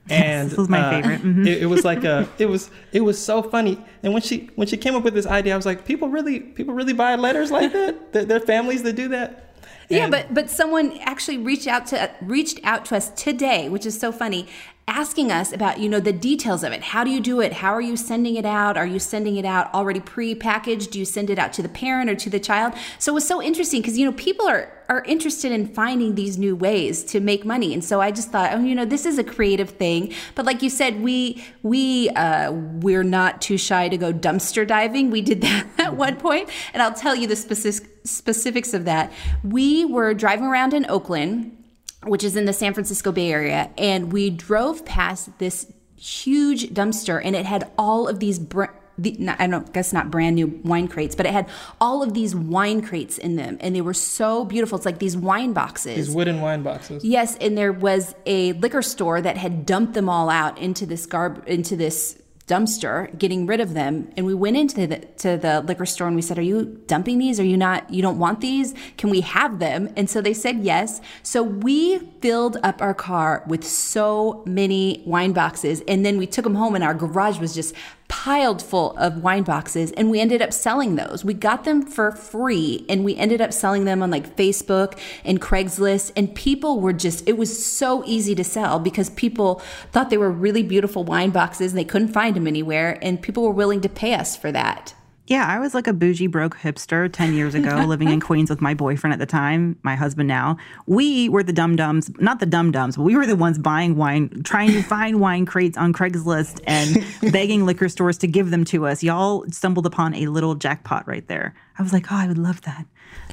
and 0.09 0.49
this 0.49 0.57
was 0.57 0.69
my 0.69 0.79
uh, 0.79 0.89
favorite. 0.89 1.21
Mm-hmm. 1.21 1.47
It, 1.47 1.61
it, 1.63 1.65
was 1.67 1.85
like 1.85 2.03
a 2.03 2.27
it 2.39 2.47
was 2.47 2.71
it 2.91 3.01
was 3.01 3.23
so 3.23 3.43
funny. 3.43 3.79
And 4.01 4.11
when 4.11 4.23
she 4.23 4.49
when 4.55 4.67
she 4.67 4.77
came 4.77 4.95
up 4.95 5.03
with 5.03 5.13
this 5.13 5.27
idea, 5.27 5.53
I 5.53 5.55
was 5.55 5.67
like, 5.67 5.85
people 5.85 6.09
really 6.09 6.39
people 6.39 6.73
really 6.73 6.93
buy 6.93 7.15
letters 7.15 7.51
like 7.51 7.71
that. 7.73 8.11
there, 8.11 8.25
there 8.25 8.37
are 8.37 8.45
families 8.45 8.83
that 8.83 8.95
do 8.95 9.07
that. 9.09 9.52
Yeah, 9.97 10.09
but 10.09 10.33
but 10.33 10.49
someone 10.49 10.97
actually 11.01 11.37
reached 11.37 11.67
out 11.67 11.87
to 11.87 12.11
reached 12.21 12.59
out 12.63 12.85
to 12.85 12.95
us 12.95 13.09
today, 13.09 13.69
which 13.69 13.85
is 13.85 13.99
so 13.99 14.11
funny, 14.11 14.47
asking 14.87 15.31
us 15.31 15.53
about 15.53 15.79
you 15.79 15.87
know 15.87 15.99
the 15.99 16.13
details 16.13 16.63
of 16.63 16.73
it. 16.73 16.81
How 16.81 17.03
do 17.03 17.11
you 17.11 17.21
do 17.21 17.39
it? 17.39 17.53
How 17.53 17.73
are 17.73 17.81
you 17.81 17.95
sending 17.95 18.35
it 18.35 18.45
out? 18.45 18.77
Are 18.77 18.85
you 18.85 18.99
sending 18.99 19.37
it 19.37 19.45
out 19.45 19.73
already 19.73 19.99
pre-packaged? 19.99 20.91
Do 20.91 20.99
you 20.99 21.05
send 21.05 21.29
it 21.29 21.39
out 21.39 21.53
to 21.53 21.61
the 21.61 21.69
parent 21.69 22.09
or 22.09 22.15
to 22.15 22.29
the 22.29 22.39
child? 22.39 22.73
So 22.99 23.13
it 23.13 23.15
was 23.15 23.27
so 23.27 23.41
interesting 23.41 23.81
because 23.81 23.97
you 23.97 24.05
know 24.05 24.11
people 24.13 24.47
are 24.47 24.71
are 24.89 25.03
interested 25.05 25.51
in 25.51 25.65
finding 25.65 26.15
these 26.15 26.37
new 26.37 26.55
ways 26.55 27.03
to 27.05 27.19
make 27.21 27.45
money. 27.45 27.73
And 27.73 27.83
so 27.83 28.01
i 28.01 28.11
just 28.11 28.31
thought 28.31 28.53
oh 28.53 28.59
you 28.59 28.75
know 28.75 28.85
this 28.85 29.05
is 29.05 29.17
a 29.17 29.23
creative 29.23 29.69
thing. 29.69 30.13
But 30.35 30.45
like 30.45 30.61
you 30.61 30.69
said 30.69 31.01
we 31.01 31.43
we 31.61 32.09
uh, 32.09 32.51
we're 32.51 33.03
not 33.03 33.41
too 33.41 33.57
shy 33.57 33.87
to 33.89 33.97
go 33.97 34.11
dumpster 34.11 34.67
diving. 34.67 35.09
We 35.11 35.21
did 35.21 35.41
that 35.47 35.67
at 35.77 35.95
one 35.95 36.17
point. 36.17 36.49
And 36.73 36.83
i'll 36.83 36.93
tell 36.93 37.15
you 37.15 37.27
the 37.27 37.35
specific 37.35 37.92
specifics 38.03 38.73
of 38.73 38.85
that 38.85 39.11
we 39.43 39.85
were 39.85 40.13
driving 40.13 40.45
around 40.45 40.73
in 40.73 40.85
oakland 40.89 41.57
which 42.05 42.23
is 42.23 42.35
in 42.35 42.45
the 42.45 42.53
San 42.53 42.73
Francisco 42.73 43.11
Bay 43.11 43.31
Area, 43.31 43.69
and 43.77 44.11
we 44.11 44.29
drove 44.29 44.85
past 44.85 45.37
this 45.39 45.71
huge 45.95 46.69
dumpster, 46.69 47.21
and 47.23 47.35
it 47.35 47.45
had 47.45 47.69
all 47.77 48.07
of 48.07 48.19
these. 48.19 48.39
Br- 48.39 48.65
the, 48.95 49.27
I 49.39 49.47
don't 49.47 49.73
guess 49.73 49.91
not 49.91 50.11
brand 50.11 50.35
new 50.35 50.61
wine 50.63 50.87
crates, 50.87 51.15
but 51.15 51.25
it 51.25 51.33
had 51.33 51.49
all 51.81 52.03
of 52.03 52.13
these 52.13 52.35
wine 52.35 52.83
crates 52.83 53.17
in 53.17 53.37
them, 53.37 53.57
and 53.59 53.75
they 53.75 53.81
were 53.81 53.93
so 53.93 54.45
beautiful. 54.45 54.75
It's 54.75 54.85
like 54.85 54.99
these 54.99 55.17
wine 55.17 55.51
boxes, 55.53 55.95
these 55.95 56.15
wooden 56.15 56.41
wine 56.41 56.61
boxes. 56.61 57.03
Yes, 57.03 57.35
and 57.37 57.57
there 57.57 57.73
was 57.73 58.13
a 58.27 58.53
liquor 58.53 58.83
store 58.83 59.19
that 59.19 59.37
had 59.37 59.65
dumped 59.65 59.95
them 59.95 60.09
all 60.09 60.29
out 60.29 60.59
into 60.59 60.85
this 60.85 61.07
garb 61.07 61.43
into 61.47 61.75
this 61.75 62.21
dumpster 62.47 63.17
getting 63.17 63.45
rid 63.45 63.59
of 63.59 63.73
them. 63.73 64.11
And 64.17 64.25
we 64.25 64.33
went 64.33 64.57
into 64.57 64.85
the 64.85 64.97
to 64.97 65.37
the 65.37 65.61
liquor 65.61 65.85
store 65.85 66.07
and 66.07 66.15
we 66.15 66.21
said 66.21 66.37
are 66.37 66.41
you 66.43 66.81
dumping 66.87 67.19
these? 67.19 67.39
Are 67.39 67.45
you 67.45 67.57
not 67.57 67.89
you 67.89 68.01
don't 68.01 68.19
want 68.19 68.41
these? 68.41 68.73
Can 68.97 69.09
we 69.09 69.21
have 69.21 69.59
them? 69.59 69.89
And 69.95 70.09
so 70.09 70.21
they 70.21 70.33
said 70.33 70.59
yes. 70.59 70.99
So 71.23 71.41
we 71.41 71.99
filled 72.21 72.57
up 72.63 72.81
our 72.81 72.93
car 72.93 73.43
with 73.47 73.63
so 73.63 74.43
many 74.45 75.03
wine 75.05 75.31
boxes 75.31 75.81
and 75.87 76.05
then 76.05 76.17
we 76.17 76.27
took 76.27 76.43
them 76.43 76.55
home 76.55 76.75
and 76.75 76.83
our 76.83 76.93
garage 76.93 77.39
was 77.39 77.55
just 77.55 77.73
piled 78.07 78.61
full 78.61 78.95
of 78.97 79.23
wine 79.23 79.43
boxes 79.43 79.91
and 79.93 80.09
we 80.09 80.19
ended 80.19 80.41
up 80.41 80.53
selling 80.53 80.95
those. 80.95 81.25
We 81.25 81.33
got 81.33 81.63
them 81.63 81.81
for 81.81 82.11
free 82.11 82.85
and 82.87 83.03
we 83.03 83.15
ended 83.15 83.41
up 83.41 83.53
selling 83.53 83.85
them 83.85 84.01
on 84.01 84.11
like 84.11 84.35
Facebook 84.35 84.97
and 85.25 85.41
Craigslist 85.41 86.11
and 86.15 86.33
people 86.33 86.79
were 86.79 86.93
just 86.93 87.27
it 87.27 87.37
was 87.37 87.65
so 87.65 88.03
easy 88.05 88.35
to 88.35 88.43
sell 88.43 88.79
because 88.79 89.09
people 89.11 89.61
thought 89.91 90.09
they 90.09 90.17
were 90.17 90.31
really 90.31 90.63
beautiful 90.63 91.03
wine 91.03 91.31
boxes 91.31 91.71
and 91.71 91.79
they 91.79 91.85
couldn't 91.85 92.13
find 92.13 92.35
them 92.35 92.47
anywhere 92.47 92.97
and 93.01 93.21
people 93.21 93.43
were 93.43 93.51
willing 93.51 93.81
to 93.81 93.89
pay 93.89 94.13
us 94.13 94.37
for 94.37 94.51
that. 94.51 94.93
Yeah, 95.27 95.45
I 95.47 95.59
was 95.59 95.73
like 95.73 95.87
a 95.87 95.93
bougie 95.93 96.27
broke 96.27 96.57
hipster 96.57 97.11
10 97.11 97.33
years 97.33 97.55
ago, 97.55 97.75
living 97.87 98.09
in 98.09 98.19
Queens 98.19 98.49
with 98.49 98.59
my 98.59 98.73
boyfriend 98.73 99.13
at 99.13 99.19
the 99.19 99.25
time, 99.25 99.77
my 99.81 99.95
husband 99.95 100.27
now. 100.27 100.57
We 100.85 101.29
were 101.29 101.43
the 101.43 101.53
dum 101.53 101.77
dums, 101.77 102.11
not 102.19 102.41
the 102.41 102.45
dum 102.45 102.71
dums, 102.71 102.97
but 102.97 103.03
we 103.03 103.15
were 103.15 103.25
the 103.25 103.37
ones 103.37 103.57
buying 103.57 103.95
wine, 103.95 104.41
trying 104.43 104.71
to 104.71 104.81
find 104.83 105.21
wine 105.21 105.45
crates 105.45 105.77
on 105.77 105.93
Craigslist 105.93 106.59
and 106.67 107.05
begging 107.31 107.65
liquor 107.65 107.87
stores 107.87 108.17
to 108.17 108.27
give 108.27 108.51
them 108.51 108.65
to 108.65 108.85
us. 108.85 109.01
Y'all 109.01 109.45
stumbled 109.49 109.85
upon 109.85 110.13
a 110.13 110.27
little 110.27 110.55
jackpot 110.55 111.07
right 111.07 111.25
there. 111.29 111.55
I 111.79 111.83
was 111.83 111.93
like, 111.93 112.11
oh, 112.11 112.15
I 112.17 112.27
would 112.27 112.37
love 112.37 112.61
that. 112.63 112.85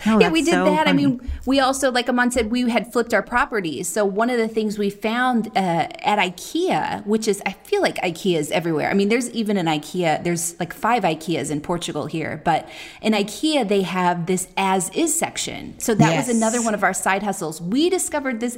Yeah, 0.07 0.31
we 0.31 0.43
did 0.43 0.53
so 0.53 0.65
that. 0.65 0.87
Funny. 0.87 0.91
I 0.91 0.93
mean, 0.93 1.31
we 1.47 1.61
also, 1.61 1.91
like 1.91 2.09
Amon 2.09 2.31
said, 2.31 2.51
we 2.51 2.69
had 2.71 2.91
flipped 2.93 3.13
our 3.13 3.23
properties. 3.23 3.87
So 3.89 4.05
one 4.05 4.31
of 4.31 4.39
the 4.39 4.49
things 4.49 4.79
we 4.79 4.89
found 4.89 5.49
uh, 5.49 5.89
at 6.01 6.19
IKEA, 6.19 7.05
which 7.07 7.29
is, 7.29 7.43
I 7.45 7.53
feel 7.53 7.83
like 7.83 7.97
IKEA 7.97 8.39
is 8.39 8.51
everywhere. 8.51 8.91
I 8.91 8.95
mean, 8.95 9.09
there's 9.11 9.29
even 9.31 9.57
an 9.57 9.67
IKEA, 9.67 10.25
there's 10.25 10.59
like 10.59 10.73
five 10.73 11.03
IKEAs 11.03 11.51
in 11.51 11.61
Portugal 11.61 12.07
here, 12.07 12.41
but 12.45 12.69
in 13.03 13.13
IKEA, 13.13 13.69
they 13.69 13.83
have 13.83 14.27
this 14.27 14.49
as 14.57 14.91
is 14.91 15.19
section. 15.19 15.79
So 15.79 15.95
that 15.95 16.13
yes. 16.13 16.29
was 16.29 16.37
another 16.37 16.63
one 16.63 16.75
of 16.75 16.83
our 16.83 16.95
side 16.95 17.23
hustles. 17.23 17.61
We 17.61 17.91
discovered 17.91 18.41
this, 18.41 18.57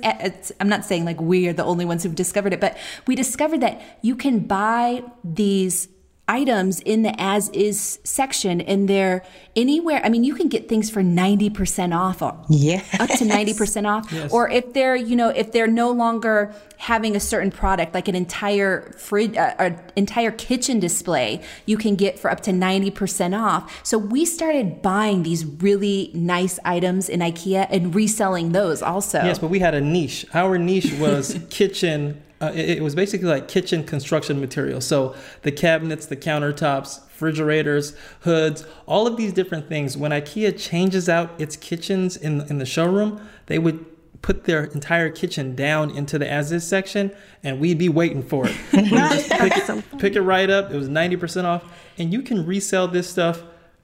I'm 0.61 0.68
not 0.68 0.85
saying 0.85 1.05
like 1.05 1.20
we 1.20 1.49
are 1.49 1.53
the 1.53 1.64
only 1.64 1.85
ones 1.85 2.05
who've 2.05 2.14
discovered 2.14 2.53
it, 2.53 2.61
but 2.61 2.77
we 3.07 3.16
discovered 3.16 3.61
that 3.62 3.83
you 4.03 4.14
can 4.14 4.41
buy 4.41 5.03
these 5.25 5.89
items 6.29 6.81
in 6.81 7.03
the 7.03 7.12
as 7.20 7.49
is 7.51 7.99
section 8.05 8.61
and 8.61 8.89
they're 8.89 9.25
anywhere. 9.57 10.01
I 10.05 10.09
mean 10.09 10.23
you 10.23 10.35
can 10.35 10.49
get 10.49 10.68
things 10.68 10.89
for 10.89 11.03
90% 11.03 11.97
off 11.97 12.23
or 12.23 12.39
yeah 12.49 12.83
up 13.01 13.11
to 13.11 13.25
90% 13.25 13.89
off. 13.89 14.11
Yes. 14.12 14.33
or 14.33 14.49
if 14.49 14.73
they're 14.73 14.95
you 14.95 15.16
know 15.16 15.31
if 15.31 15.51
they're 15.51 15.66
no 15.66 15.91
longer 15.91 16.55
having 16.79 17.16
a 17.16 17.20
certain 17.20 17.51
product 17.51 17.93
like 17.93 18.07
an 18.07 18.14
entire 18.14 18.93
fridge 18.93 19.37
uh, 19.37 19.55
an 19.59 19.79
entire 19.97 20.31
kitchen 20.31 20.79
display 20.79 21.43
you 21.66 21.77
can 21.77 21.97
get 21.97 22.18
for 22.18 22.31
up 22.31 22.41
to 22.41 22.53
90% 22.53 23.39
off. 23.39 23.81
So 23.85 23.99
we 23.99 24.25
started 24.25 24.81
buying 24.81 25.25
these 25.25 25.45
really 25.45 26.12
nice 26.14 26.61
items 26.64 27.09
in 27.09 27.18
ikea 27.20 27.66
and 27.68 27.95
reselling 27.95 28.53
those 28.53 28.81
also. 28.81 29.18
Yes 29.18 29.41
but 29.41 29.51
we 29.51 29.59
had 29.59 29.75
a 29.75 29.81
niche. 29.81 30.25
Our 30.35 30.57
niche 30.57 30.93
was 30.95 31.37
kitchen 31.51 32.23
uh, 32.43 32.51
it, 32.55 32.78
it, 32.78 32.82
was 32.82 32.95
basically 32.95 33.28
like 33.28 33.47
kitchen 33.47 33.84
construction 33.84 34.40
material. 34.40 34.80
So 34.80 35.14
the 35.43 35.53
cabinets, 35.53 36.07
the 36.07 36.16
countertops, 36.16 37.01
refrigerators, 37.22 37.95
hoods, 38.20 38.66
all 38.84 39.07
of 39.07 39.16
these 39.16 39.32
different 39.32 39.68
things. 39.68 39.97
When 39.97 40.11
IKEA 40.11 40.59
changes 40.59 41.09
out 41.09 41.40
its 41.40 41.57
kitchens 41.57 42.16
in 42.16 42.40
in 42.43 42.59
the 42.59 42.66
showroom, 42.66 43.26
they 43.47 43.61
would 43.61 43.86
put 44.22 44.45
their 44.45 44.64
entire 44.64 45.11
kitchen 45.11 45.55
down 45.55 45.90
into 45.90 46.18
the 46.18 46.28
as 46.28 46.51
is 46.51 46.66
section, 46.66 47.12
and 47.45 47.61
we'd 47.61 47.78
be 47.78 47.88
waiting 47.88 48.22
for 48.22 48.47
it. 48.49 48.57
just 48.72 49.30
pick 49.30 49.57
it, 49.57 49.99
pick 49.99 50.16
it 50.16 50.22
right 50.22 50.51
up. 50.51 50.72
It 50.72 50.76
was 50.76 50.88
ninety 50.88 51.16
percent 51.16 51.47
off, 51.47 51.64
and 51.97 52.12
you 52.12 52.22
can 52.22 52.45
resell 52.45 52.88
this 52.88 53.09
stuff 53.09 53.43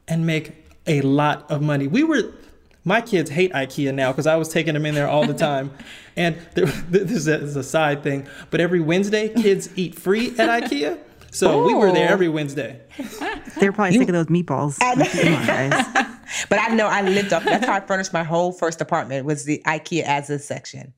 and 0.09 0.27
make 0.27 0.53
a 0.89 1.01
lot 1.03 1.49
of 1.49 1.63
money. 1.63 1.87
We 1.87 2.03
were 2.03 2.33
my 2.85 3.01
kids 3.01 3.31
hate 3.31 3.53
IKEA 3.53 3.95
now 3.95 4.13
because 4.13 4.27
I 4.27 4.37
was 4.37 4.49
taking 4.49 4.75
them 4.75 4.87
in 4.87 4.95
there 4.95 5.09
all 5.09 5.27
the 5.27 5.35
time. 5.49 5.71
and 6.17 6.37
there, 6.55 6.67
this, 6.67 7.11
is 7.11 7.29
a, 7.29 7.39
this, 7.39 7.51
is 7.51 7.57
a, 7.57 7.63
side 7.63 8.03
thing, 8.03 8.27
but 8.51 8.61
every 8.61 8.81
Wednesday, 8.81 9.29
kids 9.29 9.71
eat 9.77 9.95
free 9.95 10.31
at 10.39 10.63
IKEA. 10.63 10.99
So 11.31 11.61
Ooh. 11.61 11.67
we 11.67 11.75
were 11.75 11.93
there 11.93 12.09
every 12.09 12.29
Wednesday. 12.29 12.81
They're 13.61 13.73
probably 13.73 13.95
you, 13.95 14.01
sick 14.01 14.09
of 14.09 14.15
those 14.15 14.27
meatballs. 14.27 14.79
I 14.83 16.17
but 16.49 16.59
I 16.59 16.75
know 16.75 16.87
I 16.87 17.03
lived 17.03 17.33
up. 17.33 17.43
That's 17.43 17.67
how 17.67 17.75
I 17.75 17.81
furnished 17.81 18.13
my 18.13 18.25
whole 18.25 18.53
first 18.53 18.81
apartment 18.81 19.27
was 19.27 19.45
the 19.45 19.63
IKEA 19.67 20.03
as 20.03 20.31
a 20.31 20.39
section. 20.39 20.95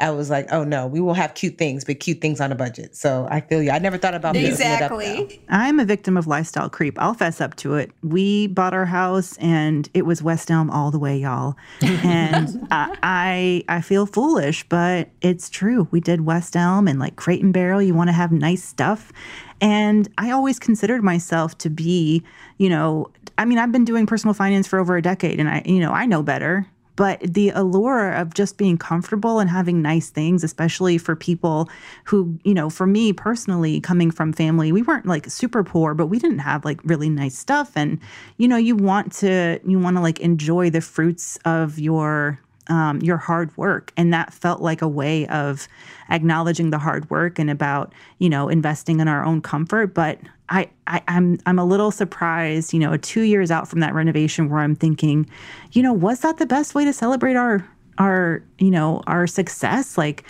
I 0.00 0.10
was 0.10 0.30
like, 0.30 0.46
oh 0.52 0.62
no, 0.62 0.86
we 0.86 1.00
will 1.00 1.14
have 1.14 1.34
cute 1.34 1.58
things, 1.58 1.84
but 1.84 1.98
cute 1.98 2.20
things 2.20 2.40
on 2.40 2.52
a 2.52 2.54
budget. 2.54 2.94
So 2.94 3.26
I 3.30 3.40
feel 3.40 3.62
you. 3.62 3.70
I 3.70 3.80
never 3.80 3.98
thought 3.98 4.14
about 4.14 4.34
that. 4.34 4.44
exactly. 4.44 5.40
I'm 5.48 5.80
a 5.80 5.84
victim 5.84 6.16
of 6.16 6.28
lifestyle 6.28 6.70
creep. 6.70 6.96
I'll 7.00 7.14
fess 7.14 7.40
up 7.40 7.56
to 7.56 7.74
it. 7.74 7.90
We 8.02 8.46
bought 8.46 8.74
our 8.74 8.86
house 8.86 9.36
and 9.38 9.88
it 9.94 10.06
was 10.06 10.22
West 10.22 10.50
Elm 10.50 10.70
all 10.70 10.90
the 10.90 10.98
way, 10.98 11.18
y'all. 11.18 11.56
And 12.08 12.66
I 12.70 13.64
I 13.68 13.80
feel 13.80 14.06
foolish, 14.06 14.66
but 14.68 15.08
it's 15.20 15.50
true. 15.50 15.88
We 15.90 16.00
did 16.00 16.20
West 16.22 16.54
Elm 16.54 16.86
and 16.86 16.98
like 16.98 17.16
Crate 17.16 17.42
and 17.42 17.52
Barrel. 17.52 17.82
You 17.82 17.92
want 17.92 18.08
to 18.08 18.12
have 18.12 18.30
nice 18.30 18.62
stuff. 18.62 19.12
And 19.60 20.08
I 20.16 20.30
always 20.30 20.58
considered 20.58 21.02
myself 21.02 21.58
to 21.58 21.70
be, 21.70 22.22
you 22.56 22.68
know, 22.68 23.10
I 23.36 23.44
mean, 23.44 23.58
I've 23.58 23.72
been 23.72 23.84
doing 23.84 24.06
personal 24.06 24.32
finance 24.32 24.66
for 24.66 24.78
over 24.78 24.96
a 24.96 25.02
decade 25.02 25.40
and 25.40 25.48
I, 25.48 25.62
you 25.66 25.80
know, 25.80 25.90
I 25.90 26.06
know 26.06 26.22
better 26.22 26.66
but 26.98 27.20
the 27.22 27.50
allure 27.50 28.12
of 28.12 28.34
just 28.34 28.58
being 28.58 28.76
comfortable 28.76 29.38
and 29.38 29.48
having 29.48 29.80
nice 29.80 30.10
things 30.10 30.44
especially 30.44 30.98
for 30.98 31.14
people 31.16 31.70
who 32.04 32.38
you 32.44 32.52
know 32.52 32.68
for 32.68 32.86
me 32.86 33.12
personally 33.12 33.80
coming 33.80 34.10
from 34.10 34.32
family 34.32 34.72
we 34.72 34.82
weren't 34.82 35.06
like 35.06 35.30
super 35.30 35.64
poor 35.64 35.94
but 35.94 36.08
we 36.08 36.18
didn't 36.18 36.40
have 36.40 36.64
like 36.64 36.80
really 36.84 37.08
nice 37.08 37.38
stuff. 37.38 37.72
And 37.76 37.98
you 38.36 38.48
know 38.48 38.56
you 38.56 38.76
want 38.76 39.12
to 39.14 39.60
you 39.66 39.78
want 39.78 39.96
to 39.96 40.02
like 40.02 40.20
enjoy 40.20 40.70
the 40.70 40.80
fruits 40.80 41.38
of 41.44 41.78
your 41.78 42.40
um, 42.68 43.00
your 43.00 43.16
hard 43.16 43.56
work. 43.56 43.92
And 43.96 44.12
that 44.12 44.34
felt 44.34 44.60
like 44.60 44.82
a 44.82 44.88
way 44.88 45.26
of 45.28 45.68
acknowledging 46.10 46.68
the 46.68 46.78
hard 46.78 47.08
work 47.08 47.38
and 47.38 47.50
about 47.50 47.94
you 48.18 48.28
know 48.28 48.48
investing 48.48 49.00
in 49.00 49.08
our 49.08 49.24
own 49.24 49.40
comfort. 49.40 49.94
But 49.94 50.18
I, 50.50 50.68
I 50.86 51.02
I'm 51.08 51.38
I'm 51.46 51.58
a 51.58 51.64
little 51.64 51.90
surprised, 51.90 52.72
you 52.72 52.78
know, 52.78 52.96
two 52.96 53.22
years 53.22 53.50
out 53.50 53.68
from 53.68 53.80
that 53.80 53.94
renovation 53.94 54.48
where 54.48 54.60
I'm 54.60 54.74
thinking, 54.74 55.28
you 55.72 55.82
know, 55.82 55.92
was 55.92 56.20
that 56.20 56.38
the 56.38 56.46
best 56.46 56.74
way 56.74 56.84
to 56.84 56.92
celebrate 56.92 57.36
our 57.36 57.68
our, 57.98 58.42
you 58.58 58.70
know, 58.70 59.02
our 59.06 59.26
success? 59.26 59.98
Like 59.98 60.24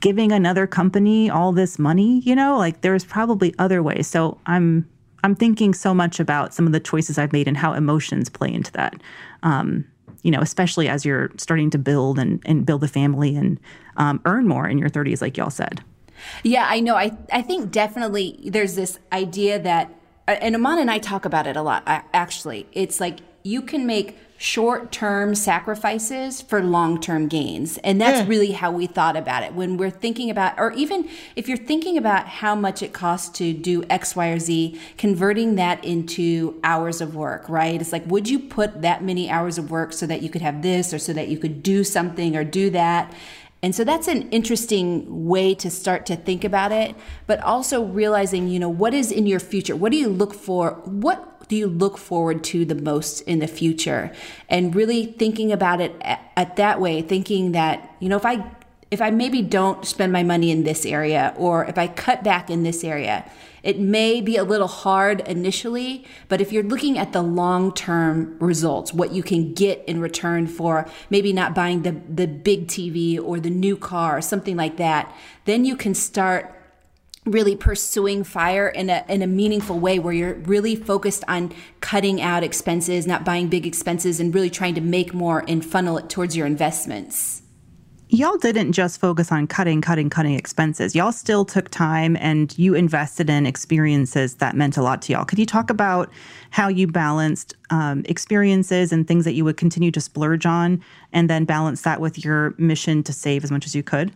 giving 0.00 0.32
another 0.32 0.66
company 0.66 1.30
all 1.30 1.52
this 1.52 1.78
money, 1.78 2.20
you 2.20 2.34
know, 2.34 2.58
like 2.58 2.80
there's 2.80 3.04
probably 3.04 3.54
other 3.58 3.82
ways. 3.82 4.08
So 4.08 4.38
I'm 4.46 4.88
I'm 5.24 5.36
thinking 5.36 5.72
so 5.72 5.94
much 5.94 6.18
about 6.18 6.52
some 6.52 6.66
of 6.66 6.72
the 6.72 6.80
choices 6.80 7.16
I've 7.16 7.32
made 7.32 7.46
and 7.46 7.56
how 7.56 7.72
emotions 7.72 8.28
play 8.28 8.52
into 8.52 8.72
that. 8.72 9.00
Um, 9.42 9.84
you 10.22 10.30
know, 10.30 10.40
especially 10.40 10.88
as 10.88 11.04
you're 11.04 11.30
starting 11.36 11.70
to 11.70 11.78
build 11.78 12.18
and, 12.18 12.42
and 12.44 12.66
build 12.66 12.82
a 12.84 12.88
family 12.88 13.36
and 13.36 13.58
um, 13.96 14.20
earn 14.24 14.46
more 14.46 14.68
in 14.68 14.78
your 14.78 14.88
30s, 14.88 15.20
like 15.20 15.36
y'all 15.36 15.50
said. 15.50 15.82
Yeah, 16.42 16.66
I 16.68 16.80
know. 16.80 16.96
I 16.96 17.16
I 17.32 17.42
think 17.42 17.70
definitely 17.70 18.38
there's 18.44 18.74
this 18.74 18.98
idea 19.12 19.58
that, 19.60 19.90
uh, 20.28 20.32
and 20.32 20.54
Amon 20.54 20.78
and 20.78 20.90
I 20.90 20.98
talk 20.98 21.24
about 21.24 21.46
it 21.46 21.56
a 21.56 21.62
lot. 21.62 21.82
Actually, 21.86 22.66
it's 22.72 23.00
like 23.00 23.20
you 23.42 23.62
can 23.62 23.86
make 23.86 24.18
short-term 24.42 25.36
sacrifices 25.36 26.40
for 26.40 26.60
long-term 26.60 27.28
gains 27.28 27.78
and 27.78 28.00
that's 28.00 28.22
yeah. 28.22 28.26
really 28.26 28.50
how 28.50 28.72
we 28.72 28.88
thought 28.88 29.16
about 29.16 29.44
it 29.44 29.54
when 29.54 29.76
we're 29.76 29.88
thinking 29.88 30.28
about 30.30 30.52
or 30.58 30.72
even 30.72 31.08
if 31.36 31.46
you're 31.46 31.56
thinking 31.56 31.96
about 31.96 32.26
how 32.26 32.52
much 32.52 32.82
it 32.82 32.92
costs 32.92 33.38
to 33.38 33.52
do 33.52 33.84
x 33.88 34.16
y 34.16 34.30
or 34.30 34.40
z 34.40 34.76
converting 34.98 35.54
that 35.54 35.84
into 35.84 36.58
hours 36.64 37.00
of 37.00 37.14
work 37.14 37.48
right 37.48 37.80
it's 37.80 37.92
like 37.92 38.04
would 38.06 38.28
you 38.28 38.36
put 38.36 38.82
that 38.82 39.00
many 39.00 39.30
hours 39.30 39.58
of 39.58 39.70
work 39.70 39.92
so 39.92 40.06
that 40.06 40.22
you 40.22 40.28
could 40.28 40.42
have 40.42 40.60
this 40.60 40.92
or 40.92 40.98
so 40.98 41.12
that 41.12 41.28
you 41.28 41.38
could 41.38 41.62
do 41.62 41.84
something 41.84 42.34
or 42.34 42.42
do 42.42 42.68
that 42.68 43.14
and 43.62 43.74
so 43.74 43.84
that's 43.84 44.08
an 44.08 44.28
interesting 44.30 45.26
way 45.28 45.54
to 45.54 45.70
start 45.70 46.04
to 46.06 46.16
think 46.16 46.42
about 46.42 46.72
it, 46.72 46.96
but 47.28 47.40
also 47.40 47.84
realizing, 47.84 48.48
you 48.48 48.58
know, 48.58 48.68
what 48.68 48.92
is 48.92 49.12
in 49.12 49.24
your 49.26 49.38
future? 49.38 49.76
What 49.76 49.92
do 49.92 49.98
you 49.98 50.08
look 50.08 50.34
for? 50.34 50.72
What 50.84 51.48
do 51.48 51.54
you 51.54 51.68
look 51.68 51.96
forward 51.96 52.42
to 52.44 52.64
the 52.64 52.74
most 52.74 53.20
in 53.20 53.38
the 53.38 53.46
future? 53.46 54.10
And 54.48 54.74
really 54.74 55.06
thinking 55.06 55.52
about 55.52 55.80
it 55.80 55.94
at, 56.00 56.32
at 56.36 56.56
that 56.56 56.80
way, 56.80 57.02
thinking 57.02 57.52
that, 57.52 57.94
you 58.00 58.08
know, 58.08 58.16
if 58.16 58.26
I 58.26 58.44
if 58.90 59.00
I 59.00 59.10
maybe 59.10 59.40
don't 59.40 59.86
spend 59.86 60.12
my 60.12 60.22
money 60.22 60.50
in 60.50 60.64
this 60.64 60.84
area 60.84 61.32
or 61.38 61.64
if 61.64 61.78
I 61.78 61.86
cut 61.86 62.22
back 62.22 62.50
in 62.50 62.62
this 62.62 62.84
area, 62.84 63.24
it 63.62 63.78
may 63.78 64.20
be 64.20 64.36
a 64.36 64.44
little 64.44 64.68
hard 64.68 65.20
initially, 65.20 66.04
but 66.28 66.40
if 66.40 66.52
you're 66.52 66.62
looking 66.62 66.98
at 66.98 67.12
the 67.12 67.22
long 67.22 67.72
term 67.72 68.36
results, 68.38 68.92
what 68.92 69.12
you 69.12 69.22
can 69.22 69.54
get 69.54 69.84
in 69.86 70.00
return 70.00 70.46
for 70.46 70.86
maybe 71.10 71.32
not 71.32 71.54
buying 71.54 71.82
the, 71.82 71.92
the 72.08 72.26
big 72.26 72.66
TV 72.66 73.22
or 73.22 73.38
the 73.38 73.50
new 73.50 73.76
car 73.76 74.18
or 74.18 74.20
something 74.20 74.56
like 74.56 74.76
that, 74.78 75.14
then 75.44 75.64
you 75.64 75.76
can 75.76 75.94
start 75.94 76.58
really 77.24 77.54
pursuing 77.54 78.24
fire 78.24 78.66
in 78.66 78.90
a 78.90 79.04
in 79.08 79.22
a 79.22 79.26
meaningful 79.28 79.78
way 79.78 79.96
where 79.96 80.12
you're 80.12 80.34
really 80.34 80.74
focused 80.74 81.22
on 81.28 81.52
cutting 81.80 82.20
out 82.20 82.42
expenses, 82.42 83.06
not 83.06 83.24
buying 83.24 83.48
big 83.48 83.64
expenses 83.64 84.18
and 84.18 84.34
really 84.34 84.50
trying 84.50 84.74
to 84.74 84.80
make 84.80 85.14
more 85.14 85.44
and 85.46 85.64
funnel 85.64 85.96
it 85.98 86.10
towards 86.10 86.36
your 86.36 86.46
investments 86.46 87.41
y'all 88.12 88.36
didn't 88.36 88.72
just 88.72 89.00
focus 89.00 89.32
on 89.32 89.46
cutting, 89.46 89.80
cutting, 89.80 90.10
cutting 90.10 90.34
expenses. 90.34 90.94
Y'all 90.94 91.12
still 91.12 91.46
took 91.46 91.70
time 91.70 92.14
and 92.20 92.56
you 92.58 92.74
invested 92.74 93.30
in 93.30 93.46
experiences 93.46 94.34
that 94.34 94.54
meant 94.54 94.76
a 94.76 94.82
lot 94.82 95.00
to 95.00 95.12
y'all. 95.12 95.24
Could 95.24 95.38
you 95.38 95.46
talk 95.46 95.70
about 95.70 96.12
how 96.50 96.68
you 96.68 96.86
balanced 96.86 97.54
um, 97.70 98.02
experiences 98.04 98.92
and 98.92 99.08
things 99.08 99.24
that 99.24 99.32
you 99.32 99.44
would 99.44 99.56
continue 99.56 99.90
to 99.90 100.00
splurge 100.00 100.44
on 100.44 100.84
and 101.14 101.30
then 101.30 101.46
balance 101.46 101.82
that 101.82 102.02
with 102.02 102.22
your 102.22 102.54
mission 102.58 103.02
to 103.02 103.14
save 103.14 103.44
as 103.44 103.50
much 103.50 103.64
as 103.64 103.74
you 103.74 103.82
could? 103.82 104.12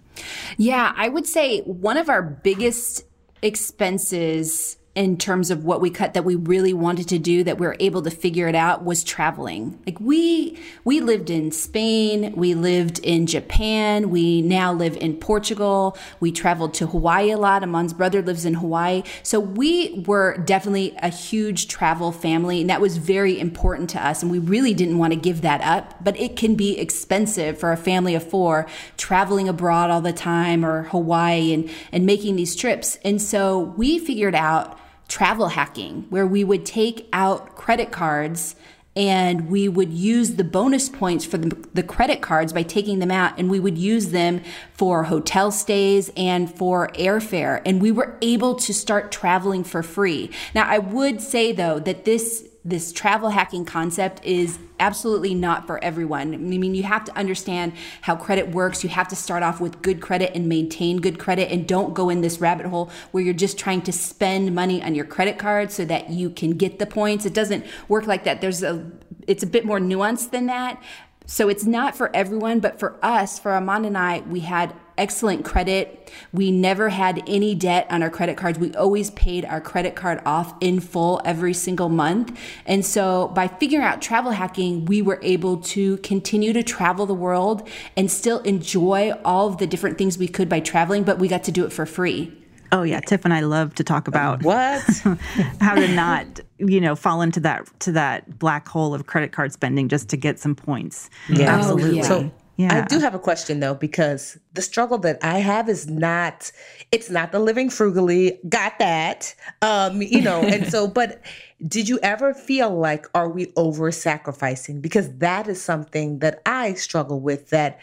Yeah, 0.58 0.92
I 0.94 1.08
would 1.08 1.26
say 1.26 1.60
one 1.60 1.96
of 1.96 2.10
our 2.10 2.22
biggest 2.22 3.02
expenses 3.40 4.76
in 4.96 5.16
terms 5.16 5.50
of 5.50 5.64
what 5.64 5.80
we 5.80 5.90
cut 5.90 6.14
that 6.14 6.24
we 6.24 6.34
really 6.34 6.72
wanted 6.72 7.08
to 7.08 7.18
do 7.18 7.44
that 7.44 7.58
we 7.58 7.66
were 7.66 7.76
able 7.78 8.02
to 8.02 8.10
figure 8.10 8.48
it 8.48 8.54
out 8.54 8.84
was 8.84 9.04
traveling. 9.04 9.78
Like 9.86 10.00
we 10.00 10.58
we 10.84 11.00
lived 11.00 11.30
in 11.30 11.52
spain 11.52 12.32
we 12.34 12.54
lived 12.54 12.98
in 13.00 13.26
japan 13.26 14.10
we 14.10 14.42
now 14.42 14.72
live 14.72 14.96
in 14.96 15.16
portugal 15.16 15.96
we 16.18 16.32
traveled 16.32 16.72
to 16.74 16.86
hawaii 16.86 17.30
a 17.30 17.36
lot 17.36 17.62
Amon's 17.62 17.92
brother 17.92 18.22
lives 18.22 18.44
in 18.44 18.54
hawaii. 18.54 19.02
So 19.22 19.38
we 19.38 20.02
were 20.06 20.38
definitely 20.38 20.96
a 21.02 21.08
huge 21.08 21.68
travel 21.68 22.10
family 22.10 22.62
and 22.62 22.70
that 22.70 22.80
was 22.80 22.96
very 22.96 23.38
important 23.38 23.90
to 23.90 24.04
us 24.04 24.22
and 24.22 24.32
we 24.32 24.38
really 24.38 24.74
didn't 24.74 24.98
want 24.98 25.12
to 25.12 25.18
give 25.18 25.42
that 25.42 25.60
up 25.60 26.02
but 26.02 26.18
it 26.18 26.36
can 26.36 26.54
be 26.54 26.78
expensive 26.78 27.58
for 27.58 27.70
a 27.70 27.76
family 27.76 28.14
of 28.14 28.28
four 28.28 28.66
traveling 28.96 29.48
abroad 29.48 29.90
all 29.90 30.00
the 30.00 30.12
time 30.12 30.64
or 30.64 30.84
hawaii 30.84 31.52
and 31.52 31.70
and 31.92 32.06
making 32.06 32.36
these 32.36 32.56
trips. 32.56 32.98
And 33.04 33.20
so 33.20 33.74
we 33.76 33.98
figured 33.98 34.34
out 34.34 34.78
travel 35.08 35.48
hacking, 35.48 36.06
where 36.10 36.26
we 36.26 36.44
would 36.44 36.66
take 36.66 37.08
out 37.12 37.54
credit 37.56 37.92
cards 37.92 38.56
and 38.96 39.50
we 39.50 39.68
would 39.68 39.92
use 39.92 40.36
the 40.36 40.44
bonus 40.44 40.88
points 40.88 41.24
for 41.24 41.36
the, 41.36 41.68
the, 41.74 41.82
credit 41.82 42.22
cards 42.22 42.52
by 42.52 42.62
taking 42.62 42.98
them 42.98 43.10
out 43.10 43.38
and 43.38 43.50
we 43.50 43.60
would 43.60 43.76
use 43.76 44.08
them 44.08 44.40
for 44.72 45.04
hotel 45.04 45.50
stays 45.50 46.10
and 46.16 46.52
for 46.52 46.88
airfare 46.94 47.60
and 47.66 47.82
we 47.82 47.92
were 47.92 48.16
able 48.22 48.54
to 48.54 48.72
start 48.72 49.12
traveling 49.12 49.62
for 49.62 49.82
free. 49.82 50.30
Now 50.54 50.66
i 50.66 50.78
would 50.78 51.20
say 51.20 51.52
though 51.52 51.78
that 51.80 52.06
this 52.06 52.45
this 52.66 52.92
travel 52.92 53.30
hacking 53.30 53.64
concept 53.64 54.24
is 54.24 54.58
absolutely 54.80 55.34
not 55.34 55.68
for 55.68 55.82
everyone. 55.84 56.34
I 56.34 56.36
mean, 56.36 56.74
you 56.74 56.82
have 56.82 57.04
to 57.04 57.16
understand 57.16 57.72
how 58.02 58.16
credit 58.16 58.48
works. 58.48 58.82
You 58.82 58.90
have 58.90 59.06
to 59.08 59.16
start 59.16 59.44
off 59.44 59.60
with 59.60 59.82
good 59.82 60.00
credit 60.00 60.32
and 60.34 60.48
maintain 60.48 60.96
good 60.96 61.16
credit 61.16 61.52
and 61.52 61.66
don't 61.66 61.94
go 61.94 62.08
in 62.08 62.22
this 62.22 62.40
rabbit 62.40 62.66
hole 62.66 62.90
where 63.12 63.22
you're 63.22 63.34
just 63.34 63.56
trying 63.56 63.82
to 63.82 63.92
spend 63.92 64.52
money 64.52 64.82
on 64.82 64.96
your 64.96 65.04
credit 65.04 65.38
card 65.38 65.70
so 65.70 65.84
that 65.84 66.10
you 66.10 66.28
can 66.28 66.56
get 66.56 66.80
the 66.80 66.86
points. 66.86 67.24
It 67.24 67.34
doesn't 67.34 67.64
work 67.88 68.08
like 68.08 68.24
that. 68.24 68.40
There's 68.40 68.64
a 68.64 68.84
it's 69.28 69.44
a 69.44 69.46
bit 69.46 69.64
more 69.64 69.78
nuanced 69.78 70.30
than 70.30 70.46
that. 70.46 70.82
So 71.24 71.48
it's 71.48 71.64
not 71.64 71.96
for 71.96 72.14
everyone, 72.14 72.58
but 72.60 72.80
for 72.80 72.96
us, 73.02 73.38
for 73.38 73.52
Amon 73.52 73.84
and 73.84 73.96
I, 73.96 74.20
we 74.20 74.40
had 74.40 74.74
excellent 74.98 75.44
credit. 75.44 76.12
We 76.32 76.50
never 76.50 76.88
had 76.88 77.22
any 77.26 77.54
debt 77.54 77.86
on 77.90 78.02
our 78.02 78.10
credit 78.10 78.36
cards. 78.36 78.58
We 78.58 78.74
always 78.74 79.10
paid 79.12 79.44
our 79.44 79.60
credit 79.60 79.94
card 79.94 80.20
off 80.24 80.54
in 80.60 80.80
full 80.80 81.20
every 81.24 81.54
single 81.54 81.88
month. 81.88 82.38
And 82.64 82.84
so 82.84 83.28
by 83.28 83.48
figuring 83.48 83.84
out 83.84 84.02
travel 84.02 84.32
hacking, 84.32 84.86
we 84.86 85.02
were 85.02 85.18
able 85.22 85.58
to 85.58 85.98
continue 85.98 86.52
to 86.52 86.62
travel 86.62 87.06
the 87.06 87.14
world 87.14 87.68
and 87.96 88.10
still 88.10 88.40
enjoy 88.40 89.12
all 89.24 89.48
of 89.48 89.58
the 89.58 89.66
different 89.66 89.98
things 89.98 90.18
we 90.18 90.28
could 90.28 90.48
by 90.48 90.60
traveling, 90.60 91.04
but 91.04 91.18
we 91.18 91.28
got 91.28 91.44
to 91.44 91.52
do 91.52 91.64
it 91.64 91.72
for 91.72 91.86
free. 91.86 92.32
Oh 92.72 92.82
yeah, 92.82 93.00
Tiff 93.00 93.24
and 93.24 93.32
I 93.32 93.40
love 93.40 93.74
to 93.76 93.84
talk 93.84 94.08
about 94.08 94.42
what 94.42 94.82
how 95.60 95.74
to 95.74 95.88
not, 95.88 96.40
you 96.58 96.80
know, 96.80 96.96
fall 96.96 97.22
into 97.22 97.40
that 97.40 97.68
to 97.80 97.92
that 97.92 98.38
black 98.38 98.68
hole 98.68 98.92
of 98.92 99.06
credit 99.06 99.32
card 99.32 99.52
spending 99.52 99.88
just 99.88 100.08
to 100.08 100.16
get 100.16 100.38
some 100.38 100.54
points. 100.54 101.08
Yeah, 101.28 101.54
absolutely. 101.54 101.90
Oh, 101.90 102.02
yeah. 102.02 102.02
So 102.02 102.30
yeah. 102.56 102.82
I 102.82 102.86
do 102.86 102.98
have 103.00 103.14
a 103.14 103.18
question 103.18 103.60
though, 103.60 103.74
because 103.74 104.38
the 104.54 104.62
struggle 104.62 104.96
that 104.98 105.18
I 105.22 105.38
have 105.38 105.68
is 105.68 105.88
not, 105.88 106.50
it's 106.90 107.10
not 107.10 107.30
the 107.30 107.38
living 107.38 107.68
frugally, 107.68 108.40
got 108.48 108.78
that. 108.78 109.34
Um, 109.60 110.00
you 110.00 110.22
know, 110.22 110.40
and 110.42 110.66
so, 110.66 110.88
but 111.00 111.20
did 111.66 111.88
you 111.88 111.98
ever 112.02 112.32
feel 112.32 112.74
like, 112.74 113.06
are 113.14 113.28
we 113.28 113.52
over 113.56 113.90
sacrificing? 113.92 114.80
Because 114.80 115.14
that 115.18 115.48
is 115.48 115.60
something 115.62 116.20
that 116.20 116.40
I 116.46 116.74
struggle 116.74 117.20
with, 117.20 117.50
that 117.50 117.78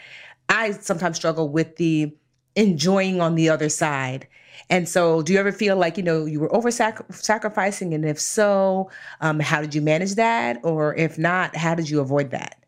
I 0.48 0.72
sometimes 0.72 1.16
struggle 1.16 1.48
with 1.48 1.76
the 1.76 2.12
enjoying 2.56 3.20
on 3.20 3.36
the 3.36 3.48
other 3.48 3.68
side. 3.68 4.26
And 4.70 4.88
so, 4.88 5.22
do 5.22 5.32
you 5.32 5.38
ever 5.38 5.52
feel 5.52 5.76
like 5.76 5.96
you 5.96 6.02
know 6.02 6.24
you 6.24 6.40
were 6.40 6.54
over 6.54 6.70
sacrificing, 6.70 7.92
and 7.92 8.04
if 8.04 8.18
so, 8.18 8.90
um, 9.20 9.38
how 9.40 9.60
did 9.60 9.74
you 9.74 9.82
manage 9.82 10.14
that, 10.14 10.58
or 10.62 10.94
if 10.94 11.18
not, 11.18 11.54
how 11.54 11.74
did 11.74 11.90
you 11.90 12.00
avoid 12.00 12.30
that? 12.30 12.63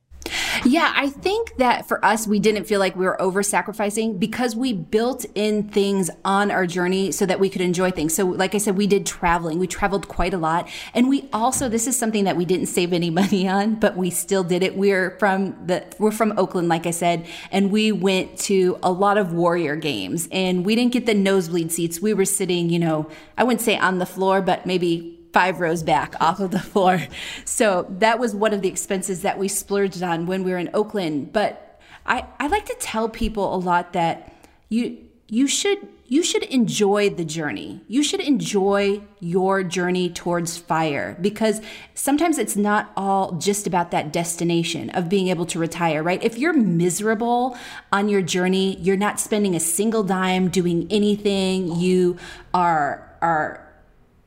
Yeah, 0.64 0.92
I 0.94 1.08
think 1.08 1.56
that 1.56 1.86
for 1.86 2.04
us, 2.04 2.26
we 2.26 2.38
didn't 2.38 2.64
feel 2.64 2.80
like 2.80 2.96
we 2.96 3.04
were 3.04 3.20
over 3.20 3.42
sacrificing 3.42 4.18
because 4.18 4.56
we 4.56 4.72
built 4.72 5.24
in 5.34 5.68
things 5.68 6.10
on 6.24 6.50
our 6.50 6.66
journey 6.66 7.12
so 7.12 7.26
that 7.26 7.40
we 7.40 7.48
could 7.48 7.60
enjoy 7.60 7.90
things. 7.90 8.14
So, 8.14 8.26
like 8.26 8.54
I 8.54 8.58
said, 8.58 8.76
we 8.76 8.86
did 8.86 9.06
traveling. 9.06 9.58
We 9.58 9.66
traveled 9.66 10.08
quite 10.08 10.34
a 10.34 10.38
lot. 10.38 10.68
And 10.94 11.08
we 11.08 11.28
also, 11.32 11.68
this 11.68 11.86
is 11.86 11.96
something 11.96 12.24
that 12.24 12.36
we 12.36 12.44
didn't 12.44 12.66
save 12.66 12.92
any 12.92 13.10
money 13.16 13.48
on, 13.48 13.76
but 13.76 13.96
we 13.96 14.10
still 14.10 14.44
did 14.44 14.62
it. 14.62 14.76
We're 14.76 15.16
from 15.18 15.66
the, 15.66 15.84
we're 15.98 16.10
from 16.10 16.38
Oakland, 16.38 16.68
like 16.68 16.86
I 16.86 16.90
said, 16.90 17.26
and 17.50 17.70
we 17.70 17.92
went 17.92 18.38
to 18.40 18.78
a 18.82 18.90
lot 18.90 19.18
of 19.18 19.32
Warrior 19.32 19.76
games 19.76 20.28
and 20.32 20.64
we 20.64 20.74
didn't 20.74 20.92
get 20.92 21.06
the 21.06 21.14
nosebleed 21.14 21.72
seats. 21.72 22.00
We 22.00 22.14
were 22.14 22.24
sitting, 22.24 22.70
you 22.70 22.78
know, 22.78 23.10
I 23.36 23.44
wouldn't 23.44 23.60
say 23.60 23.76
on 23.76 23.98
the 23.98 24.06
floor, 24.06 24.40
but 24.40 24.66
maybe 24.66 25.15
five 25.36 25.60
rows 25.60 25.82
back 25.82 26.14
off 26.18 26.40
of 26.40 26.50
the 26.50 26.58
floor. 26.58 26.98
So 27.44 27.86
that 27.98 28.18
was 28.18 28.34
one 28.34 28.54
of 28.54 28.62
the 28.62 28.68
expenses 28.68 29.20
that 29.20 29.38
we 29.38 29.48
splurged 29.48 30.02
on 30.02 30.24
when 30.24 30.44
we 30.44 30.50
were 30.50 30.56
in 30.56 30.70
Oakland. 30.72 31.34
But 31.34 31.78
I, 32.06 32.24
I 32.40 32.46
like 32.46 32.64
to 32.64 32.76
tell 32.80 33.10
people 33.10 33.54
a 33.54 33.58
lot 33.58 33.92
that 33.92 34.32
you 34.70 34.96
you 35.28 35.46
should 35.46 35.86
you 36.06 36.22
should 36.22 36.44
enjoy 36.44 37.10
the 37.10 37.24
journey. 37.24 37.82
You 37.86 38.02
should 38.02 38.20
enjoy 38.20 39.02
your 39.20 39.62
journey 39.62 40.08
towards 40.08 40.56
fire 40.56 41.18
because 41.20 41.60
sometimes 41.94 42.38
it's 42.38 42.56
not 42.56 42.90
all 42.96 43.32
just 43.32 43.66
about 43.66 43.90
that 43.90 44.14
destination 44.14 44.88
of 44.90 45.10
being 45.10 45.28
able 45.28 45.44
to 45.46 45.58
retire, 45.58 46.02
right? 46.02 46.22
If 46.22 46.38
you're 46.38 46.54
miserable 46.54 47.58
on 47.92 48.08
your 48.08 48.22
journey, 48.22 48.78
you're 48.80 48.96
not 48.96 49.20
spending 49.20 49.54
a 49.54 49.60
single 49.60 50.02
dime 50.02 50.48
doing 50.48 50.86
anything, 50.90 51.78
you 51.78 52.16
are 52.54 53.02
are 53.20 53.65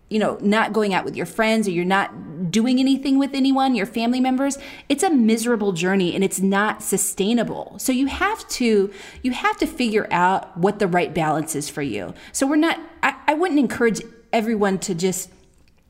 you 0.09 0.19
know, 0.19 0.37
not 0.41 0.73
going 0.73 0.93
out 0.93 1.05
with 1.05 1.15
your 1.15 1.25
friends 1.25 1.67
or 1.67 1.71
you're 1.71 1.85
not 1.85 2.51
doing 2.51 2.79
anything 2.79 3.19
with 3.19 3.33
anyone, 3.33 3.75
your 3.75 3.85
family 3.85 4.19
members, 4.19 4.57
it's 4.87 5.03
a 5.03 5.09
miserable 5.09 5.71
journey 5.71 6.15
and 6.15 6.23
it's 6.23 6.39
not 6.39 6.81
sustainable. 6.81 7.75
So 7.77 7.91
you 7.91 8.07
have 8.07 8.47
to 8.49 8.91
you 9.21 9.31
have 9.31 9.57
to 9.57 9.67
figure 9.67 10.07
out 10.11 10.57
what 10.57 10.79
the 10.79 10.87
right 10.87 11.13
balance 11.13 11.55
is 11.55 11.69
for 11.69 11.81
you. 11.81 12.13
So 12.31 12.47
we're 12.47 12.55
not 12.55 12.79
I, 13.03 13.15
I 13.27 13.33
wouldn't 13.35 13.59
encourage 13.59 14.01
everyone 14.33 14.79
to 14.79 14.95
just 14.95 15.29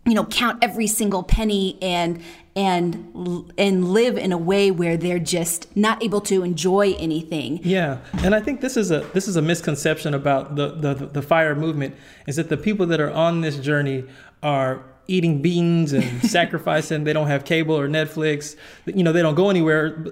you 0.06 0.14
know 0.14 0.26
count 0.26 0.60
every 0.62 0.88
single 0.88 1.24
penny 1.24 1.78
and 1.82 2.22
and 2.60 3.54
and 3.58 3.88
live 3.88 4.18
in 4.18 4.34
a 4.34 4.38
way 4.38 4.70
where 4.70 4.98
they're 4.98 5.18
just 5.18 5.74
not 5.78 6.04
able 6.04 6.20
to 6.20 6.44
enjoy 6.44 6.94
anything. 7.00 7.62
Yeah, 7.64 8.00
and 8.22 8.36
I 8.36 8.42
think 8.42 8.60
this 8.60 8.76
is 8.76 8.92
a 8.92 9.00
this 9.14 9.30
is 9.30 9.38
a 9.38 9.42
misconception 9.42 10.14
about 10.14 10.58
the 10.58 10.72
the, 10.72 10.94
the 10.94 11.22
fire 11.22 11.56
movement 11.56 11.96
is 12.28 12.36
that 12.36 12.50
the 12.50 12.58
people 12.58 12.86
that 12.88 13.00
are 13.00 13.12
on 13.12 13.40
this 13.40 13.58
journey 13.60 14.04
are 14.44 14.84
eating 15.08 15.42
beans 15.42 15.94
and 15.94 16.22
sacrificing. 16.30 17.06
They 17.06 17.14
don't 17.14 17.28
have 17.28 17.46
cable 17.46 17.80
or 17.80 17.88
Netflix. 17.88 18.58
You 18.86 19.04
know, 19.04 19.14
they 19.14 19.22
don't 19.22 19.36
go 19.36 19.50
anywhere. 19.50 20.08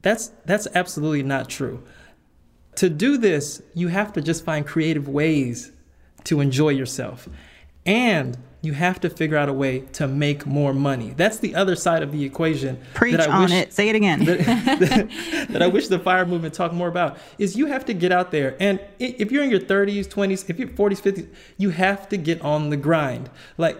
That's 0.00 0.28
that's 0.46 0.66
absolutely 0.74 1.22
not 1.22 1.50
true. 1.50 1.82
To 2.76 2.88
do 2.88 3.18
this, 3.18 3.60
you 3.74 3.88
have 3.88 4.14
to 4.14 4.22
just 4.22 4.42
find 4.42 4.66
creative 4.66 5.06
ways 5.06 5.70
to 6.24 6.40
enjoy 6.40 6.70
yourself. 6.70 7.28
And 7.84 8.38
you 8.62 8.74
have 8.74 9.00
to 9.00 9.08
figure 9.08 9.36
out 9.36 9.48
a 9.48 9.52
way 9.52 9.80
to 9.92 10.06
make 10.06 10.46
more 10.46 10.74
money. 10.74 11.14
That's 11.16 11.38
the 11.38 11.54
other 11.54 11.74
side 11.74 12.02
of 12.02 12.12
the 12.12 12.24
equation. 12.24 12.78
Preach 12.92 13.18
on 13.20 13.42
wish, 13.42 13.52
it. 13.52 13.72
Say 13.72 13.88
it 13.88 13.96
again. 13.96 14.24
That, 14.24 14.38
that, 14.80 15.46
that, 15.48 15.62
I 15.62 15.66
wish 15.66 15.88
the 15.88 15.98
fire 15.98 16.26
movement 16.26 16.52
talked 16.52 16.74
more 16.74 16.88
about 16.88 17.18
is 17.38 17.56
you 17.56 17.66
have 17.66 17.86
to 17.86 17.94
get 17.94 18.12
out 18.12 18.30
there. 18.30 18.56
And 18.60 18.80
if 18.98 19.32
you're 19.32 19.42
in 19.42 19.50
your 19.50 19.60
30s, 19.60 20.06
20s, 20.06 20.50
if 20.50 20.58
you're 20.58 20.68
40s, 20.68 21.00
50s, 21.00 21.28
you 21.56 21.70
have 21.70 22.08
to 22.10 22.18
get 22.18 22.40
on 22.42 22.70
the 22.70 22.76
grind. 22.76 23.30
Like 23.56 23.78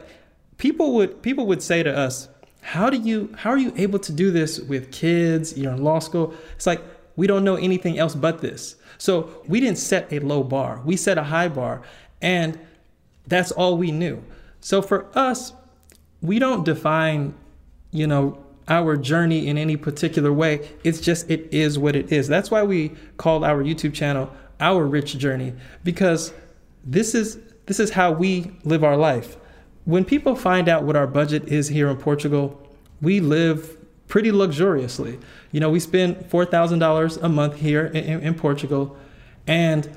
people 0.56 0.94
would 0.94 1.22
people 1.22 1.46
would 1.46 1.62
say 1.62 1.82
to 1.82 1.94
us, 1.94 2.28
"How 2.62 2.88
do 2.88 2.96
you 2.96 3.34
how 3.36 3.50
are 3.50 3.58
you 3.58 3.74
able 3.76 3.98
to 3.98 4.12
do 4.12 4.30
this 4.30 4.60
with 4.60 4.90
kids? 4.92 5.58
You're 5.58 5.72
in 5.72 5.84
law 5.84 5.98
school." 5.98 6.34
It's 6.56 6.66
like 6.66 6.82
we 7.16 7.26
don't 7.26 7.44
know 7.44 7.56
anything 7.56 7.98
else 7.98 8.14
but 8.14 8.40
this. 8.40 8.76
So 8.96 9.42
we 9.46 9.60
didn't 9.60 9.78
set 9.78 10.10
a 10.12 10.20
low 10.20 10.42
bar. 10.42 10.80
We 10.84 10.96
set 10.96 11.18
a 11.18 11.24
high 11.24 11.48
bar, 11.48 11.82
and 12.22 12.58
that's 13.26 13.50
all 13.52 13.76
we 13.76 13.90
knew. 13.90 14.22
So 14.60 14.82
for 14.82 15.06
us, 15.16 15.52
we 16.22 16.38
don't 16.38 16.64
define, 16.64 17.34
you 17.90 18.06
know, 18.06 18.44
our 18.68 18.96
journey 18.96 19.48
in 19.48 19.58
any 19.58 19.76
particular 19.76 20.32
way. 20.32 20.70
It's 20.84 21.00
just 21.00 21.28
it 21.30 21.48
is 21.52 21.78
what 21.78 21.96
it 21.96 22.12
is. 22.12 22.28
That's 22.28 22.50
why 22.50 22.62
we 22.62 22.92
called 23.16 23.44
our 23.44 23.62
YouTube 23.62 23.92
channel 23.92 24.32
Our 24.60 24.86
Rich 24.86 25.18
Journey 25.18 25.54
because 25.82 26.32
this 26.84 27.14
is 27.14 27.38
this 27.66 27.80
is 27.80 27.90
how 27.90 28.12
we 28.12 28.52
live 28.64 28.84
our 28.84 28.96
life. 28.96 29.36
When 29.84 30.04
people 30.04 30.36
find 30.36 30.68
out 30.68 30.84
what 30.84 30.96
our 30.96 31.06
budget 31.06 31.48
is 31.48 31.68
here 31.68 31.88
in 31.88 31.96
Portugal, 31.96 32.60
we 33.00 33.20
live 33.20 33.76
pretty 34.08 34.30
luxuriously. 34.32 35.18
You 35.52 35.60
know, 35.60 35.70
we 35.70 35.80
spend 35.80 36.16
$4,000 36.16 37.22
a 37.22 37.28
month 37.28 37.56
here 37.56 37.86
in, 37.86 38.20
in 38.20 38.34
Portugal 38.34 38.96
and 39.46 39.88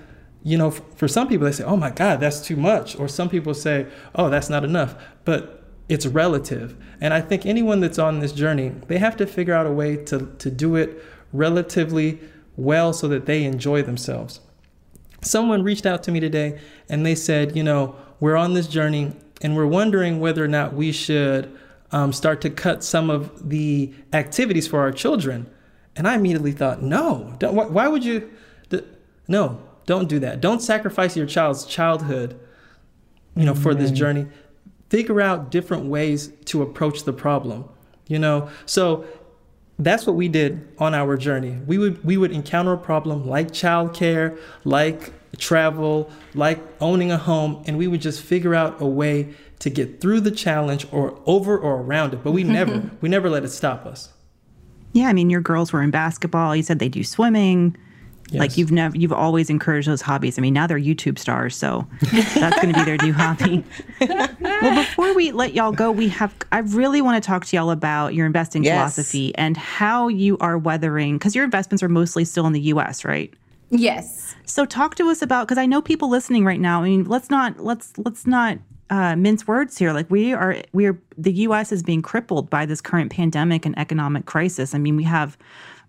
you 0.43 0.57
know, 0.57 0.71
for 0.71 1.07
some 1.07 1.27
people, 1.27 1.45
they 1.45 1.53
say, 1.53 1.63
oh 1.63 1.77
my 1.77 1.89
God, 1.89 2.19
that's 2.19 2.41
too 2.41 2.57
much. 2.57 2.97
Or 2.99 3.07
some 3.07 3.29
people 3.29 3.53
say, 3.53 3.87
oh, 4.13 4.29
that's 4.29 4.49
not 4.49 4.65
enough. 4.65 4.95
But 5.23 5.63
it's 5.87 6.05
relative. 6.05 6.75
And 6.99 7.13
I 7.13 7.21
think 7.21 7.45
anyone 7.45 7.79
that's 7.79 7.99
on 7.99 8.19
this 8.19 8.33
journey, 8.33 8.69
they 8.87 8.97
have 8.97 9.15
to 9.17 9.25
figure 9.25 9.53
out 9.53 9.65
a 9.65 9.71
way 9.71 9.95
to, 10.05 10.33
to 10.37 10.51
do 10.51 10.75
it 10.75 11.03
relatively 11.31 12.19
well 12.57 12.93
so 12.93 13.07
that 13.07 13.25
they 13.25 13.43
enjoy 13.43 13.81
themselves. 13.81 14.41
Someone 15.21 15.63
reached 15.63 15.85
out 15.85 16.03
to 16.03 16.11
me 16.11 16.19
today 16.19 16.59
and 16.89 17.05
they 17.05 17.15
said, 17.15 17.55
you 17.55 17.63
know, 17.63 17.95
we're 18.19 18.35
on 18.35 18.53
this 18.53 18.67
journey 18.67 19.13
and 19.41 19.55
we're 19.55 19.67
wondering 19.67 20.19
whether 20.19 20.43
or 20.43 20.47
not 20.47 20.73
we 20.73 20.91
should 20.91 21.57
um, 21.91 22.11
start 22.11 22.41
to 22.41 22.49
cut 22.49 22.83
some 22.83 23.09
of 23.09 23.49
the 23.49 23.93
activities 24.11 24.67
for 24.67 24.79
our 24.79 24.91
children. 24.91 25.49
And 25.95 26.07
I 26.07 26.15
immediately 26.15 26.51
thought, 26.51 26.81
no, 26.81 27.35
why, 27.39 27.65
why 27.65 27.87
would 27.87 28.03
you? 28.03 28.29
no, 29.27 29.61
don't 29.85 30.07
do 30.07 30.19
that. 30.19 30.41
Don't 30.41 30.61
sacrifice 30.61 31.17
your 31.17 31.25
child's 31.25 31.65
childhood, 31.65 32.39
you 33.35 33.45
know, 33.45 33.55
for 33.55 33.73
this 33.73 33.91
journey. 33.91 34.27
Figure 34.89 35.21
out 35.21 35.49
different 35.51 35.85
ways 35.85 36.31
to 36.45 36.61
approach 36.61 37.03
the 37.03 37.13
problem. 37.13 37.67
You 38.07 38.19
know, 38.19 38.49
so 38.65 39.05
that's 39.79 40.05
what 40.05 40.15
we 40.15 40.27
did 40.27 40.67
on 40.77 40.93
our 40.93 41.17
journey. 41.17 41.57
We 41.65 41.77
would 41.77 42.03
we 42.03 42.17
would 42.17 42.31
encounter 42.31 42.73
a 42.73 42.77
problem 42.77 43.27
like 43.27 43.49
childcare, 43.49 44.37
like 44.63 45.11
travel, 45.37 46.11
like 46.33 46.59
owning 46.79 47.11
a 47.11 47.17
home, 47.17 47.63
and 47.65 47.77
we 47.77 47.87
would 47.87 48.01
just 48.01 48.21
figure 48.21 48.53
out 48.53 48.81
a 48.81 48.85
way 48.85 49.33
to 49.59 49.69
get 49.69 50.01
through 50.01 50.19
the 50.19 50.31
challenge 50.31 50.85
or 50.91 51.19
over 51.25 51.57
or 51.57 51.81
around 51.81 52.13
it. 52.13 52.23
But 52.23 52.31
we 52.31 52.43
never 52.59 52.91
we 53.01 53.09
never 53.09 53.29
let 53.29 53.43
it 53.43 53.49
stop 53.49 53.85
us. 53.85 54.09
Yeah, 54.93 55.07
I 55.07 55.13
mean, 55.13 55.29
your 55.29 55.41
girls 55.41 55.73
were 55.73 55.81
in 55.81 55.89
basketball. 55.89 56.55
You 56.55 56.61
said 56.61 56.79
they 56.79 56.89
do 56.89 57.03
swimming. 57.03 57.75
Yes. 58.33 58.39
Like 58.39 58.57
you've 58.57 58.71
never, 58.71 58.97
you've 58.97 59.13
always 59.13 59.51
encouraged 59.51 59.87
those 59.87 60.01
hobbies. 60.01 60.39
I 60.39 60.41
mean, 60.41 60.55
now 60.55 60.65
they're 60.65 60.79
YouTube 60.79 61.19
stars, 61.19 61.55
so 61.55 61.87
that's 62.01 62.59
going 62.59 62.73
to 62.73 62.79
be 62.79 62.83
their 62.83 62.97
new 62.97 63.13
hobby. 63.17 63.63
well, 64.01 64.75
before 64.75 65.13
we 65.13 65.31
let 65.31 65.53
y'all 65.53 65.71
go, 65.71 65.91
we 65.91 66.07
have, 66.09 66.35
I 66.51 66.59
really 66.59 66.99
want 66.99 67.23
to 67.23 67.25
talk 67.25 67.45
to 67.45 67.55
y'all 67.55 67.69
about 67.69 68.15
your 68.15 68.25
investing 68.25 68.63
yes. 68.63 68.73
philosophy 68.73 69.35
and 69.35 69.55
how 69.55 70.07
you 70.07 70.39
are 70.39 70.57
weathering, 70.57 71.19
because 71.19 71.35
your 71.35 71.45
investments 71.45 71.83
are 71.83 71.89
mostly 71.89 72.25
still 72.25 72.47
in 72.47 72.53
the 72.53 72.61
U.S., 72.61 73.05
right? 73.05 73.31
Yes. 73.69 74.35
So 74.45 74.65
talk 74.65 74.95
to 74.95 75.09
us 75.09 75.21
about, 75.21 75.47
because 75.47 75.59
I 75.59 75.67
know 75.67 75.79
people 75.79 76.09
listening 76.09 76.43
right 76.43 76.59
now. 76.59 76.81
I 76.81 76.85
mean, 76.85 77.03
let's 77.03 77.29
not, 77.29 77.59
let's, 77.59 77.93
let's 77.99 78.25
not 78.25 78.57
uh, 78.89 79.15
mince 79.15 79.45
words 79.47 79.77
here. 79.77 79.93
Like 79.93 80.09
we 80.09 80.33
are, 80.33 80.57
we 80.73 80.87
are, 80.87 80.99
the 81.19 81.33
U.S. 81.33 81.71
is 81.71 81.83
being 81.83 82.01
crippled 82.01 82.49
by 82.49 82.65
this 82.65 82.81
current 82.81 83.11
pandemic 83.11 83.63
and 83.67 83.77
economic 83.77 84.25
crisis. 84.25 84.73
I 84.73 84.79
mean, 84.79 84.95
we 84.95 85.03
have 85.03 85.37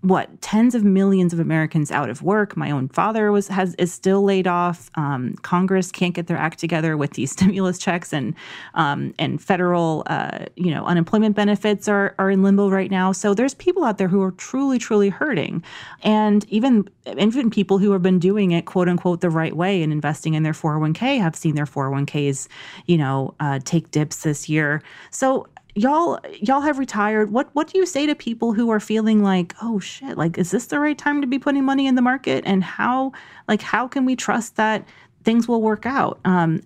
what 0.04 0.28
tens 0.42 0.74
of 0.74 0.84
millions 0.84 1.32
of 1.32 1.40
Americans 1.40 1.90
out 1.90 2.10
of 2.10 2.20
work. 2.20 2.58
My 2.58 2.70
own 2.70 2.88
father 2.88 3.32
was 3.32 3.48
has 3.48 3.74
is 3.76 3.90
still 3.90 4.22
laid 4.22 4.46
off. 4.46 4.90
Um, 4.96 5.34
Congress 5.40 5.90
can't 5.90 6.14
get 6.14 6.26
their 6.26 6.36
act 6.36 6.58
together 6.58 6.94
with 6.98 7.12
these 7.12 7.32
stimulus 7.36 7.78
checks 7.78 8.12
and 8.12 8.34
um, 8.74 9.14
and 9.18 9.42
federal 9.42 10.02
uh, 10.06 10.44
you 10.56 10.70
know 10.70 10.84
unemployment 10.84 11.34
benefits 11.34 11.88
are 11.88 12.14
are 12.18 12.30
in 12.30 12.42
limbo 12.42 12.68
right 12.68 12.90
now. 12.90 13.12
So 13.12 13.32
there's 13.32 13.54
people 13.54 13.82
out 13.82 13.96
there 13.96 14.08
who 14.08 14.22
are 14.22 14.32
truly 14.32 14.78
truly 14.78 15.08
hurting, 15.08 15.64
and 16.02 16.44
even 16.50 16.86
even 17.16 17.48
people 17.48 17.78
who 17.78 17.92
have 17.92 18.02
been 18.02 18.18
doing 18.18 18.50
it 18.50 18.66
quote 18.66 18.90
unquote 18.90 19.22
the 19.22 19.30
right 19.30 19.56
way 19.56 19.82
and 19.82 19.90
investing 19.90 20.34
in 20.34 20.42
their 20.42 20.52
401k 20.52 21.18
have 21.18 21.34
seen 21.34 21.54
their 21.54 21.64
401ks 21.64 22.46
you 22.84 22.98
know 22.98 23.34
uh, 23.40 23.58
take 23.64 23.90
dips 23.90 24.22
this 24.22 24.50
year. 24.50 24.82
So 25.10 25.46
y'all 25.74 26.18
y'all 26.40 26.60
have 26.60 26.78
retired. 26.78 27.32
What 27.32 27.48
what 27.52 27.68
do 27.68 27.78
you 27.78 27.86
say 27.86 28.06
to 28.06 28.14
people 28.14 28.52
who 28.52 28.70
are 28.70 28.80
feeling 28.80 29.22
like 29.22 29.54
oh 29.62 29.78
shit 29.78 30.16
like 30.16 30.38
is 30.38 30.50
this 30.50 30.66
the 30.66 30.78
right 30.78 30.96
time 30.96 31.20
to 31.20 31.26
be 31.26 31.38
putting 31.38 31.64
money 31.64 31.86
in 31.86 31.94
the 31.94 32.02
market? 32.02 32.44
And 32.46 32.62
how 32.62 33.12
like 33.48 33.60
how 33.60 33.88
can 33.88 34.04
we 34.04 34.16
trust 34.16 34.56
that 34.56 34.86
things 35.24 35.48
will 35.48 35.62
work 35.62 35.86
out? 35.86 36.20
Um, 36.24 36.60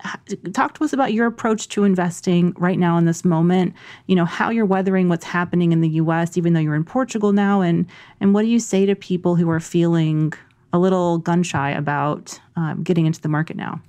talk 0.52 0.74
to 0.74 0.84
us 0.84 0.92
about 0.92 1.12
your 1.12 1.26
approach 1.26 1.68
to 1.68 1.84
investing 1.84 2.52
right 2.56 2.78
now 2.78 2.98
in 2.98 3.04
this 3.04 3.24
moment. 3.24 3.74
You 4.06 4.16
know 4.16 4.24
how 4.24 4.50
you're 4.50 4.66
weathering 4.66 5.09
what's 5.09 5.24
happening 5.24 5.72
in 5.72 5.80
the 5.80 5.88
us 5.88 6.36
even 6.36 6.52
though 6.52 6.61
you're 6.61 6.74
in 6.74 6.84
portugal 6.84 7.32
now. 7.32 7.61
And 7.61 7.86
and 8.20 8.34
what 8.34 8.42
do 8.42 8.48
you 8.48 8.61
say 8.61 8.84
to 8.86 8.94
people 8.94 9.36
who 9.36 9.48
are 9.50 9.61
feeling 9.61 10.32
a 10.72 10.78
little 10.78 11.18
gun 11.18 11.42
shy 11.42 11.70
about 11.70 12.38
um, 12.56 12.82
getting 12.82 13.06
into 13.06 13.20
the 13.20 13.28
market 13.28 13.56
now? 13.56 13.80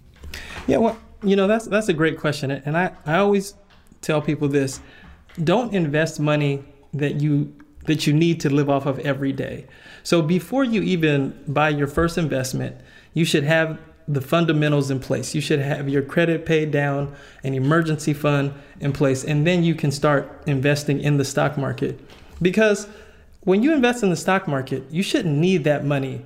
Yeah 0.67 0.77
well 0.77 0.97
you 1.21 1.35
know 1.35 1.47
that's 1.47 1.65
that's 1.67 1.89
a 1.89 1.93
great 1.93 2.17
question. 2.17 2.51
And 2.51 2.77
i 2.77 2.91
i 3.05 3.17
always 3.17 3.55
tell 4.01 4.21
people 4.21 4.47
this 4.47 4.79
don't 5.43 5.73
invest 5.73 6.19
money 6.19 6.63
that 6.93 7.21
you 7.21 7.53
that 7.85 8.05
you 8.05 8.13
need 8.13 8.39
to 8.41 8.49
live 8.49 8.69
off 8.69 8.85
of 8.85 8.99
every 8.99 9.31
day. 9.31 9.65
So 10.03 10.21
before 10.21 10.63
you 10.63 10.81
even 10.81 11.43
buy 11.47 11.69
your 11.69 11.87
first 11.87 12.17
investment, 12.17 12.75
you 13.13 13.25
should 13.25 13.43
have 13.43 13.79
the 14.07 14.21
fundamentals 14.21 14.89
in 14.89 14.99
place. 14.99 15.35
You 15.35 15.41
should 15.41 15.59
have 15.59 15.87
your 15.87 16.01
credit 16.01 16.45
paid 16.45 16.71
down, 16.71 17.15
an 17.43 17.53
emergency 17.53 18.13
fund 18.13 18.53
in 18.79 18.91
place, 18.91 19.23
and 19.23 19.45
then 19.45 19.63
you 19.63 19.75
can 19.75 19.91
start 19.91 20.43
investing 20.47 20.99
in 20.99 21.17
the 21.17 21.25
stock 21.25 21.57
market. 21.57 21.99
Because 22.41 22.87
when 23.41 23.63
you 23.63 23.73
invest 23.73 24.03
in 24.03 24.09
the 24.09 24.15
stock 24.15 24.47
market, 24.47 24.83
you 24.89 25.03
shouldn't 25.03 25.37
need 25.37 25.63
that 25.63 25.85
money 25.85 26.25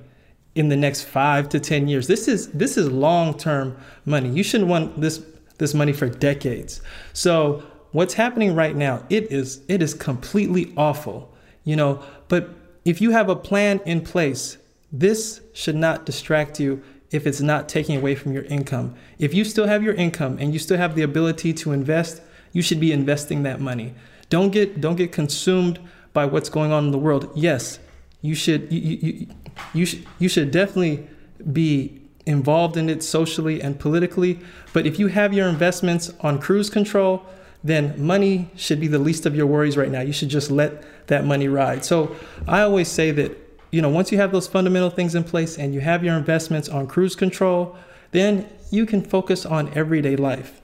in 0.54 0.68
the 0.68 0.76
next 0.76 1.02
five 1.02 1.48
to 1.50 1.60
ten 1.60 1.88
years. 1.88 2.06
This 2.06 2.26
is 2.26 2.48
this 2.48 2.76
is 2.76 2.90
long-term 2.90 3.76
money. 4.04 4.30
You 4.30 4.42
shouldn't 4.42 4.70
want 4.70 5.00
this 5.00 5.22
this 5.58 5.74
money 5.74 5.92
for 5.92 6.08
decades. 6.08 6.80
So 7.12 7.62
what's 7.94 8.14
happening 8.14 8.54
right 8.56 8.74
now, 8.74 9.04
it 9.08 9.30
is 9.32 9.62
it 9.68 9.80
is 9.80 9.94
completely 9.94 10.74
awful. 10.76 11.32
You 11.62 11.76
know, 11.76 12.02
but 12.28 12.50
if 12.84 13.00
you 13.00 13.12
have 13.12 13.30
a 13.30 13.36
plan 13.36 13.80
in 13.86 14.02
place, 14.02 14.58
this 14.92 15.40
should 15.54 15.76
not 15.76 16.04
distract 16.04 16.60
you 16.60 16.82
if 17.10 17.26
it's 17.26 17.40
not 17.40 17.68
taking 17.68 17.96
away 17.96 18.16
from 18.16 18.32
your 18.32 18.42
income. 18.44 18.94
If 19.18 19.32
you 19.32 19.44
still 19.44 19.66
have 19.66 19.82
your 19.82 19.94
income 19.94 20.36
and 20.38 20.52
you 20.52 20.58
still 20.58 20.76
have 20.76 20.94
the 20.96 21.02
ability 21.02 21.54
to 21.54 21.72
invest, 21.72 22.20
you 22.52 22.60
should 22.60 22.80
be 22.80 22.92
investing 22.92 23.44
that 23.44 23.60
money. 23.60 23.94
Don't 24.28 24.50
get 24.50 24.80
don't 24.80 24.96
get 24.96 25.12
consumed 25.12 25.78
by 26.12 26.26
what's 26.26 26.48
going 26.48 26.72
on 26.72 26.86
in 26.86 26.90
the 26.90 26.98
world. 26.98 27.30
Yes, 27.34 27.78
you 28.20 28.34
should 28.34 28.70
you, 28.72 28.80
you, 28.80 29.26
you, 29.72 29.86
should, 29.86 30.04
you 30.18 30.28
should 30.28 30.50
definitely 30.50 31.06
be 31.52 32.00
involved 32.26 32.76
in 32.76 32.88
it 32.88 33.04
socially 33.04 33.62
and 33.62 33.78
politically, 33.78 34.40
but 34.72 34.86
if 34.86 34.98
you 34.98 35.06
have 35.08 35.32
your 35.32 35.46
investments 35.48 36.12
on 36.20 36.40
cruise 36.40 36.70
control, 36.70 37.24
then 37.64 37.94
money 38.00 38.50
should 38.54 38.78
be 38.78 38.86
the 38.86 38.98
least 38.98 39.26
of 39.26 39.34
your 39.34 39.46
worries 39.46 39.76
right 39.76 39.90
now. 39.90 40.02
You 40.02 40.12
should 40.12 40.28
just 40.28 40.50
let 40.50 40.84
that 41.08 41.24
money 41.24 41.48
ride. 41.48 41.84
So 41.84 42.14
I 42.46 42.60
always 42.60 42.88
say 42.88 43.10
that 43.12 43.40
you 43.74 43.82
know, 43.82 43.88
once 43.88 44.12
you 44.12 44.18
have 44.18 44.30
those 44.30 44.46
fundamental 44.46 44.88
things 44.88 45.16
in 45.16 45.24
place 45.24 45.58
and 45.58 45.74
you 45.74 45.80
have 45.80 46.04
your 46.04 46.16
investments 46.16 46.68
on 46.68 46.86
cruise 46.86 47.16
control, 47.16 47.76
then 48.12 48.48
you 48.70 48.86
can 48.86 49.02
focus 49.02 49.44
on 49.44 49.76
everyday 49.76 50.14
life. 50.14 50.62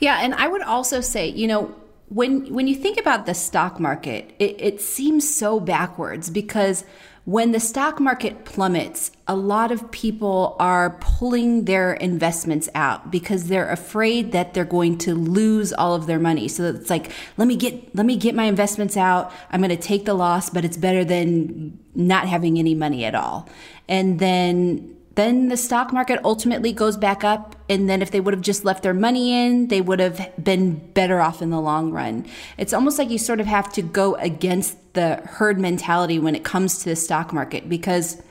Yeah, 0.00 0.18
and 0.22 0.34
I 0.34 0.48
would 0.48 0.62
also 0.62 1.02
say, 1.02 1.28
you 1.28 1.46
know, 1.46 1.74
when 2.08 2.52
when 2.52 2.66
you 2.66 2.74
think 2.74 2.98
about 2.98 3.26
the 3.26 3.34
stock 3.34 3.78
market, 3.78 4.34
it, 4.38 4.58
it 4.58 4.80
seems 4.80 5.28
so 5.34 5.60
backwards 5.60 6.30
because 6.30 6.86
when 7.24 7.52
the 7.52 7.60
stock 7.60 8.00
market 8.00 8.44
plummets, 8.44 9.12
a 9.28 9.36
lot 9.36 9.70
of 9.70 9.92
people 9.92 10.56
are 10.58 10.98
pulling 11.00 11.66
their 11.66 11.92
investments 11.94 12.68
out 12.74 13.12
because 13.12 13.46
they're 13.46 13.70
afraid 13.70 14.32
that 14.32 14.54
they're 14.54 14.64
going 14.64 14.98
to 14.98 15.14
lose 15.14 15.72
all 15.72 15.94
of 15.94 16.06
their 16.06 16.18
money. 16.18 16.48
So 16.48 16.64
it's 16.64 16.90
like, 16.90 17.12
let 17.36 17.46
me 17.46 17.54
get 17.54 17.94
let 17.94 18.06
me 18.06 18.16
get 18.16 18.34
my 18.34 18.44
investments 18.44 18.96
out. 18.96 19.32
I'm 19.50 19.60
going 19.60 19.70
to 19.70 19.76
take 19.76 20.04
the 20.04 20.14
loss, 20.14 20.50
but 20.50 20.64
it's 20.64 20.76
better 20.76 21.04
than 21.04 21.78
not 21.94 22.26
having 22.26 22.58
any 22.58 22.74
money 22.74 23.04
at 23.04 23.14
all. 23.14 23.48
And 23.88 24.18
then 24.18 24.96
then 25.14 25.48
the 25.48 25.56
stock 25.56 25.92
market 25.92 26.20
ultimately 26.24 26.72
goes 26.72 26.96
back 26.96 27.24
up. 27.24 27.56
And 27.68 27.88
then 27.88 28.02
if 28.02 28.10
they 28.10 28.20
would 28.20 28.34
have 28.34 28.42
just 28.42 28.64
left 28.64 28.82
their 28.82 28.94
money 28.94 29.32
in, 29.32 29.68
they 29.68 29.80
would 29.80 30.00
have 30.00 30.32
been 30.42 30.76
better 30.92 31.20
off 31.20 31.42
in 31.42 31.50
the 31.50 31.60
long 31.60 31.90
run. 31.92 32.26
It's 32.56 32.72
almost 32.72 32.98
like 32.98 33.10
you 33.10 33.18
sort 33.18 33.40
of 33.40 33.46
have 33.46 33.72
to 33.74 33.82
go 33.82 34.14
against 34.16 34.76
the 34.94 35.16
herd 35.24 35.58
mentality 35.58 36.18
when 36.18 36.34
it 36.34 36.44
comes 36.44 36.78
to 36.78 36.90
the 36.90 36.96
stock 36.96 37.32
market 37.32 37.68
because 37.68 38.22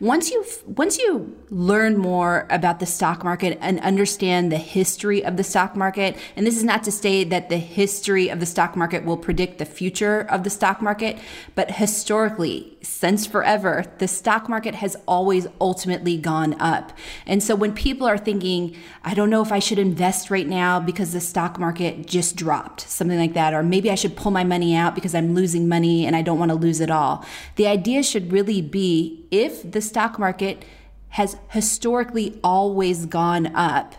once 0.00 0.30
you 0.30 0.44
once 0.66 0.98
you 0.98 1.36
learn 1.50 1.96
more 1.96 2.46
about 2.50 2.80
the 2.80 2.86
stock 2.86 3.24
market 3.24 3.56
and 3.60 3.80
understand 3.80 4.50
the 4.50 4.58
history 4.58 5.24
of 5.24 5.36
the 5.36 5.44
stock 5.44 5.76
market 5.76 6.16
and 6.36 6.46
this 6.46 6.56
is 6.56 6.64
not 6.64 6.82
to 6.82 6.90
say 6.90 7.24
that 7.24 7.48
the 7.48 7.56
history 7.56 8.28
of 8.28 8.40
the 8.40 8.46
stock 8.46 8.76
market 8.76 9.04
will 9.04 9.16
predict 9.16 9.58
the 9.58 9.64
future 9.64 10.20
of 10.30 10.44
the 10.44 10.50
stock 10.50 10.82
market 10.82 11.16
but 11.54 11.70
historically 11.70 12.73
since 12.84 13.26
forever 13.26 13.84
the 13.98 14.06
stock 14.06 14.48
market 14.48 14.74
has 14.74 14.96
always 15.08 15.46
ultimately 15.60 16.16
gone 16.16 16.54
up. 16.60 16.92
And 17.26 17.42
so 17.42 17.54
when 17.54 17.74
people 17.74 18.06
are 18.06 18.18
thinking 18.18 18.76
i 19.02 19.14
don't 19.14 19.30
know 19.30 19.42
if 19.42 19.52
i 19.52 19.58
should 19.58 19.78
invest 19.78 20.30
right 20.30 20.46
now 20.46 20.78
because 20.78 21.12
the 21.12 21.20
stock 21.20 21.58
market 21.58 22.06
just 22.06 22.36
dropped 22.36 22.82
something 22.82 23.18
like 23.18 23.34
that 23.34 23.54
or 23.54 23.62
maybe 23.62 23.90
i 23.90 23.94
should 23.94 24.16
pull 24.16 24.30
my 24.30 24.44
money 24.44 24.74
out 24.74 24.94
because 24.94 25.14
i'm 25.14 25.34
losing 25.34 25.68
money 25.68 26.06
and 26.06 26.14
i 26.14 26.22
don't 26.22 26.38
want 26.38 26.50
to 26.50 26.54
lose 26.54 26.80
it 26.80 26.90
all. 26.90 27.24
The 27.56 27.66
idea 27.66 28.02
should 28.02 28.32
really 28.32 28.60
be 28.62 29.26
if 29.30 29.70
the 29.70 29.80
stock 29.80 30.18
market 30.18 30.64
has 31.10 31.36
historically 31.48 32.40
always 32.42 33.06
gone 33.06 33.54
up, 33.54 33.94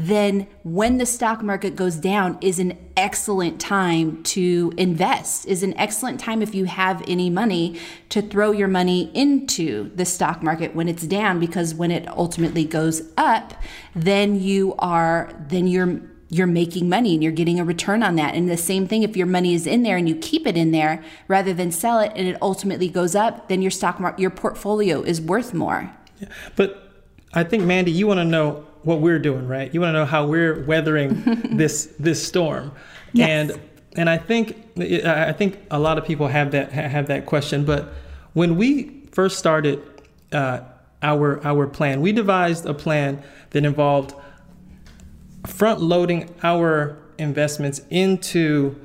then 0.00 0.46
when 0.62 0.98
the 0.98 1.04
stock 1.04 1.42
market 1.42 1.76
goes 1.76 1.96
down 1.96 2.38
is 2.40 2.58
an 2.58 2.76
excellent 2.96 3.60
time 3.60 4.22
to 4.22 4.72
invest 4.76 5.46
is 5.46 5.62
an 5.62 5.76
excellent 5.76 6.18
time 6.18 6.40
if 6.40 6.54
you 6.54 6.64
have 6.64 7.02
any 7.06 7.28
money 7.28 7.78
to 8.08 8.22
throw 8.22 8.50
your 8.50 8.68
money 8.68 9.10
into 9.14 9.90
the 9.94 10.04
stock 10.04 10.42
market 10.42 10.74
when 10.74 10.88
it's 10.88 11.02
down 11.06 11.38
because 11.38 11.74
when 11.74 11.90
it 11.90 12.08
ultimately 12.08 12.64
goes 12.64 13.02
up 13.16 13.54
then 13.94 14.40
you 14.40 14.74
are 14.78 15.30
then 15.48 15.66
you're 15.66 16.00
you're 16.32 16.46
making 16.46 16.88
money 16.88 17.14
and 17.14 17.22
you're 17.24 17.32
getting 17.32 17.58
a 17.58 17.64
return 17.64 18.04
on 18.04 18.14
that. 18.14 18.36
And 18.36 18.48
the 18.48 18.56
same 18.56 18.86
thing, 18.86 19.02
if 19.02 19.16
your 19.16 19.26
money 19.26 19.52
is 19.52 19.66
in 19.66 19.82
there 19.82 19.96
and 19.96 20.08
you 20.08 20.14
keep 20.14 20.46
it 20.46 20.56
in 20.56 20.70
there 20.70 21.02
rather 21.26 21.52
than 21.52 21.72
sell 21.72 21.98
it 21.98 22.12
and 22.14 22.28
it 22.28 22.40
ultimately 22.40 22.88
goes 22.88 23.16
up, 23.16 23.48
then 23.48 23.60
your 23.60 23.72
stock 23.72 23.98
market, 23.98 24.20
your 24.20 24.30
portfolio 24.30 25.02
is 25.02 25.20
worth 25.20 25.52
more. 25.52 25.92
Yeah. 26.20 26.28
But 26.54 26.88
I 27.34 27.42
think, 27.42 27.64
Mandy, 27.64 27.90
you 27.90 28.06
want 28.06 28.18
to 28.18 28.24
know 28.24 28.64
what 28.82 29.00
we're 29.00 29.18
doing, 29.18 29.46
right? 29.46 29.72
You 29.72 29.80
want 29.80 29.90
to 29.90 30.00
know 30.00 30.04
how 30.04 30.26
we're 30.26 30.64
weathering 30.64 31.22
this 31.56 31.92
this 31.98 32.24
storm. 32.24 32.72
Yes. 33.12 33.28
And 33.28 33.60
and 33.96 34.08
I 34.08 34.18
think 34.18 34.56
I 34.78 35.32
think 35.32 35.58
a 35.70 35.78
lot 35.78 35.98
of 35.98 36.04
people 36.04 36.28
have 36.28 36.52
that 36.52 36.72
have 36.72 37.06
that 37.08 37.26
question. 37.26 37.64
But 37.64 37.92
when 38.32 38.56
we 38.56 39.02
first 39.12 39.38
started 39.38 39.82
uh, 40.32 40.60
our 41.02 41.44
our 41.44 41.66
plan, 41.66 42.00
we 42.00 42.12
devised 42.12 42.66
a 42.66 42.74
plan 42.74 43.22
that 43.50 43.64
involved 43.64 44.14
front 45.46 45.80
loading 45.80 46.32
our 46.42 46.96
investments 47.18 47.82
into 47.90 48.76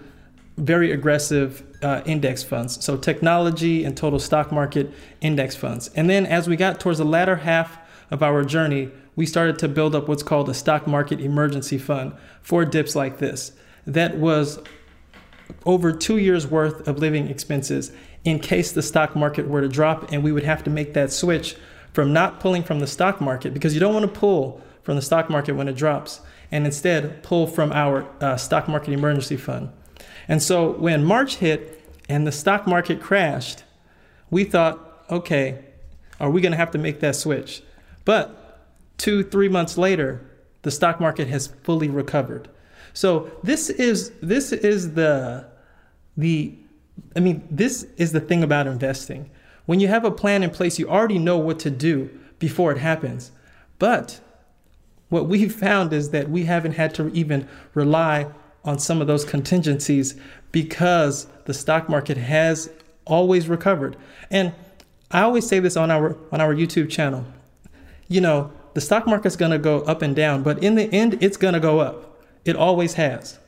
very 0.57 0.91
aggressive 0.91 1.63
uh, 1.81 2.01
index 2.05 2.43
funds. 2.43 2.83
So 2.83 2.97
technology 2.97 3.83
and 3.83 3.95
total 3.95 4.19
stock 4.19 4.51
market 4.51 4.91
index 5.21 5.55
funds. 5.55 5.89
And 5.95 6.09
then 6.09 6.25
as 6.25 6.47
we 6.47 6.55
got 6.55 6.79
towards 6.79 6.99
the 6.99 7.05
latter 7.05 7.35
half 7.35 7.77
of 8.09 8.23
our 8.23 8.43
journey, 8.43 8.91
we 9.15 9.25
started 9.25 9.59
to 9.59 9.67
build 9.67 9.95
up 9.95 10.07
what's 10.07 10.23
called 10.23 10.49
a 10.49 10.53
stock 10.53 10.87
market 10.87 11.19
emergency 11.19 11.77
fund 11.77 12.13
for 12.41 12.65
dips 12.65 12.95
like 12.95 13.17
this. 13.19 13.51
That 13.85 14.17
was 14.17 14.59
over 15.65 15.91
two 15.91 16.17
years 16.17 16.47
worth 16.47 16.87
of 16.87 16.99
living 16.99 17.27
expenses 17.27 17.91
in 18.23 18.39
case 18.39 18.71
the 18.71 18.81
stock 18.81 19.15
market 19.15 19.47
were 19.47 19.61
to 19.61 19.67
drop 19.67 20.11
and 20.11 20.23
we 20.23 20.31
would 20.31 20.43
have 20.43 20.63
to 20.63 20.69
make 20.69 20.93
that 20.93 21.11
switch 21.11 21.55
from 21.93 22.11
not 22.11 22.39
pulling 22.39 22.63
from 22.63 22.79
the 22.79 22.87
stock 22.87 23.21
market 23.21 23.53
because 23.53 23.73
you 23.73 23.79
don't 23.79 23.93
want 23.93 24.11
to 24.11 24.19
pull 24.19 24.61
from 24.81 24.95
the 24.95 25.01
stock 25.01 25.29
market 25.29 25.55
when 25.55 25.67
it 25.67 25.75
drops 25.75 26.21
and 26.51 26.65
instead 26.65 27.23
pull 27.23 27.47
from 27.47 27.71
our 27.71 28.07
uh, 28.21 28.35
stock 28.35 28.67
market 28.67 28.91
emergency 28.91 29.37
fund. 29.37 29.69
And 30.27 30.41
so 30.41 30.71
when 30.73 31.03
March 31.03 31.37
hit 31.37 31.81
and 32.09 32.25
the 32.25 32.31
stock 32.31 32.67
market 32.67 33.01
crashed, 33.01 33.63
we 34.29 34.43
thought, 34.43 35.05
okay, 35.09 35.63
are 36.19 36.29
we 36.29 36.41
going 36.41 36.51
to 36.51 36.57
have 36.57 36.71
to 36.71 36.77
make 36.77 36.99
that 36.99 37.15
switch? 37.15 37.61
But 38.03 38.44
two, 38.97 39.23
three 39.23 39.49
months 39.49 39.77
later, 39.77 40.21
the 40.61 40.71
stock 40.71 40.99
market 40.99 41.27
has 41.27 41.47
fully 41.63 41.89
recovered. 41.89 42.49
So 42.93 43.29
this 43.43 43.69
is 43.69 44.11
this 44.21 44.51
is 44.51 44.93
the 44.93 45.47
the 46.17 46.55
I 47.15 47.19
mean 47.19 47.47
this 47.51 47.83
is 47.97 48.13
the 48.13 48.19
thing 48.19 48.41
about 48.43 48.67
investing. 48.67 49.29
When 49.65 49.79
you 49.79 49.87
have 49.87 50.05
a 50.05 50.11
plan 50.11 50.43
in 50.43 50.49
place, 50.49 50.79
you 50.79 50.89
already 50.89 51.19
know 51.19 51.37
what 51.37 51.59
to 51.59 51.69
do 51.69 52.09
before 52.39 52.71
it 52.71 52.77
happens. 52.77 53.31
But 53.79 54.21
what 55.09 55.27
we've 55.27 55.53
found 55.53 55.93
is 55.93 56.11
that 56.11 56.29
we 56.29 56.45
haven't 56.45 56.73
had 56.73 56.93
to 56.95 57.09
even 57.09 57.47
rely 57.73 58.27
on 58.63 58.79
some 58.79 59.01
of 59.01 59.07
those 59.07 59.25
contingencies 59.25 60.15
because 60.51 61.27
the 61.45 61.53
stock 61.53 61.89
market 61.89 62.17
has 62.17 62.69
always 63.05 63.47
recovered. 63.47 63.97
And 64.31 64.53
I 65.11 65.21
always 65.21 65.47
say 65.47 65.59
this 65.59 65.77
on 65.77 65.91
our 65.91 66.17
on 66.31 66.41
our 66.41 66.55
YouTube 66.55 66.89
channel. 66.89 67.25
You 68.07 68.21
know, 68.21 68.51
the 68.75 68.81
stock 68.81 69.07
market's 69.07 69.35
going 69.35 69.51
to 69.51 69.57
go 69.57 69.81
up 69.81 70.03
and 70.03 70.15
down, 70.15 70.43
but 70.43 70.61
in 70.61 70.75
the 70.75 70.93
end 70.93 71.17
it's 71.23 71.37
going 71.37 71.55
to 71.55 71.59
go 71.59 71.79
up. 71.79 72.21
It 72.43 72.55
always 72.55 72.93
has. 72.93 73.39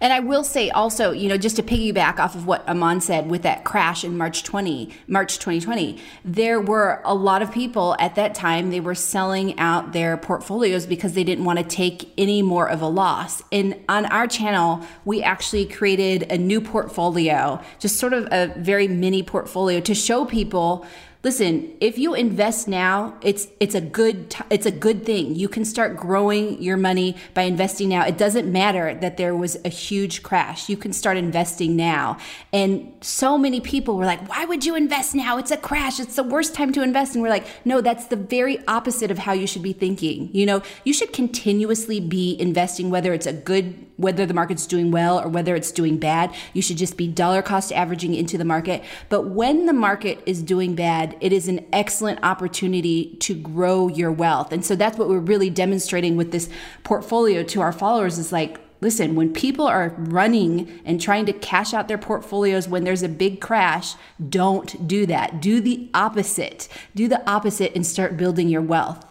And 0.00 0.12
I 0.12 0.20
will 0.20 0.44
say 0.44 0.70
also, 0.70 1.10
you 1.10 1.28
know, 1.28 1.36
just 1.36 1.56
to 1.56 1.62
piggyback 1.62 2.18
off 2.18 2.34
of 2.34 2.46
what 2.46 2.66
Amon 2.68 3.00
said 3.00 3.28
with 3.28 3.42
that 3.42 3.64
crash 3.64 4.04
in 4.04 4.16
March 4.16 4.44
20, 4.44 4.94
March 5.08 5.38
2020, 5.38 5.98
there 6.24 6.60
were 6.60 7.02
a 7.04 7.14
lot 7.14 7.42
of 7.42 7.50
people 7.50 7.96
at 7.98 8.14
that 8.14 8.34
time, 8.34 8.70
they 8.70 8.80
were 8.80 8.94
selling 8.94 9.58
out 9.58 9.92
their 9.92 10.16
portfolios 10.16 10.86
because 10.86 11.14
they 11.14 11.24
didn't 11.24 11.44
want 11.44 11.58
to 11.58 11.64
take 11.64 12.12
any 12.16 12.42
more 12.42 12.68
of 12.68 12.80
a 12.80 12.86
loss. 12.86 13.42
And 13.50 13.76
on 13.88 14.06
our 14.06 14.28
channel, 14.28 14.86
we 15.04 15.22
actually 15.22 15.66
created 15.66 16.30
a 16.30 16.38
new 16.38 16.60
portfolio, 16.60 17.60
just 17.80 17.96
sort 17.96 18.12
of 18.12 18.28
a 18.30 18.54
very 18.56 18.86
mini 18.86 19.24
portfolio 19.24 19.80
to 19.80 19.94
show 19.94 20.24
people 20.24 20.86
listen, 21.22 21.72
if 21.80 21.98
you 21.98 22.14
invest 22.14 22.68
now, 22.68 23.14
it's 23.22 23.48
it's 23.60 23.74
a 23.74 23.80
good 23.80 24.30
t- 24.30 24.44
it's 24.50 24.66
a 24.66 24.70
good 24.70 25.04
thing. 25.04 25.34
You 25.34 25.48
can 25.48 25.64
start 25.64 25.96
growing 25.96 26.62
your 26.62 26.76
money 26.76 27.16
by 27.34 27.42
investing 27.42 27.88
now. 27.88 28.06
It 28.06 28.16
doesn't 28.16 28.50
matter 28.50 28.94
that 28.94 29.16
there 29.16 29.34
was 29.34 29.56
a 29.64 29.68
huge 29.68 30.22
crash. 30.22 30.68
You 30.68 30.76
can 30.76 30.92
start 30.92 31.16
investing 31.16 31.76
now. 31.76 32.18
And 32.52 32.92
so 33.00 33.36
many 33.36 33.60
people 33.60 33.96
were 33.96 34.06
like, 34.06 34.28
"Why 34.28 34.44
would 34.44 34.64
you 34.64 34.74
invest 34.74 35.14
now? 35.14 35.38
It's 35.38 35.50
a 35.50 35.56
crash. 35.56 35.98
It's 36.00 36.16
the 36.16 36.22
worst 36.22 36.54
time 36.54 36.72
to 36.72 36.82
invest." 36.82 37.14
And 37.14 37.22
we're 37.22 37.30
like, 37.30 37.46
"No, 37.64 37.80
that's 37.80 38.06
the 38.06 38.16
very 38.16 38.58
opposite 38.68 39.10
of 39.10 39.18
how 39.18 39.32
you 39.32 39.46
should 39.46 39.62
be 39.62 39.72
thinking. 39.72 40.30
You 40.32 40.46
know, 40.46 40.62
you 40.84 40.92
should 40.92 41.12
continuously 41.12 42.00
be 42.00 42.36
investing 42.38 42.90
whether 42.90 43.12
it's 43.12 43.26
a 43.26 43.32
good 43.32 43.87
whether 43.98 44.24
the 44.24 44.32
market's 44.32 44.66
doing 44.66 44.90
well 44.90 45.20
or 45.20 45.28
whether 45.28 45.54
it's 45.54 45.70
doing 45.70 45.98
bad. 45.98 46.34
You 46.54 46.62
should 46.62 46.78
just 46.78 46.96
be 46.96 47.06
dollar 47.08 47.42
cost 47.42 47.72
averaging 47.72 48.14
into 48.14 48.38
the 48.38 48.44
market. 48.44 48.82
But 49.08 49.28
when 49.28 49.66
the 49.66 49.72
market 49.72 50.22
is 50.24 50.42
doing 50.42 50.74
bad, 50.74 51.16
it 51.20 51.32
is 51.32 51.48
an 51.48 51.66
excellent 51.72 52.20
opportunity 52.22 53.16
to 53.20 53.34
grow 53.34 53.88
your 53.88 54.12
wealth. 54.12 54.52
And 54.52 54.64
so 54.64 54.74
that's 54.76 54.96
what 54.96 55.08
we're 55.08 55.18
really 55.18 55.50
demonstrating 55.50 56.16
with 56.16 56.32
this 56.32 56.48
portfolio 56.84 57.42
to 57.42 57.60
our 57.60 57.72
followers 57.72 58.18
is 58.18 58.32
like, 58.32 58.60
listen, 58.80 59.16
when 59.16 59.32
people 59.32 59.66
are 59.66 59.92
running 59.98 60.80
and 60.84 61.00
trying 61.00 61.26
to 61.26 61.32
cash 61.32 61.74
out 61.74 61.88
their 61.88 61.98
portfolios 61.98 62.68
when 62.68 62.84
there's 62.84 63.02
a 63.02 63.08
big 63.08 63.40
crash, 63.40 63.94
don't 64.28 64.86
do 64.86 65.06
that. 65.06 65.42
Do 65.42 65.60
the 65.60 65.90
opposite. 65.92 66.68
Do 66.94 67.08
the 67.08 67.28
opposite 67.28 67.74
and 67.74 67.84
start 67.84 68.16
building 68.16 68.48
your 68.48 68.62
wealth. 68.62 69.04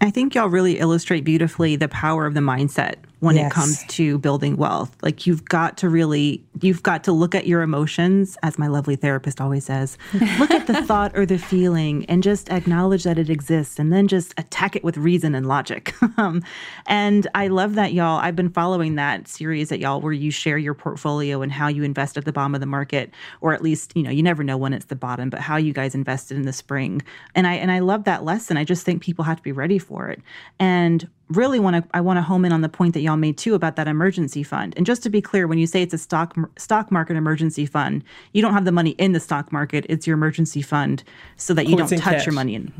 I 0.00 0.10
think 0.10 0.34
y'all 0.34 0.48
really 0.48 0.78
illustrate 0.78 1.24
beautifully 1.24 1.76
the 1.76 1.88
power 1.88 2.26
of 2.26 2.34
the 2.34 2.40
mindset 2.40 2.96
when 3.24 3.36
yes. 3.36 3.50
it 3.50 3.54
comes 3.54 3.84
to 3.84 4.18
building 4.18 4.56
wealth. 4.56 4.94
Like 5.02 5.26
you've 5.26 5.44
got 5.46 5.78
to 5.78 5.88
really, 5.88 6.44
you've 6.60 6.82
got 6.82 7.02
to 7.04 7.12
look 7.12 7.34
at 7.34 7.46
your 7.46 7.62
emotions, 7.62 8.36
as 8.42 8.58
my 8.58 8.66
lovely 8.66 8.96
therapist 8.96 9.40
always 9.40 9.64
says. 9.64 9.96
look 10.38 10.50
at 10.50 10.66
the 10.66 10.82
thought 10.82 11.16
or 11.16 11.24
the 11.24 11.38
feeling 11.38 12.04
and 12.06 12.22
just 12.22 12.50
acknowledge 12.50 13.04
that 13.04 13.18
it 13.18 13.30
exists 13.30 13.78
and 13.78 13.92
then 13.92 14.06
just 14.06 14.34
attack 14.36 14.76
it 14.76 14.84
with 14.84 14.98
reason 14.98 15.34
and 15.34 15.46
logic. 15.46 15.94
um, 16.18 16.42
and 16.86 17.26
I 17.34 17.48
love 17.48 17.74
that 17.76 17.94
y'all, 17.94 18.18
I've 18.18 18.36
been 18.36 18.50
following 18.50 18.96
that 18.96 19.26
series 19.26 19.70
that 19.70 19.78
y'all 19.78 20.00
where 20.00 20.12
you 20.12 20.30
share 20.30 20.58
your 20.58 20.74
portfolio 20.74 21.40
and 21.40 21.50
how 21.50 21.68
you 21.68 21.82
invest 21.82 22.18
at 22.18 22.26
the 22.26 22.32
bottom 22.32 22.54
of 22.54 22.60
the 22.60 22.66
market, 22.66 23.10
or 23.40 23.54
at 23.54 23.62
least, 23.62 23.92
you 23.96 24.02
know, 24.02 24.10
you 24.10 24.22
never 24.22 24.44
know 24.44 24.58
when 24.58 24.74
it's 24.74 24.86
the 24.86 24.96
bottom, 24.96 25.30
but 25.30 25.40
how 25.40 25.56
you 25.56 25.72
guys 25.72 25.94
invested 25.94 26.36
in 26.36 26.42
the 26.42 26.52
spring. 26.52 27.00
And 27.34 27.46
I, 27.46 27.54
and 27.54 27.72
I 27.72 27.78
love 27.78 28.04
that 28.04 28.22
lesson. 28.22 28.58
I 28.58 28.64
just 28.64 28.84
think 28.84 29.02
people 29.02 29.24
have 29.24 29.38
to 29.38 29.42
be 29.42 29.52
ready 29.52 29.78
for 29.78 30.10
it. 30.10 30.20
And 30.58 31.08
really 31.28 31.58
want 31.58 31.76
to 31.76 31.84
I 31.94 32.00
want 32.00 32.18
to 32.18 32.22
home 32.22 32.44
in 32.44 32.52
on 32.52 32.60
the 32.60 32.68
point 32.68 32.94
that 32.94 33.00
y'all 33.00 33.16
made 33.16 33.38
too 33.38 33.54
about 33.54 33.76
that 33.76 33.88
emergency 33.88 34.42
fund. 34.42 34.74
And 34.76 34.86
just 34.86 35.02
to 35.04 35.10
be 35.10 35.20
clear, 35.20 35.46
when 35.46 35.58
you 35.58 35.66
say 35.66 35.82
it's 35.82 35.94
a 35.94 35.98
stock 35.98 36.36
stock 36.56 36.90
market 36.92 37.16
emergency 37.16 37.66
fund, 37.66 38.04
you 38.32 38.42
don't 38.42 38.52
have 38.52 38.64
the 38.64 38.72
money 38.72 38.90
in 38.90 39.12
the 39.12 39.20
stock 39.20 39.52
market. 39.52 39.86
It's 39.88 40.06
your 40.06 40.14
emergency 40.14 40.62
fund 40.62 41.02
so 41.36 41.54
that 41.54 41.66
you 41.66 41.74
oh, 41.74 41.78
don't 41.78 41.88
touch 41.88 42.00
cash. 42.00 42.26
your 42.26 42.34
money 42.34 42.54
in. 42.54 42.72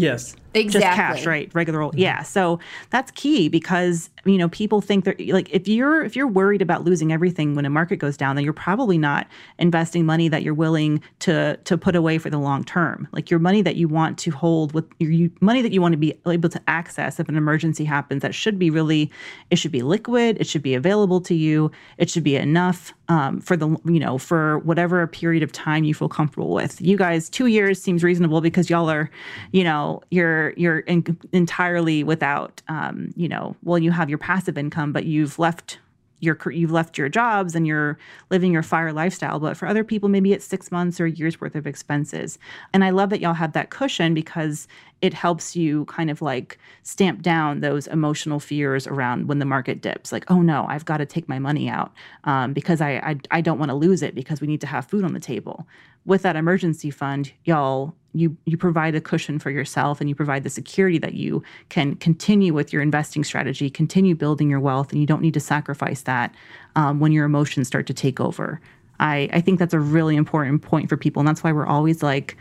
Yes. 0.00 0.34
Exactly. 0.54 0.80
Just 0.80 0.96
cash, 0.96 1.26
right? 1.26 1.54
Regular 1.54 1.82
old. 1.82 1.96
Yeah. 1.96 2.22
So 2.22 2.58
that's 2.90 3.10
key 3.12 3.48
because 3.48 4.10
you 4.24 4.38
know 4.38 4.48
people 4.48 4.80
think 4.80 5.04
that 5.04 5.20
like 5.28 5.50
if 5.50 5.68
you're 5.68 6.02
if 6.02 6.16
you're 6.16 6.26
worried 6.26 6.62
about 6.62 6.84
losing 6.84 7.12
everything 7.12 7.54
when 7.54 7.66
a 7.66 7.70
market 7.70 7.96
goes 7.96 8.16
down, 8.16 8.34
then 8.34 8.44
you're 8.44 8.54
probably 8.54 8.98
not 8.98 9.26
investing 9.58 10.06
money 10.06 10.28
that 10.28 10.42
you're 10.42 10.54
willing 10.54 11.02
to 11.20 11.56
to 11.58 11.76
put 11.76 11.94
away 11.94 12.18
for 12.18 12.30
the 12.30 12.38
long 12.38 12.64
term. 12.64 13.06
Like 13.12 13.30
your 13.30 13.40
money 13.40 13.62
that 13.62 13.76
you 13.76 13.88
want 13.88 14.18
to 14.18 14.30
hold 14.30 14.72
with 14.72 14.86
your 14.98 15.10
you, 15.10 15.30
money 15.40 15.62
that 15.62 15.72
you 15.72 15.82
want 15.82 15.92
to 15.92 15.98
be 15.98 16.18
able 16.26 16.48
to 16.48 16.60
access 16.66 17.20
if 17.20 17.28
an 17.28 17.36
emergency 17.36 17.84
happens. 17.84 18.22
That 18.22 18.34
should 18.34 18.58
be 18.58 18.70
really 18.70 19.10
it 19.50 19.56
should 19.56 19.72
be 19.72 19.82
liquid. 19.82 20.38
It 20.40 20.46
should 20.46 20.62
be 20.62 20.74
available 20.74 21.20
to 21.22 21.34
you. 21.34 21.70
It 21.98 22.08
should 22.08 22.24
be 22.24 22.36
enough 22.36 22.94
um, 23.08 23.40
for 23.40 23.56
the 23.56 23.68
you 23.84 23.98
know 23.98 24.18
for 24.18 24.58
whatever 24.60 25.06
period 25.06 25.42
of 25.42 25.52
time 25.52 25.84
you 25.84 25.94
feel 25.94 26.08
comfortable 26.08 26.50
with. 26.50 26.80
You 26.80 26.96
guys, 26.96 27.28
two 27.28 27.46
years 27.46 27.80
seems 27.80 28.02
reasonable 28.02 28.40
because 28.40 28.68
y'all 28.68 28.90
are, 28.90 29.10
you 29.52 29.64
know, 29.64 30.02
you're 30.10 30.52
you're 30.56 30.80
in, 30.80 31.18
entirely 31.32 32.04
without 32.04 32.62
um, 32.68 33.12
you 33.16 33.28
know 33.28 33.56
well 33.62 33.78
you 33.78 33.90
have 33.90 34.08
your 34.08 34.18
passive 34.18 34.58
income 34.58 34.92
but 34.92 35.04
you've 35.04 35.38
left 35.38 35.78
your 36.20 36.38
you've 36.50 36.70
left 36.70 36.98
your 36.98 37.08
jobs 37.08 37.54
and 37.54 37.66
you're 37.66 37.98
living 38.30 38.52
your 38.52 38.62
fire 38.62 38.92
lifestyle 38.92 39.38
but 39.38 39.56
for 39.56 39.68
other 39.68 39.84
people 39.84 40.08
maybe 40.08 40.32
it's 40.32 40.44
six 40.44 40.70
months 40.70 41.00
or 41.00 41.06
a 41.06 41.10
year's 41.10 41.40
worth 41.40 41.54
of 41.54 41.66
expenses. 41.66 42.38
And 42.72 42.84
i 42.84 42.90
love 42.90 43.10
that 43.10 43.20
y'all 43.20 43.34
have 43.34 43.52
that 43.52 43.70
cushion 43.70 44.14
because 44.14 44.68
it 45.00 45.14
helps 45.14 45.54
you 45.54 45.84
kind 45.84 46.10
of 46.10 46.20
like 46.20 46.58
stamp 46.82 47.22
down 47.22 47.60
those 47.60 47.86
emotional 47.86 48.40
fears 48.40 48.86
around 48.86 49.28
when 49.28 49.38
the 49.38 49.44
market 49.44 49.80
dips. 49.80 50.12
Like 50.12 50.24
oh 50.30 50.42
no 50.42 50.66
i've 50.68 50.84
got 50.84 50.98
to 50.98 51.06
take 51.06 51.28
my 51.28 51.38
money 51.38 51.68
out 51.68 51.92
um, 52.24 52.52
because 52.52 52.80
I, 52.80 52.92
I 52.96 53.16
i 53.30 53.40
don't 53.40 53.58
want 53.58 53.70
to 53.70 53.74
lose 53.74 54.02
it 54.02 54.14
because 54.14 54.40
we 54.40 54.46
need 54.46 54.60
to 54.62 54.66
have 54.66 54.86
food 54.86 55.04
on 55.04 55.12
the 55.12 55.20
table 55.20 55.66
with 56.08 56.22
that 56.22 56.34
emergency 56.36 56.90
fund 56.90 57.32
y'all 57.44 57.94
you 58.14 58.36
you 58.46 58.56
provide 58.56 58.94
a 58.94 59.00
cushion 59.00 59.38
for 59.38 59.50
yourself 59.50 60.00
and 60.00 60.08
you 60.08 60.14
provide 60.14 60.42
the 60.42 60.50
security 60.50 60.98
that 60.98 61.14
you 61.14 61.42
can 61.68 61.94
continue 61.96 62.52
with 62.54 62.72
your 62.72 62.82
investing 62.82 63.22
strategy 63.22 63.68
continue 63.68 64.14
building 64.14 64.48
your 64.48 64.58
wealth 64.60 64.90
and 64.90 65.00
you 65.00 65.06
don't 65.06 65.22
need 65.22 65.34
to 65.34 65.40
sacrifice 65.40 66.02
that 66.02 66.34
um, 66.76 66.98
when 66.98 67.12
your 67.12 67.24
emotions 67.24 67.66
start 67.66 67.86
to 67.86 67.94
take 67.94 68.20
over. 68.20 68.60
I, 69.00 69.28
I 69.32 69.40
think 69.40 69.60
that's 69.60 69.74
a 69.74 69.78
really 69.78 70.16
important 70.16 70.62
point 70.62 70.88
for 70.88 70.96
people 70.96 71.20
and 71.20 71.28
that's 71.28 71.44
why 71.44 71.52
we're 71.52 71.66
always 71.66 72.02
like 72.02 72.36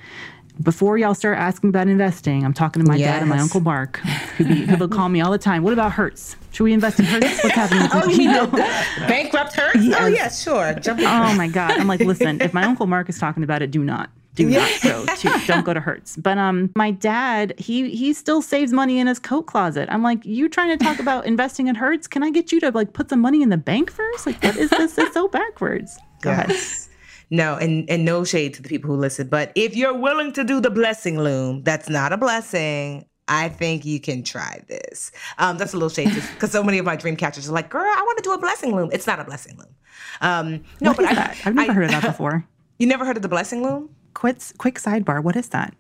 before 0.62 0.98
y'all 0.98 1.14
start 1.14 1.38
asking 1.38 1.70
about 1.70 1.88
investing, 1.88 2.44
I'm 2.44 2.54
talking 2.54 2.84
to 2.84 2.88
my 2.88 2.96
yes. 2.96 3.08
dad 3.08 3.22
and 3.22 3.30
my 3.30 3.40
uncle 3.40 3.62
Mark, 3.62 3.98
who 4.38 4.46
be, 4.46 4.66
who'll 4.66 4.88
call 4.88 5.10
me 5.10 5.22
all 5.22 5.32
the 5.32 5.38
time. 5.38 5.64
What 5.64 5.74
about 5.74 5.92
Hertz? 5.92 6.36
Should 6.52 6.64
we 6.64 6.74
invest 6.74 7.00
in 7.00 7.06
Hertz? 7.06 7.44
What's 7.44 7.56
happening? 7.56 7.88
oh, 7.94 8.08
you 8.10 8.32
know, 8.32 8.48
bankrupt 9.08 9.54
Hertz? 9.54 9.84
Yes. 9.84 9.98
Oh, 10.02 10.08
yeah, 10.08 10.30
sure. 10.30 10.80
Jump 10.80 11.00
oh 11.02 11.34
my 11.36 11.48
God! 11.48 11.72
I'm 11.72 11.88
like, 11.88 12.00
listen, 12.00 12.42
if 12.42 12.54
my 12.54 12.64
uncle 12.64 12.88
Mark 12.88 13.10
is 13.10 13.20
talking 13.20 13.44
about 13.44 13.62
it, 13.62 13.72
do 13.72 13.84
not 13.84 14.10
do 14.38 14.50
not 14.50 14.82
go 14.84 15.06
to 15.06 15.42
don't 15.48 15.66
go 15.66 15.74
to 15.74 15.80
Hertz. 15.80 16.16
But 16.16 16.38
um 16.38 16.72
my 16.76 16.92
dad, 16.92 17.54
he 17.58 17.90
he 17.96 18.14
still 18.14 18.42
saves 18.42 18.72
money 18.72 19.00
in 19.00 19.08
his 19.08 19.20
coat 19.20 19.44
closet. 19.44 19.90
I'm 19.92 20.04
like, 20.04 20.26
you 20.26 20.48
trying 20.48 20.78
to 20.78 20.84
talk 20.84 21.00
about 21.00 21.26
investing 21.26 21.68
in 21.68 21.76
Hertz? 21.76 22.08
Can 22.08 22.24
I 22.24 22.30
get 22.30 22.52
you 22.52 22.60
to 22.62 22.72
like 22.72 22.94
put 22.94 23.10
some 23.10 23.20
money 23.20 23.42
in 23.42 23.50
the 23.50 23.58
bank 23.58 23.92
first? 23.92 24.28
Like 24.28 24.42
what 24.44 24.56
is 24.56 24.70
this? 24.70 24.98
It's 24.98 25.14
so 25.14 25.28
backwards. 25.28 25.98
Go 26.22 26.32
yes. 26.32 26.50
ahead. 26.50 26.87
No, 27.30 27.56
and 27.56 27.90
and 27.90 28.06
no 28.06 28.24
shade 28.24 28.54
to 28.56 28.62
the 28.62 28.70
people 28.70 28.90
who 28.90 28.96
listen, 28.96 29.28
but 29.28 29.52
if 29.56 29.76
you're 29.76 29.94
willing 29.94 30.32
to 30.34 30.44
do 30.44 30.62
the 30.62 30.70
blessing 30.70 31.20
loom, 31.20 31.64
that's 31.64 31.90
not 31.90 32.14
a 32.14 32.18
blessing. 32.18 33.06
I 33.28 33.50
think 33.50 33.84
you 33.84 34.00
can 34.00 34.24
try 34.24 34.62
this. 34.70 35.12
Um, 35.38 35.58
that's 35.58 35.74
a 35.74 35.76
little 35.76 35.90
shade 35.90 36.16
because 36.34 36.52
so 36.52 36.64
many 36.64 36.78
of 36.78 36.86
my 36.86 36.96
dream 36.96 37.18
catchers 37.18 37.50
are 37.50 37.54
like, 37.54 37.70
"Girl, 37.70 37.82
I 37.82 38.02
want 38.02 38.18
to 38.20 38.24
do 38.24 38.32
a 38.32 38.38
blessing 38.38 38.74
loom." 38.74 38.90
It's 38.94 39.06
not 39.06 39.20
a 39.20 39.26
blessing 39.26 39.58
loom. 39.58 39.76
Um, 40.22 40.64
no, 40.80 40.92
what 40.92 40.98
but 40.98 41.06
I, 41.06 41.34
have 41.34 41.54
never 41.54 41.72
I, 41.72 41.76
heard 41.76 41.86
of 41.86 41.92
that 41.92 42.04
before. 42.04 42.46
You 42.80 42.86
never 42.86 43.06
heard 43.06 43.16
of 43.18 43.24
the 43.24 43.28
blessing 43.28 43.64
loom? 43.64 43.90
quick 44.18 44.38
quick 44.58 44.76
sidebar. 44.76 45.24
What 45.24 45.36
is 45.36 45.50
that? 45.50 45.74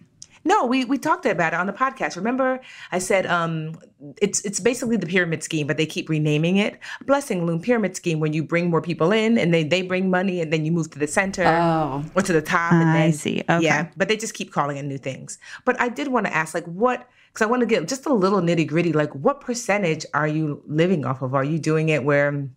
No, 0.43 0.65
we 0.65 0.85
we 0.85 0.97
talked 0.97 1.25
about 1.25 1.53
it 1.53 1.59
on 1.59 1.67
the 1.67 1.73
podcast. 1.73 2.15
Remember, 2.15 2.59
I 2.91 2.99
said 2.99 3.25
um, 3.25 3.77
it's 4.21 4.41
it's 4.41 4.59
basically 4.59 4.97
the 4.97 5.07
pyramid 5.07 5.43
scheme, 5.43 5.67
but 5.67 5.77
they 5.77 5.85
keep 5.85 6.09
renaming 6.09 6.57
it 6.57 6.79
Blessing 7.05 7.45
Loom 7.45 7.61
Pyramid 7.61 7.95
Scheme. 7.95 8.19
When 8.19 8.33
you 8.33 8.43
bring 8.43 8.69
more 8.69 8.81
people 8.81 9.11
in, 9.11 9.37
and 9.37 9.53
they 9.53 9.63
they 9.63 9.81
bring 9.81 10.09
money, 10.09 10.41
and 10.41 10.51
then 10.51 10.65
you 10.65 10.71
move 10.71 10.89
to 10.91 10.99
the 10.99 11.07
center 11.07 11.45
oh. 11.45 12.03
or 12.15 12.21
to 12.21 12.33
the 12.33 12.41
top. 12.41 12.73
And 12.73 12.81
then, 12.81 12.95
I 12.95 13.11
see. 13.11 13.43
Okay. 13.49 13.63
Yeah, 13.63 13.89
but 13.97 14.07
they 14.07 14.17
just 14.17 14.33
keep 14.33 14.51
calling 14.51 14.77
it 14.77 14.83
new 14.83 14.97
things. 14.97 15.37
But 15.65 15.79
I 15.79 15.89
did 15.89 16.09
want 16.09 16.25
to 16.25 16.35
ask, 16.35 16.53
like, 16.53 16.65
what? 16.65 17.07
Because 17.27 17.45
I 17.45 17.49
want 17.49 17.61
to 17.61 17.65
get 17.65 17.87
just 17.87 18.05
a 18.05 18.13
little 18.13 18.41
nitty 18.41 18.67
gritty. 18.67 18.93
Like, 18.93 19.13
what 19.13 19.41
percentage 19.41 20.05
are 20.13 20.27
you 20.27 20.63
living 20.67 21.05
off 21.05 21.21
of? 21.21 21.35
Are 21.35 21.43
you 21.43 21.59
doing 21.59 21.89
it 21.89 22.03
where 22.03 22.49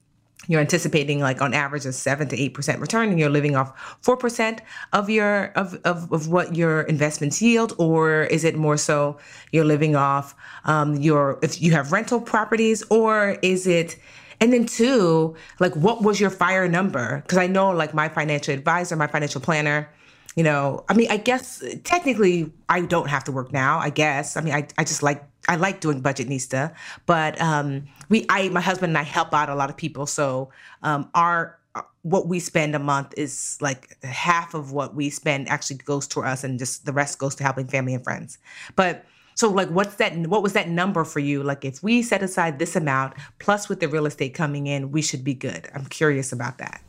you're 0.49 0.61
anticipating 0.61 1.21
like 1.21 1.43
on 1.43 1.55
average 1.55 1.85
a 1.85 1.93
seven 1.93 2.29
to 2.29 2.41
eight 2.41 2.55
percent 2.55 2.81
return 2.81 3.11
and 3.11 3.19
you're 3.19 3.31
living 3.31 3.57
off 3.57 3.99
four 4.01 4.17
percent 4.17 4.63
of 4.93 5.11
your 5.11 5.47
of, 5.53 5.75
of 5.85 6.11
of 6.13 6.29
what 6.29 6.57
your 6.57 6.83
investments 6.83 7.41
yield? 7.43 7.75
Or 7.79 8.23
is 8.25 8.45
it 8.45 8.57
more 8.57 8.77
so 8.77 9.19
you're 9.53 9.65
living 9.65 9.97
off 9.97 10.35
um, 10.65 10.97
your 10.97 11.39
if 11.43 11.61
you 11.61 11.73
have 11.73 11.93
rental 11.93 12.21
properties 12.21 12.83
or 12.91 13.39
is 13.43 13.67
it 13.67 13.99
and 14.41 14.53
then 14.53 14.65
two 14.67 15.37
like 15.59 15.75
what 15.77 16.03
was 16.03 16.21
your 16.21 16.31
fire 16.31 16.67
number? 16.69 17.21
Because 17.23 17.39
i 17.39 17.47
know 17.47 17.71
like 17.71 17.93
my 17.95 18.09
financial 18.09 18.55
advisor 18.55 18.97
my 18.97 19.07
financial 19.07 19.41
planner 19.41 19.89
you 20.37 20.45
know 20.45 20.85
i 20.89 20.95
mean 20.95 21.11
i 21.11 21.17
guess 21.17 21.63
technically 21.85 22.51
i 22.69 22.81
don't 22.81 23.09
have 23.09 23.25
to 23.25 23.33
work 23.33 23.53
now 23.53 23.79
i 23.79 23.91
guess. 23.91 24.37
I 24.37 24.41
mean 24.41 24.55
i, 24.55 24.67
I 24.79 24.85
just 24.85 25.03
like 25.03 25.23
i 25.49 25.57
like 25.57 25.81
doing 25.81 26.03
budgetnista 26.03 26.75
but 27.07 27.41
um 27.41 27.89
we 28.11 28.27
i 28.29 28.51
my 28.51 28.61
husband 28.61 28.91
and 28.91 28.99
i 28.99 29.03
help 29.03 29.33
out 29.33 29.49
a 29.49 29.55
lot 29.55 29.71
of 29.71 29.77
people. 29.77 30.05
So 30.05 30.51
um 30.83 31.09
our 31.15 31.59
uh, 31.75 31.83
what 32.03 32.27
we 32.27 32.41
spend 32.41 32.75
a 32.75 32.79
month 32.79 33.15
is 33.17 33.57
like 33.61 33.97
half 34.05 34.55
of 34.55 34.73
what 34.73 34.95
we 34.95 35.09
spend 35.09 35.49
actually 35.49 35.77
goes 35.77 36.07
to 36.09 36.21
us 36.21 36.45
and 36.45 36.59
just 36.59 36.85
the 36.85 36.93
rest 36.93 37.19
goes 37.19 37.35
to 37.37 37.45
helping 37.45 37.67
family 37.67 37.95
and 37.95 38.05
friends. 38.05 38.39
But 38.77 39.07
so 39.37 39.49
like 39.49 39.69
what's 39.71 39.95
that 39.95 40.15
what 40.27 40.43
was 40.43 40.53
that 40.53 40.69
number 40.69 41.05
for 41.05 41.21
you? 41.21 41.43
Like 41.43 41.65
if 41.65 41.83
we 41.83 42.03
set 42.03 42.23
aside 42.23 42.59
this 42.59 42.77
amount 42.77 43.15
plus 43.39 43.71
with 43.71 43.81
the 43.81 43.89
real 43.89 44.05
estate 44.05 44.35
coming 44.35 44.67
in 44.67 44.91
we 44.91 45.01
should 45.01 45.25
be 45.25 45.35
good. 45.35 45.71
I'm 45.75 45.87
curious 45.87 46.33
about 46.33 46.59
that. 46.59 46.83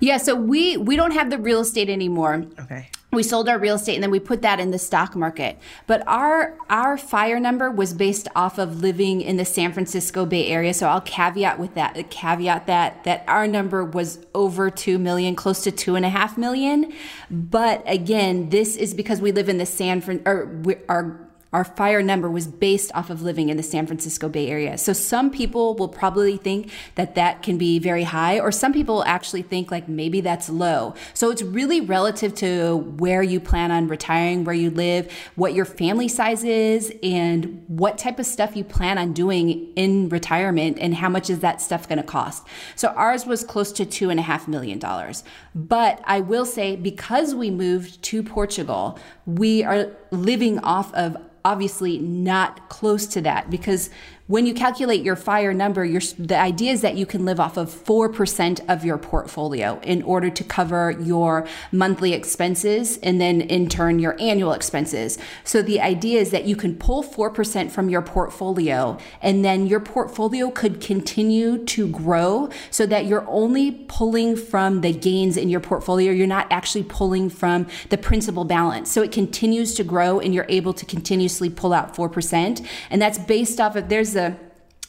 Yeah, 0.00 0.18
so 0.18 0.34
we 0.34 0.76
we 0.76 0.96
don't 0.96 1.12
have 1.12 1.30
the 1.30 1.38
real 1.38 1.60
estate 1.60 1.88
anymore. 1.88 2.44
Okay. 2.60 2.90
We 3.10 3.22
sold 3.22 3.48
our 3.48 3.58
real 3.58 3.76
estate 3.76 3.94
and 3.94 4.02
then 4.02 4.10
we 4.10 4.20
put 4.20 4.42
that 4.42 4.60
in 4.60 4.70
the 4.70 4.78
stock 4.78 5.16
market. 5.16 5.58
But 5.86 6.06
our 6.06 6.54
our 6.68 6.98
fire 6.98 7.40
number 7.40 7.70
was 7.70 7.94
based 7.94 8.28
off 8.36 8.58
of 8.58 8.82
living 8.82 9.22
in 9.22 9.38
the 9.38 9.44
san 9.44 9.72
francisco 9.72 10.26
bay 10.26 10.48
area 10.48 10.74
so 10.74 10.86
i'll 10.86 11.00
caveat 11.00 11.58
with 11.58 11.74
that 11.74 12.10
caveat 12.10 12.66
that 12.66 13.04
that 13.04 13.24
our 13.26 13.46
number 13.46 13.84
was 13.84 14.18
over 14.34 14.70
2 14.70 14.98
million 14.98 15.34
close 15.34 15.62
to 15.62 15.70
two 15.70 15.96
and 15.96 16.04
a 16.04 16.10
half 16.10 16.36
million. 16.36 16.92
But 17.30 17.82
again 17.86 18.50
this 18.50 18.76
is 18.76 18.92
because 18.92 19.20
we 19.20 19.32
live 19.32 19.48
in 19.48 19.58
the 19.58 19.66
san 19.66 20.00
fran 20.00 20.22
or 20.26 20.60
our 20.88 21.27
our 21.52 21.64
fire 21.64 22.02
number 22.02 22.28
was 22.28 22.46
based 22.46 22.92
off 22.94 23.08
of 23.08 23.22
living 23.22 23.48
in 23.48 23.56
the 23.56 23.62
San 23.62 23.86
Francisco 23.86 24.28
Bay 24.28 24.48
Area. 24.48 24.76
So 24.76 24.92
some 24.92 25.30
people 25.30 25.74
will 25.74 25.88
probably 25.88 26.36
think 26.36 26.70
that 26.96 27.14
that 27.14 27.42
can 27.42 27.56
be 27.56 27.78
very 27.78 28.02
high, 28.02 28.38
or 28.38 28.52
some 28.52 28.72
people 28.72 29.02
actually 29.04 29.42
think 29.42 29.70
like 29.70 29.88
maybe 29.88 30.20
that's 30.20 30.50
low. 30.50 30.94
So 31.14 31.30
it's 31.30 31.42
really 31.42 31.80
relative 31.80 32.34
to 32.36 32.76
where 32.76 33.22
you 33.22 33.40
plan 33.40 33.70
on 33.70 33.88
retiring, 33.88 34.44
where 34.44 34.54
you 34.54 34.70
live, 34.70 35.10
what 35.36 35.54
your 35.54 35.64
family 35.64 36.08
size 36.08 36.44
is, 36.44 36.92
and 37.02 37.64
what 37.66 37.96
type 37.96 38.18
of 38.18 38.26
stuff 38.26 38.54
you 38.54 38.64
plan 38.64 38.98
on 38.98 39.14
doing 39.14 39.72
in 39.74 40.10
retirement, 40.10 40.78
and 40.78 40.96
how 40.96 41.08
much 41.08 41.30
is 41.30 41.40
that 41.40 41.62
stuff 41.62 41.88
going 41.88 41.96
to 41.96 42.04
cost. 42.04 42.46
So 42.76 42.88
ours 42.88 43.24
was 43.24 43.42
close 43.42 43.72
to 43.72 43.86
two 43.86 44.10
and 44.10 44.20
a 44.20 44.22
half 44.22 44.48
million 44.48 44.78
dollars. 44.78 45.24
But 45.54 46.02
I 46.04 46.20
will 46.20 46.44
say, 46.44 46.76
because 46.76 47.34
we 47.34 47.50
moved 47.50 48.02
to 48.02 48.22
Portugal, 48.22 48.98
we 49.24 49.64
are 49.64 49.96
living 50.10 50.58
off 50.58 50.92
of 50.92 51.16
obviously 51.48 51.98
not 51.98 52.68
close 52.68 53.06
to 53.06 53.22
that 53.22 53.48
because 53.48 53.88
when 54.28 54.44
you 54.44 54.52
calculate 54.52 55.02
your 55.02 55.16
fire 55.16 55.54
number, 55.54 55.88
the 55.88 56.38
idea 56.38 56.70
is 56.70 56.82
that 56.82 56.96
you 56.96 57.06
can 57.06 57.24
live 57.24 57.40
off 57.40 57.56
of 57.56 57.70
4% 57.70 58.60
of 58.68 58.84
your 58.84 58.98
portfolio 58.98 59.80
in 59.82 60.02
order 60.02 60.28
to 60.28 60.44
cover 60.44 60.90
your 60.90 61.46
monthly 61.72 62.12
expenses 62.12 62.98
and 62.98 63.18
then 63.18 63.40
in 63.40 63.70
turn 63.70 63.98
your 63.98 64.20
annual 64.20 64.52
expenses. 64.52 65.18
So 65.44 65.62
the 65.62 65.80
idea 65.80 66.20
is 66.20 66.30
that 66.30 66.44
you 66.44 66.56
can 66.56 66.76
pull 66.76 67.02
4% 67.02 67.70
from 67.70 67.88
your 67.88 68.02
portfolio 68.02 68.98
and 69.22 69.42
then 69.42 69.66
your 69.66 69.80
portfolio 69.80 70.50
could 70.50 70.82
continue 70.82 71.64
to 71.64 71.88
grow 71.88 72.50
so 72.70 72.84
that 72.84 73.06
you're 73.06 73.26
only 73.28 73.70
pulling 73.88 74.36
from 74.36 74.82
the 74.82 74.92
gains 74.92 75.38
in 75.38 75.48
your 75.48 75.60
portfolio. 75.60 76.12
You're 76.12 76.26
not 76.26 76.52
actually 76.52 76.84
pulling 76.84 77.30
from 77.30 77.66
the 77.88 77.96
principal 77.96 78.44
balance. 78.44 78.92
So 78.92 79.00
it 79.00 79.10
continues 79.10 79.72
to 79.76 79.84
grow 79.84 80.20
and 80.20 80.34
you're 80.34 80.46
able 80.50 80.74
to 80.74 80.84
continuously 80.84 81.48
pull 81.48 81.72
out 81.72 81.94
4%. 81.94 82.66
And 82.90 83.00
that's 83.00 83.16
based 83.16 83.58
off 83.58 83.74
of, 83.74 83.88
there's 83.88 84.17
a 84.18 84.36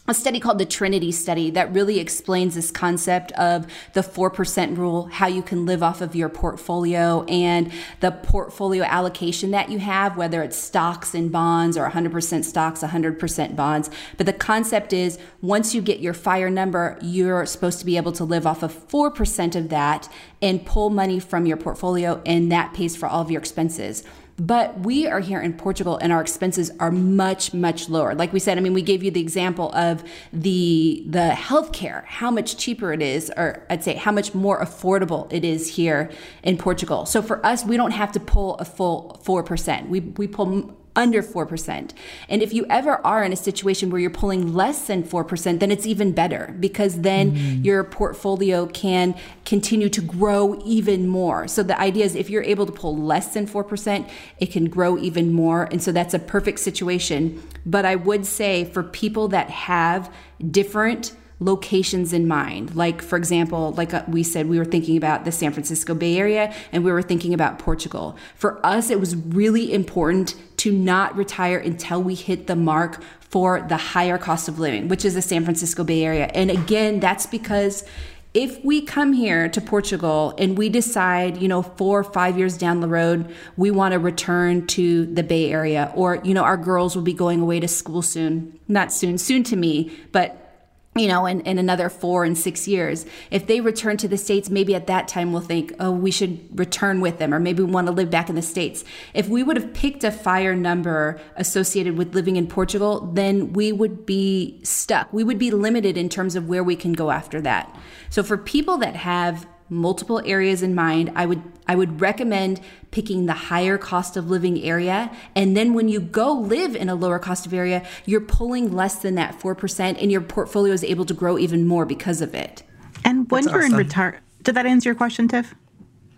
a 0.10 0.14
study 0.14 0.40
called 0.40 0.58
the 0.58 0.66
Trinity 0.66 1.12
Study 1.12 1.52
that 1.52 1.72
really 1.72 2.00
explains 2.00 2.56
this 2.56 2.72
concept 2.72 3.32
of 3.34 3.68
the 3.94 4.02
4% 4.02 4.76
rule, 4.76 5.06
how 5.06 5.28
you 5.28 5.44
can 5.44 5.68
live 5.68 5.84
off 5.84 6.02
of 6.02 6.16
your 6.16 6.30
portfolio 6.30 7.24
and 7.26 7.72
the 8.00 8.12
portfolio 8.12 8.84
allocation 8.86 9.52
that 9.52 9.70
you 9.70 9.78
have, 9.78 10.18
whether 10.18 10.42
it's 10.42 10.58
stocks 10.58 11.14
and 11.14 11.32
bonds 11.32 11.78
or 11.78 11.88
100% 11.88 12.44
stocks, 12.44 12.82
100% 12.82 13.56
bonds. 13.56 13.92
But 14.18 14.26
the 14.26 14.34
concept 14.34 14.94
is 14.94 15.20
once 15.42 15.76
you 15.76 15.82
get 15.82 16.00
your 16.00 16.16
fire 16.16 16.50
number, 16.50 16.98
you're 17.02 17.46
supposed 17.46 17.78
to 17.80 17.86
be 17.86 17.96
able 17.96 18.14
to 18.14 18.24
live 18.24 18.48
off 18.48 18.64
of 18.64 18.74
4% 18.88 19.56
of 19.56 19.70
that 19.70 20.12
and 20.42 20.66
pull 20.66 20.90
money 20.90 21.20
from 21.20 21.46
your 21.46 21.58
portfolio, 21.58 22.20
and 22.26 22.52
that 22.52 22.74
pays 22.74 22.96
for 22.96 23.06
all 23.06 23.22
of 23.22 23.30
your 23.30 23.40
expenses. 23.40 24.04
But 24.40 24.80
we 24.80 25.06
are 25.08 25.20
here 25.20 25.42
in 25.42 25.54
Portugal 25.54 25.98
and 26.02 26.14
our 26.14 26.22
expenses 26.22 26.72
are 26.80 26.92
much, 26.92 27.54
much 27.54 27.90
lower. 27.90 28.16
Like 28.16 28.32
we 28.32 28.40
said, 28.40 28.58
I 28.58 28.62
mean, 28.62 28.74
we 28.74 28.82
gave 28.82 29.04
you 29.04 29.12
the 29.12 29.20
example 29.20 29.72
of 29.74 30.04
the 30.32 31.04
the 31.08 31.32
healthcare, 31.34 32.06
how 32.06 32.32
much 32.32 32.58
cheaper 32.58 32.94
it 32.94 33.02
is, 33.02 33.32
or 33.36 33.66
I'd 33.70 33.84
say 33.84 33.96
how 33.96 34.12
much 34.12 34.34
more 34.34 34.60
affordable 34.62 35.32
it 35.32 35.44
is 35.44 35.76
here 35.76 36.10
in 36.44 36.58
Portugal. 36.58 37.06
So 37.06 37.22
for 37.22 37.46
us, 37.46 37.66
we 37.66 37.78
don't 37.78 37.92
have 37.92 38.12
to 38.14 38.20
pull 38.20 38.56
a 38.56 38.66
full 38.66 39.20
four 39.24 39.44
percent. 39.44 39.90
We 39.90 40.00
we 40.00 40.28
pull 40.28 40.76
under 41.00 41.24
4%. 41.24 41.92
And 42.28 42.44
if 42.44 42.54
you 42.54 42.66
ever 42.70 42.96
are 43.08 43.24
in 43.24 43.32
a 43.32 43.38
situation 43.38 43.90
where 43.90 44.02
you're 44.02 44.10
pulling 44.10 44.54
less 44.54 44.88
than 44.88 45.02
4%, 45.02 45.60
then 45.60 45.72
it's 45.72 45.86
even 45.86 46.12
better 46.12 46.54
because 46.60 47.02
then 47.02 47.32
mm-hmm. 47.32 47.64
your 47.64 47.86
portfolio 47.86 48.66
can 48.66 49.16
continue 49.46 49.88
to 49.88 50.02
grow 50.02 50.62
even 50.66 51.08
more. 51.08 51.48
So 51.48 51.64
the 51.64 51.80
idea 51.80 52.04
is 52.04 52.16
if 52.16 52.30
you're 52.30 52.44
able 52.44 52.66
to 52.66 52.74
pull 52.74 52.98
less 52.98 53.34
than 53.34 53.48
4%, 53.48 54.10
it 54.40 54.52
can 54.52 54.66
grow 54.66 54.98
even 54.98 55.32
more. 55.32 55.70
And 55.72 55.82
so 55.82 55.94
that's 55.94 56.14
a 56.14 56.20
perfect 56.20 56.60
situation. 56.60 57.42
But 57.66 57.86
I 57.86 57.96
would 57.96 58.26
say 58.26 58.66
for 58.66 58.84
people 58.84 59.30
that 59.30 59.50
have 59.50 60.14
different 60.52 61.16
locations 61.40 62.12
in 62.12 62.28
mind. 62.28 62.76
Like, 62.76 63.02
for 63.02 63.18
example, 63.18 63.72
like 63.72 63.94
uh, 63.94 64.04
we 64.08 64.24
said, 64.24 64.48
we 64.48 64.60
were 64.60 64.66
thinking 64.66 64.98
about 64.98 65.26
the 65.26 65.32
San 65.32 65.54
Francisco 65.54 65.94
Bay 65.94 66.18
Area 66.18 66.54
and 66.72 66.84
we 66.84 66.92
were 66.92 67.02
thinking 67.02 67.34
about 67.34 67.60
Portugal. 67.60 68.18
For 68.36 68.64
us, 68.66 68.90
it 68.90 69.00
was 69.00 69.16
really 69.16 69.74
important 69.74 70.36
to 70.60 70.72
not 70.72 71.16
retire 71.16 71.58
until 71.58 72.02
we 72.02 72.16
hit 72.16 72.48
the 72.48 72.56
mark 72.56 73.02
for 73.22 73.62
the 73.62 73.78
higher 73.78 74.18
cost 74.18 74.48
of 74.48 74.60
living, 74.60 74.88
which 74.88 75.06
is 75.06 75.14
the 75.14 75.22
San 75.22 75.44
Francisco 75.44 75.84
Bay 75.84 76.04
Area. 76.04 76.26
And 76.34 76.52
again, 76.52 77.00
that's 77.00 77.26
because 77.26 77.86
if 78.34 78.64
we 78.64 78.82
come 78.82 79.14
here 79.14 79.50
to 79.50 79.62
Portugal 79.62 80.36
and 80.38 80.58
we 80.58 80.70
decide, 80.70 81.38
you 81.38 81.48
know, 81.48 81.62
four 81.62 82.00
or 82.00 82.04
five 82.04 82.38
years 82.38 82.58
down 82.58 82.80
the 82.80 82.88
road, 82.88 83.34
we 83.58 83.72
want 83.72 83.94
to 83.94 84.00
return 84.00 84.68
to 84.68 85.06
the 85.08 85.24
Bay 85.24 85.52
Area, 85.52 85.92
or, 85.96 86.16
you 86.24 86.34
know, 86.34 86.44
our 86.44 86.58
girls 86.58 86.96
will 86.96 87.04
be 87.04 87.14
going 87.14 87.42
away 87.42 87.60
to 87.60 87.68
school 87.68 88.02
soon, 88.02 88.60
not 88.68 88.92
soon, 88.92 89.18
soon 89.18 89.44
to 89.44 89.56
me, 89.56 89.92
but 90.12 90.49
you 90.96 91.08
know, 91.08 91.26
in, 91.26 91.42
in 91.42 91.58
another 91.58 91.88
four 91.88 92.24
and 92.24 92.38
six 92.38 92.68
years. 92.68 93.06
If 93.32 93.48
they 93.48 93.62
return 93.62 93.98
to 93.98 94.08
the 94.08 94.18
States, 94.18 94.50
maybe 94.50 94.74
at 94.76 94.88
that 94.88 95.08
time 95.08 95.32
we'll 95.32 95.42
think, 95.42 95.74
oh, 95.80 95.92
we 95.92 96.12
should 96.12 96.60
return 96.60 97.00
with 97.00 97.20
them, 97.20 97.34
or 97.34 97.40
maybe 97.40 97.64
we 97.64 97.72
want 97.72 97.88
to 97.88 97.94
live 97.94 98.10
back 98.10 98.28
in 98.28 98.36
the 98.36 98.42
States. 98.42 98.84
If 99.14 99.30
we 99.30 99.44
would 99.44 99.56
have 99.56 99.74
picked 99.74 100.04
a 100.04 100.12
fire 100.12 100.56
number 100.56 101.22
associated 101.36 101.98
with 101.98 102.16
living 102.16 102.36
in 102.36 102.48
Portugal, 102.48 103.02
then 103.14 103.54
we 103.54 103.72
would 103.72 104.06
be 104.06 104.60
stuck. 104.64 105.14
We 105.14 105.24
would 105.24 105.40
be 105.40 105.52
limited 105.52 105.96
in 105.96 106.10
terms 106.10 106.36
of 106.36 106.50
where 106.50 106.64
we 106.64 106.76
can 106.76 106.94
go 106.94 107.12
after 107.12 107.40
that. 107.42 107.74
So 108.10 108.24
for 108.24 108.38
people 108.38 108.78
that 108.78 108.96
have 108.96 109.48
multiple 109.70 110.22
areas 110.26 110.64
in 110.64 110.74
mind, 110.76 111.12
I 111.16 111.26
would 111.26 111.42
I 111.68 111.76
would 111.76 112.02
recommend 112.02 112.60
picking 112.92 113.28
the 113.28 113.34
higher 113.34 113.78
cost 113.78 114.18
of 114.18 114.30
living 114.30 114.62
area. 114.64 115.12
And 115.36 115.56
then 115.56 115.74
when 115.74 115.88
you 115.88 116.00
go 116.00 116.34
live 116.34 116.76
in 116.76 116.90
a 116.90 116.96
lower 116.96 117.20
cost 117.20 117.46
of 117.46 117.54
area, 117.54 117.86
you're 118.06 118.22
pulling 118.22 118.74
less 118.74 118.96
than 118.96 119.16
that 119.16 119.40
4% 119.40 120.02
and 120.02 120.12
your 120.12 120.22
portfolio 120.22 120.74
is 120.74 120.84
able 120.84 121.06
to 121.06 121.14
grow 121.14 121.38
even 121.38 121.68
more 121.68 121.86
because 121.86 122.22
of 122.22 122.34
it. 122.34 122.64
And 123.06 123.30
when 123.30 123.44
That's 123.44 123.54
you're 123.54 123.64
awesome. 123.64 123.74
in 123.74 123.86
retire, 123.86 124.22
did 124.42 124.56
that 124.56 124.66
answer 124.66 124.90
your 124.90 124.96
question, 124.96 125.28
Tiff? 125.28 125.54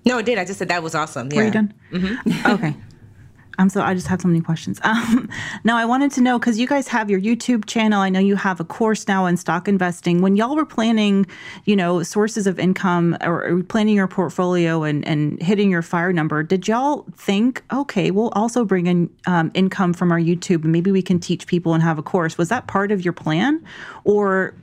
No, 0.05 0.17
it 0.17 0.25
did. 0.25 0.37
I 0.37 0.45
just 0.45 0.57
said 0.57 0.69
that 0.69 0.81
was 0.81 0.95
awesome. 0.95 1.29
Yeah. 1.31 1.37
Were 1.37 1.45
you 1.45 1.51
done? 1.51 1.73
Mm-hmm. 1.91 2.51
okay. 2.51 2.75
I'm 3.61 3.69
so 3.69 3.81
I 3.81 3.93
just 3.93 4.07
have 4.07 4.21
so 4.21 4.27
many 4.27 4.41
questions. 4.41 4.79
Um, 4.91 5.29
now 5.63 5.77
I 5.77 5.85
wanted 5.85 6.11
to 6.13 6.21
know 6.21 6.37
because 6.37 6.59
you 6.59 6.67
guys 6.67 6.87
have 6.89 7.09
your 7.09 7.19
YouTube 7.19 7.65
channel. 7.65 8.01
I 8.01 8.09
know 8.09 8.19
you 8.19 8.35
have 8.35 8.59
a 8.59 8.65
course 8.65 9.07
now 9.07 9.25
in 9.25 9.37
stock 9.37 9.69
investing. 9.69 10.21
When 10.21 10.35
y'all 10.35 10.55
were 10.55 10.65
planning, 10.65 11.25
you 11.63 11.77
know, 11.77 12.03
sources 12.03 12.45
of 12.45 12.59
income 12.59 13.17
or 13.21 13.63
planning 13.69 13.95
your 13.95 14.07
portfolio 14.07 14.83
and 14.83 15.07
and 15.07 15.41
hitting 15.41 15.71
your 15.71 15.81
fire 15.81 16.11
number, 16.11 16.43
did 16.43 16.67
y'all 16.67 17.05
think, 17.15 17.63
okay, 17.71 18.11
we'll 18.11 18.29
also 18.29 18.65
bring 18.65 18.87
in 18.87 19.09
um, 19.27 19.49
income 19.53 19.93
from 19.93 20.11
our 20.11 20.19
YouTube 20.19 20.63
and 20.63 20.73
maybe 20.73 20.91
we 20.91 21.01
can 21.01 21.19
teach 21.19 21.47
people 21.47 21.73
and 21.73 21.81
have 21.81 21.97
a 21.97 22.03
course? 22.03 22.37
Was 22.37 22.49
that 22.49 22.67
part 22.67 22.91
of 22.91 23.05
your 23.05 23.13
plan, 23.13 23.63
or 24.03 24.53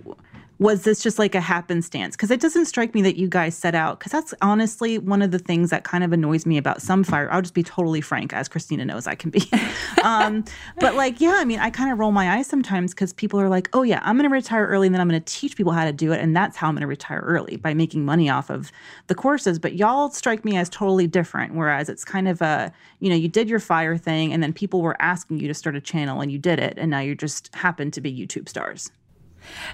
was 0.58 0.82
this 0.82 1.02
just 1.02 1.18
like 1.18 1.34
a 1.34 1.40
happenstance? 1.40 2.16
Because 2.16 2.30
it 2.30 2.40
doesn't 2.40 2.64
strike 2.64 2.94
me 2.94 3.02
that 3.02 3.16
you 3.16 3.28
guys 3.28 3.56
set 3.56 3.74
out, 3.74 3.98
because 3.98 4.10
that's 4.10 4.34
honestly 4.42 4.98
one 4.98 5.22
of 5.22 5.30
the 5.30 5.38
things 5.38 5.70
that 5.70 5.84
kind 5.84 6.02
of 6.02 6.12
annoys 6.12 6.46
me 6.46 6.58
about 6.58 6.82
some 6.82 7.04
fire. 7.04 7.30
I'll 7.30 7.42
just 7.42 7.54
be 7.54 7.62
totally 7.62 8.00
frank, 8.00 8.32
as 8.32 8.48
Christina 8.48 8.84
knows 8.84 9.06
I 9.06 9.14
can 9.14 9.30
be. 9.30 9.48
um, 10.04 10.44
but 10.80 10.96
like, 10.96 11.20
yeah, 11.20 11.34
I 11.36 11.44
mean, 11.44 11.60
I 11.60 11.70
kind 11.70 11.92
of 11.92 11.98
roll 11.98 12.10
my 12.10 12.36
eyes 12.36 12.48
sometimes 12.48 12.92
because 12.92 13.12
people 13.12 13.40
are 13.40 13.48
like, 13.48 13.68
oh, 13.72 13.82
yeah, 13.82 14.00
I'm 14.02 14.16
going 14.16 14.28
to 14.28 14.34
retire 14.34 14.66
early 14.66 14.88
and 14.88 14.94
then 14.94 15.00
I'm 15.00 15.08
going 15.08 15.22
to 15.22 15.32
teach 15.32 15.56
people 15.56 15.72
how 15.72 15.84
to 15.84 15.92
do 15.92 16.12
it. 16.12 16.20
And 16.20 16.34
that's 16.34 16.56
how 16.56 16.68
I'm 16.68 16.74
going 16.74 16.80
to 16.80 16.88
retire 16.88 17.20
early 17.20 17.56
by 17.56 17.72
making 17.72 18.04
money 18.04 18.28
off 18.28 18.50
of 18.50 18.72
the 19.06 19.14
courses. 19.14 19.60
But 19.60 19.74
y'all 19.74 20.10
strike 20.10 20.44
me 20.44 20.56
as 20.56 20.68
totally 20.68 21.06
different. 21.06 21.54
Whereas 21.54 21.88
it's 21.88 22.04
kind 22.04 22.26
of 22.26 22.42
a, 22.42 22.72
you 22.98 23.10
know, 23.10 23.16
you 23.16 23.28
did 23.28 23.48
your 23.48 23.60
fire 23.60 23.96
thing 23.96 24.32
and 24.32 24.42
then 24.42 24.52
people 24.52 24.82
were 24.82 25.00
asking 25.00 25.38
you 25.38 25.46
to 25.46 25.54
start 25.54 25.76
a 25.76 25.80
channel 25.80 26.20
and 26.20 26.32
you 26.32 26.38
did 26.38 26.58
it. 26.58 26.74
And 26.76 26.90
now 26.90 27.00
you 27.00 27.14
just 27.14 27.54
happen 27.54 27.92
to 27.92 28.00
be 28.00 28.12
YouTube 28.12 28.48
stars. 28.48 28.90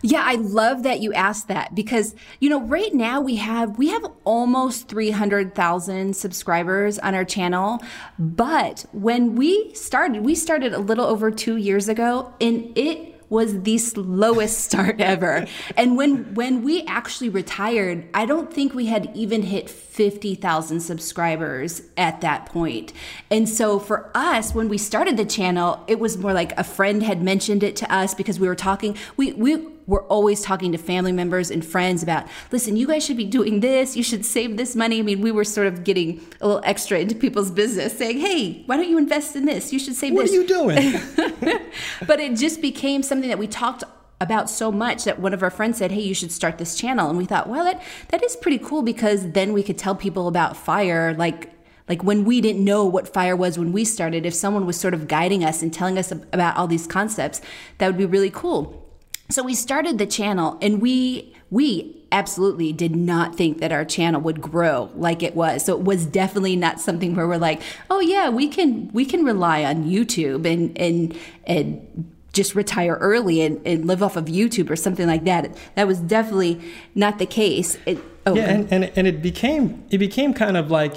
Yeah, 0.02 0.22
I 0.24 0.34
love 0.34 0.82
that 0.82 1.00
you 1.00 1.12
asked 1.12 1.48
that 1.48 1.74
because 1.74 2.14
you 2.40 2.48
know 2.48 2.60
right 2.62 2.92
now 2.94 3.20
we 3.20 3.36
have 3.36 3.78
we 3.78 3.88
have 3.88 4.04
almost 4.24 4.88
300,000 4.88 6.16
subscribers 6.16 6.98
on 6.98 7.14
our 7.14 7.24
channel, 7.24 7.82
but 8.18 8.86
when 8.92 9.34
we 9.34 9.72
started, 9.74 10.24
we 10.24 10.34
started 10.34 10.72
a 10.74 10.78
little 10.78 11.06
over 11.06 11.30
2 11.30 11.56
years 11.56 11.88
ago 11.88 12.32
and 12.40 12.76
it 12.76 13.13
was 13.34 13.62
the 13.62 13.76
slowest 13.76 14.60
start 14.60 15.00
ever. 15.00 15.46
and 15.76 15.96
when 15.96 16.32
when 16.34 16.62
we 16.62 16.84
actually 16.86 17.28
retired, 17.28 18.06
I 18.14 18.24
don't 18.24 18.52
think 18.52 18.72
we 18.72 18.86
had 18.86 19.10
even 19.14 19.42
hit 19.42 19.68
50,000 19.68 20.80
subscribers 20.80 21.82
at 21.96 22.20
that 22.20 22.46
point. 22.46 22.92
And 23.30 23.48
so 23.48 23.78
for 23.78 24.10
us 24.14 24.54
when 24.54 24.68
we 24.68 24.78
started 24.78 25.16
the 25.16 25.26
channel, 25.26 25.84
it 25.88 25.98
was 25.98 26.16
more 26.16 26.32
like 26.32 26.56
a 26.58 26.64
friend 26.64 27.02
had 27.02 27.22
mentioned 27.22 27.62
it 27.62 27.76
to 27.76 27.92
us 27.92 28.14
because 28.14 28.38
we 28.38 28.46
were 28.46 28.54
talking 28.54 28.96
we 29.16 29.32
we 29.32 29.73
were 29.86 30.02
always 30.04 30.40
talking 30.40 30.72
to 30.72 30.78
family 30.78 31.12
members 31.12 31.50
and 31.50 31.64
friends 31.64 32.02
about, 32.02 32.26
listen, 32.50 32.76
you 32.76 32.86
guys 32.86 33.04
should 33.04 33.16
be 33.16 33.24
doing 33.24 33.60
this. 33.60 33.96
You 33.96 34.02
should 34.02 34.24
save 34.24 34.56
this 34.56 34.74
money. 34.74 34.98
I 34.98 35.02
mean, 35.02 35.20
we 35.20 35.30
were 35.30 35.44
sort 35.44 35.66
of 35.66 35.84
getting 35.84 36.20
a 36.40 36.46
little 36.46 36.62
extra 36.64 36.98
into 36.98 37.14
people's 37.14 37.50
business, 37.50 37.96
saying, 37.96 38.18
hey, 38.18 38.62
why 38.66 38.76
don't 38.76 38.88
you 38.88 38.98
invest 38.98 39.36
in 39.36 39.44
this? 39.44 39.72
You 39.72 39.78
should 39.78 39.94
save 39.94 40.14
What 40.14 40.26
this. 40.26 40.32
What 40.32 40.38
are 40.38 40.42
you 40.42 40.46
doing? 40.46 41.60
but 42.06 42.20
it 42.20 42.36
just 42.36 42.60
became 42.62 43.02
something 43.02 43.28
that 43.28 43.38
we 43.38 43.46
talked 43.46 43.84
about 44.20 44.48
so 44.48 44.72
much 44.72 45.04
that 45.04 45.18
one 45.18 45.34
of 45.34 45.42
our 45.42 45.50
friends 45.50 45.78
said, 45.78 45.92
"Hey, 45.92 46.00
you 46.00 46.14
should 46.14 46.32
start 46.32 46.58
this 46.58 46.74
channel." 46.76 47.08
And 47.08 47.18
we 47.18 47.26
thought, 47.26 47.48
"Well, 47.48 47.64
that 47.64 47.82
that 48.08 48.22
is 48.22 48.36
pretty 48.36 48.58
cool 48.58 48.82
because 48.82 49.32
then 49.32 49.52
we 49.52 49.62
could 49.62 49.76
tell 49.76 49.94
people 49.94 50.28
about 50.28 50.56
fire 50.56 51.14
like 51.14 51.50
like 51.88 52.02
when 52.02 52.24
we 52.24 52.40
didn't 52.40 52.64
know 52.64 52.84
what 52.84 53.12
fire 53.12 53.36
was 53.36 53.58
when 53.58 53.70
we 53.70 53.84
started, 53.84 54.24
if 54.24 54.32
someone 54.32 54.64
was 54.64 54.80
sort 54.80 54.94
of 54.94 55.06
guiding 55.06 55.44
us 55.44 55.60
and 55.62 55.72
telling 55.72 55.98
us 55.98 56.10
about 56.10 56.56
all 56.56 56.66
these 56.66 56.86
concepts, 56.86 57.42
that 57.78 57.86
would 57.86 57.98
be 57.98 58.06
really 58.06 58.30
cool." 58.30 58.83
So 59.30 59.42
we 59.42 59.54
started 59.54 59.98
the 59.98 60.06
channel 60.06 60.58
and 60.60 60.80
we 60.80 61.34
we 61.50 62.04
absolutely 62.12 62.72
did 62.72 62.94
not 62.94 63.36
think 63.36 63.58
that 63.58 63.72
our 63.72 63.84
channel 63.84 64.20
would 64.20 64.40
grow 64.40 64.90
like 64.94 65.22
it 65.22 65.34
was. 65.34 65.64
So 65.64 65.76
it 65.76 65.82
was 65.82 66.06
definitely 66.06 66.56
not 66.56 66.80
something 66.80 67.14
where 67.14 67.26
we're 67.26 67.38
like, 67.38 67.62
"Oh 67.90 68.00
yeah, 68.00 68.28
we 68.28 68.48
can 68.48 68.90
we 68.92 69.04
can 69.04 69.24
rely 69.24 69.64
on 69.64 69.84
YouTube 69.84 70.46
and 70.50 70.76
and 70.78 71.16
and 71.46 72.10
just 72.32 72.54
retire 72.54 72.96
early 73.00 73.40
and, 73.40 73.64
and 73.66 73.86
live 73.86 74.02
off 74.02 74.16
of 74.16 74.26
YouTube 74.26 74.70
or 74.70 74.76
something 74.76 75.06
like 75.06 75.24
that." 75.24 75.56
That 75.74 75.86
was 75.86 75.98
definitely 75.98 76.60
not 76.94 77.18
the 77.18 77.26
case. 77.26 77.78
It, 77.86 77.98
oh, 78.26 78.34
Yeah, 78.34 78.50
and, 78.50 78.72
and 78.72 78.92
and 78.96 79.06
it 79.06 79.22
became 79.22 79.84
it 79.90 79.98
became 79.98 80.34
kind 80.34 80.56
of 80.56 80.70
like 80.70 80.96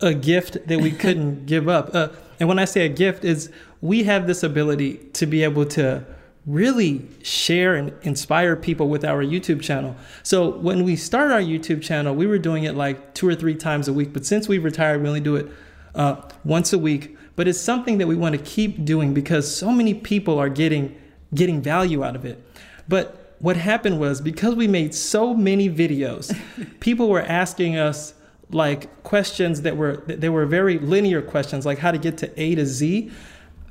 a 0.00 0.14
gift 0.14 0.66
that 0.66 0.80
we 0.80 0.90
couldn't 0.90 1.46
give 1.52 1.68
up. 1.68 1.94
Uh, 1.94 2.08
and 2.38 2.48
when 2.48 2.58
I 2.58 2.64
say 2.64 2.84
a 2.84 2.88
gift, 2.88 3.24
is 3.24 3.50
we 3.80 4.04
have 4.04 4.26
this 4.26 4.42
ability 4.42 4.96
to 5.14 5.26
be 5.26 5.42
able 5.42 5.66
to 5.66 6.04
really 6.50 7.06
share 7.22 7.74
and 7.76 7.92
inspire 8.02 8.56
people 8.56 8.88
with 8.88 9.04
our 9.04 9.24
YouTube 9.24 9.62
channel. 9.62 9.96
So 10.22 10.50
when 10.50 10.84
we 10.84 10.96
started 10.96 11.34
our 11.34 11.40
YouTube 11.40 11.82
channel, 11.82 12.14
we 12.14 12.26
were 12.26 12.38
doing 12.38 12.64
it 12.64 12.74
like 12.74 13.14
two 13.14 13.28
or 13.28 13.34
three 13.34 13.54
times 13.54 13.88
a 13.88 13.92
week. 13.92 14.12
But 14.12 14.26
since 14.26 14.48
we've 14.48 14.64
retired, 14.64 15.02
we 15.02 15.08
only 15.08 15.20
do 15.20 15.36
it 15.36 15.46
uh, 15.94 16.22
once 16.44 16.72
a 16.72 16.78
week. 16.78 17.16
But 17.36 17.48
it's 17.48 17.60
something 17.60 17.98
that 17.98 18.06
we 18.06 18.16
want 18.16 18.34
to 18.36 18.42
keep 18.42 18.84
doing 18.84 19.14
because 19.14 19.54
so 19.54 19.70
many 19.70 19.94
people 19.94 20.38
are 20.38 20.48
getting 20.48 20.96
getting 21.32 21.62
value 21.62 22.02
out 22.02 22.16
of 22.16 22.24
it. 22.24 22.44
But 22.88 23.36
what 23.38 23.56
happened 23.56 24.00
was 24.00 24.20
because 24.20 24.54
we 24.56 24.66
made 24.66 24.94
so 24.94 25.32
many 25.32 25.70
videos, 25.70 26.36
people 26.80 27.08
were 27.08 27.22
asking 27.22 27.76
us 27.76 28.14
like 28.50 29.02
questions 29.04 29.62
that 29.62 29.76
were 29.76 29.98
they 30.06 30.28
were 30.28 30.44
very 30.44 30.78
linear 30.78 31.22
questions, 31.22 31.64
like 31.64 31.78
how 31.78 31.92
to 31.92 31.98
get 31.98 32.18
to 32.18 32.40
A 32.40 32.54
to 32.56 32.66
Z, 32.66 33.10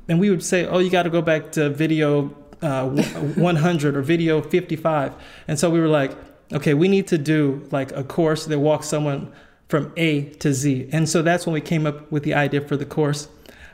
and 0.08 0.18
we 0.18 0.30
would 0.30 0.42
say, 0.42 0.66
"Oh, 0.66 0.78
you 0.78 0.90
got 0.90 1.02
to 1.02 1.10
go 1.10 1.20
back 1.20 1.52
to 1.52 1.68
video 1.68 2.34
uh, 2.62 2.88
100 2.88 3.96
or 3.96 4.02
video 4.02 4.42
55," 4.42 5.14
and 5.48 5.58
so 5.58 5.70
we 5.70 5.80
were 5.80 5.88
like, 5.88 6.16
"Okay, 6.52 6.74
we 6.74 6.88
need 6.88 7.06
to 7.08 7.18
do 7.18 7.66
like 7.70 7.92
a 7.92 8.04
course 8.04 8.46
that 8.46 8.58
walks 8.58 8.86
someone 8.86 9.32
from 9.68 9.92
A 9.96 10.22
to 10.40 10.52
Z," 10.52 10.88
and 10.92 11.08
so 11.08 11.22
that's 11.22 11.46
when 11.46 11.54
we 11.54 11.60
came 11.60 11.86
up 11.86 12.10
with 12.10 12.22
the 12.22 12.34
idea 12.34 12.60
for 12.60 12.76
the 12.76 12.86
course. 12.86 13.28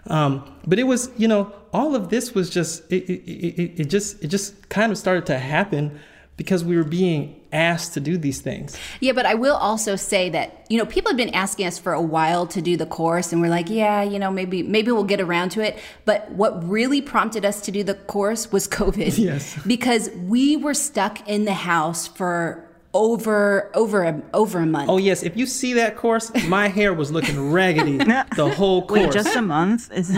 Um, 0.09 0.45
but 0.67 0.79
it 0.79 0.85
was, 0.85 1.11
you 1.17 1.27
know, 1.27 1.53
all 1.73 1.95
of 1.95 2.11
this 2.11 2.35
was 2.35 2.49
just 2.49 2.91
it, 2.93 3.05
it, 3.11 3.31
it, 3.31 3.81
it 3.81 3.85
just 3.91 4.23
it 4.23 4.29
just 4.29 4.69
kind 4.69 4.93
of 4.93 4.99
started 4.99 5.27
to 5.27 5.39
happen 5.39 5.99
because 6.37 6.65
we 6.65 6.77
were 6.77 6.85
being 6.85 7.41
asked 7.53 7.95
to 7.95 8.01
do 8.01 8.19
these 8.19 8.41
things. 8.41 8.79
Yeah, 9.01 9.13
but 9.13 9.25
I 9.25 9.35
will 9.35 9.57
also 9.57 9.97
say 9.97 10.29
that 10.31 10.67
you 10.69 10.79
know 10.79 10.85
people 10.85 11.11
have 11.11 11.17
been 11.17 11.35
asking 11.35 11.67
us 11.67 11.79
for 11.79 11.93
a 11.93 12.01
while 12.01 12.47
to 12.49 12.61
do 12.61 12.77
the 12.77 12.87
course, 12.87 13.33
and 13.33 13.41
we're 13.41 13.49
like, 13.49 13.71
yeah, 13.71 14.03
you 14.03 14.19
know, 14.19 14.31
maybe 14.31 14.63
maybe 14.63 14.93
we'll 14.93 15.05
get 15.05 15.21
around 15.21 15.51
to 15.51 15.61
it. 15.63 15.79
But 16.05 16.31
what 16.33 16.69
really 16.69 17.01
prompted 17.01 17.45
us 17.45 17.61
to 17.63 17.73
do 17.73 17.83
the 17.83 17.95
course 17.95 18.53
was 18.53 18.69
COVID. 18.69 19.17
Yes. 19.19 19.59
because 19.67 20.11
we 20.11 20.57
were 20.57 20.75
stuck 20.75 21.27
in 21.29 21.45
the 21.45 21.55
house 21.55 22.07
for 22.07 22.66
over 22.97 23.71
over 23.75 24.03
a, 24.05 24.23
over 24.35 24.59
a 24.59 24.67
month. 24.67 24.89
Oh 24.91 24.97
yes, 24.99 25.23
if 25.23 25.37
you 25.37 25.47
see 25.47 25.75
that 25.75 25.97
course, 25.97 26.33
my 26.49 26.69
hair 26.69 26.93
was 26.95 27.11
looking 27.13 27.53
raggedy 27.53 27.99
the 28.37 28.53
whole 28.57 28.87
course. 28.87 29.01
Wait, 29.01 29.13
just 29.13 29.37
a 29.37 29.43
month? 29.43 29.93
Is 29.93 30.11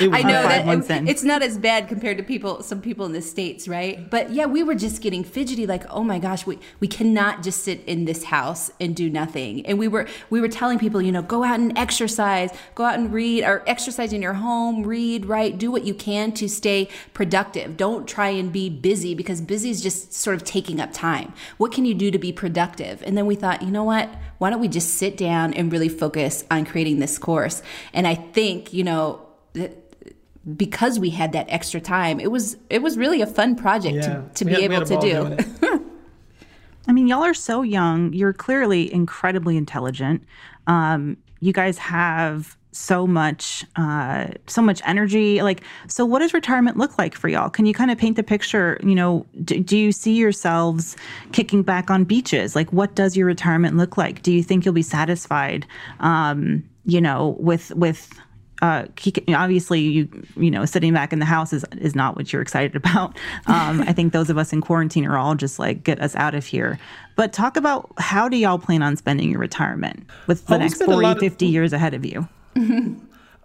It 0.00 0.08
was 0.10 0.18
I 0.18 0.22
know 0.22 0.42
five 0.42 0.88
that 0.88 1.02
it- 1.02 1.08
it's 1.08 1.22
not 1.24 1.42
as 1.42 1.58
bad 1.58 1.88
compared 1.88 2.16
to 2.18 2.22
people, 2.22 2.62
some 2.62 2.80
people 2.80 3.06
in 3.06 3.12
the 3.12 3.22
states, 3.22 3.68
right? 3.68 4.08
But 4.10 4.30
yeah, 4.30 4.46
we 4.46 4.62
were 4.62 4.74
just 4.74 5.02
getting 5.02 5.24
fidgety, 5.24 5.66
like, 5.66 5.84
oh 5.90 6.02
my 6.02 6.18
gosh, 6.18 6.46
we 6.46 6.58
we 6.80 6.88
cannot 6.88 7.42
just 7.42 7.62
sit 7.62 7.82
in 7.86 8.04
this 8.04 8.24
house 8.24 8.70
and 8.80 8.94
do 8.96 9.10
nothing. 9.10 9.64
And 9.66 9.78
we 9.78 9.88
were 9.88 10.06
we 10.30 10.40
were 10.40 10.48
telling 10.48 10.78
people, 10.78 11.02
you 11.02 11.12
know, 11.12 11.22
go 11.22 11.44
out 11.44 11.60
and 11.60 11.76
exercise, 11.76 12.50
go 12.74 12.84
out 12.84 12.98
and 12.98 13.12
read, 13.12 13.44
or 13.44 13.62
exercise 13.66 14.12
in 14.12 14.22
your 14.22 14.34
home, 14.34 14.82
read, 14.84 15.26
write, 15.26 15.58
do 15.58 15.70
what 15.70 15.84
you 15.84 15.94
can 15.94 16.32
to 16.32 16.48
stay 16.48 16.88
productive. 17.14 17.76
Don't 17.76 18.06
try 18.08 18.28
and 18.28 18.52
be 18.52 18.68
busy 18.70 19.14
because 19.14 19.40
busy 19.40 19.70
is 19.70 19.82
just 19.82 20.12
sort 20.14 20.36
of 20.36 20.44
taking 20.44 20.80
up 20.80 20.92
time. 20.92 21.32
What 21.58 21.72
can 21.72 21.84
you 21.84 21.94
do 21.94 22.10
to 22.10 22.18
be 22.18 22.32
productive? 22.32 23.02
And 23.06 23.16
then 23.16 23.26
we 23.26 23.34
thought, 23.34 23.62
you 23.62 23.70
know 23.70 23.84
what? 23.84 24.08
Why 24.38 24.50
don't 24.50 24.60
we 24.60 24.68
just 24.68 24.94
sit 24.94 25.16
down 25.16 25.52
and 25.54 25.70
really 25.72 25.88
focus 25.88 26.44
on 26.50 26.64
creating 26.64 26.98
this 26.98 27.18
course? 27.18 27.62
And 27.92 28.06
I 28.06 28.14
think, 28.14 28.72
you 28.72 28.84
know, 28.84 29.26
that 29.52 29.76
because 30.56 30.98
we 30.98 31.10
had 31.10 31.32
that 31.32 31.46
extra 31.50 31.80
time, 31.80 32.18
it 32.20 32.30
was 32.30 32.56
it 32.70 32.80
was 32.82 32.96
really 32.96 33.20
a 33.20 33.26
fun 33.26 33.56
project 33.56 33.96
Yeah. 33.96 34.00
to, 34.02 34.24
to 34.36 34.44
be 34.46 34.52
had- 34.52 34.62
able 34.72 34.84
to 34.86 34.98
do. 35.00 35.86
I 36.88 36.92
mean, 36.92 37.06
y'all 37.06 37.22
are 37.22 37.34
so 37.34 37.62
young. 37.62 38.12
You're 38.14 38.32
clearly 38.32 38.92
incredibly 38.92 39.56
intelligent. 39.56 40.24
Um, 40.66 41.18
you 41.40 41.52
guys 41.52 41.78
have 41.78 42.56
so 42.72 43.06
much, 43.06 43.64
uh, 43.76 44.28
so 44.46 44.62
much 44.62 44.80
energy. 44.84 45.42
Like, 45.42 45.62
so 45.88 46.04
what 46.04 46.20
does 46.20 46.32
retirement 46.32 46.76
look 46.76 46.98
like 46.98 47.14
for 47.14 47.28
y'all? 47.28 47.50
Can 47.50 47.66
you 47.66 47.74
kind 47.74 47.90
of 47.90 47.98
paint 47.98 48.16
the 48.16 48.22
picture? 48.22 48.78
You 48.82 48.94
know, 48.94 49.26
do, 49.44 49.60
do 49.60 49.76
you 49.76 49.92
see 49.92 50.14
yourselves 50.16 50.96
kicking 51.32 51.62
back 51.62 51.90
on 51.90 52.04
beaches? 52.04 52.54
Like, 52.54 52.72
what 52.72 52.94
does 52.94 53.16
your 53.16 53.26
retirement 53.26 53.76
look 53.76 53.96
like? 53.96 54.22
Do 54.22 54.32
you 54.32 54.42
think 54.42 54.64
you'll 54.64 54.74
be 54.74 54.82
satisfied? 54.82 55.66
Um, 56.00 56.64
you 56.84 57.00
know, 57.00 57.36
with 57.40 57.70
with 57.74 58.12
uh, 58.62 58.84
obviously, 59.28 59.80
you 59.80 60.08
you 60.36 60.50
know, 60.50 60.64
sitting 60.64 60.92
back 60.92 61.12
in 61.12 61.18
the 61.18 61.24
house 61.24 61.52
is 61.52 61.64
is 61.78 61.94
not 61.94 62.14
what 62.16 62.32
you're 62.32 62.42
excited 62.42 62.76
about. 62.76 63.16
Um, 63.46 63.80
I 63.82 63.92
think 63.92 64.12
those 64.12 64.30
of 64.30 64.38
us 64.38 64.52
in 64.52 64.60
quarantine 64.60 65.06
are 65.06 65.16
all 65.18 65.34
just 65.34 65.58
like, 65.58 65.82
get 65.82 66.00
us 66.00 66.14
out 66.16 66.34
of 66.34 66.44
here. 66.46 66.78
But 67.16 67.32
talk 67.32 67.56
about 67.56 67.90
how 67.98 68.28
do 68.28 68.36
y'all 68.36 68.58
plan 68.58 68.82
on 68.82 68.96
spending 68.96 69.30
your 69.30 69.40
retirement 69.40 70.06
with 70.26 70.46
the 70.46 70.54
Oh, 70.54 70.58
next 70.58 70.76
spend 70.76 70.90
40, 70.92 71.06
lot 71.06 71.16
of- 71.16 71.20
50 71.20 71.46
years 71.46 71.72
ahead 71.72 71.94
of 71.94 72.04
you? 72.04 72.28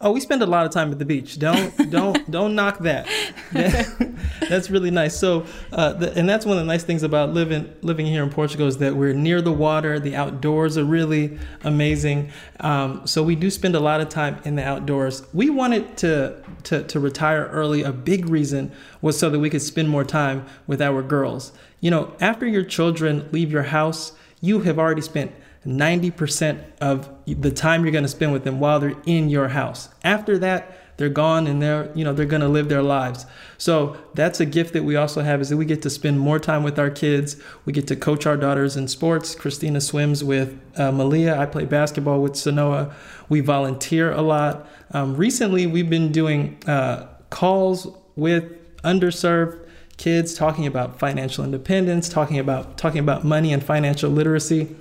Oh, 0.02 0.11
we 0.11 0.19
spend 0.19 0.41
a 0.41 0.45
lot 0.45 0.65
of 0.65 0.73
time 0.73 0.91
at 0.91 0.99
the 0.99 1.06
beach. 1.06 1.40
Don't 1.40 1.90
don't 1.90 2.30
don't 2.32 2.53
knock 2.53 2.80
that. 2.80 3.07
that's 4.49 4.69
really 4.69 4.91
nice. 4.91 5.18
So, 5.18 5.45
uh, 5.72 5.94
the, 5.94 6.14
and 6.18 6.27
that's 6.27 6.45
one 6.45 6.57
of 6.57 6.64
the 6.64 6.68
nice 6.68 6.84
things 6.84 7.02
about 7.02 7.30
living 7.30 7.73
living 7.82 8.06
here 8.06 8.22
in 8.22 8.30
Portugal 8.30 8.68
is 8.68 8.77
that 8.80 8.98
we're 8.98 9.14
near 9.14 9.41
the 9.41 9.53
water. 9.53 9.98
The 9.98 10.15
outdoors 10.15 10.77
are 10.77 10.84
really 10.84 11.40
amazing. 11.64 12.30
Um, 12.60 13.07
so 13.07 13.23
we 13.23 13.36
do 13.36 13.49
spend 13.49 13.73
a 13.73 13.80
lot 13.80 14.02
of 14.02 14.10
time 14.10 14.38
in 14.44 14.56
the 14.56 14.64
outdoors. 14.65 15.23
We 15.34 15.49
wanted 15.49 15.95
to 15.98 16.44
to 16.64 16.84
to 16.84 16.99
retire 16.99 17.45
early. 17.45 17.82
A 17.82 17.94
big 17.94 18.27
reason 18.27 18.73
was 19.02 19.18
so 19.18 19.30
that 19.30 19.40
we 19.40 19.49
could 19.49 19.61
spend 19.61 19.90
more 19.90 20.03
time 20.03 20.45
with 20.68 20.82
our 20.82 21.02
girls. 21.02 21.53
You 21.80 21.91
know, 21.91 22.14
after 22.19 22.45
your 22.45 22.64
children 22.64 23.30
leave 23.32 23.49
your 23.49 23.64
house, 23.64 24.11
you 24.41 24.60
have 24.61 24.77
already 24.77 25.02
spent 25.02 25.32
90% 25.66 26.64
of 26.80 27.10
the 27.26 27.52
time 27.52 27.84
you're 27.84 27.92
going 27.92 28.04
to 28.04 28.10
spend 28.10 28.34
with 28.34 28.44
them 28.44 28.60
while 28.60 28.80
they're 28.80 28.96
in 29.06 29.30
your 29.30 29.50
house. 29.50 29.90
After 30.04 30.38
that, 30.40 30.78
they're 30.98 31.10
gone 31.10 31.46
and 31.48 31.62
they're, 31.62 31.92
you 31.94 32.06
know, 32.06 32.14
they're 32.14 32.26
going 32.26 32.42
to 32.42 32.48
live 32.48 32.70
their 32.70 32.82
lives. 32.82 33.26
So 33.58 33.98
that's 34.14 34.40
a 34.40 34.46
gift 34.46 34.74
that 34.74 34.84
we 34.84 34.96
also 34.96 35.22
have 35.22 35.42
is 35.42 35.50
that 35.50 35.58
we 35.58 35.66
get 35.66 35.82
to 35.82 35.90
spend 35.90 36.20
more 36.20 36.40
time 36.40 36.64
with 36.64 36.80
our 36.80 36.90
kids. 36.90 37.36
We 37.66 37.74
get 37.74 37.88
to 37.88 37.96
coach 37.96 38.26
our 38.26 38.38
daughters 38.38 38.78
in 38.78 38.88
sports. 38.88 39.36
Christina 39.36 39.82
swims 39.82 40.24
with 40.24 40.58
uh, 40.78 40.92
Malia. 40.92 41.38
I 41.38 41.48
play 41.48 41.66
basketball 41.66 42.22
with 42.22 42.34
Sanoa. 42.34 42.94
We 43.28 43.42
volunteer 43.42 44.12
a 44.12 44.22
lot. 44.22 44.68
Um, 44.92 45.18
recently, 45.18 45.68
we've 45.68 45.90
been 45.90 46.12
doing 46.12 46.64
uh, 46.66 47.08
calls 47.30 47.88
with 48.16 48.54
underserved 48.84 49.68
kids 49.98 50.34
talking 50.34 50.66
about 50.66 51.00
financial 51.00 51.44
independence, 51.44 52.08
talking 52.08 52.40
about 52.40 52.78
talking 52.78 53.00
about 53.00 53.24
money 53.24 53.52
and 53.52 53.64
financial 53.64 54.10
literacy. 54.10 54.76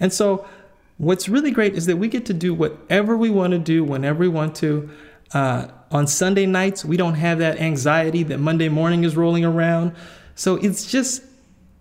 And 0.00 0.12
so, 0.12 0.46
what's 0.98 1.28
really 1.28 1.50
great 1.50 1.74
is 1.74 1.86
that 1.86 1.96
we 1.96 2.08
get 2.08 2.26
to 2.26 2.34
do 2.34 2.52
whatever 2.52 3.16
we 3.16 3.30
want 3.30 3.52
to 3.52 3.58
do 3.58 3.84
whenever 3.84 4.18
we 4.20 4.28
want 4.28 4.54
to. 4.56 4.90
Uh, 5.32 5.68
on 5.92 6.06
Sunday 6.06 6.46
nights, 6.46 6.84
we 6.84 6.96
don't 6.96 7.14
have 7.14 7.38
that 7.38 7.60
anxiety 7.60 8.22
that 8.24 8.38
Monday 8.38 8.68
morning 8.68 9.04
is 9.04 9.16
rolling 9.16 9.44
around. 9.44 9.94
So 10.34 10.56
it's 10.56 10.90
just, 10.90 11.22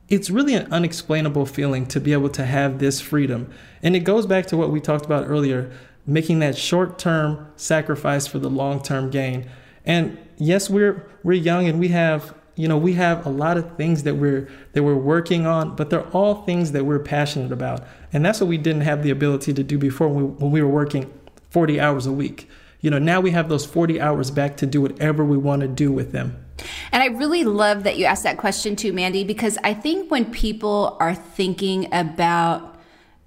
it's 0.08 0.30
really 0.30 0.54
an 0.54 0.72
unexplainable 0.72 1.46
feeling 1.46 1.86
to 1.88 2.00
be 2.00 2.14
able 2.14 2.30
to 2.30 2.46
have 2.46 2.80
this 2.80 3.02
freedom. 3.02 3.52
And 3.82 3.96
it 3.96 4.02
goes 4.02 4.26
back 4.26 4.46
to 4.48 4.58
what 4.58 4.70
we 4.70 4.80
talked 4.80 5.06
about 5.06 5.28
earlier 5.28 5.72
making 6.06 6.40
that 6.40 6.58
short 6.58 6.98
term 6.98 7.48
sacrifice 7.56 8.26
for 8.26 8.40
the 8.40 8.50
long 8.50 8.82
term 8.82 9.10
gain. 9.10 9.48
And 9.86 10.18
yes, 10.38 10.70
we're, 10.70 11.08
we're 11.24 11.34
young 11.34 11.68
and 11.68 11.80
we 11.80 11.90
have 11.90 12.34
you 12.56 12.68
know 12.68 12.78
we 12.78 12.92
have 12.94 13.26
a 13.26 13.30
lot 13.30 13.56
of 13.56 13.78
things 13.78 14.04
that 14.04 14.16
we're 14.16 14.50
that 14.74 14.84
we're 14.84 14.94
working 14.94 15.48
on 15.48 15.78
but 15.78 15.90
they're 15.90 16.08
all 16.10 16.44
things 16.44 16.74
that 16.74 16.84
we're 16.84 17.00
passionate 17.00 17.54
about 17.54 17.88
and 18.12 18.26
that's 18.26 18.40
what 18.40 18.48
we 18.48 18.58
didn't 18.58 18.82
have 18.82 19.04
the 19.04 19.10
ability 19.10 19.54
to 19.54 19.64
do 19.64 19.78
before 19.78 20.08
when 20.08 20.52
we, 20.52 20.62
were 20.62 20.68
working 20.68 21.12
40 21.50 21.80
hours 21.80 22.06
a 22.06 22.12
week 22.12 22.50
you 22.82 22.90
know, 22.90 23.00
now 23.00 23.20
we 23.20 23.32
have 23.32 23.50
those 23.50 23.66
40 23.66 24.00
hours 24.00 24.32
back 24.32 24.58
to 24.58 24.66
do 24.66 24.82
whatever 24.82 25.24
we 25.26 25.38
want 25.38 25.62
to 25.62 25.68
do 25.68 25.92
with 25.92 26.12
them. 26.12 26.44
And 26.92 27.04
I 27.04 27.08
really 27.08 27.44
love 27.44 27.84
that 27.84 27.98
you 27.98 28.06
asked 28.06 28.24
that 28.24 28.38
question 28.38 28.76
too, 28.76 28.94
Mandy, 28.94 29.24
because 29.24 29.58
I 29.64 29.74
think 29.74 30.10
when 30.10 30.32
people 30.32 30.98
are 31.00 31.16
thinking 31.16 31.94
about 31.94 32.78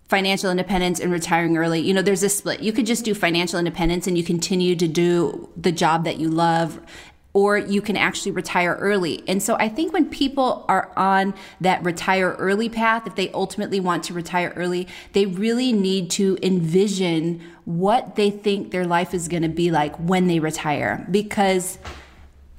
financial 0.08 0.50
independence 0.50 1.00
and 1.00 1.10
retiring 1.10 1.56
early, 1.56 1.80
you 1.80 1.94
know, 1.94 2.02
there's 2.02 2.22
a 2.22 2.28
split. 2.28 2.60
You 2.60 2.72
could 2.72 2.86
just 2.86 3.04
do 3.04 3.14
financial 3.14 3.58
independence 3.58 4.06
and 4.06 4.16
you 4.16 4.24
continue 4.24 4.76
to 4.76 4.88
do 4.88 5.48
the 5.56 5.72
job 5.72 6.04
that 6.04 6.18
you 6.18 6.28
love 6.28 6.80
or 7.34 7.56
you 7.56 7.80
can 7.80 7.96
actually 7.96 8.32
retire 8.32 8.76
early. 8.80 9.22
And 9.26 9.42
so 9.42 9.56
I 9.56 9.68
think 9.68 9.92
when 9.92 10.08
people 10.08 10.64
are 10.68 10.92
on 10.96 11.34
that 11.60 11.82
retire 11.82 12.32
early 12.38 12.68
path, 12.68 13.06
if 13.06 13.14
they 13.14 13.30
ultimately 13.30 13.80
want 13.80 14.04
to 14.04 14.14
retire 14.14 14.52
early, 14.56 14.86
they 15.12 15.26
really 15.26 15.72
need 15.72 16.10
to 16.12 16.38
envision 16.42 17.40
what 17.64 18.16
they 18.16 18.30
think 18.30 18.70
their 18.70 18.86
life 18.86 19.14
is 19.14 19.28
going 19.28 19.42
to 19.42 19.48
be 19.48 19.70
like 19.70 19.96
when 19.96 20.26
they 20.26 20.40
retire 20.40 21.06
because 21.10 21.78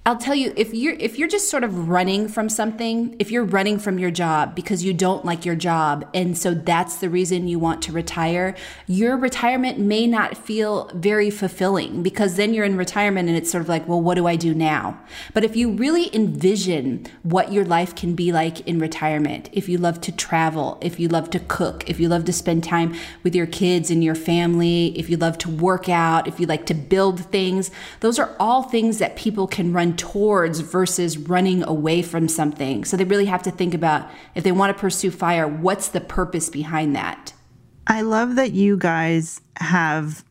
I'll 0.06 0.18
tell 0.18 0.36
you 0.36 0.52
if 0.58 0.74
you're 0.74 0.96
if 1.00 1.18
you're 1.18 1.30
just 1.30 1.50
sort 1.50 1.64
of 1.64 1.88
running 1.88 2.28
from 2.28 2.50
something, 2.50 3.16
if 3.20 3.32
you're 3.32 3.46
running 3.46 3.80
from 3.80 3.98
your 3.98 4.12
job 4.12 4.54
because 4.54 4.84
you 4.84 4.94
don't 4.94 5.24
like 5.24 5.46
your 5.46 5.56
job 5.56 6.06
and 6.14 6.38
so 6.38 6.54
that's 6.54 6.98
the 6.98 7.10
reason 7.10 7.48
you 7.48 7.58
want 7.58 7.82
to 7.84 7.94
retire, 7.94 8.54
your 8.86 9.16
retirement 9.16 9.80
may 9.80 10.06
not 10.06 10.36
feel 10.36 10.92
very 10.94 11.30
fulfilling 11.30 12.04
because 12.04 12.36
then 12.36 12.54
you're 12.54 12.66
in 12.66 12.76
retirement 12.76 13.30
and 13.30 13.38
it's 13.38 13.50
sort 13.50 13.62
of 13.62 13.70
like, 13.70 13.88
well, 13.88 14.02
what 14.02 14.16
do 14.16 14.28
I 14.28 14.36
do 14.36 14.54
now? 14.54 15.00
But 15.34 15.46
if 15.46 15.56
you 15.56 15.72
really 15.72 16.14
envision 16.14 17.06
what 17.22 17.54
your 17.54 17.64
life 17.64 17.96
can 17.96 18.14
be 18.14 18.34
like 18.34 18.60
in 18.68 18.80
retirement, 18.80 19.50
if 19.54 19.70
you 19.70 19.78
love 19.78 20.02
to 20.02 20.12
travel, 20.12 20.80
if 20.82 21.00
you 21.00 21.08
love 21.08 21.30
to 21.30 21.40
cook, 21.40 21.90
if 21.90 22.02
you 22.02 22.10
love 22.10 22.26
to 22.26 22.34
spend 22.34 22.66
time 22.66 22.94
with 23.24 23.34
your 23.34 23.48
kids 23.48 23.90
and 23.90 24.04
your 24.04 24.16
family, 24.16 24.88
if 25.00 25.10
you 25.10 25.16
love 25.16 25.38
to 25.38 25.50
work 25.50 25.88
out, 25.88 26.28
if 26.28 26.42
you 26.42 26.46
like 26.46 26.66
to 26.66 26.74
build 26.74 27.22
things, 27.22 27.72
those 28.02 28.20
are 28.20 28.36
all 28.38 28.64
things 28.64 28.98
that 28.98 29.16
people 29.16 29.48
can 29.48 29.72
run 29.72 29.93
towards 29.98 30.60
versus 30.60 31.18
running 31.18 31.64
away 31.64 32.02
from 32.02 32.28
something. 32.28 32.86
So 32.86 32.98
they 32.98 33.04
really 33.04 33.26
have 33.26 33.44
to 33.44 33.52
think 33.52 33.74
about 33.74 34.10
if 34.36 34.44
they 34.44 34.52
want 34.52 34.76
to 34.76 34.80
pursue 34.80 35.12
fire, 35.12 35.48
what's 35.48 35.88
the 35.88 36.02
purpose 36.02 36.50
behind 36.50 36.96
that? 36.96 37.34
I 37.88 38.02
love 38.02 38.36
that 38.36 38.54
you 38.54 38.78
guys 38.78 39.42
have 39.58 40.24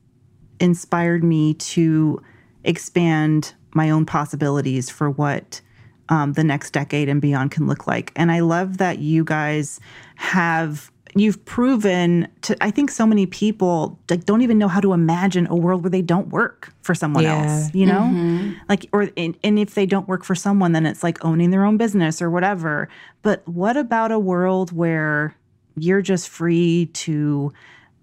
inspired 0.61 1.25
me 1.25 1.55
to 1.55 2.23
expand 2.65 3.55
my 3.75 3.91
own 3.91 4.07
possibilities 4.07 4.91
for 4.91 5.11
what 5.11 5.61
um, 6.09 6.35
the 6.35 6.45
next 6.45 6.73
decade 6.73 7.09
and 7.09 7.21
beyond 7.21 7.51
can 7.51 7.67
look 7.67 7.87
like. 7.87 8.13
And 8.17 8.31
I 8.31 8.41
love 8.41 8.79
that 8.79 8.99
you 8.99 9.25
guys 9.25 9.81
have 10.17 10.92
you've 11.15 11.45
proven 11.45 12.27
to 12.41 12.57
i 12.61 12.71
think 12.71 12.91
so 12.91 13.07
many 13.07 13.27
people 13.27 13.99
like 14.11 14.25
don't 14.25 14.43
even 14.43 14.59
know 14.59 14.69
how 14.69 14.81
to 14.81 14.93
imagine 14.93 15.47
a 15.49 15.55
world 15.55 15.83
where 15.83 15.91
they 15.91 16.03
don't 16.03 16.29
work 16.29 16.73
for 16.83 16.95
someone 16.95 17.25
yeah. 17.25 17.43
else 17.43 17.75
you 17.75 17.87
know 17.87 18.01
mm-hmm. 18.01 18.53
like 18.69 18.87
or 18.93 19.11
and, 19.17 19.37
and 19.45 19.59
if 19.59 19.75
they 19.75 19.87
don't 19.87 20.09
work 20.09 20.25
for 20.25 20.35
someone 20.35 20.73
then 20.73 20.87
it's 20.87 21.03
like 21.03 21.23
owning 21.25 21.51
their 21.51 21.65
own 21.65 21.77
business 21.77 22.23
or 22.23 22.31
whatever 22.31 22.89
but 23.23 23.47
what 23.47 23.77
about 23.77 24.11
a 24.11 24.19
world 24.19 24.73
where 24.73 25.37
you're 25.77 26.03
just 26.03 26.29
free 26.29 26.87
to 26.93 27.53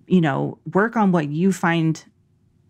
you 0.08 0.22
know 0.22 0.58
work 0.74 0.96
on 0.96 1.12
what 1.12 1.30
you 1.30 1.52
find 1.52 2.04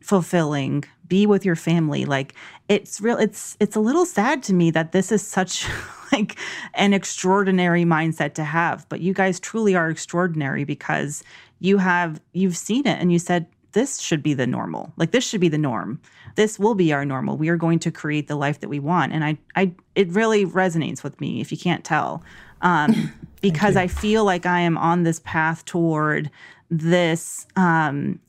fulfilling 0.01 0.83
be 1.07 1.25
with 1.25 1.43
your 1.43 1.55
family 1.55 2.05
like 2.05 2.35
it's 2.67 3.01
real 3.01 3.17
it's 3.17 3.57
it's 3.59 3.75
a 3.75 3.79
little 3.79 4.05
sad 4.05 4.43
to 4.43 4.53
me 4.53 4.69
that 4.69 4.91
this 4.91 5.11
is 5.11 5.25
such 5.25 5.67
like 6.11 6.37
an 6.73 6.93
extraordinary 6.93 7.83
mindset 7.83 8.33
to 8.35 8.43
have. 8.43 8.87
But 8.89 9.01
you 9.01 9.13
guys 9.13 9.39
truly 9.39 9.75
are 9.75 9.89
extraordinary 9.89 10.63
because 10.63 11.23
you 11.59 11.77
have 11.77 12.21
you've 12.33 12.57
seen 12.57 12.87
it 12.87 12.99
and 12.99 13.11
you 13.11 13.19
said 13.19 13.47
this 13.73 13.99
should 13.99 14.23
be 14.23 14.33
the 14.33 14.47
normal. 14.47 14.93
Like 14.97 15.11
this 15.11 15.27
should 15.27 15.41
be 15.41 15.49
the 15.49 15.57
norm. 15.57 16.01
This 16.35 16.57
will 16.57 16.75
be 16.75 16.93
our 16.93 17.05
normal. 17.05 17.37
We 17.37 17.49
are 17.49 17.57
going 17.57 17.79
to 17.79 17.91
create 17.91 18.27
the 18.27 18.35
life 18.35 18.59
that 18.61 18.69
we 18.69 18.79
want. 18.79 19.13
And 19.13 19.23
I 19.23 19.37
I 19.55 19.73
it 19.95 20.09
really 20.09 20.45
resonates 20.45 21.03
with 21.03 21.19
me 21.19 21.41
if 21.41 21.51
you 21.51 21.57
can't 21.57 21.83
tell. 21.83 22.23
Um, 22.61 23.13
because 23.41 23.75
I 23.77 23.87
feel 23.87 24.25
like 24.25 24.45
I 24.45 24.59
am 24.59 24.77
on 24.77 25.03
this 25.03 25.21
path 25.23 25.63
toward 25.65 26.29
this 26.69 27.47
um, 27.55 28.19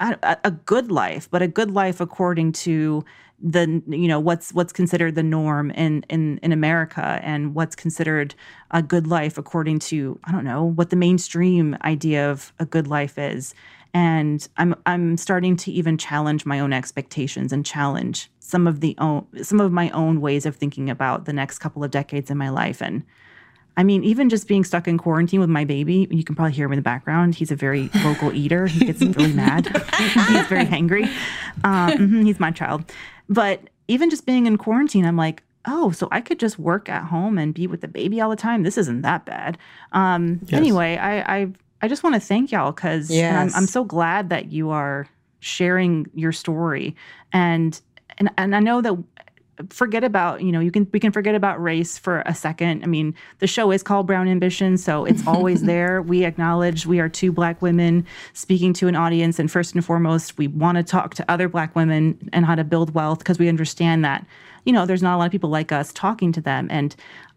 a, 0.00 0.50
good 0.50 0.90
life, 0.90 1.28
but 1.30 1.42
a 1.42 1.48
good 1.48 1.70
life 1.70 2.00
according 2.00 2.52
to 2.52 3.04
the 3.42 3.82
you 3.88 4.08
know 4.08 4.20
what's 4.20 4.52
what's 4.54 4.72
considered 4.72 5.16
the 5.16 5.22
norm 5.22 5.70
in 5.72 6.04
in 6.08 6.38
in 6.38 6.52
America 6.52 7.20
and 7.22 7.54
what's 7.54 7.74
considered 7.74 8.34
a 8.70 8.82
good 8.82 9.06
life 9.06 9.36
according 9.36 9.78
to 9.78 10.18
I 10.24 10.32
don't 10.32 10.44
know 10.44 10.64
what 10.64 10.90
the 10.90 10.96
mainstream 10.96 11.76
idea 11.84 12.30
of 12.30 12.52
a 12.58 12.64
good 12.64 12.86
life 12.86 13.18
is. 13.18 13.54
And 13.92 14.46
I'm 14.56 14.74
I'm 14.86 15.16
starting 15.16 15.56
to 15.58 15.72
even 15.72 15.98
challenge 15.98 16.46
my 16.46 16.58
own 16.58 16.72
expectations 16.72 17.52
and 17.52 17.66
challenge 17.66 18.30
some 18.38 18.66
of 18.66 18.80
the 18.80 18.94
own 18.98 19.26
some 19.42 19.60
of 19.60 19.72
my 19.72 19.90
own 19.90 20.20
ways 20.20 20.46
of 20.46 20.56
thinking 20.56 20.88
about 20.88 21.24
the 21.26 21.32
next 21.32 21.58
couple 21.58 21.84
of 21.84 21.90
decades 21.90 22.30
in 22.30 22.38
my 22.38 22.48
life. 22.48 22.80
And 22.80 23.04
I 23.76 23.82
mean, 23.82 24.04
even 24.04 24.28
just 24.28 24.46
being 24.46 24.64
stuck 24.64 24.86
in 24.86 24.98
quarantine 24.98 25.40
with 25.40 25.50
my 25.50 25.64
baby, 25.64 26.06
you 26.10 26.24
can 26.24 26.34
probably 26.34 26.52
hear 26.52 26.66
him 26.66 26.72
in 26.72 26.78
the 26.78 26.82
background. 26.82 27.34
He's 27.34 27.50
a 27.50 27.56
very 27.56 27.88
vocal 27.94 28.32
eater. 28.32 28.66
He 28.66 28.86
gets 28.86 29.00
really 29.00 29.32
mad. 29.32 29.66
he's 29.98 30.46
very 30.46 30.64
hangry. 30.64 31.06
Um, 31.64 31.90
mm-hmm, 31.90 32.22
he's 32.22 32.38
my 32.38 32.50
child. 32.50 32.84
But 33.28 33.60
even 33.88 34.10
just 34.10 34.26
being 34.26 34.46
in 34.46 34.58
quarantine, 34.58 35.04
I'm 35.04 35.16
like, 35.16 35.42
oh, 35.66 35.90
so 35.90 36.08
I 36.10 36.20
could 36.20 36.38
just 36.38 36.58
work 36.58 36.88
at 36.88 37.04
home 37.04 37.38
and 37.38 37.54
be 37.54 37.66
with 37.66 37.80
the 37.80 37.88
baby 37.88 38.20
all 38.20 38.30
the 38.30 38.36
time. 38.36 38.62
This 38.62 38.78
isn't 38.78 39.02
that 39.02 39.24
bad. 39.24 39.58
Um, 39.92 40.40
yes. 40.46 40.58
Anyway, 40.58 40.96
I, 40.96 41.36
I 41.36 41.48
I 41.82 41.88
just 41.88 42.02
want 42.02 42.14
to 42.14 42.20
thank 42.20 42.50
y'all 42.50 42.72
because 42.72 43.10
yes. 43.10 43.54
I'm, 43.54 43.62
I'm 43.62 43.66
so 43.66 43.84
glad 43.84 44.30
that 44.30 44.50
you 44.50 44.70
are 44.70 45.06
sharing 45.40 46.06
your 46.14 46.32
story 46.32 46.96
and 47.32 47.78
and 48.16 48.30
and 48.38 48.56
I 48.56 48.60
know 48.60 48.80
that 48.80 48.96
forget 49.70 50.02
about 50.02 50.42
you 50.42 50.50
know 50.50 50.60
you 50.60 50.70
can 50.70 50.88
we 50.92 51.00
can 51.00 51.12
forget 51.12 51.34
about 51.34 51.62
race 51.62 51.96
for 51.96 52.22
a 52.26 52.34
second 52.34 52.82
i 52.82 52.86
mean 52.86 53.14
the 53.38 53.46
show 53.46 53.70
is 53.70 53.82
called 53.82 54.06
brown 54.06 54.26
ambition 54.26 54.76
so 54.76 55.04
it's 55.04 55.26
always 55.26 55.62
there 55.62 56.02
we 56.02 56.24
acknowledge 56.24 56.86
we 56.86 56.98
are 56.98 57.08
two 57.08 57.30
black 57.30 57.60
women 57.62 58.04
speaking 58.32 58.72
to 58.72 58.88
an 58.88 58.96
audience 58.96 59.38
and 59.38 59.50
first 59.50 59.74
and 59.74 59.84
foremost 59.84 60.36
we 60.38 60.48
want 60.48 60.76
to 60.76 60.82
talk 60.82 61.14
to 61.14 61.24
other 61.30 61.48
black 61.48 61.74
women 61.76 62.18
and 62.32 62.44
how 62.44 62.54
to 62.54 62.64
build 62.64 62.94
wealth 62.94 63.18
because 63.18 63.38
we 63.38 63.48
understand 63.48 64.04
that 64.04 64.26
you 64.64 64.72
know 64.72 64.86
there's 64.86 65.02
not 65.02 65.14
a 65.14 65.18
lot 65.18 65.26
of 65.26 65.32
people 65.32 65.50
like 65.50 65.70
us 65.70 65.92
talking 65.92 66.32
to 66.32 66.40
them 66.40 66.68
and 66.70 66.96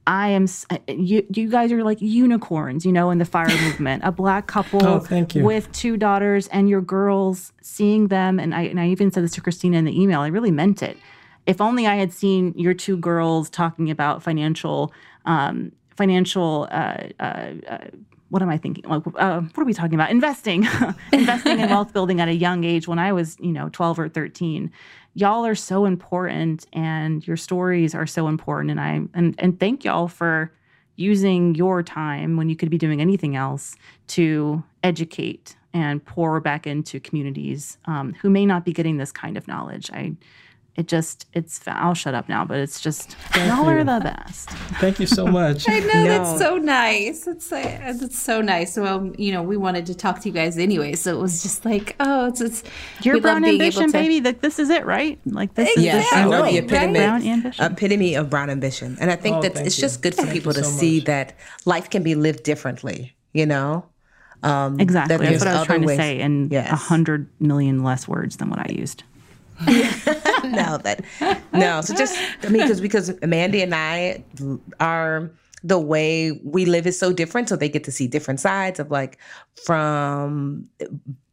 I 0.10 0.30
am. 0.30 0.48
You, 0.88 1.28
you 1.36 1.50
guys 1.50 1.70
are 1.74 1.84
like 1.84 2.00
unicorns, 2.00 2.86
you 2.86 2.94
know, 2.94 3.12
in 3.12 3.18
the 3.18 3.26
fire 3.26 3.50
movement. 3.62 4.04
A 4.06 4.12
black 4.14 4.48
couple 4.48 4.82
oh, 4.86 5.00
thank 5.02 5.36
you. 5.36 5.44
with 5.44 5.70
two 5.74 5.98
daughters, 5.98 6.48
and 6.48 6.70
your 6.70 6.80
girls 6.80 7.52
seeing 7.60 8.08
them. 8.08 8.40
And 8.40 8.56
I, 8.56 8.62
and 8.62 8.80
I 8.80 8.88
even 8.88 9.12
said 9.12 9.26
this 9.26 9.34
to 9.34 9.42
Christina 9.42 9.78
in 9.78 9.84
the 9.84 10.02
email. 10.02 10.22
I 10.22 10.28
really 10.28 10.50
meant 10.50 10.82
it 10.82 10.98
if 11.48 11.62
only 11.62 11.88
I 11.88 11.96
had 11.96 12.14
seen 12.14 12.54
your 12.56 12.74
two 12.74 12.98
girls 12.98 13.50
talking 13.50 13.90
about 13.90 14.22
financial, 14.22 14.94
um, 15.26 15.72
financial. 15.96 16.68
Uh, 16.70 17.08
uh, 17.20 17.54
uh, 17.68 17.78
what 18.30 18.42
am 18.42 18.50
I 18.50 18.58
thinking? 18.58 18.84
Like, 18.84 19.04
uh, 19.16 19.40
what 19.40 19.58
are 19.58 19.66
we 19.66 19.74
talking 19.74 19.96
about? 19.96 20.12
Investing, 20.12 20.68
investing 21.14 21.60
in 21.60 21.70
wealth 21.70 21.94
building 21.94 22.20
at 22.20 22.28
a 22.28 22.36
young 22.36 22.66
age 22.66 22.86
when 22.86 23.00
I 23.00 23.14
was, 23.14 23.38
you 23.40 23.54
know, 23.54 23.70
12 23.72 24.00
or 24.00 24.10
13. 24.10 24.70
Y'all 25.14 25.46
are 25.46 25.56
so 25.56 25.86
important 25.86 26.66
and 26.74 27.26
your 27.26 27.38
stories 27.38 27.96
are 27.96 28.06
so 28.06 28.28
important. 28.28 28.72
And 28.72 28.82
I, 28.82 29.02
and, 29.14 29.34
and 29.38 29.58
thank 29.58 29.86
y'all 29.86 30.10
for 30.10 30.52
using 30.98 31.56
your 31.56 31.82
time 31.82 32.36
when 32.36 32.50
you 32.50 32.58
could 32.58 32.70
be 32.70 32.78
doing 32.78 33.00
anything 33.00 33.38
else 33.38 33.76
to 34.08 34.62
educate 34.84 35.56
and 35.74 36.04
pour 36.04 36.42
back 36.42 36.68
into 36.68 37.00
communities 37.00 37.78
um, 37.86 38.14
who 38.22 38.30
may 38.30 38.46
not 38.46 38.66
be 38.66 38.74
getting 38.74 38.98
this 38.98 39.14
kind 39.14 39.38
of 39.38 39.48
knowledge. 39.48 39.90
I, 39.94 40.16
it 40.78 40.88
just 40.88 41.26
it's 41.34 41.60
I'll 41.66 41.96
shut 41.96 42.14
up 42.14 42.30
now, 42.30 42.46
but 42.46 42.60
it's 42.60 42.80
just 42.80 43.14
Thank 43.32 43.52
y'all 43.52 43.64
you. 43.64 43.80
are 43.80 43.84
the 43.84 44.00
best. 44.00 44.50
Thank 44.80 45.00
you 45.00 45.08
so 45.08 45.26
much. 45.26 45.66
I 45.68 45.80
know 45.80 45.88
no. 45.88 46.06
that's 46.06 46.40
so 46.40 46.58
nice. 46.58 47.26
It's 47.26 47.52
like 47.52 47.66
it's 47.82 48.18
so 48.18 48.42
nice. 48.42 48.78
Well, 48.78 49.12
you 49.18 49.32
know, 49.32 49.42
we 49.42 49.58
wanted 49.58 49.88
to 49.88 49.96
talk 49.96 50.20
to 50.22 50.30
you 50.30 50.34
guys 50.34 50.60
anyway, 50.60 50.94
so 50.94 51.18
it 51.18 51.20
was 51.20 51.42
just 51.42 51.66
like, 51.66 51.96
oh, 52.00 52.28
it's 52.28 52.42
it's 52.42 52.64
your 53.02 53.20
brown 53.20 53.44
ambition, 53.44 53.88
to... 53.88 53.92
baby. 53.92 54.22
Like 54.22 54.42
this 54.42 54.60
is 54.60 54.70
it, 54.70 54.86
right? 54.86 55.20
Like 55.26 55.56
this. 55.56 55.68
Exactly. 55.70 55.86
Yes, 55.86 56.14
I 56.14 56.30
know 56.30 56.44
the 56.44 56.60
epitome, 56.60 57.00
right? 57.00 57.06
brown 57.08 57.24
ambition. 57.24 57.66
epitome 57.66 58.14
of 58.14 58.30
brown 58.30 58.52
ambition, 58.52 58.98
and 59.02 59.10
I 59.10 59.16
think 59.16 59.38
oh, 59.38 59.42
that 59.42 59.58
it's 59.58 59.78
you. 59.78 59.82
just 59.82 60.04
good 60.04 60.14
for 60.14 60.22
thank 60.24 60.34
people 60.34 60.54
to 60.54 60.64
so 60.64 60.70
see 60.70 61.00
that 61.02 61.34
life 61.66 61.90
can 61.90 62.04
be 62.04 62.14
lived 62.14 62.44
differently. 62.44 63.16
You 63.34 63.48
know. 63.48 63.86
Um, 64.44 64.80
exactly. 64.80 65.18
That 65.18 65.24
that's 65.24 65.44
what 65.44 65.48
I 65.48 65.58
was 65.58 65.66
trying 65.66 65.86
ways. 65.86 65.98
to 65.98 66.04
say 66.04 66.20
in 66.20 66.46
a 66.52 66.54
yes. 66.54 66.70
hundred 66.70 67.28
million 67.40 67.82
less 67.82 68.08
words 68.08 68.38
than 68.38 68.52
what 68.52 68.60
I 68.60 68.72
used. 68.72 69.02
no, 70.56 70.78
that 70.78 71.04
no. 71.54 71.82
So 71.82 71.96
just 71.96 72.18
I 72.44 72.50
mean, 72.50 72.62
because 72.64 72.82
because 72.82 73.22
Mandy 73.22 73.62
and 73.62 73.74
I 73.74 74.24
are 74.80 75.30
the 75.64 75.80
way 75.80 76.32
we 76.44 76.66
live 76.66 76.88
is 76.88 76.98
so 76.98 77.12
different, 77.12 77.50
so 77.50 77.56
they 77.56 77.70
get 77.70 77.84
to 77.86 77.92
see 77.92 78.08
different 78.08 78.40
sides 78.40 78.80
of 78.80 78.92
like 78.92 79.18
from 79.64 80.70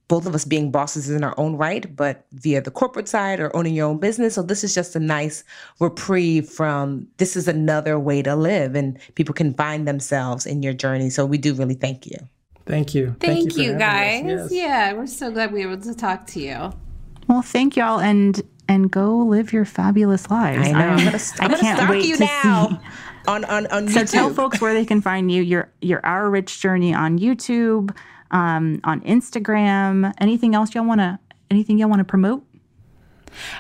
both 0.09 0.27
of 0.27 0.35
us 0.35 0.45
being 0.45 0.71
bosses 0.71 1.09
in 1.09 1.25
our 1.25 1.35
own 1.39 1.57
right, 1.57 1.95
but 1.97 2.27
via 2.33 2.61
the 2.61 2.71
corporate 2.71 3.09
side 3.09 3.41
or 3.41 3.55
owning 3.57 3.75
your 3.75 3.89
own 3.89 3.99
business. 3.99 4.35
So 4.35 4.43
this 4.43 4.63
is 4.63 4.75
just 4.75 4.95
a 4.95 5.01
nice 5.01 5.45
reprieve 5.81 6.49
from 6.49 7.09
this 7.17 7.37
is 7.37 7.49
another 7.49 7.99
way 7.99 8.23
to 8.23 8.37
live, 8.37 8.75
and 8.75 8.99
people 9.15 9.35
can 9.35 9.55
find 9.55 9.89
themselves 9.89 10.47
in 10.47 10.63
your 10.63 10.75
journey. 10.75 11.11
So 11.11 11.25
we 11.25 11.39
do 11.39 11.55
really 11.55 11.75
thank 11.75 12.07
you. 12.07 12.19
Thank 12.67 12.95
you. 12.95 13.17
Thank, 13.21 13.51
thank 13.51 13.57
you, 13.57 13.73
you 13.73 13.79
guys. 13.79 14.25
Yes. 14.25 14.53
Yeah, 14.53 14.93
we're 14.95 15.07
so 15.07 15.31
glad 15.31 15.53
we 15.53 15.65
were 15.67 15.73
able 15.73 15.83
to 15.83 15.95
talk 15.95 16.27
to 16.29 16.41
you. 16.41 16.73
Well, 17.29 17.43
thank 17.43 17.77
y'all 17.77 18.01
and 18.01 18.43
and 18.69 18.91
go 18.91 19.17
live 19.19 19.53
your 19.53 19.65
fabulous 19.65 20.31
lives. 20.31 20.67
I 20.69 20.73
know. 20.73 20.79
I'm 20.79 20.85
I'm- 20.91 20.97
gonna, 20.99 21.21
I'm 21.41 21.51
gonna 21.51 21.59
stalk 21.59 22.05
you 22.05 22.17
to 22.17 22.25
now 22.25 22.69
see- 22.69 22.79
on 23.29 23.45
on 23.47 23.67
on 23.69 23.89
So 23.89 24.01
YouTube. 24.01 24.11
tell 24.11 24.31
folks 24.35 24.61
where 24.61 24.75
they 24.75 24.85
can 24.85 25.01
find 25.01 25.31
you. 25.31 25.43
Your 25.43 25.71
your 25.81 26.05
Our 26.05 26.29
Rich 26.31 26.61
Journey 26.61 26.93
on 26.95 27.19
YouTube, 27.19 27.95
um, 28.31 28.81
on 28.85 29.01
Instagram. 29.03 30.13
Anything 30.19 30.55
else 30.55 30.75
y'all 30.75 30.85
want 30.85 31.01
to? 31.01 31.19
Anything 31.51 31.79
y'all 31.79 31.89
want 31.89 32.01
to 32.01 32.05
promote? 32.05 32.45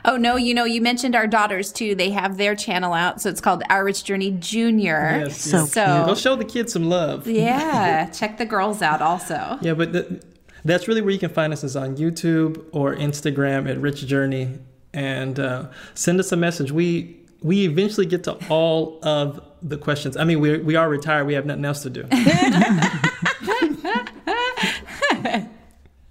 Oh 0.04 0.16
no, 0.16 0.36
you 0.36 0.54
know, 0.54 0.64
you 0.64 0.80
mentioned 0.80 1.16
our 1.16 1.26
daughters 1.26 1.72
too. 1.72 1.94
They 1.96 2.10
have 2.10 2.36
their 2.36 2.54
channel 2.54 2.92
out, 2.92 3.20
so 3.20 3.28
it's 3.28 3.40
called 3.40 3.62
Our 3.70 3.84
Rich 3.84 4.04
Journey 4.04 4.30
Junior. 4.30 5.24
Yes, 5.26 5.40
So 5.40 5.58
yes. 5.62 5.72
So- 5.72 6.04
Go 6.06 6.14
show 6.14 6.36
the 6.36 6.44
kids 6.44 6.72
some 6.72 6.84
love. 6.88 7.26
Yeah, 7.44 8.08
check 8.10 8.38
the 8.38 8.44
girls 8.46 8.82
out 8.82 9.02
also. 9.02 9.58
Yeah, 9.62 9.74
but 9.74 9.92
th- 9.92 10.22
that's 10.64 10.86
really 10.86 11.00
where 11.02 11.10
you 11.10 11.18
can 11.18 11.30
find 11.30 11.52
us 11.52 11.64
is 11.64 11.74
on 11.74 11.96
YouTube 11.96 12.64
or 12.72 12.94
Instagram 12.94 13.68
at 13.68 13.80
Rich 13.80 14.06
Journey, 14.06 14.58
and 14.94 15.38
uh, 15.38 15.66
send 15.94 16.18
us 16.20 16.32
a 16.32 16.36
message. 16.36 16.72
We 16.72 17.20
we 17.42 17.64
eventually 17.66 18.06
get 18.06 18.24
to 18.24 18.32
all 18.48 18.98
of 19.02 19.40
the 19.62 19.76
questions. 19.76 20.16
I 20.16 20.24
mean, 20.24 20.40
we 20.40 20.56
we 20.58 20.76
are 20.76 20.88
retired. 20.88 21.26
We 21.26 21.34
have 21.34 21.44
nothing 21.44 21.64
else 21.66 21.82
to 21.82 21.90
do. 21.90 22.06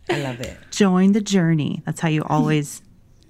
I 0.10 0.20
love 0.20 0.40
it. 0.42 0.58
Join 0.72 1.14
the 1.14 1.22
journey. 1.22 1.82
That's 1.86 2.02
how 2.02 2.10
you 2.10 2.24
always 2.24 2.82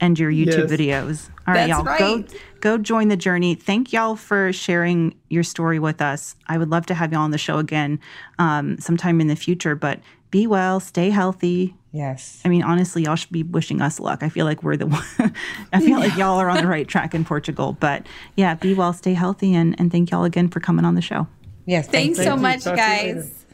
end 0.02 0.20
your 0.20 0.32
YouTube 0.32 0.70
Yes. 0.70 0.72
videos. 0.72 1.30
All 1.48 1.54
right, 1.54 1.68
That's 1.68 2.00
y'all. 2.00 2.18
Go 2.20 2.24
go 2.62 2.78
join 2.78 3.08
the 3.10 3.18
journey. 3.18 3.56
Thank 3.56 3.94
y'all 3.94 4.16
for 4.16 4.52
sharing 4.52 5.16
your 5.30 5.44
story 5.44 5.80
with 5.80 6.02
us. 6.02 6.36
I 6.48 6.58
would 6.58 6.70
love 6.70 6.86
to 6.88 6.94
have 6.94 7.12
y'all 7.14 7.22
on 7.22 7.32
the 7.32 7.38
show 7.38 7.58
again 7.60 8.00
um, 8.40 8.78
sometime 8.80 9.22
in 9.22 9.28
the 9.28 9.36
future. 9.36 9.76
But 9.76 10.00
be 10.34 10.48
well, 10.48 10.80
stay 10.80 11.12
healthy. 11.12 11.76
Yes. 11.92 12.42
I 12.44 12.50
mean, 12.50 12.64
honestly, 12.64 13.04
y'all 13.04 13.16
should 13.16 13.32
be 13.32 13.44
wishing 13.44 13.82
us 13.82 14.00
luck. 14.00 14.24
I 14.24 14.30
feel 14.30 14.48
like 14.48 14.64
we're 14.64 14.76
the 14.78 14.88
one. 14.88 15.04
I 15.74 15.80
feel 15.80 16.00
like 16.00 16.18
y'all 16.18 16.40
are 16.40 16.50
on 16.50 16.58
the 16.58 16.68
right 16.68 16.88
track 16.88 17.14
in 17.14 17.24
Portugal. 17.24 17.78
But 17.80 18.08
yeah, 18.36 18.56
be 18.56 18.74
well, 18.74 18.94
stay 18.94 19.14
healthy, 19.14 19.54
and 19.54 19.80
and 19.80 19.92
thank 19.92 20.10
y'all 20.10 20.24
again 20.24 20.50
for 20.50 20.60
coming 20.60 20.86
on 20.86 20.96
the 20.96 21.04
show. 21.04 21.28
Yes. 21.68 21.88
Thanks 21.88 22.18
you. 22.18 22.24
so 22.26 22.34
you. 22.34 22.42
much, 22.42 22.64
Talk 22.64 22.78
to 22.78 22.82
you 22.82 22.88
later. 22.88 23.14
guys. 23.22 23.46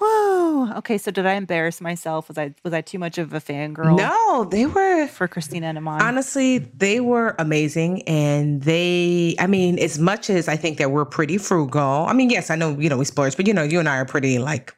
Whoa. 0.00 0.72
Okay, 0.78 0.98
so 0.98 1.12
did 1.12 1.26
I 1.26 1.34
embarrass 1.34 1.80
myself? 1.80 2.26
Was 2.26 2.36
I 2.38 2.52
was 2.64 2.72
I 2.74 2.80
too 2.80 2.98
much 2.98 3.16
of 3.18 3.32
a 3.32 3.40
fangirl 3.40 3.96
No, 3.96 4.44
they 4.50 4.66
were 4.66 5.06
for 5.06 5.28
Christina 5.28 5.68
and 5.68 5.78
Amon? 5.78 6.02
honestly 6.02 6.58
they 6.58 6.98
were 6.98 7.36
amazing, 7.38 8.02
and 8.02 8.62
they. 8.62 9.36
I 9.38 9.46
mean, 9.46 9.78
as 9.78 10.00
much 10.00 10.28
as 10.28 10.48
I 10.48 10.56
think 10.56 10.78
that 10.78 10.90
we're 10.90 11.04
pretty 11.04 11.38
frugal. 11.38 12.06
I 12.08 12.12
mean, 12.14 12.30
yes, 12.30 12.50
I 12.50 12.56
know 12.56 12.76
you 12.76 12.88
know 12.88 12.98
we 12.98 13.04
splurge, 13.04 13.36
but 13.36 13.46
you 13.46 13.54
know 13.54 13.62
you 13.62 13.78
and 13.78 13.88
I 13.88 13.98
are 13.98 14.04
pretty 14.04 14.40
like 14.40 14.74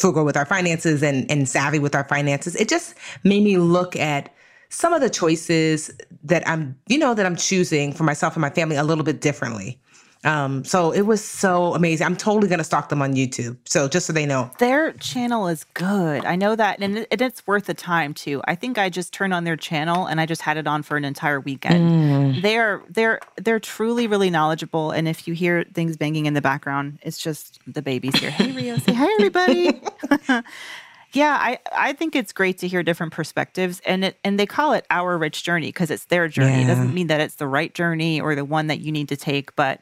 frugal 0.00 0.24
with 0.24 0.36
our 0.36 0.46
finances 0.46 1.02
and 1.02 1.30
and 1.30 1.48
savvy 1.48 1.78
with 1.78 1.94
our 1.94 2.04
finances. 2.04 2.56
It 2.56 2.68
just 2.68 2.94
made 3.24 3.42
me 3.42 3.58
look 3.58 3.96
at 3.96 4.34
some 4.68 4.92
of 4.92 5.00
the 5.00 5.10
choices 5.10 5.90
that 6.24 6.46
I'm 6.48 6.78
you 6.88 6.98
know 6.98 7.14
that 7.14 7.26
I'm 7.26 7.36
choosing 7.36 7.92
for 7.92 8.04
myself 8.04 8.34
and 8.34 8.40
my 8.40 8.50
family 8.50 8.76
a 8.76 8.84
little 8.84 9.04
bit 9.04 9.20
differently. 9.20 9.80
Um, 10.22 10.64
so 10.64 10.90
it 10.90 11.02
was 11.02 11.24
so 11.24 11.74
amazing. 11.74 12.06
I'm 12.06 12.16
totally 12.16 12.48
gonna 12.48 12.64
stalk 12.64 12.90
them 12.90 13.00
on 13.00 13.14
YouTube. 13.14 13.56
So 13.64 13.88
just 13.88 14.06
so 14.06 14.12
they 14.12 14.26
know. 14.26 14.50
Their 14.58 14.92
channel 14.92 15.48
is 15.48 15.64
good. 15.74 16.24
I 16.24 16.36
know 16.36 16.54
that, 16.56 16.80
and, 16.80 16.98
it, 16.98 17.08
and 17.10 17.22
it's 17.22 17.46
worth 17.46 17.66
the 17.66 17.74
time 17.74 18.12
too. 18.12 18.42
I 18.44 18.54
think 18.54 18.76
I 18.76 18.90
just 18.90 19.12
turned 19.14 19.32
on 19.32 19.44
their 19.44 19.56
channel 19.56 20.06
and 20.06 20.20
I 20.20 20.26
just 20.26 20.42
had 20.42 20.56
it 20.58 20.66
on 20.66 20.82
for 20.82 20.96
an 20.96 21.04
entire 21.04 21.40
weekend. 21.40 22.42
They're 22.42 22.82
they're 22.88 23.20
they're 23.36 23.60
truly 23.60 24.06
really 24.06 24.30
knowledgeable. 24.30 24.90
And 24.90 25.08
if 25.08 25.26
you 25.26 25.34
hear 25.34 25.64
things 25.72 25.96
banging 25.96 26.26
in 26.26 26.34
the 26.34 26.42
background, 26.42 26.98
it's 27.02 27.18
just 27.18 27.58
the 27.66 27.82
babies 27.82 28.16
here. 28.16 28.30
Hey 28.30 28.52
Rio, 28.52 28.76
say 28.76 28.92
hi 28.92 29.06
everybody. 29.14 29.80
yeah, 31.12 31.36
I 31.40 31.58
I 31.72 31.92
think 31.94 32.14
it's 32.14 32.32
great 32.32 32.58
to 32.58 32.68
hear 32.68 32.82
different 32.82 33.12
perspectives, 33.12 33.80
and 33.86 34.04
it 34.04 34.18
and 34.22 34.38
they 34.38 34.46
call 34.46 34.72
it 34.74 34.86
our 34.90 35.16
rich 35.18 35.42
journey 35.42 35.68
because 35.68 35.90
it's 35.90 36.04
their 36.06 36.28
journey. 36.28 36.62
It 36.62 36.66
doesn't 36.66 36.94
mean 36.94 37.08
that 37.08 37.20
it's 37.20 37.36
the 37.36 37.46
right 37.48 37.72
journey 37.74 38.20
or 38.20 38.34
the 38.34 38.44
one 38.44 38.68
that 38.68 38.80
you 38.80 38.92
need 38.92 39.08
to 39.08 39.16
take, 39.16 39.54
but 39.56 39.80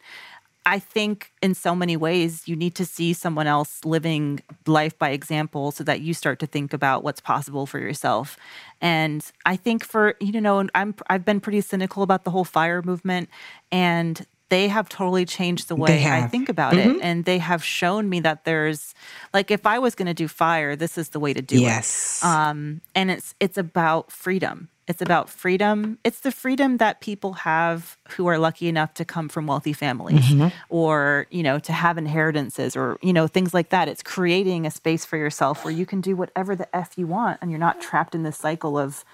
I 0.69 0.78
think 0.78 1.32
in 1.40 1.55
so 1.55 1.74
many 1.74 1.97
ways 1.97 2.47
you 2.47 2.55
need 2.55 2.74
to 2.74 2.85
see 2.85 3.15
someone 3.15 3.47
else 3.47 3.85
living 3.86 4.40
life 4.66 4.99
by 4.99 5.11
example 5.11 5.70
so 5.73 5.82
that 5.85 6.03
you 6.03 6.12
start 6.12 6.39
to 6.40 6.47
think 6.47 6.74
about 6.74 7.03
what's 7.03 7.20
possible 7.23 7.65
for 7.65 7.78
yourself. 7.78 8.36
And 8.82 9.24
I 9.47 9.57
think 9.57 9.82
for 9.82 10.15
you 10.20 10.40
know 10.40 10.69
I'm 10.74 10.95
I've 11.09 11.24
been 11.24 11.40
pretty 11.40 11.62
cynical 11.62 12.03
about 12.03 12.24
the 12.24 12.31
whole 12.31 12.45
fire 12.45 12.82
movement 12.82 13.31
and 13.73 14.27
they 14.51 14.69
have 14.69 14.89
totally 14.89 15.24
changed 15.24 15.69
the 15.69 15.77
way 15.77 16.07
I 16.07 16.28
think 16.28 16.49
about 16.49 16.74
it 16.74 16.99
and 17.03 17.24
they 17.24 17.39
have 17.39 17.62
shown 17.65 18.09
me 18.09 18.20
that 18.20 18.45
there's 18.45 18.95
like 19.32 19.51
if 19.51 19.65
I 19.66 19.78
was 19.78 19.95
going 19.95 20.07
to 20.07 20.15
do 20.15 20.28
fire 20.28 20.77
this 20.77 20.99
is 20.99 21.09
the 21.11 21.20
way 21.20 21.32
to 21.32 21.43
do 21.43 21.61
Yes. 21.62 22.20
it. 22.23 22.27
Um 22.27 22.81
and 22.95 23.11
it's 23.11 23.35
it's 23.40 23.59
about 23.59 24.12
freedom. 24.12 24.69
It's 24.89 25.02
about 25.02 25.28
freedom. 25.28 25.98
It's 26.02 26.20
the 26.20 26.32
freedom 26.32 26.78
that 26.78 27.01
people 27.01 27.35
have 27.35 27.98
who 28.09 28.27
are 28.27 28.39
lucky 28.39 28.69
enough 28.69 28.94
to 28.94 29.05
come 29.05 29.28
from 29.28 29.47
wealthy 29.47 29.74
families 29.74 30.35
or, 30.70 31.27
you 31.31 31.43
know, 31.43 31.59
to 31.59 31.73
have 31.73 31.98
inheritances 31.98 32.74
or, 32.74 32.98
you 33.02 33.12
know, 33.12 33.27
things 33.27 33.52
like 33.52 33.69
that. 33.69 33.86
It's 33.86 34.02
creating 34.02 34.66
a 34.66 34.70
space 34.70 35.05
for 35.05 35.19
yourself 35.19 35.62
where 35.62 35.74
you 35.74 35.85
can 35.85 36.01
do 36.01 36.16
whatever 36.16 36.56
the 36.56 36.74
F 36.74 36.97
you 36.97 37.06
want 37.06 37.39
and 37.43 37.51
you're 37.51 37.60
not 37.60 37.82
trapped 37.82 38.15
in 38.15 38.23
this 38.23 38.39
cycle 38.39 38.78
of, 38.78 39.05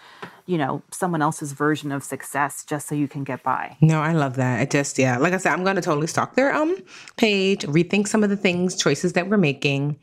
you 0.46 0.56
know, 0.56 0.82
someone 0.92 1.22
else's 1.22 1.52
version 1.52 1.90
of 1.90 2.05
success 2.05 2.64
just 2.64 2.86
so 2.86 2.94
you 2.94 3.09
can 3.09 3.24
get 3.24 3.42
by. 3.42 3.76
No, 3.80 4.01
I 4.01 4.12
love 4.12 4.36
that. 4.36 4.60
I 4.60 4.66
just 4.66 4.96
yeah, 4.96 5.18
like 5.18 5.32
I 5.32 5.38
said, 5.38 5.52
I'm 5.52 5.64
gonna 5.64 5.82
totally 5.82 6.06
stalk 6.06 6.36
their 6.36 6.55
um 6.55 6.76
page, 7.16 7.62
rethink 7.62 8.06
some 8.06 8.22
of 8.22 8.30
the 8.30 8.36
things, 8.36 8.76
choices 8.76 9.14
that 9.14 9.28
we're 9.28 9.38
making, 9.38 9.98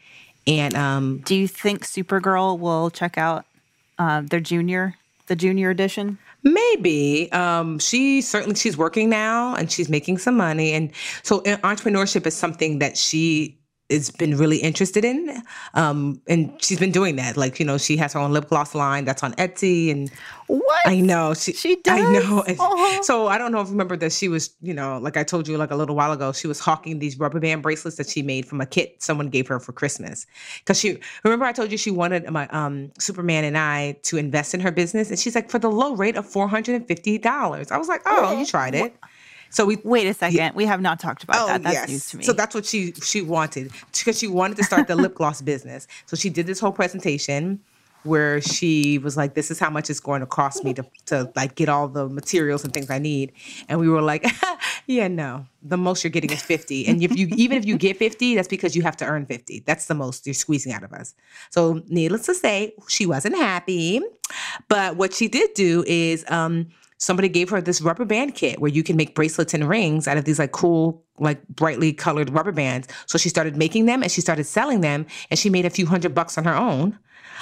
and 0.48 0.76
um 0.76 1.22
Do 1.24 1.36
you 1.36 1.48
think 1.48 1.86
Supergirl 1.86 2.60
will 2.60 2.90
check 2.90 3.18
out 3.18 3.46
uh, 3.98 4.22
their 4.22 4.40
junior, 4.40 4.96
the 5.32 5.36
junior 5.36 5.70
edition? 5.70 6.18
maybe 6.44 7.32
um 7.34 7.78
she 7.78 8.20
certainly 8.20 8.56
she's 8.56 8.76
working 8.76 9.10
now 9.10 9.56
and 9.56 9.72
she's 9.72 9.90
making 9.90 10.18
some 10.18 10.36
money, 10.36 10.74
and 10.74 10.92
so 11.24 11.40
uh, 11.42 11.58
entrepreneurship 11.58 12.26
is 12.26 12.36
something 12.36 12.80
that 12.80 12.98
she 12.98 13.61
has 13.92 14.10
been 14.10 14.38
really 14.38 14.58
interested 14.58 15.04
in 15.06 15.42
um 15.74 16.22
and 16.28 16.52
she's 16.62 16.80
been 16.80 16.92
doing 16.92 17.16
that 17.18 17.38
like 17.38 17.60
you 17.60 17.66
know 17.66 17.78
she 17.78 17.98
has 17.98 18.14
her 18.14 18.20
own 18.20 18.32
lip 18.32 18.48
gloss 18.50 18.74
line 18.74 19.06
that's 19.06 19.24
on 19.24 19.34
etsy 19.34 19.92
and 19.92 20.10
What? 20.48 20.82
I 20.86 21.00
know 21.00 21.34
she. 21.34 21.54
She 21.54 21.78
I 21.88 21.98
does? 21.98 22.28
know. 22.30 22.42
And 22.46 22.60
Aw. 22.60 23.02
So 23.04 23.28
I 23.28 23.38
don't 23.38 23.54
know 23.54 23.62
if 23.62 23.68
you 23.68 23.72
remember 23.72 23.96
that 23.98 24.12
she 24.12 24.28
was, 24.28 24.54
you 24.62 24.74
know, 24.74 24.98
like 24.98 25.16
I 25.16 25.24
told 25.24 25.48
you 25.48 25.58
like 25.58 25.72
a 25.72 25.78
little 25.78 25.96
while 25.96 26.12
ago, 26.12 26.34
she 26.34 26.46
was 26.48 26.60
hawking 26.60 27.00
these 27.00 27.18
rubber 27.18 27.40
band 27.40 27.64
bracelets 27.64 27.96
that 27.98 28.10
she 28.10 28.22
made 28.22 28.46
from 28.46 28.60
a 28.60 28.66
kit 28.66 29.02
someone 29.02 29.30
gave 29.30 29.48
her 29.48 29.60
for 29.62 29.72
Christmas. 29.72 30.26
Because 30.60 30.78
she 30.78 31.00
remember 31.24 31.46
I 31.46 31.54
told 31.54 31.72
you 31.72 31.78
she 31.78 31.92
wanted 31.92 32.30
my 32.30 32.48
um 32.50 32.92
Superman 33.00 33.46
and 33.46 33.58
I 33.58 33.94
to 34.04 34.18
invest 34.18 34.54
in 34.54 34.60
her 34.60 34.72
business, 34.72 35.10
and 35.10 35.18
she's 35.18 35.36
like 35.36 35.50
for 35.50 35.60
the 35.60 35.72
low 35.72 35.96
rate 35.96 36.18
of 36.18 36.26
four 36.26 36.50
hundred 36.50 36.76
and 36.76 36.86
fifty 36.86 37.18
dollars. 37.18 37.72
I 37.72 37.78
was 37.78 37.88
like, 37.88 38.02
oh, 38.06 38.38
you 38.38 38.46
tried 38.46 38.76
it. 38.76 38.94
So 39.52 39.66
we 39.66 39.78
Wait 39.84 40.08
a 40.08 40.14
second. 40.14 40.56
We 40.56 40.66
have 40.66 40.82
not 40.82 41.00
talked 41.00 41.24
about 41.24 41.48
that. 41.48 41.64
That's 41.64 41.92
news 41.92 42.10
to 42.10 42.18
me. 42.18 42.24
Oh, 42.24 42.28
So 42.28 42.34
that's 42.34 42.56
what 42.56 42.66
she 42.66 42.94
she 43.04 43.22
wanted 43.22 43.72
because 43.92 44.18
she 44.18 44.28
wanted 44.28 44.58
to 44.58 44.64
start 44.64 44.88
the 44.88 44.96
lip 44.96 45.16
gloss 45.16 45.42
business. 45.42 45.88
So 46.06 46.16
she 46.16 46.30
did 46.30 46.46
this 46.48 46.60
whole 46.60 46.72
presentation 46.72 47.60
where 48.04 48.42
she 48.42 48.98
was 48.98 49.16
like, 49.16 49.36
"This 49.36 49.52
is 49.52 49.60
how 49.60 49.70
much 49.70 49.90
it's 49.90 50.00
going 50.00 50.22
to 50.22 50.26
cost 50.26 50.64
me 50.64 50.74
to 50.74 50.86
to 51.08 51.32
like 51.36 51.56
get 51.56 51.70
all 51.70 51.88
the 51.88 52.08
materials 52.08 52.64
and 52.64 52.74
things 52.74 52.90
I 52.90 52.98
need." 53.00 53.34
And 53.68 53.80
we 53.80 53.90
were 53.90 54.02
like, 54.02 54.26
"Yeah, 54.88 55.08
no. 55.08 55.46
The 55.62 55.78
most 55.78 56.04
you're 56.04 56.12
getting 56.12 56.32
is 56.32 56.42
50. 56.42 56.88
And 56.88 57.04
if 57.04 57.16
you 57.16 57.28
even 57.36 57.58
if 57.58 57.66
you 57.66 57.78
get 57.78 57.98
50, 57.98 58.36
that's 58.36 58.48
because 58.48 58.76
you 58.76 58.82
have 58.82 58.98
to 58.98 59.06
earn 59.06 59.26
50. 59.26 59.64
That's 59.66 59.86
the 59.86 59.94
most 59.94 60.26
you're 60.26 60.34
squeezing 60.34 60.74
out 60.74 60.84
of 60.84 60.94
us." 60.94 61.14
So 61.52 61.84
needless 61.88 62.26
to 62.26 62.34
say, 62.34 62.74
she 62.88 63.06
wasn't 63.06 63.36
happy. 63.36 64.02
But 64.68 64.96
what 64.96 65.14
she 65.14 65.28
did 65.28 65.54
do 65.54 65.84
is 65.86 66.26
um 66.30 66.68
somebody 67.02 67.28
gave 67.28 67.50
her 67.50 67.60
this 67.60 67.82
rubber 67.82 68.06
band 68.06 68.36
kit 68.36 68.62
where 68.62 68.72
you 68.72 68.84
can 68.84 68.96
make 68.96 69.16
bracelets 69.16 69.54
and 69.56 69.68
rings 69.68 70.08
out 70.08 70.18
of 70.18 70.26
these 70.26 70.38
like 70.40 70.52
cool 70.52 71.04
like 71.18 71.46
brightly 71.50 71.92
colored 71.92 72.30
rubber 72.30 72.52
bands. 72.52 72.88
So 73.08 73.18
she 73.18 73.28
started 73.28 73.58
making 73.58 73.88
them 73.88 74.04
and 74.04 74.12
she 74.12 74.22
started 74.22 74.46
selling 74.46 74.82
them 74.82 75.06
and 75.30 75.38
she 75.38 75.50
made 75.50 75.66
a 75.66 75.70
few 75.70 75.88
hundred 75.88 76.14
bucks 76.14 76.38
on 76.38 76.46
her 76.46 76.56
own 76.56 76.98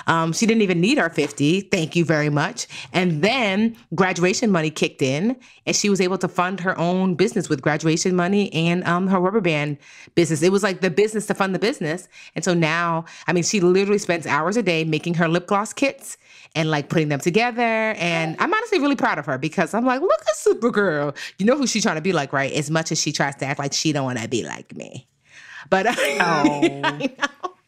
um, 0.07 0.33
she 0.33 0.45
didn't 0.45 0.61
even 0.61 0.79
need 0.79 0.99
our 0.99 1.09
50 1.09 1.61
thank 1.61 1.95
you 1.95 2.05
very 2.05 2.29
much 2.29 2.67
and 2.93 3.21
then 3.23 3.75
graduation 3.95 4.51
money 4.51 4.69
kicked 4.69 5.01
in 5.01 5.35
and 5.65 5.75
she 5.75 5.89
was 5.89 6.01
able 6.01 6.17
to 6.17 6.27
fund 6.27 6.59
her 6.59 6.77
own 6.77 7.15
business 7.15 7.49
with 7.49 7.61
graduation 7.61 8.15
money 8.15 8.51
and 8.53 8.83
um, 8.85 9.07
her 9.07 9.19
rubber 9.19 9.41
band 9.41 9.77
business 10.15 10.41
it 10.41 10.51
was 10.51 10.63
like 10.63 10.81
the 10.81 10.89
business 10.89 11.25
to 11.25 11.33
fund 11.33 11.53
the 11.53 11.59
business 11.59 12.07
and 12.35 12.43
so 12.43 12.53
now 12.53 13.05
i 13.27 13.33
mean 13.33 13.43
she 13.43 13.59
literally 13.59 13.99
spends 13.99 14.25
hours 14.25 14.57
a 14.57 14.63
day 14.63 14.83
making 14.83 15.13
her 15.13 15.27
lip 15.27 15.47
gloss 15.47 15.73
kits 15.73 16.17
and 16.55 16.71
like 16.71 16.89
putting 16.89 17.09
them 17.09 17.19
together. 17.19 17.61
And 17.61 18.35
I'm 18.39 18.53
honestly 18.53 18.79
really 18.79 18.95
proud 18.95 19.19
of 19.19 19.25
her 19.25 19.37
because 19.37 19.73
I'm 19.73 19.85
like, 19.85 20.01
look 20.01 20.21
at 20.21 20.35
Supergirl. 20.35 21.15
You 21.37 21.45
know 21.45 21.57
who 21.57 21.67
she's 21.67 21.83
trying 21.83 21.95
to 21.95 22.01
be 22.01 22.13
like, 22.13 22.33
right? 22.33 22.51
As 22.53 22.69
much 22.69 22.91
as 22.91 22.99
she 22.99 23.11
tries 23.11 23.35
to 23.37 23.45
act 23.45 23.59
like 23.59 23.73
she 23.73 23.91
don't 23.91 24.05
want 24.05 24.19
to 24.19 24.27
be 24.27 24.43
like 24.43 24.75
me. 24.75 25.07
But 25.69 25.85
I, 25.87 27.07
Oh. 27.41 27.49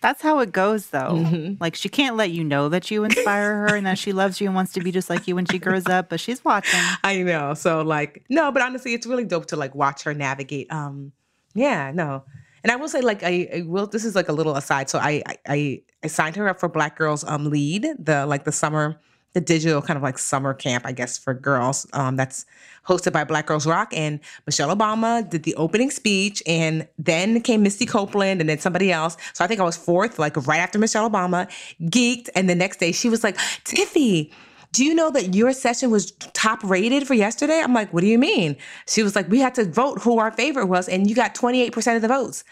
That's 0.00 0.22
how 0.22 0.38
it 0.38 0.50
goes, 0.50 0.86
though. 0.88 1.12
Mm-hmm. 1.12 1.54
Like, 1.60 1.74
she 1.74 1.88
can't 1.88 2.16
let 2.16 2.30
you 2.30 2.42
know 2.42 2.70
that 2.70 2.90
you 2.90 3.04
inspire 3.04 3.68
her 3.68 3.76
and 3.76 3.86
that 3.86 3.98
she 3.98 4.12
loves 4.12 4.40
you 4.40 4.46
and 4.46 4.54
wants 4.54 4.72
to 4.72 4.80
be 4.80 4.90
just 4.90 5.10
like 5.10 5.28
you 5.28 5.34
when 5.34 5.44
she 5.44 5.58
grows 5.58 5.86
up, 5.86 6.08
but 6.08 6.20
she's 6.20 6.42
watching. 6.44 6.80
I 7.04 7.22
know. 7.22 7.52
So 7.54 7.82
like, 7.82 8.24
no, 8.30 8.50
but 8.50 8.62
honestly, 8.62 8.94
it's 8.94 9.06
really 9.06 9.24
dope 9.24 9.46
to 9.46 9.56
like 9.56 9.74
watch 9.74 10.02
her 10.04 10.14
navigate. 10.14 10.72
Um, 10.72 11.12
yeah, 11.54 11.92
no. 11.94 12.24
And 12.62 12.70
I 12.70 12.76
will 12.76 12.88
say, 12.88 13.00
like, 13.00 13.22
I, 13.22 13.48
I 13.54 13.62
will. 13.62 13.86
This 13.86 14.04
is 14.04 14.14
like 14.14 14.28
a 14.28 14.32
little 14.32 14.56
aside. 14.56 14.90
So 14.90 14.98
I, 14.98 15.22
I, 15.26 15.36
I, 15.48 15.82
I 16.04 16.06
signed 16.08 16.36
her 16.36 16.48
up 16.48 16.60
for 16.60 16.68
Black 16.68 16.96
Girls 16.96 17.24
um 17.24 17.50
Lead, 17.50 17.86
the 17.98 18.26
like 18.26 18.44
the 18.44 18.52
summer 18.52 19.00
the 19.32 19.40
digital 19.40 19.80
kind 19.80 19.96
of 19.96 20.02
like 20.02 20.18
summer 20.18 20.54
camp, 20.54 20.84
I 20.86 20.92
guess, 20.92 21.16
for 21.16 21.34
girls. 21.34 21.86
Um, 21.92 22.16
that's 22.16 22.46
hosted 22.86 23.12
by 23.12 23.24
Black 23.24 23.46
Girls 23.46 23.66
Rock. 23.66 23.92
And 23.94 24.20
Michelle 24.46 24.74
Obama 24.74 25.28
did 25.28 25.44
the 25.44 25.54
opening 25.54 25.90
speech, 25.90 26.42
and 26.46 26.86
then 26.98 27.40
came 27.40 27.62
Misty 27.62 27.86
Copeland, 27.86 28.40
and 28.40 28.48
then 28.48 28.58
somebody 28.58 28.90
else. 28.90 29.16
So 29.32 29.44
I 29.44 29.46
think 29.46 29.60
I 29.60 29.64
was 29.64 29.76
fourth, 29.76 30.18
like 30.18 30.36
right 30.46 30.58
after 30.58 30.78
Michelle 30.78 31.08
Obama, 31.08 31.48
geeked. 31.82 32.28
And 32.34 32.48
the 32.48 32.54
next 32.54 32.78
day 32.78 32.92
she 32.92 33.08
was 33.08 33.22
like, 33.22 33.36
Tiffy, 33.64 34.32
do 34.72 34.84
you 34.84 34.94
know 34.94 35.10
that 35.10 35.34
your 35.34 35.52
session 35.52 35.90
was 35.90 36.12
top 36.32 36.62
rated 36.62 37.06
for 37.06 37.14
yesterday? 37.14 37.60
I'm 37.60 37.74
like, 37.74 37.92
what 37.92 38.02
do 38.02 38.06
you 38.06 38.18
mean? 38.18 38.56
She 38.86 39.02
was 39.02 39.16
like, 39.16 39.28
we 39.28 39.40
had 39.40 39.54
to 39.56 39.64
vote 39.64 40.00
who 40.00 40.18
our 40.18 40.30
favorite 40.30 40.66
was, 40.66 40.88
and 40.88 41.08
you 41.08 41.16
got 41.16 41.34
28% 41.34 41.96
of 41.96 42.02
the 42.02 42.08
votes. 42.08 42.44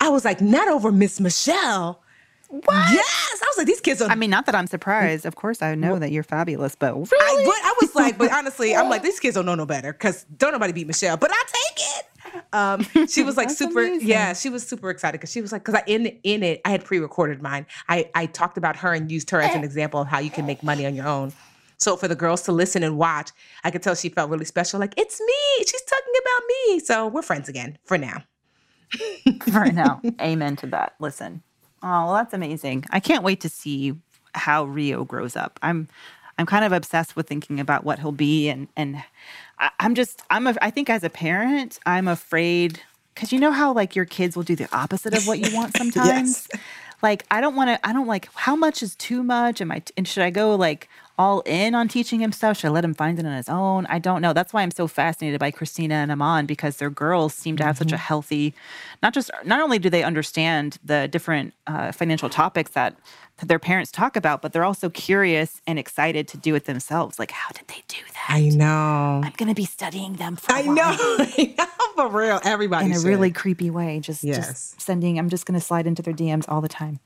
I 0.00 0.08
was 0.08 0.24
like, 0.24 0.40
not 0.40 0.68
over 0.68 0.92
Miss 0.92 1.20
Michelle. 1.20 2.03
What? 2.48 2.92
Yes. 2.92 3.40
I 3.42 3.46
was 3.48 3.58
like, 3.58 3.66
these 3.66 3.80
kids 3.80 4.00
are. 4.02 4.10
I 4.10 4.14
mean, 4.14 4.30
not 4.30 4.46
that 4.46 4.54
I'm 4.54 4.66
surprised. 4.66 5.26
Of 5.26 5.36
course, 5.36 5.62
I 5.62 5.74
know 5.74 5.98
that 5.98 6.12
you're 6.12 6.22
fabulous, 6.22 6.74
but 6.74 6.94
really? 6.94 7.08
I, 7.12 7.44
but 7.44 7.54
I 7.64 7.74
was 7.80 7.94
like, 7.94 8.18
but 8.18 8.32
honestly, 8.38 8.74
I'm 8.76 8.88
like, 8.88 9.02
these 9.02 9.20
kids 9.20 9.34
don't 9.34 9.46
know 9.46 9.54
no 9.54 9.66
better 9.66 9.92
because 9.92 10.24
don't 10.36 10.52
nobody 10.52 10.72
beat 10.72 10.86
Michelle, 10.86 11.16
but 11.16 11.30
I 11.32 11.42
take 11.46 11.86
it. 11.98 12.44
Um, 12.52 13.06
she 13.08 13.22
was 13.22 13.36
like 13.36 13.50
super, 13.50 13.84
amazing. 13.84 14.08
yeah, 14.08 14.32
she 14.32 14.48
was 14.48 14.66
super 14.66 14.90
excited 14.90 15.18
because 15.18 15.30
she 15.32 15.40
was 15.40 15.52
like, 15.52 15.64
because 15.64 15.74
I 15.74 15.82
in 15.86 16.06
in 16.22 16.42
it, 16.42 16.60
I 16.64 16.70
had 16.70 16.84
pre-recorded 16.84 17.42
mine. 17.42 17.66
I 17.88 18.10
I 18.14 18.26
talked 18.26 18.56
about 18.56 18.76
her 18.76 18.92
and 18.92 19.10
used 19.10 19.30
her 19.30 19.40
as 19.40 19.54
an 19.54 19.64
example 19.64 20.00
of 20.00 20.08
how 20.08 20.18
you 20.18 20.30
can 20.30 20.46
make 20.46 20.62
money 20.62 20.86
on 20.86 20.94
your 20.94 21.06
own. 21.06 21.32
So 21.78 21.96
for 21.96 22.08
the 22.08 22.14
girls 22.14 22.42
to 22.42 22.52
listen 22.52 22.82
and 22.82 22.96
watch, 22.96 23.30
I 23.64 23.70
could 23.70 23.82
tell 23.82 23.94
she 23.94 24.08
felt 24.08 24.30
really 24.30 24.44
special. 24.44 24.80
Like 24.80 24.94
it's 24.96 25.20
me. 25.20 25.64
She's 25.66 25.82
talking 25.82 26.14
about 26.20 26.42
me. 26.48 26.80
So 26.80 27.06
we're 27.08 27.22
friends 27.22 27.48
again 27.48 27.78
for 27.84 27.98
now. 27.98 28.22
for 29.50 29.66
now. 29.66 30.00
Amen 30.20 30.56
to 30.56 30.66
that. 30.68 30.94
Listen. 31.00 31.42
Oh, 31.84 32.06
well, 32.06 32.14
that's 32.14 32.32
amazing. 32.32 32.86
I 32.88 32.98
can't 32.98 33.22
wait 33.22 33.42
to 33.42 33.50
see 33.50 33.94
how 34.34 34.64
Rio 34.64 35.04
grows 35.04 35.36
up. 35.36 35.60
I'm 35.62 35.88
I'm 36.38 36.46
kind 36.46 36.64
of 36.64 36.72
obsessed 36.72 37.14
with 37.14 37.28
thinking 37.28 37.60
about 37.60 37.84
what 37.84 37.98
he'll 38.00 38.10
be 38.10 38.48
and 38.48 38.68
and 38.74 39.04
I, 39.58 39.70
I'm 39.78 39.94
just 39.94 40.22
I'm 40.30 40.46
a 40.46 40.56
I 40.62 40.70
think 40.70 40.88
as 40.88 41.04
a 41.04 41.10
parent, 41.10 41.78
I'm 41.84 42.08
afraid 42.08 42.80
because 43.14 43.32
you 43.32 43.38
know 43.38 43.52
how 43.52 43.72
like 43.74 43.94
your 43.94 44.06
kids 44.06 44.34
will 44.34 44.42
do 44.42 44.56
the 44.56 44.74
opposite 44.74 45.14
of 45.14 45.28
what 45.28 45.38
you 45.38 45.54
want 45.54 45.76
sometimes. 45.76 46.48
yes. 46.50 46.62
Like 47.02 47.26
I 47.30 47.42
don't 47.42 47.54
want 47.54 47.68
to. 47.68 47.86
I 47.86 47.92
don't 47.92 48.06
like 48.06 48.30
how 48.34 48.56
much 48.56 48.82
is 48.82 48.96
too 48.96 49.22
much. 49.22 49.60
Am 49.60 49.70
I? 49.70 49.82
And 49.96 50.08
should 50.08 50.22
I 50.22 50.30
go 50.30 50.54
like 50.54 50.88
all 51.18 51.40
in 51.46 51.74
on 51.74 51.88
teaching 51.88 52.20
him 52.20 52.32
stuff? 52.32 52.58
Should 52.58 52.68
I 52.68 52.70
let 52.70 52.84
him 52.84 52.94
find 52.94 53.18
it 53.18 53.24
on 53.26 53.36
his 53.36 53.48
own? 53.48 53.86
I 53.86 53.98
don't 53.98 54.20
know. 54.22 54.32
That's 54.32 54.52
why 54.52 54.62
I'm 54.62 54.70
so 54.70 54.86
fascinated 54.88 55.38
by 55.40 55.50
Christina 55.50 55.94
and 55.94 56.10
Amon 56.10 56.46
because 56.46 56.78
their 56.78 56.90
girls 56.90 57.34
seem 57.34 57.56
to 57.58 57.64
have 57.64 57.78
such 57.78 57.92
a 57.92 57.96
healthy. 57.96 58.54
Not 59.02 59.14
just 59.14 59.30
not 59.44 59.60
only 59.60 59.78
do 59.78 59.88
they 59.90 60.02
understand 60.02 60.78
the 60.84 61.06
different 61.08 61.54
uh, 61.66 61.92
financial 61.92 62.28
topics 62.28 62.72
that 62.72 62.96
that 63.38 63.48
their 63.48 63.58
parents 63.58 63.90
talk 63.90 64.14
about, 64.14 64.42
but 64.42 64.52
they're 64.52 64.62
also 64.64 64.88
curious 64.88 65.60
and 65.66 65.76
excited 65.76 66.28
to 66.28 66.36
do 66.36 66.54
it 66.54 66.66
themselves. 66.66 67.18
Like, 67.18 67.32
how 67.32 67.50
did 67.50 67.66
they 67.66 67.82
do 67.88 67.96
that? 68.12 68.26
I 68.28 68.48
know. 68.50 69.22
I'm 69.24 69.32
gonna 69.36 69.54
be 69.54 69.64
studying 69.64 70.14
them 70.14 70.36
for. 70.36 70.52
I 70.52 70.62
know. 70.62 70.82
I 70.98 71.54
know. 71.58 71.66
For 71.96 72.08
real. 72.08 72.40
Everybody 72.44 72.86
in 72.86 72.92
a 72.96 73.00
really 73.00 73.30
creepy 73.30 73.70
way. 73.70 74.00
Just, 74.00 74.24
Yes. 74.24 74.36
just 74.48 74.80
sending. 74.80 75.18
I'm 75.18 75.28
just 75.28 75.46
going 75.46 75.58
to 75.58 75.64
slide 75.64 75.86
into 75.86 76.02
their 76.02 76.12
DMs 76.14 76.44
all 76.48 76.60
the 76.60 76.68
time. 76.68 76.98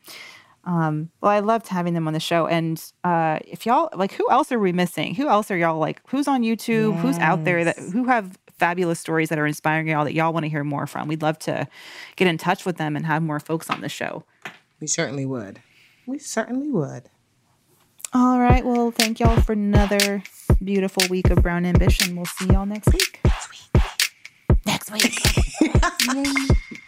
Um, 0.69 1.11
well, 1.23 1.33
I 1.33 1.39
loved 1.39 1.69
having 1.69 1.95
them 1.95 2.07
on 2.07 2.13
the 2.13 2.21
show. 2.21 2.47
And 2.47 2.81
uh, 3.03 3.39
if 3.47 3.65
y'all 3.65 3.89
like, 3.95 4.13
who 4.13 4.31
else 4.31 4.53
are 4.53 4.59
we 4.59 4.71
missing? 4.71 5.15
Who 5.15 5.27
else 5.27 5.51
are 5.51 5.57
y'all 5.57 5.79
like? 5.79 6.03
Who's 6.09 6.29
on 6.29 6.43
YouTube? 6.43 6.95
Who's 7.01 7.17
out 7.19 7.45
there 7.45 7.65
that 7.65 7.79
who 7.79 8.05
have 8.05 8.39
fabulous 8.59 9.01
stories 9.01 9.31
that 9.31 9.39
are 9.39 9.47
inspiring 9.47 9.89
y'all 9.89 10.05
that 10.05 10.13
y'all 10.13 10.31
want 10.31 10.45
to 10.45 10.51
hear 10.51 10.65
more 10.65 10.87
from? 10.87 11.09
We'd 11.09 11.23
love 11.23 11.39
to 11.41 11.67
get 12.17 12.29
in 12.29 12.37
touch 12.37 12.67
with 12.67 12.77
them 12.77 12.97
and 12.97 13.07
have 13.07 13.23
more 13.23 13.41
folks 13.41 13.71
on 13.71 13.81
the 13.81 13.89
show. 13.89 14.25
We 14.79 14.87
certainly 14.89 15.25
would. 15.25 15.63
We 16.07 16.19
certainly 16.19 16.69
would. 16.69 17.09
All 18.13 18.39
right. 18.39 18.63
Well, 18.63 18.91
thank 18.91 19.21
y'all 19.21 19.41
for 19.41 19.53
another 19.53 20.23
beautiful 20.63 21.03
week 21.09 21.31
of 21.31 21.43
Brown 21.43 21.65
Ambition. 21.65 22.15
We'll 22.15 22.27
see 22.27 22.47
y'all 22.47 22.67
next 22.67 22.93
week. 22.93 23.21
Next 24.67 24.93
week. 24.93 25.19